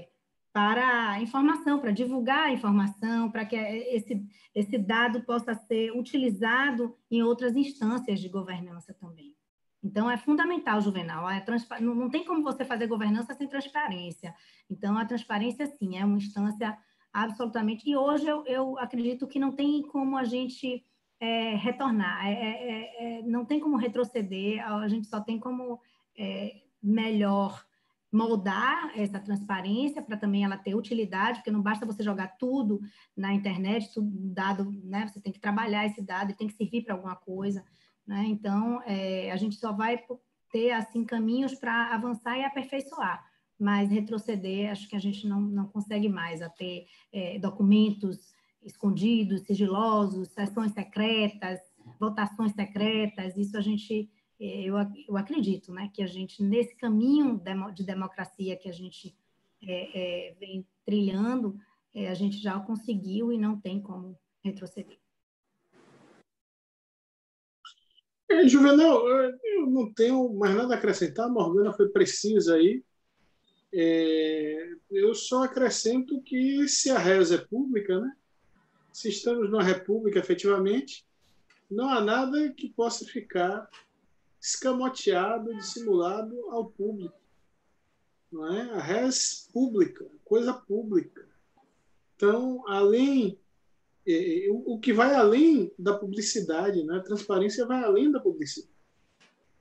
é, 0.00 0.08
para 0.52 1.20
informação, 1.20 1.78
para 1.78 1.90
divulgar 1.90 2.46
a 2.46 2.52
informação, 2.52 3.30
para 3.30 3.44
que 3.44 3.56
esse, 3.56 4.26
esse 4.54 4.78
dado 4.78 5.22
possa 5.22 5.54
ser 5.54 5.92
utilizado 5.92 6.96
em 7.10 7.22
outras 7.22 7.54
instâncias 7.54 8.20
de 8.20 8.28
governança 8.28 8.94
também. 8.94 9.34
Então, 9.82 10.10
é 10.10 10.16
fundamental, 10.16 10.80
Juvenal. 10.80 11.28
É 11.28 11.44
não, 11.80 11.94
não 11.94 12.10
tem 12.10 12.24
como 12.24 12.42
você 12.42 12.64
fazer 12.64 12.86
governança 12.86 13.34
sem 13.34 13.48
transparência. 13.48 14.34
Então, 14.68 14.96
a 14.98 15.06
transparência, 15.06 15.66
sim, 15.66 15.96
é 15.96 16.04
uma 16.04 16.18
instância 16.18 16.76
absolutamente. 17.12 17.88
E 17.88 17.96
hoje 17.96 18.26
eu, 18.26 18.44
eu 18.46 18.78
acredito 18.78 19.26
que 19.26 19.38
não 19.38 19.52
tem 19.52 19.82
como 19.82 20.16
a 20.16 20.24
gente 20.24 20.84
é, 21.20 21.54
retornar, 21.54 22.26
é, 22.26 22.32
é, 22.32 23.18
é, 23.18 23.22
não 23.22 23.44
tem 23.44 23.60
como 23.60 23.76
retroceder, 23.76 24.66
a 24.66 24.88
gente 24.88 25.06
só 25.06 25.20
tem 25.20 25.38
como 25.38 25.78
é, 26.18 26.62
melhor 26.82 27.62
moldar 28.10 28.90
essa 28.98 29.20
transparência 29.20 30.02
para 30.02 30.16
também 30.16 30.44
ela 30.44 30.56
ter 30.56 30.74
utilidade, 30.74 31.38
porque 31.38 31.50
não 31.50 31.62
basta 31.62 31.86
você 31.86 32.02
jogar 32.02 32.36
tudo 32.38 32.80
na 33.16 33.32
internet, 33.32 33.92
tudo 33.94 34.10
dado, 34.10 34.72
né? 34.82 35.06
Você 35.06 35.20
tem 35.20 35.32
que 35.32 35.38
trabalhar 35.38 35.86
esse 35.86 36.02
dado 36.02 36.30
e 36.30 36.34
tem 36.34 36.48
que 36.48 36.54
servir 36.54 36.82
para 36.82 36.94
alguma 36.94 37.14
coisa, 37.14 37.64
né? 38.04 38.24
Então, 38.26 38.82
é, 38.84 39.30
a 39.30 39.36
gente 39.36 39.54
só 39.56 39.72
vai 39.72 40.02
ter 40.50 40.72
assim 40.72 41.04
caminhos 41.04 41.54
para 41.54 41.94
avançar 41.94 42.36
e 42.36 42.44
aperfeiçoar, 42.44 43.24
mas 43.56 43.90
retroceder, 43.90 44.72
acho 44.72 44.88
que 44.88 44.96
a 44.96 45.00
gente 45.00 45.28
não, 45.28 45.40
não 45.40 45.68
consegue 45.68 46.08
mais 46.08 46.42
a 46.42 46.48
ter 46.48 46.86
é, 47.12 47.38
documentos 47.38 48.32
escondidos, 48.62 49.42
sigilosos, 49.42 50.28
sessões 50.28 50.72
secretas, 50.72 51.60
votações 51.98 52.52
secretas, 52.52 53.36
isso 53.36 53.56
a 53.56 53.60
gente, 53.60 54.10
eh, 54.38 54.64
eu, 54.64 54.74
eu 55.08 55.16
acredito, 55.16 55.72
né, 55.72 55.90
que 55.92 56.02
a 56.02 56.06
gente, 56.06 56.42
nesse 56.42 56.74
caminho 56.76 57.40
de 57.74 57.84
democracia 57.84 58.56
que 58.56 58.68
a 58.68 58.72
gente 58.72 59.16
é, 59.62 60.28
é, 60.28 60.34
vem 60.34 60.66
trilhando, 60.84 61.58
é, 61.94 62.08
a 62.08 62.14
gente 62.14 62.38
já 62.38 62.58
conseguiu 62.60 63.32
e 63.32 63.38
não 63.38 63.60
tem 63.60 63.80
como 63.80 64.18
retroceder. 64.42 64.98
É, 68.30 68.46
Juvenal, 68.46 69.06
eu 69.08 69.66
não 69.66 69.92
tenho 69.92 70.32
mais 70.34 70.54
nada 70.54 70.74
a 70.74 70.78
acrescentar, 70.78 71.26
a 71.26 71.28
Morgana 71.28 71.72
foi 71.72 71.88
precisa 71.88 72.54
aí. 72.54 72.82
É, 73.72 74.72
eu 74.90 75.14
só 75.14 75.44
acrescento 75.44 76.22
que 76.22 76.66
se 76.68 76.90
a 76.90 76.98
reza 76.98 77.36
é 77.36 77.38
pública, 77.38 78.00
né, 78.00 78.12
se 78.92 79.08
estamos 79.08 79.50
numa 79.50 79.62
república 79.62 80.18
efetivamente, 80.18 81.04
não 81.70 81.88
há 81.88 82.00
nada 82.00 82.52
que 82.52 82.68
possa 82.68 83.04
ficar 83.04 83.68
escamoteado, 84.40 85.54
dissimulado 85.56 86.50
ao 86.50 86.66
público. 86.66 87.18
Não 88.32 88.52
é? 88.52 88.70
A 88.70 88.80
res 88.80 89.48
pública, 89.52 90.06
coisa 90.24 90.52
pública. 90.52 91.28
Então, 92.16 92.64
além 92.66 93.38
o 94.50 94.78
que 94.78 94.92
vai 94.92 95.14
além 95.14 95.72
da 95.78 95.96
publicidade, 95.96 96.82
né? 96.82 96.96
a 96.96 97.02
transparência 97.02 97.66
vai 97.66 97.82
além 97.82 98.10
da 98.10 98.18
publicidade. 98.18 98.72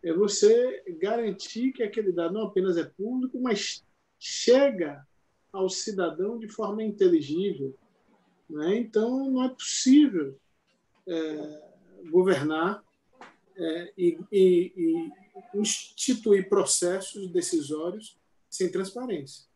é 0.02 0.14
você 0.14 0.84
garantir 1.00 1.72
que 1.74 1.84
aquele 1.84 2.12
dado 2.12 2.34
não 2.34 2.44
apenas 2.44 2.78
é 2.78 2.84
público, 2.84 3.40
mas 3.40 3.84
chega 4.18 5.06
ao 5.52 5.70
cidadão 5.70 6.40
de 6.40 6.48
forma 6.48 6.84
inteligível. 6.84 7.76
Né? 8.50 8.78
Então, 8.78 9.30
não 9.30 9.44
é 9.44 9.50
possível 9.50 10.40
é, 11.08 11.62
governar 12.10 12.84
é, 13.56 13.94
e, 13.98 14.18
e, 14.32 14.74
e 14.76 15.60
instituir 15.60 16.50
processos 16.50 17.30
decisórios 17.30 18.18
sem 18.50 18.72
transparência. 18.72 19.48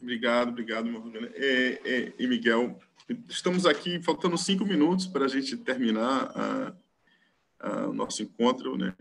Obrigado, 0.00 0.50
obrigado. 0.50 0.88
É, 1.34 1.80
é, 1.84 2.12
e 2.18 2.26
Miguel, 2.26 2.78
estamos 3.26 3.64
aqui 3.64 4.02
faltando 4.02 4.36
cinco 4.36 4.66
minutos 4.66 5.06
para 5.06 5.24
a 5.24 5.28
gente 5.28 5.56
terminar 5.56 6.76
o 7.88 7.92
nosso 7.94 8.22
encontro, 8.22 8.76
né? 8.76 8.94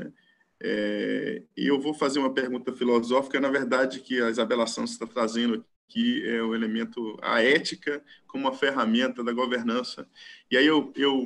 É, 0.66 1.44
eu 1.58 1.78
vou 1.78 1.94
fazer 1.94 2.20
uma 2.20 2.34
pergunta 2.34 2.72
filosófica, 2.72 3.38
na 3.38 3.50
verdade, 3.50 4.00
que 4.00 4.22
a 4.22 4.30
Isabela 4.30 4.66
Santos 4.66 4.94
está 4.94 5.06
trazendo 5.06 5.66
aqui, 5.88 6.28
é 6.28 6.42
o 6.42 6.56
elemento, 6.56 7.18
a 7.22 7.42
ética 7.42 8.04
como 8.28 8.48
uma 8.48 8.54
ferramenta 8.54 9.24
da 9.24 9.32
governança. 9.32 10.08
E 10.50 10.58
aí 10.58 10.66
eu, 10.66 10.92
eu, 10.96 11.26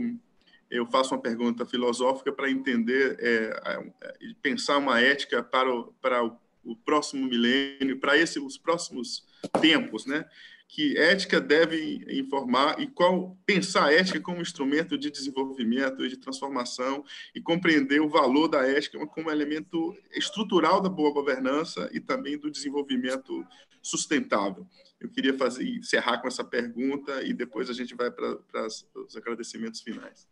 eu 0.70 0.86
faço 0.88 1.14
uma 1.14 1.22
pergunta 1.22 1.66
filosófica 1.66 2.32
para 2.32 2.50
entender, 2.50 3.18
é, 3.20 4.32
pensar 4.42 4.78
uma 4.78 5.00
ética 5.00 5.42
para 5.42 5.74
o, 5.74 5.94
para 6.02 6.24
o, 6.24 6.38
o 6.64 6.76
próximo 6.76 7.26
milênio, 7.28 8.00
para 8.00 8.18
esses 8.18 8.38
os 8.38 8.58
próximos 8.58 9.26
tempos, 9.62 10.06
né? 10.06 10.26
Que 10.68 10.98
ética 10.98 11.40
deve 11.40 12.04
informar 12.20 12.80
e 12.80 12.88
qual 12.88 13.38
pensar 13.46 13.86
a 13.86 13.94
ética 13.94 14.20
como 14.20 14.42
instrumento 14.42 14.98
de 14.98 15.10
desenvolvimento 15.10 16.06
e 16.06 16.10
de 16.10 16.18
transformação 16.18 17.04
e 17.34 17.42
compreender 17.42 18.02
o 18.02 18.10
valor 18.10 18.48
da 18.50 18.68
ética 18.68 19.06
como 19.08 19.32
elemento 19.32 19.96
estrutural 20.12 20.82
da 20.82 20.90
boa 20.90 21.14
governança 21.14 21.90
e 21.94 22.02
também 22.02 22.38
do 22.38 22.52
desenvolvimento 22.52 23.46
sustentável. 23.82 24.68
Eu 25.00 25.10
queria 25.10 25.38
fazer 25.38 25.64
encerrar 25.68 26.18
com 26.20 26.28
essa 26.28 26.44
pergunta 26.44 27.24
e 27.24 27.34
depois 27.34 27.70
a 27.70 27.74
gente 27.74 27.96
vai 27.96 28.12
para, 28.12 28.38
os 28.66 29.16
agradecimentos 29.16 29.82
finais. 29.82 30.28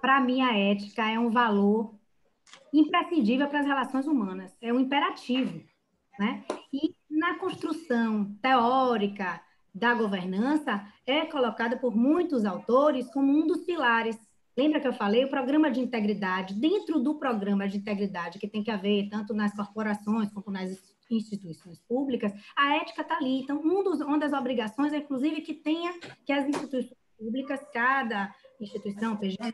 para 0.00 0.20
mim 0.20 0.42
a 0.42 0.56
ética 0.56 1.08
é 1.08 1.18
um 1.18 1.30
valor 1.30 1.94
imprescindível 2.72 3.48
para 3.48 3.60
as 3.60 3.66
relações 3.66 4.06
humanas, 4.06 4.56
é 4.60 4.72
um 4.72 4.80
imperativo, 4.80 5.62
né? 6.18 6.44
E 6.72 6.94
na 7.16 7.38
construção 7.38 8.36
teórica 8.42 9.40
da 9.74 9.94
governança, 9.94 10.86
é 11.06 11.24
colocada 11.26 11.76
por 11.76 11.96
muitos 11.96 12.44
autores 12.44 13.10
como 13.10 13.32
um 13.32 13.46
dos 13.46 13.64
pilares. 13.64 14.18
Lembra 14.56 14.80
que 14.80 14.88
eu 14.88 14.92
falei 14.92 15.24
o 15.24 15.30
programa 15.30 15.70
de 15.70 15.80
integridade? 15.80 16.54
Dentro 16.54 16.98
do 17.00 17.14
programa 17.16 17.68
de 17.68 17.78
integridade 17.78 18.38
que 18.38 18.48
tem 18.48 18.62
que 18.62 18.70
haver 18.70 19.08
tanto 19.10 19.34
nas 19.34 19.54
corporações 19.54 20.30
como 20.32 20.50
nas 20.50 20.70
instituições 21.10 21.78
públicas, 21.88 22.32
a 22.56 22.76
ética 22.76 23.02
está 23.02 23.16
ali. 23.16 23.40
Então, 23.40 23.60
um 23.62 23.82
dos, 23.82 24.00
uma 24.00 24.18
das 24.18 24.32
obrigações 24.32 24.92
é, 24.92 24.98
inclusive, 24.98 25.40
que 25.40 25.54
tenha 25.54 25.92
que 26.24 26.32
as 26.32 26.48
instituições 26.48 26.96
públicas, 27.18 27.60
cada 27.72 28.34
instituição, 28.60 29.16
PGM, 29.16 29.52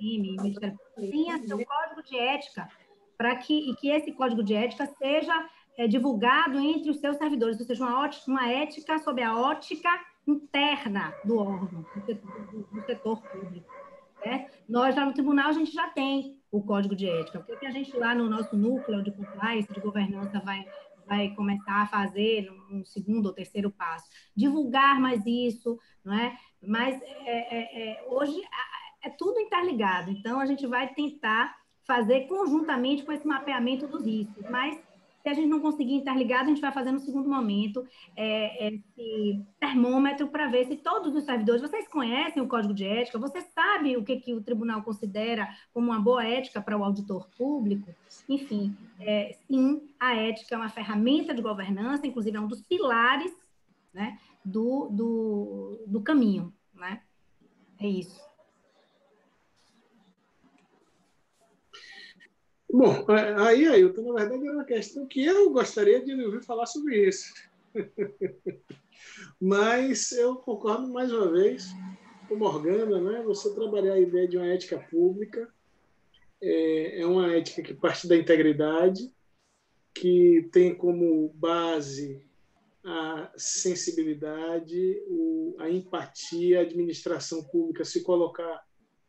Ministério 0.00 0.78
tenha 0.96 1.38
seu 1.38 1.64
código 1.64 2.02
de 2.02 2.18
ética 2.18 2.68
para 3.16 3.36
que 3.36 3.70
e 3.70 3.74
que 3.76 3.88
esse 3.88 4.12
código 4.12 4.42
de 4.42 4.54
ética 4.54 4.86
seja 4.86 5.32
é, 5.76 5.86
divulgado 5.86 6.58
entre 6.58 6.90
os 6.90 6.98
seus 6.98 7.16
servidores, 7.16 7.58
ou 7.58 7.66
seja, 7.66 7.84
uma, 7.84 8.00
ótica, 8.00 8.30
uma 8.30 8.48
ética 8.48 8.98
sobre 8.98 9.22
a 9.22 9.36
ótica 9.36 9.90
interna 10.26 11.14
do 11.24 11.38
órgão, 11.38 11.84
do 11.94 12.04
setor, 12.04 12.66
do 12.72 12.82
setor 12.86 13.22
público. 13.22 13.72
Né? 14.24 14.48
Nós, 14.68 14.96
lá 14.96 15.04
no 15.04 15.12
tribunal, 15.12 15.48
a 15.48 15.52
gente 15.52 15.72
já 15.72 15.88
tem 15.88 16.38
o 16.50 16.62
código 16.62 16.94
de 16.94 17.08
ética. 17.08 17.40
O 17.40 17.58
que 17.58 17.66
a 17.66 17.70
gente 17.70 17.94
lá 17.96 18.14
no 18.14 18.28
nosso 18.28 18.56
núcleo 18.56 19.02
de 19.02 19.10
compliance, 19.10 19.72
de 19.72 19.80
governança, 19.80 20.40
vai, 20.40 20.64
vai 21.06 21.28
começar 21.34 21.82
a 21.82 21.86
fazer 21.86 22.50
no 22.70 22.86
segundo 22.86 23.26
ou 23.26 23.32
terceiro 23.32 23.70
passo? 23.70 24.06
Divulgar 24.34 25.00
mais 25.00 25.24
isso, 25.26 25.78
não 26.04 26.14
é? 26.14 26.36
Mas 26.62 27.00
é, 27.02 27.56
é, 27.56 27.90
é, 27.90 28.06
hoje 28.08 28.40
é 29.02 29.10
tudo 29.10 29.38
interligado, 29.38 30.10
então 30.10 30.40
a 30.40 30.46
gente 30.46 30.66
vai 30.66 30.88
tentar 30.94 31.54
fazer 31.86 32.26
conjuntamente 32.26 33.02
com 33.02 33.12
esse 33.12 33.26
mapeamento 33.26 33.86
dos 33.86 34.06
riscos, 34.06 34.48
mas 34.48 34.80
se 35.24 35.30
a 35.30 35.32
gente 35.32 35.48
não 35.48 35.58
conseguir 35.58 35.94
interligar, 35.94 36.42
a 36.42 36.44
gente 36.44 36.60
vai 36.60 36.70
fazer 36.70 36.92
no 36.92 36.98
segundo 36.98 37.30
momento 37.30 37.82
é, 38.14 38.68
esse 38.68 39.42
termômetro 39.58 40.28
para 40.28 40.48
ver 40.48 40.66
se 40.66 40.76
todos 40.76 41.14
os 41.14 41.24
servidores, 41.24 41.62
vocês 41.62 41.88
conhecem 41.88 42.42
o 42.42 42.46
código 42.46 42.74
de 42.74 42.84
ética, 42.84 43.18
você 43.18 43.40
sabe 43.40 43.96
o 43.96 44.04
que, 44.04 44.20
que 44.20 44.34
o 44.34 44.42
tribunal 44.42 44.82
considera 44.82 45.48
como 45.72 45.90
uma 45.90 45.98
boa 45.98 46.22
ética 46.22 46.60
para 46.60 46.76
o 46.76 46.84
auditor 46.84 47.26
público? 47.38 47.90
Enfim, 48.28 48.76
é, 49.00 49.34
sim, 49.48 49.88
a 49.98 50.14
ética 50.14 50.56
é 50.56 50.58
uma 50.58 50.68
ferramenta 50.68 51.32
de 51.32 51.40
governança, 51.40 52.06
inclusive 52.06 52.36
é 52.36 52.40
um 52.40 52.46
dos 52.46 52.60
pilares 52.60 53.32
né, 53.94 54.18
do, 54.44 54.90
do, 54.90 55.84
do 55.86 56.02
caminho. 56.02 56.52
Né? 56.74 57.00
É 57.80 57.88
isso. 57.88 58.20
Bom, 62.76 63.06
aí, 63.38 63.68
Ailton, 63.68 64.12
na 64.12 64.24
verdade, 64.24 64.48
era 64.48 64.56
uma 64.56 64.64
questão 64.64 65.06
que 65.06 65.24
eu 65.24 65.52
gostaria 65.52 66.04
de 66.04 66.12
ouvir 66.12 66.42
falar 66.42 66.66
sobre 66.66 67.08
isso. 67.08 67.32
Mas 69.40 70.10
eu 70.10 70.34
concordo 70.34 70.88
mais 70.88 71.12
uma 71.12 71.30
vez 71.30 71.68
com 72.28 72.34
Morgana, 72.34 73.00
né? 73.00 73.22
Você 73.22 73.54
trabalhar 73.54 73.92
a 73.92 74.00
ideia 74.00 74.26
de 74.26 74.36
uma 74.36 74.48
ética 74.48 74.76
pública 74.90 75.48
é, 76.42 77.02
é 77.02 77.06
uma 77.06 77.32
ética 77.32 77.62
que 77.62 77.74
parte 77.74 78.08
da 78.08 78.16
integridade, 78.16 79.08
que 79.94 80.48
tem 80.50 80.74
como 80.74 81.28
base 81.28 82.26
a 82.82 83.30
sensibilidade, 83.36 85.00
a 85.60 85.70
empatia, 85.70 86.58
a 86.58 86.62
administração 86.62 87.44
pública 87.44 87.84
se 87.84 88.02
colocar 88.02 88.66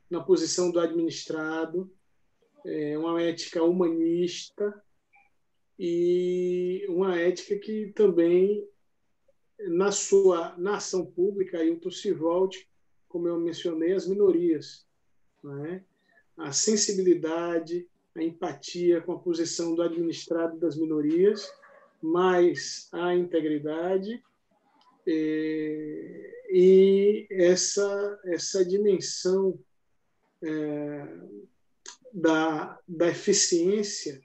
na 0.07 0.21
posição 0.21 0.69
do 0.69 0.79
administrado, 0.79 1.91
é 2.65 2.97
uma 2.97 3.21
ética 3.21 3.63
humanista 3.63 4.81
e 5.77 6.85
uma 6.89 7.19
ética 7.19 7.57
que 7.57 7.91
também, 7.93 8.67
na 9.59 9.91
sua 9.91 10.55
na 10.57 10.77
ação 10.77 11.05
pública, 11.05 11.59
Ailton 11.59 11.91
se 11.91 12.11
volte, 12.11 12.67
como 13.07 13.27
eu 13.27 13.39
mencionei, 13.39 13.93
às 13.93 14.07
minorias. 14.07 14.85
É? 15.67 15.81
A 16.37 16.51
sensibilidade, 16.51 17.87
a 18.15 18.23
empatia 18.23 18.99
com 19.01 19.13
a 19.13 19.19
posição 19.19 19.75
do 19.75 19.81
administrado 19.81 20.57
das 20.57 20.75
minorias, 20.75 21.51
mais 22.01 22.89
a 22.91 23.13
integridade 23.15 24.23
é, 25.07 26.45
e 26.49 27.27
essa, 27.29 28.19
essa 28.25 28.65
dimensão 28.65 29.59
é, 30.41 31.07
da, 32.15 32.79
da 32.87 33.09
eficiência 33.09 34.21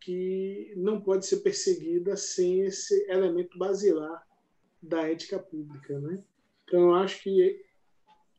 que 0.00 0.74
não 0.76 1.00
pode 1.00 1.24
ser 1.24 1.38
perseguida 1.38 2.14
sem 2.14 2.60
esse 2.60 3.10
elemento 3.10 3.58
basilar 3.58 4.22
da 4.82 5.08
ética 5.10 5.38
pública. 5.38 5.98
Né? 5.98 6.22
Então, 6.64 6.82
eu 6.82 6.94
acho 6.94 7.22
que 7.22 7.64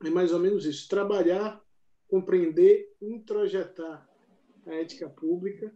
é 0.06 0.10
mais 0.12 0.32
ou 0.32 0.40
menos 0.40 0.64
isso: 0.64 0.88
trabalhar, 0.88 1.60
compreender, 2.08 2.94
introjetar 3.02 4.08
a 4.68 4.76
ética 4.76 5.10
pública 5.10 5.74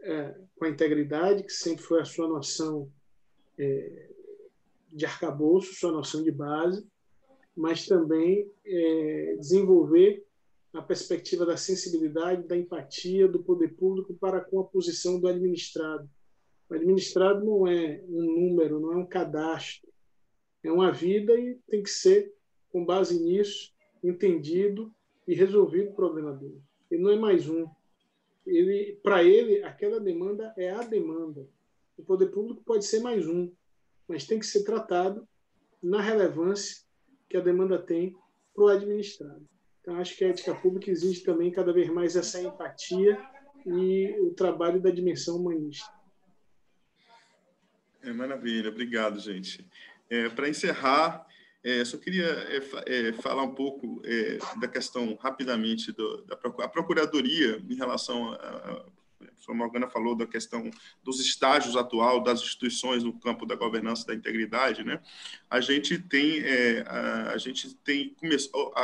é, 0.00 0.38
com 0.54 0.66
a 0.66 0.70
integridade, 0.70 1.42
que 1.42 1.52
sempre 1.52 1.82
foi 1.82 2.00
a 2.00 2.04
sua 2.04 2.28
noção 2.28 2.92
é, 3.58 4.10
de 4.92 5.04
arcabouço, 5.04 5.74
sua 5.74 5.90
noção 5.90 6.22
de 6.22 6.30
base, 6.30 6.86
mas 7.56 7.86
também 7.86 8.48
é, 8.64 9.36
desenvolver 9.40 10.25
a 10.76 10.82
perspectiva 10.82 11.46
da 11.46 11.56
sensibilidade, 11.56 12.46
da 12.46 12.56
empatia 12.56 13.26
do 13.26 13.42
poder 13.42 13.74
público 13.74 14.14
para 14.14 14.40
com 14.40 14.60
a 14.60 14.64
posição 14.64 15.18
do 15.18 15.26
administrado. 15.26 16.08
O 16.68 16.74
administrado 16.74 17.44
não 17.44 17.66
é 17.66 18.02
um 18.08 18.22
número, 18.22 18.78
não 18.78 18.92
é 18.92 18.96
um 18.96 19.06
cadastro, 19.06 19.88
é 20.62 20.70
uma 20.70 20.92
vida 20.92 21.38
e 21.38 21.58
tem 21.68 21.82
que 21.82 21.90
ser, 21.90 22.34
com 22.70 22.84
base 22.84 23.18
nisso, 23.22 23.72
entendido 24.02 24.92
e 25.26 25.34
resolvido 25.34 25.90
o 25.90 25.94
problema 25.94 26.32
dele. 26.32 26.60
Ele 26.90 27.02
não 27.02 27.10
é 27.10 27.16
mais 27.16 27.48
um. 27.48 27.66
Ele, 28.46 28.98
para 29.02 29.24
ele, 29.24 29.62
aquela 29.62 29.98
demanda 29.98 30.52
é 30.56 30.70
a 30.70 30.82
demanda. 30.82 31.48
O 31.96 32.04
poder 32.04 32.26
público 32.26 32.62
pode 32.64 32.84
ser 32.84 33.00
mais 33.00 33.26
um, 33.26 33.50
mas 34.06 34.26
tem 34.26 34.38
que 34.38 34.46
ser 34.46 34.62
tratado 34.62 35.26
na 35.82 36.00
relevância 36.00 36.84
que 37.28 37.36
a 37.36 37.40
demanda 37.40 37.78
tem 37.78 38.14
para 38.54 38.64
o 38.64 38.68
administrado. 38.68 39.55
Então, 39.86 40.00
acho 40.00 40.16
que 40.16 40.24
a 40.24 40.30
ética 40.30 40.52
pública 40.52 40.90
exige 40.90 41.20
também 41.20 41.52
cada 41.52 41.72
vez 41.72 41.88
mais 41.88 42.16
essa 42.16 42.42
empatia 42.42 43.16
e 43.64 44.18
o 44.20 44.34
trabalho 44.34 44.82
da 44.82 44.90
dimensão 44.90 45.36
humanista. 45.36 45.88
É 48.02 48.12
maravilha, 48.12 48.68
obrigado, 48.68 49.20
gente. 49.20 49.64
É, 50.10 50.28
Para 50.28 50.48
encerrar, 50.48 51.24
É, 51.62 51.84
só 51.84 51.98
queria 51.98 52.26
é, 52.26 52.58
é, 52.86 53.12
falar 53.14 53.42
um 53.42 53.52
pouco 53.52 54.00
é, 54.04 54.38
da 54.60 54.68
questão, 54.68 55.16
rapidamente, 55.16 55.90
do, 55.90 56.22
da 56.24 56.36
a 56.64 56.68
Procuradoria, 56.68 57.60
em 57.68 57.74
relação 57.74 58.32
a, 58.34 58.86
professora 59.46 59.56
Morgana 59.56 59.88
falou 59.88 60.16
da 60.16 60.26
questão 60.26 60.70
dos 61.02 61.20
estágios 61.20 61.76
atual 61.76 62.22
das 62.22 62.40
instituições 62.40 63.04
no 63.04 63.12
campo 63.12 63.46
da 63.46 63.54
governança 63.54 64.06
da 64.06 64.14
integridade, 64.14 64.84
né? 64.84 65.00
A 65.48 65.60
gente 65.60 65.98
tem 65.98 66.40
é, 66.40 66.84
a, 66.86 67.30
a, 67.30 67.38
gente 67.38 67.74
tem 67.76 68.10
começou 68.14 68.72
a, 68.74 68.82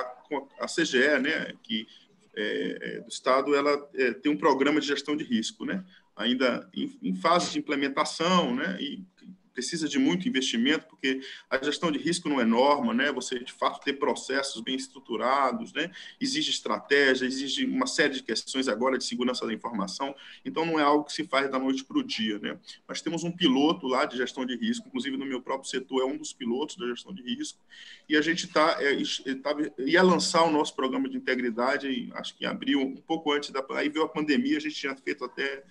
a 0.61 0.67
CGE, 0.67 1.19
né? 1.21 1.53
Que 1.63 1.87
é, 2.35 2.79
é, 2.81 3.01
do 3.01 3.09
Estado, 3.09 3.55
ela 3.55 3.91
é, 3.95 4.13
tem 4.13 4.33
um 4.33 4.39
programa 4.39 4.81
de 4.81 4.87
gestão 4.87 5.17
de 5.17 5.25
risco, 5.25 5.65
né? 5.65 5.85
Ainda 6.17 6.69
em, 6.73 6.97
em 7.03 7.15
fase 7.15 7.53
de 7.53 7.59
implementação, 7.59 8.55
né? 8.55 8.79
E 8.81 9.05
precisa 9.53 9.89
de 9.89 9.99
muito 9.99 10.29
investimento, 10.29 10.87
porque 10.87 11.21
a 11.49 11.63
gestão 11.63 11.91
de 11.91 11.99
risco 11.99 12.29
não 12.29 12.41
é 12.41 12.45
norma, 12.45 12.93
né? 12.95 13.13
Você, 13.13 13.39
de 13.39 13.53
fato, 13.53 13.83
ter 13.83 13.95
processos 13.95 14.61
bem 14.63 14.75
estruturados, 14.75 15.73
né? 15.73 15.91
Exige 16.21 16.51
estratégia, 16.51 17.27
exige 17.27 17.65
uma 17.65 17.87
série 17.87 18.15
de 18.15 18.23
questões 18.23 18.69
agora 18.69 18.99
de 18.99 19.05
segurança 19.05 19.47
da 19.47 19.53
informação. 19.53 20.15
Então, 20.45 20.65
não 20.65 20.79
é 20.79 20.83
algo 20.83 21.05
que 21.05 21.13
se 21.13 21.25
faz 21.25 21.51
da 21.51 21.59
noite 21.59 21.85
para 21.85 21.99
o 21.99 22.03
dia, 22.03 22.39
né? 22.39 22.59
Nós 22.89 23.01
temos 23.01 23.25
um 23.25 23.31
piloto 23.31 23.87
lá 23.87 24.05
de 24.05 24.17
gestão 24.17 24.45
de 24.45 24.57
risco, 24.57 24.89
inclusive 24.89 25.17
no 25.17 25.27
meu 25.27 25.41
próprio 25.41 25.69
setor 25.69 26.03
é 26.03 26.05
um 26.05 26.17
dos 26.17 26.33
pilotos 26.33 26.77
da 26.77 26.87
gestão 26.87 27.13
de 27.13 27.23
risco, 27.23 27.59
e 28.09 28.17
a 28.17 28.23
gente 28.23 28.47
está 28.47 28.79
é, 28.81 29.35
tá, 29.37 29.55
ia 29.79 30.03
lançar 30.03 30.45
o 30.45 30.51
nosso 30.51 30.75
programa 30.75 31.09
de 31.09 31.17
integridade, 31.17 32.11
acho 32.15 32.37
que 32.37 32.45
em 32.45 32.49
abril, 32.49 32.81
um 32.81 32.97
pouco 32.97 33.33
antes 33.33 33.51
da 33.51 33.63
aí 33.71 33.89
veio 33.89 34.05
a 34.05 34.09
pandemia, 34.09 34.57
a 34.57 34.61
gente 34.61 34.75
tinha 34.75 34.95
feito 34.97 35.25
até 35.25 35.65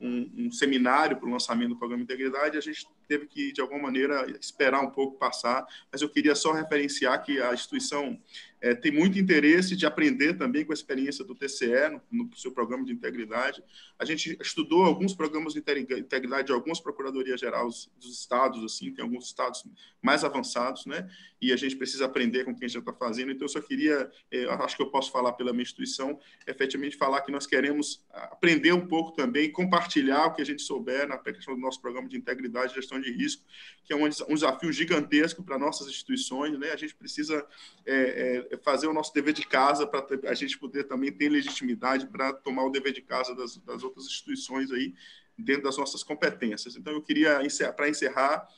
um, 0.00 0.46
um 0.46 0.50
seminário 0.52 1.16
para 1.16 1.28
o 1.28 1.32
lançamento 1.32 1.70
do 1.70 1.76
programa 1.76 2.04
de 2.04 2.12
integridade, 2.12 2.58
a 2.58 2.60
gente 2.60 2.86
teve 3.08 3.26
que, 3.26 3.52
de 3.52 3.60
alguma 3.60 3.82
maneira, 3.82 4.26
esperar 4.40 4.82
um 4.82 4.90
pouco 4.90 5.18
passar, 5.18 5.66
mas 5.90 6.02
eu 6.02 6.08
queria 6.08 6.34
só 6.34 6.52
referenciar 6.52 7.22
que 7.22 7.40
a 7.40 7.54
instituição 7.54 8.18
é, 8.66 8.74
tem 8.74 8.90
muito 8.90 9.16
interesse 9.16 9.76
de 9.76 9.86
aprender 9.86 10.34
também 10.34 10.64
com 10.64 10.72
a 10.72 10.74
experiência 10.74 11.24
do 11.24 11.36
TCE 11.36 12.00
no, 12.10 12.24
no, 12.24 12.36
seu 12.36 12.50
programa 12.50 12.84
de 12.84 12.92
integridade. 12.92 13.62
A 13.96 14.04
gente 14.04 14.36
estudou 14.40 14.84
alguns 14.84 15.14
programas 15.14 15.52
de 15.52 15.60
integridade 15.60 16.48
de 16.48 16.52
algumas 16.52 16.80
procuradorias 16.80 17.38
gerais 17.38 17.88
dos 17.96 18.20
estados, 18.20 18.64
assim, 18.64 18.92
tem 18.92 19.04
alguns 19.04 19.26
estados 19.26 19.64
mais 20.02 20.24
avançados, 20.24 20.84
né? 20.84 21.08
E 21.40 21.52
a 21.52 21.56
gente 21.56 21.76
precisa 21.76 22.06
aprender 22.06 22.44
com 22.44 22.56
quem 22.56 22.68
já 22.68 22.80
está 22.80 22.92
fazendo. 22.92 23.30
Então, 23.30 23.44
eu 23.44 23.48
só 23.48 23.60
queria, 23.60 24.10
é, 24.32 24.44
acho 24.46 24.76
que 24.76 24.82
eu 24.82 24.90
posso 24.90 25.12
falar 25.12 25.32
pela 25.34 25.52
minha 25.52 25.62
instituição, 25.62 26.18
efetivamente 26.44 26.96
falar 26.96 27.20
que 27.20 27.30
nós 27.30 27.46
queremos 27.46 28.04
aprender 28.12 28.72
um 28.72 28.86
pouco 28.86 29.12
também, 29.12 29.52
compartilhar 29.52 30.26
o 30.26 30.34
que 30.34 30.42
a 30.42 30.46
gente 30.46 30.62
souber 30.62 31.06
na 31.06 31.18
questão 31.18 31.54
do 31.54 31.60
nosso 31.60 31.80
programa 31.80 32.08
de 32.08 32.16
integridade 32.16 32.72
e 32.72 32.74
gestão 32.74 33.00
de 33.00 33.12
risco, 33.12 33.44
que 33.84 33.92
é 33.92 33.96
um, 33.96 34.04
um 34.04 34.34
desafio 34.34 34.72
gigantesco 34.72 35.44
para 35.44 35.56
nossas 35.56 35.86
instituições, 35.86 36.58
né? 36.58 36.72
A 36.72 36.76
gente 36.76 36.96
precisa 36.96 37.46
é, 37.84 38.48
é, 38.52 38.55
fazer 38.62 38.86
o 38.86 38.92
nosso 38.92 39.12
dever 39.12 39.32
de 39.32 39.46
casa 39.46 39.86
para 39.86 40.06
a 40.30 40.34
gente 40.34 40.58
poder 40.58 40.84
também 40.84 41.12
ter 41.12 41.28
legitimidade 41.28 42.06
para 42.06 42.32
tomar 42.32 42.64
o 42.64 42.70
dever 42.70 42.92
de 42.92 43.02
casa 43.02 43.34
das, 43.34 43.56
das 43.58 43.82
outras 43.82 44.06
instituições 44.06 44.70
aí 44.70 44.94
dentro 45.38 45.64
das 45.64 45.76
nossas 45.76 46.02
competências. 46.02 46.76
Então, 46.76 46.92
eu 46.92 47.02
queria, 47.02 47.40
para 47.76 47.88
encerrar, 47.88 48.48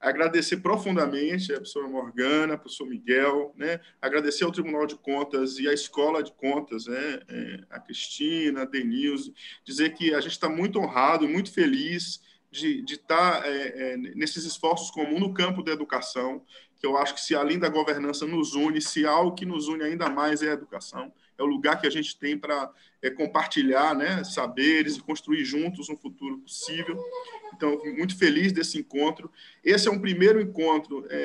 agradecer 0.00 0.58
profundamente 0.58 1.52
a 1.52 1.56
professora 1.56 1.88
Morgana, 1.88 2.54
a 2.54 2.58
professor 2.58 2.86
Miguel, 2.86 3.52
né? 3.56 3.80
agradecer 4.00 4.44
ao 4.44 4.52
Tribunal 4.52 4.86
de 4.86 4.96
Contas 4.96 5.58
e 5.58 5.68
à 5.68 5.72
Escola 5.72 6.22
de 6.22 6.32
Contas, 6.32 6.86
né? 6.86 7.20
É, 7.28 7.64
a 7.70 7.80
Cristina, 7.80 8.62
a 8.62 8.64
Denilze, 8.64 9.34
dizer 9.64 9.94
que 9.94 10.14
a 10.14 10.20
gente 10.20 10.32
está 10.32 10.48
muito 10.48 10.78
honrado, 10.78 11.28
muito 11.28 11.52
feliz 11.52 12.22
de, 12.50 12.82
de 12.82 12.94
estar 12.94 13.42
tá, 13.42 13.48
é, 13.48 13.92
é, 13.92 13.96
nesses 13.96 14.44
esforços 14.44 14.90
comuns 14.90 15.20
no 15.20 15.34
campo 15.34 15.62
da 15.62 15.72
educação, 15.72 16.44
que 16.78 16.86
eu 16.86 16.96
acho 16.96 17.14
que 17.14 17.20
se 17.20 17.34
além 17.34 17.58
da 17.58 17.68
governança 17.68 18.26
nos 18.26 18.54
une, 18.54 18.80
se 18.80 19.04
algo 19.04 19.34
que 19.34 19.44
nos 19.44 19.68
une 19.68 19.82
ainda 19.82 20.08
mais 20.08 20.42
é 20.42 20.50
a 20.50 20.54
educação, 20.54 21.12
é 21.36 21.42
o 21.42 21.46
lugar 21.46 21.80
que 21.80 21.86
a 21.86 21.90
gente 21.90 22.16
tem 22.18 22.36
para 22.36 22.70
é, 23.00 23.10
compartilhar 23.10 23.94
né, 23.94 24.24
saberes 24.24 24.96
e 24.96 25.00
construir 25.00 25.44
juntos 25.44 25.88
um 25.88 25.96
futuro 25.96 26.38
possível. 26.38 26.98
Então, 27.54 27.80
muito 27.96 28.16
feliz 28.16 28.52
desse 28.52 28.78
encontro. 28.78 29.30
Esse 29.64 29.88
é 29.88 29.90
um 29.90 30.00
primeiro 30.00 30.40
encontro 30.40 31.06
é, 31.08 31.16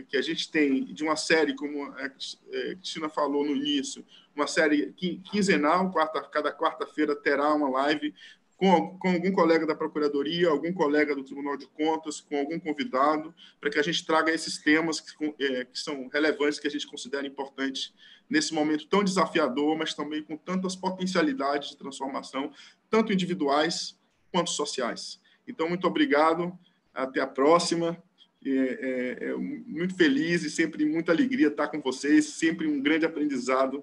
é, 0.00 0.04
que 0.08 0.16
a 0.16 0.22
gente 0.22 0.50
tem 0.50 0.84
de 0.84 1.02
uma 1.02 1.16
série, 1.16 1.54
como 1.54 1.84
a 1.92 2.04
é, 2.52 2.74
Cristina 2.74 3.08
falou 3.08 3.44
no 3.44 3.54
início, 3.54 4.04
uma 4.34 4.46
série 4.46 4.92
quinzenal, 5.30 5.90
quarta, 5.90 6.22
cada 6.22 6.52
quarta-feira 6.52 7.14
terá 7.14 7.52
uma 7.52 7.68
live 7.68 8.14
com, 8.60 8.98
com 8.98 9.08
algum 9.08 9.32
colega 9.32 9.66
da 9.66 9.74
Procuradoria, 9.74 10.50
algum 10.50 10.70
colega 10.70 11.14
do 11.14 11.24
Tribunal 11.24 11.56
de 11.56 11.66
Contas, 11.66 12.20
com 12.20 12.36
algum 12.36 12.60
convidado, 12.60 13.34
para 13.58 13.70
que 13.70 13.78
a 13.78 13.82
gente 13.82 14.04
traga 14.04 14.30
esses 14.30 14.58
temas 14.58 15.00
que, 15.00 15.34
é, 15.40 15.64
que 15.64 15.78
são 15.78 16.08
relevantes, 16.08 16.60
que 16.60 16.66
a 16.66 16.70
gente 16.70 16.86
considera 16.86 17.26
importantes 17.26 17.94
nesse 18.28 18.52
momento 18.52 18.86
tão 18.86 19.02
desafiador, 19.02 19.78
mas 19.78 19.94
também 19.94 20.22
com 20.22 20.36
tantas 20.36 20.76
potencialidades 20.76 21.70
de 21.70 21.78
transformação, 21.78 22.52
tanto 22.90 23.14
individuais 23.14 23.98
quanto 24.30 24.50
sociais. 24.50 25.18
Então, 25.48 25.66
muito 25.66 25.86
obrigado, 25.86 26.52
até 26.92 27.22
a 27.22 27.26
próxima. 27.26 27.96
É, 28.44 28.50
é, 28.50 29.24
é, 29.30 29.36
muito 29.36 29.94
feliz 29.94 30.44
e 30.44 30.50
sempre 30.50 30.84
muita 30.84 31.12
alegria 31.12 31.48
estar 31.48 31.68
com 31.68 31.80
vocês, 31.80 32.26
sempre 32.26 32.66
um 32.66 32.80
grande 32.80 33.06
aprendizado 33.06 33.82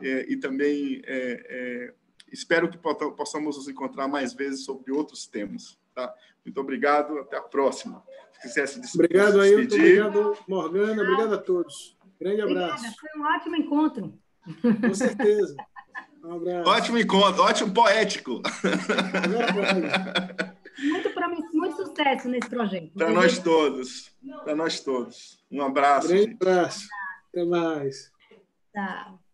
é, 0.00 0.26
e 0.26 0.36
também 0.36 1.02
é, 1.04 1.46
é, 1.48 1.94
Espero 2.36 2.68
que 2.68 2.78
possamos 2.78 3.56
nos 3.56 3.66
encontrar 3.66 4.06
mais 4.06 4.34
vezes 4.34 4.64
sobre 4.64 4.92
outros 4.92 5.26
temas. 5.26 5.78
Tá? 5.94 6.14
Muito 6.44 6.60
obrigado, 6.60 7.18
até 7.18 7.38
a 7.38 7.42
próxima. 7.42 8.04
Se 8.34 8.40
quiser 8.42 8.68
se 8.68 8.80
despedir. 8.80 9.20
Obrigado, 9.22 9.40
Ailton. 9.40 9.74
Obrigado, 9.74 10.38
Morgana. 10.46 11.02
Obrigado 11.02 11.34
a 11.34 11.38
todos. 11.38 11.96
Grande 12.20 12.42
abraço. 12.42 12.84
Obrigada. 12.84 12.96
Foi 13.00 13.20
um 13.20 13.24
ótimo 13.24 13.56
encontro. 13.56 14.18
Com 14.80 14.94
certeza. 14.94 15.56
Um 16.22 16.34
abraço. 16.34 16.70
Ótimo 16.70 16.98
encontro, 16.98 17.42
ótimo 17.42 17.72
poético. 17.72 18.42
muito, 20.78 21.56
muito 21.56 21.76
sucesso 21.76 22.28
nesse 22.28 22.50
projeto. 22.50 22.92
Para 22.92 23.10
nós 23.10 23.38
todos. 23.38 24.12
Para 24.44 24.54
nós 24.54 24.80
todos. 24.80 25.42
Um 25.50 25.62
abraço. 25.62 26.08
Grande 26.08 26.24
gente. 26.24 26.34
abraço. 26.34 26.88
Até 27.32 27.44
mais. 27.44 28.12
Tchau. 28.74 29.25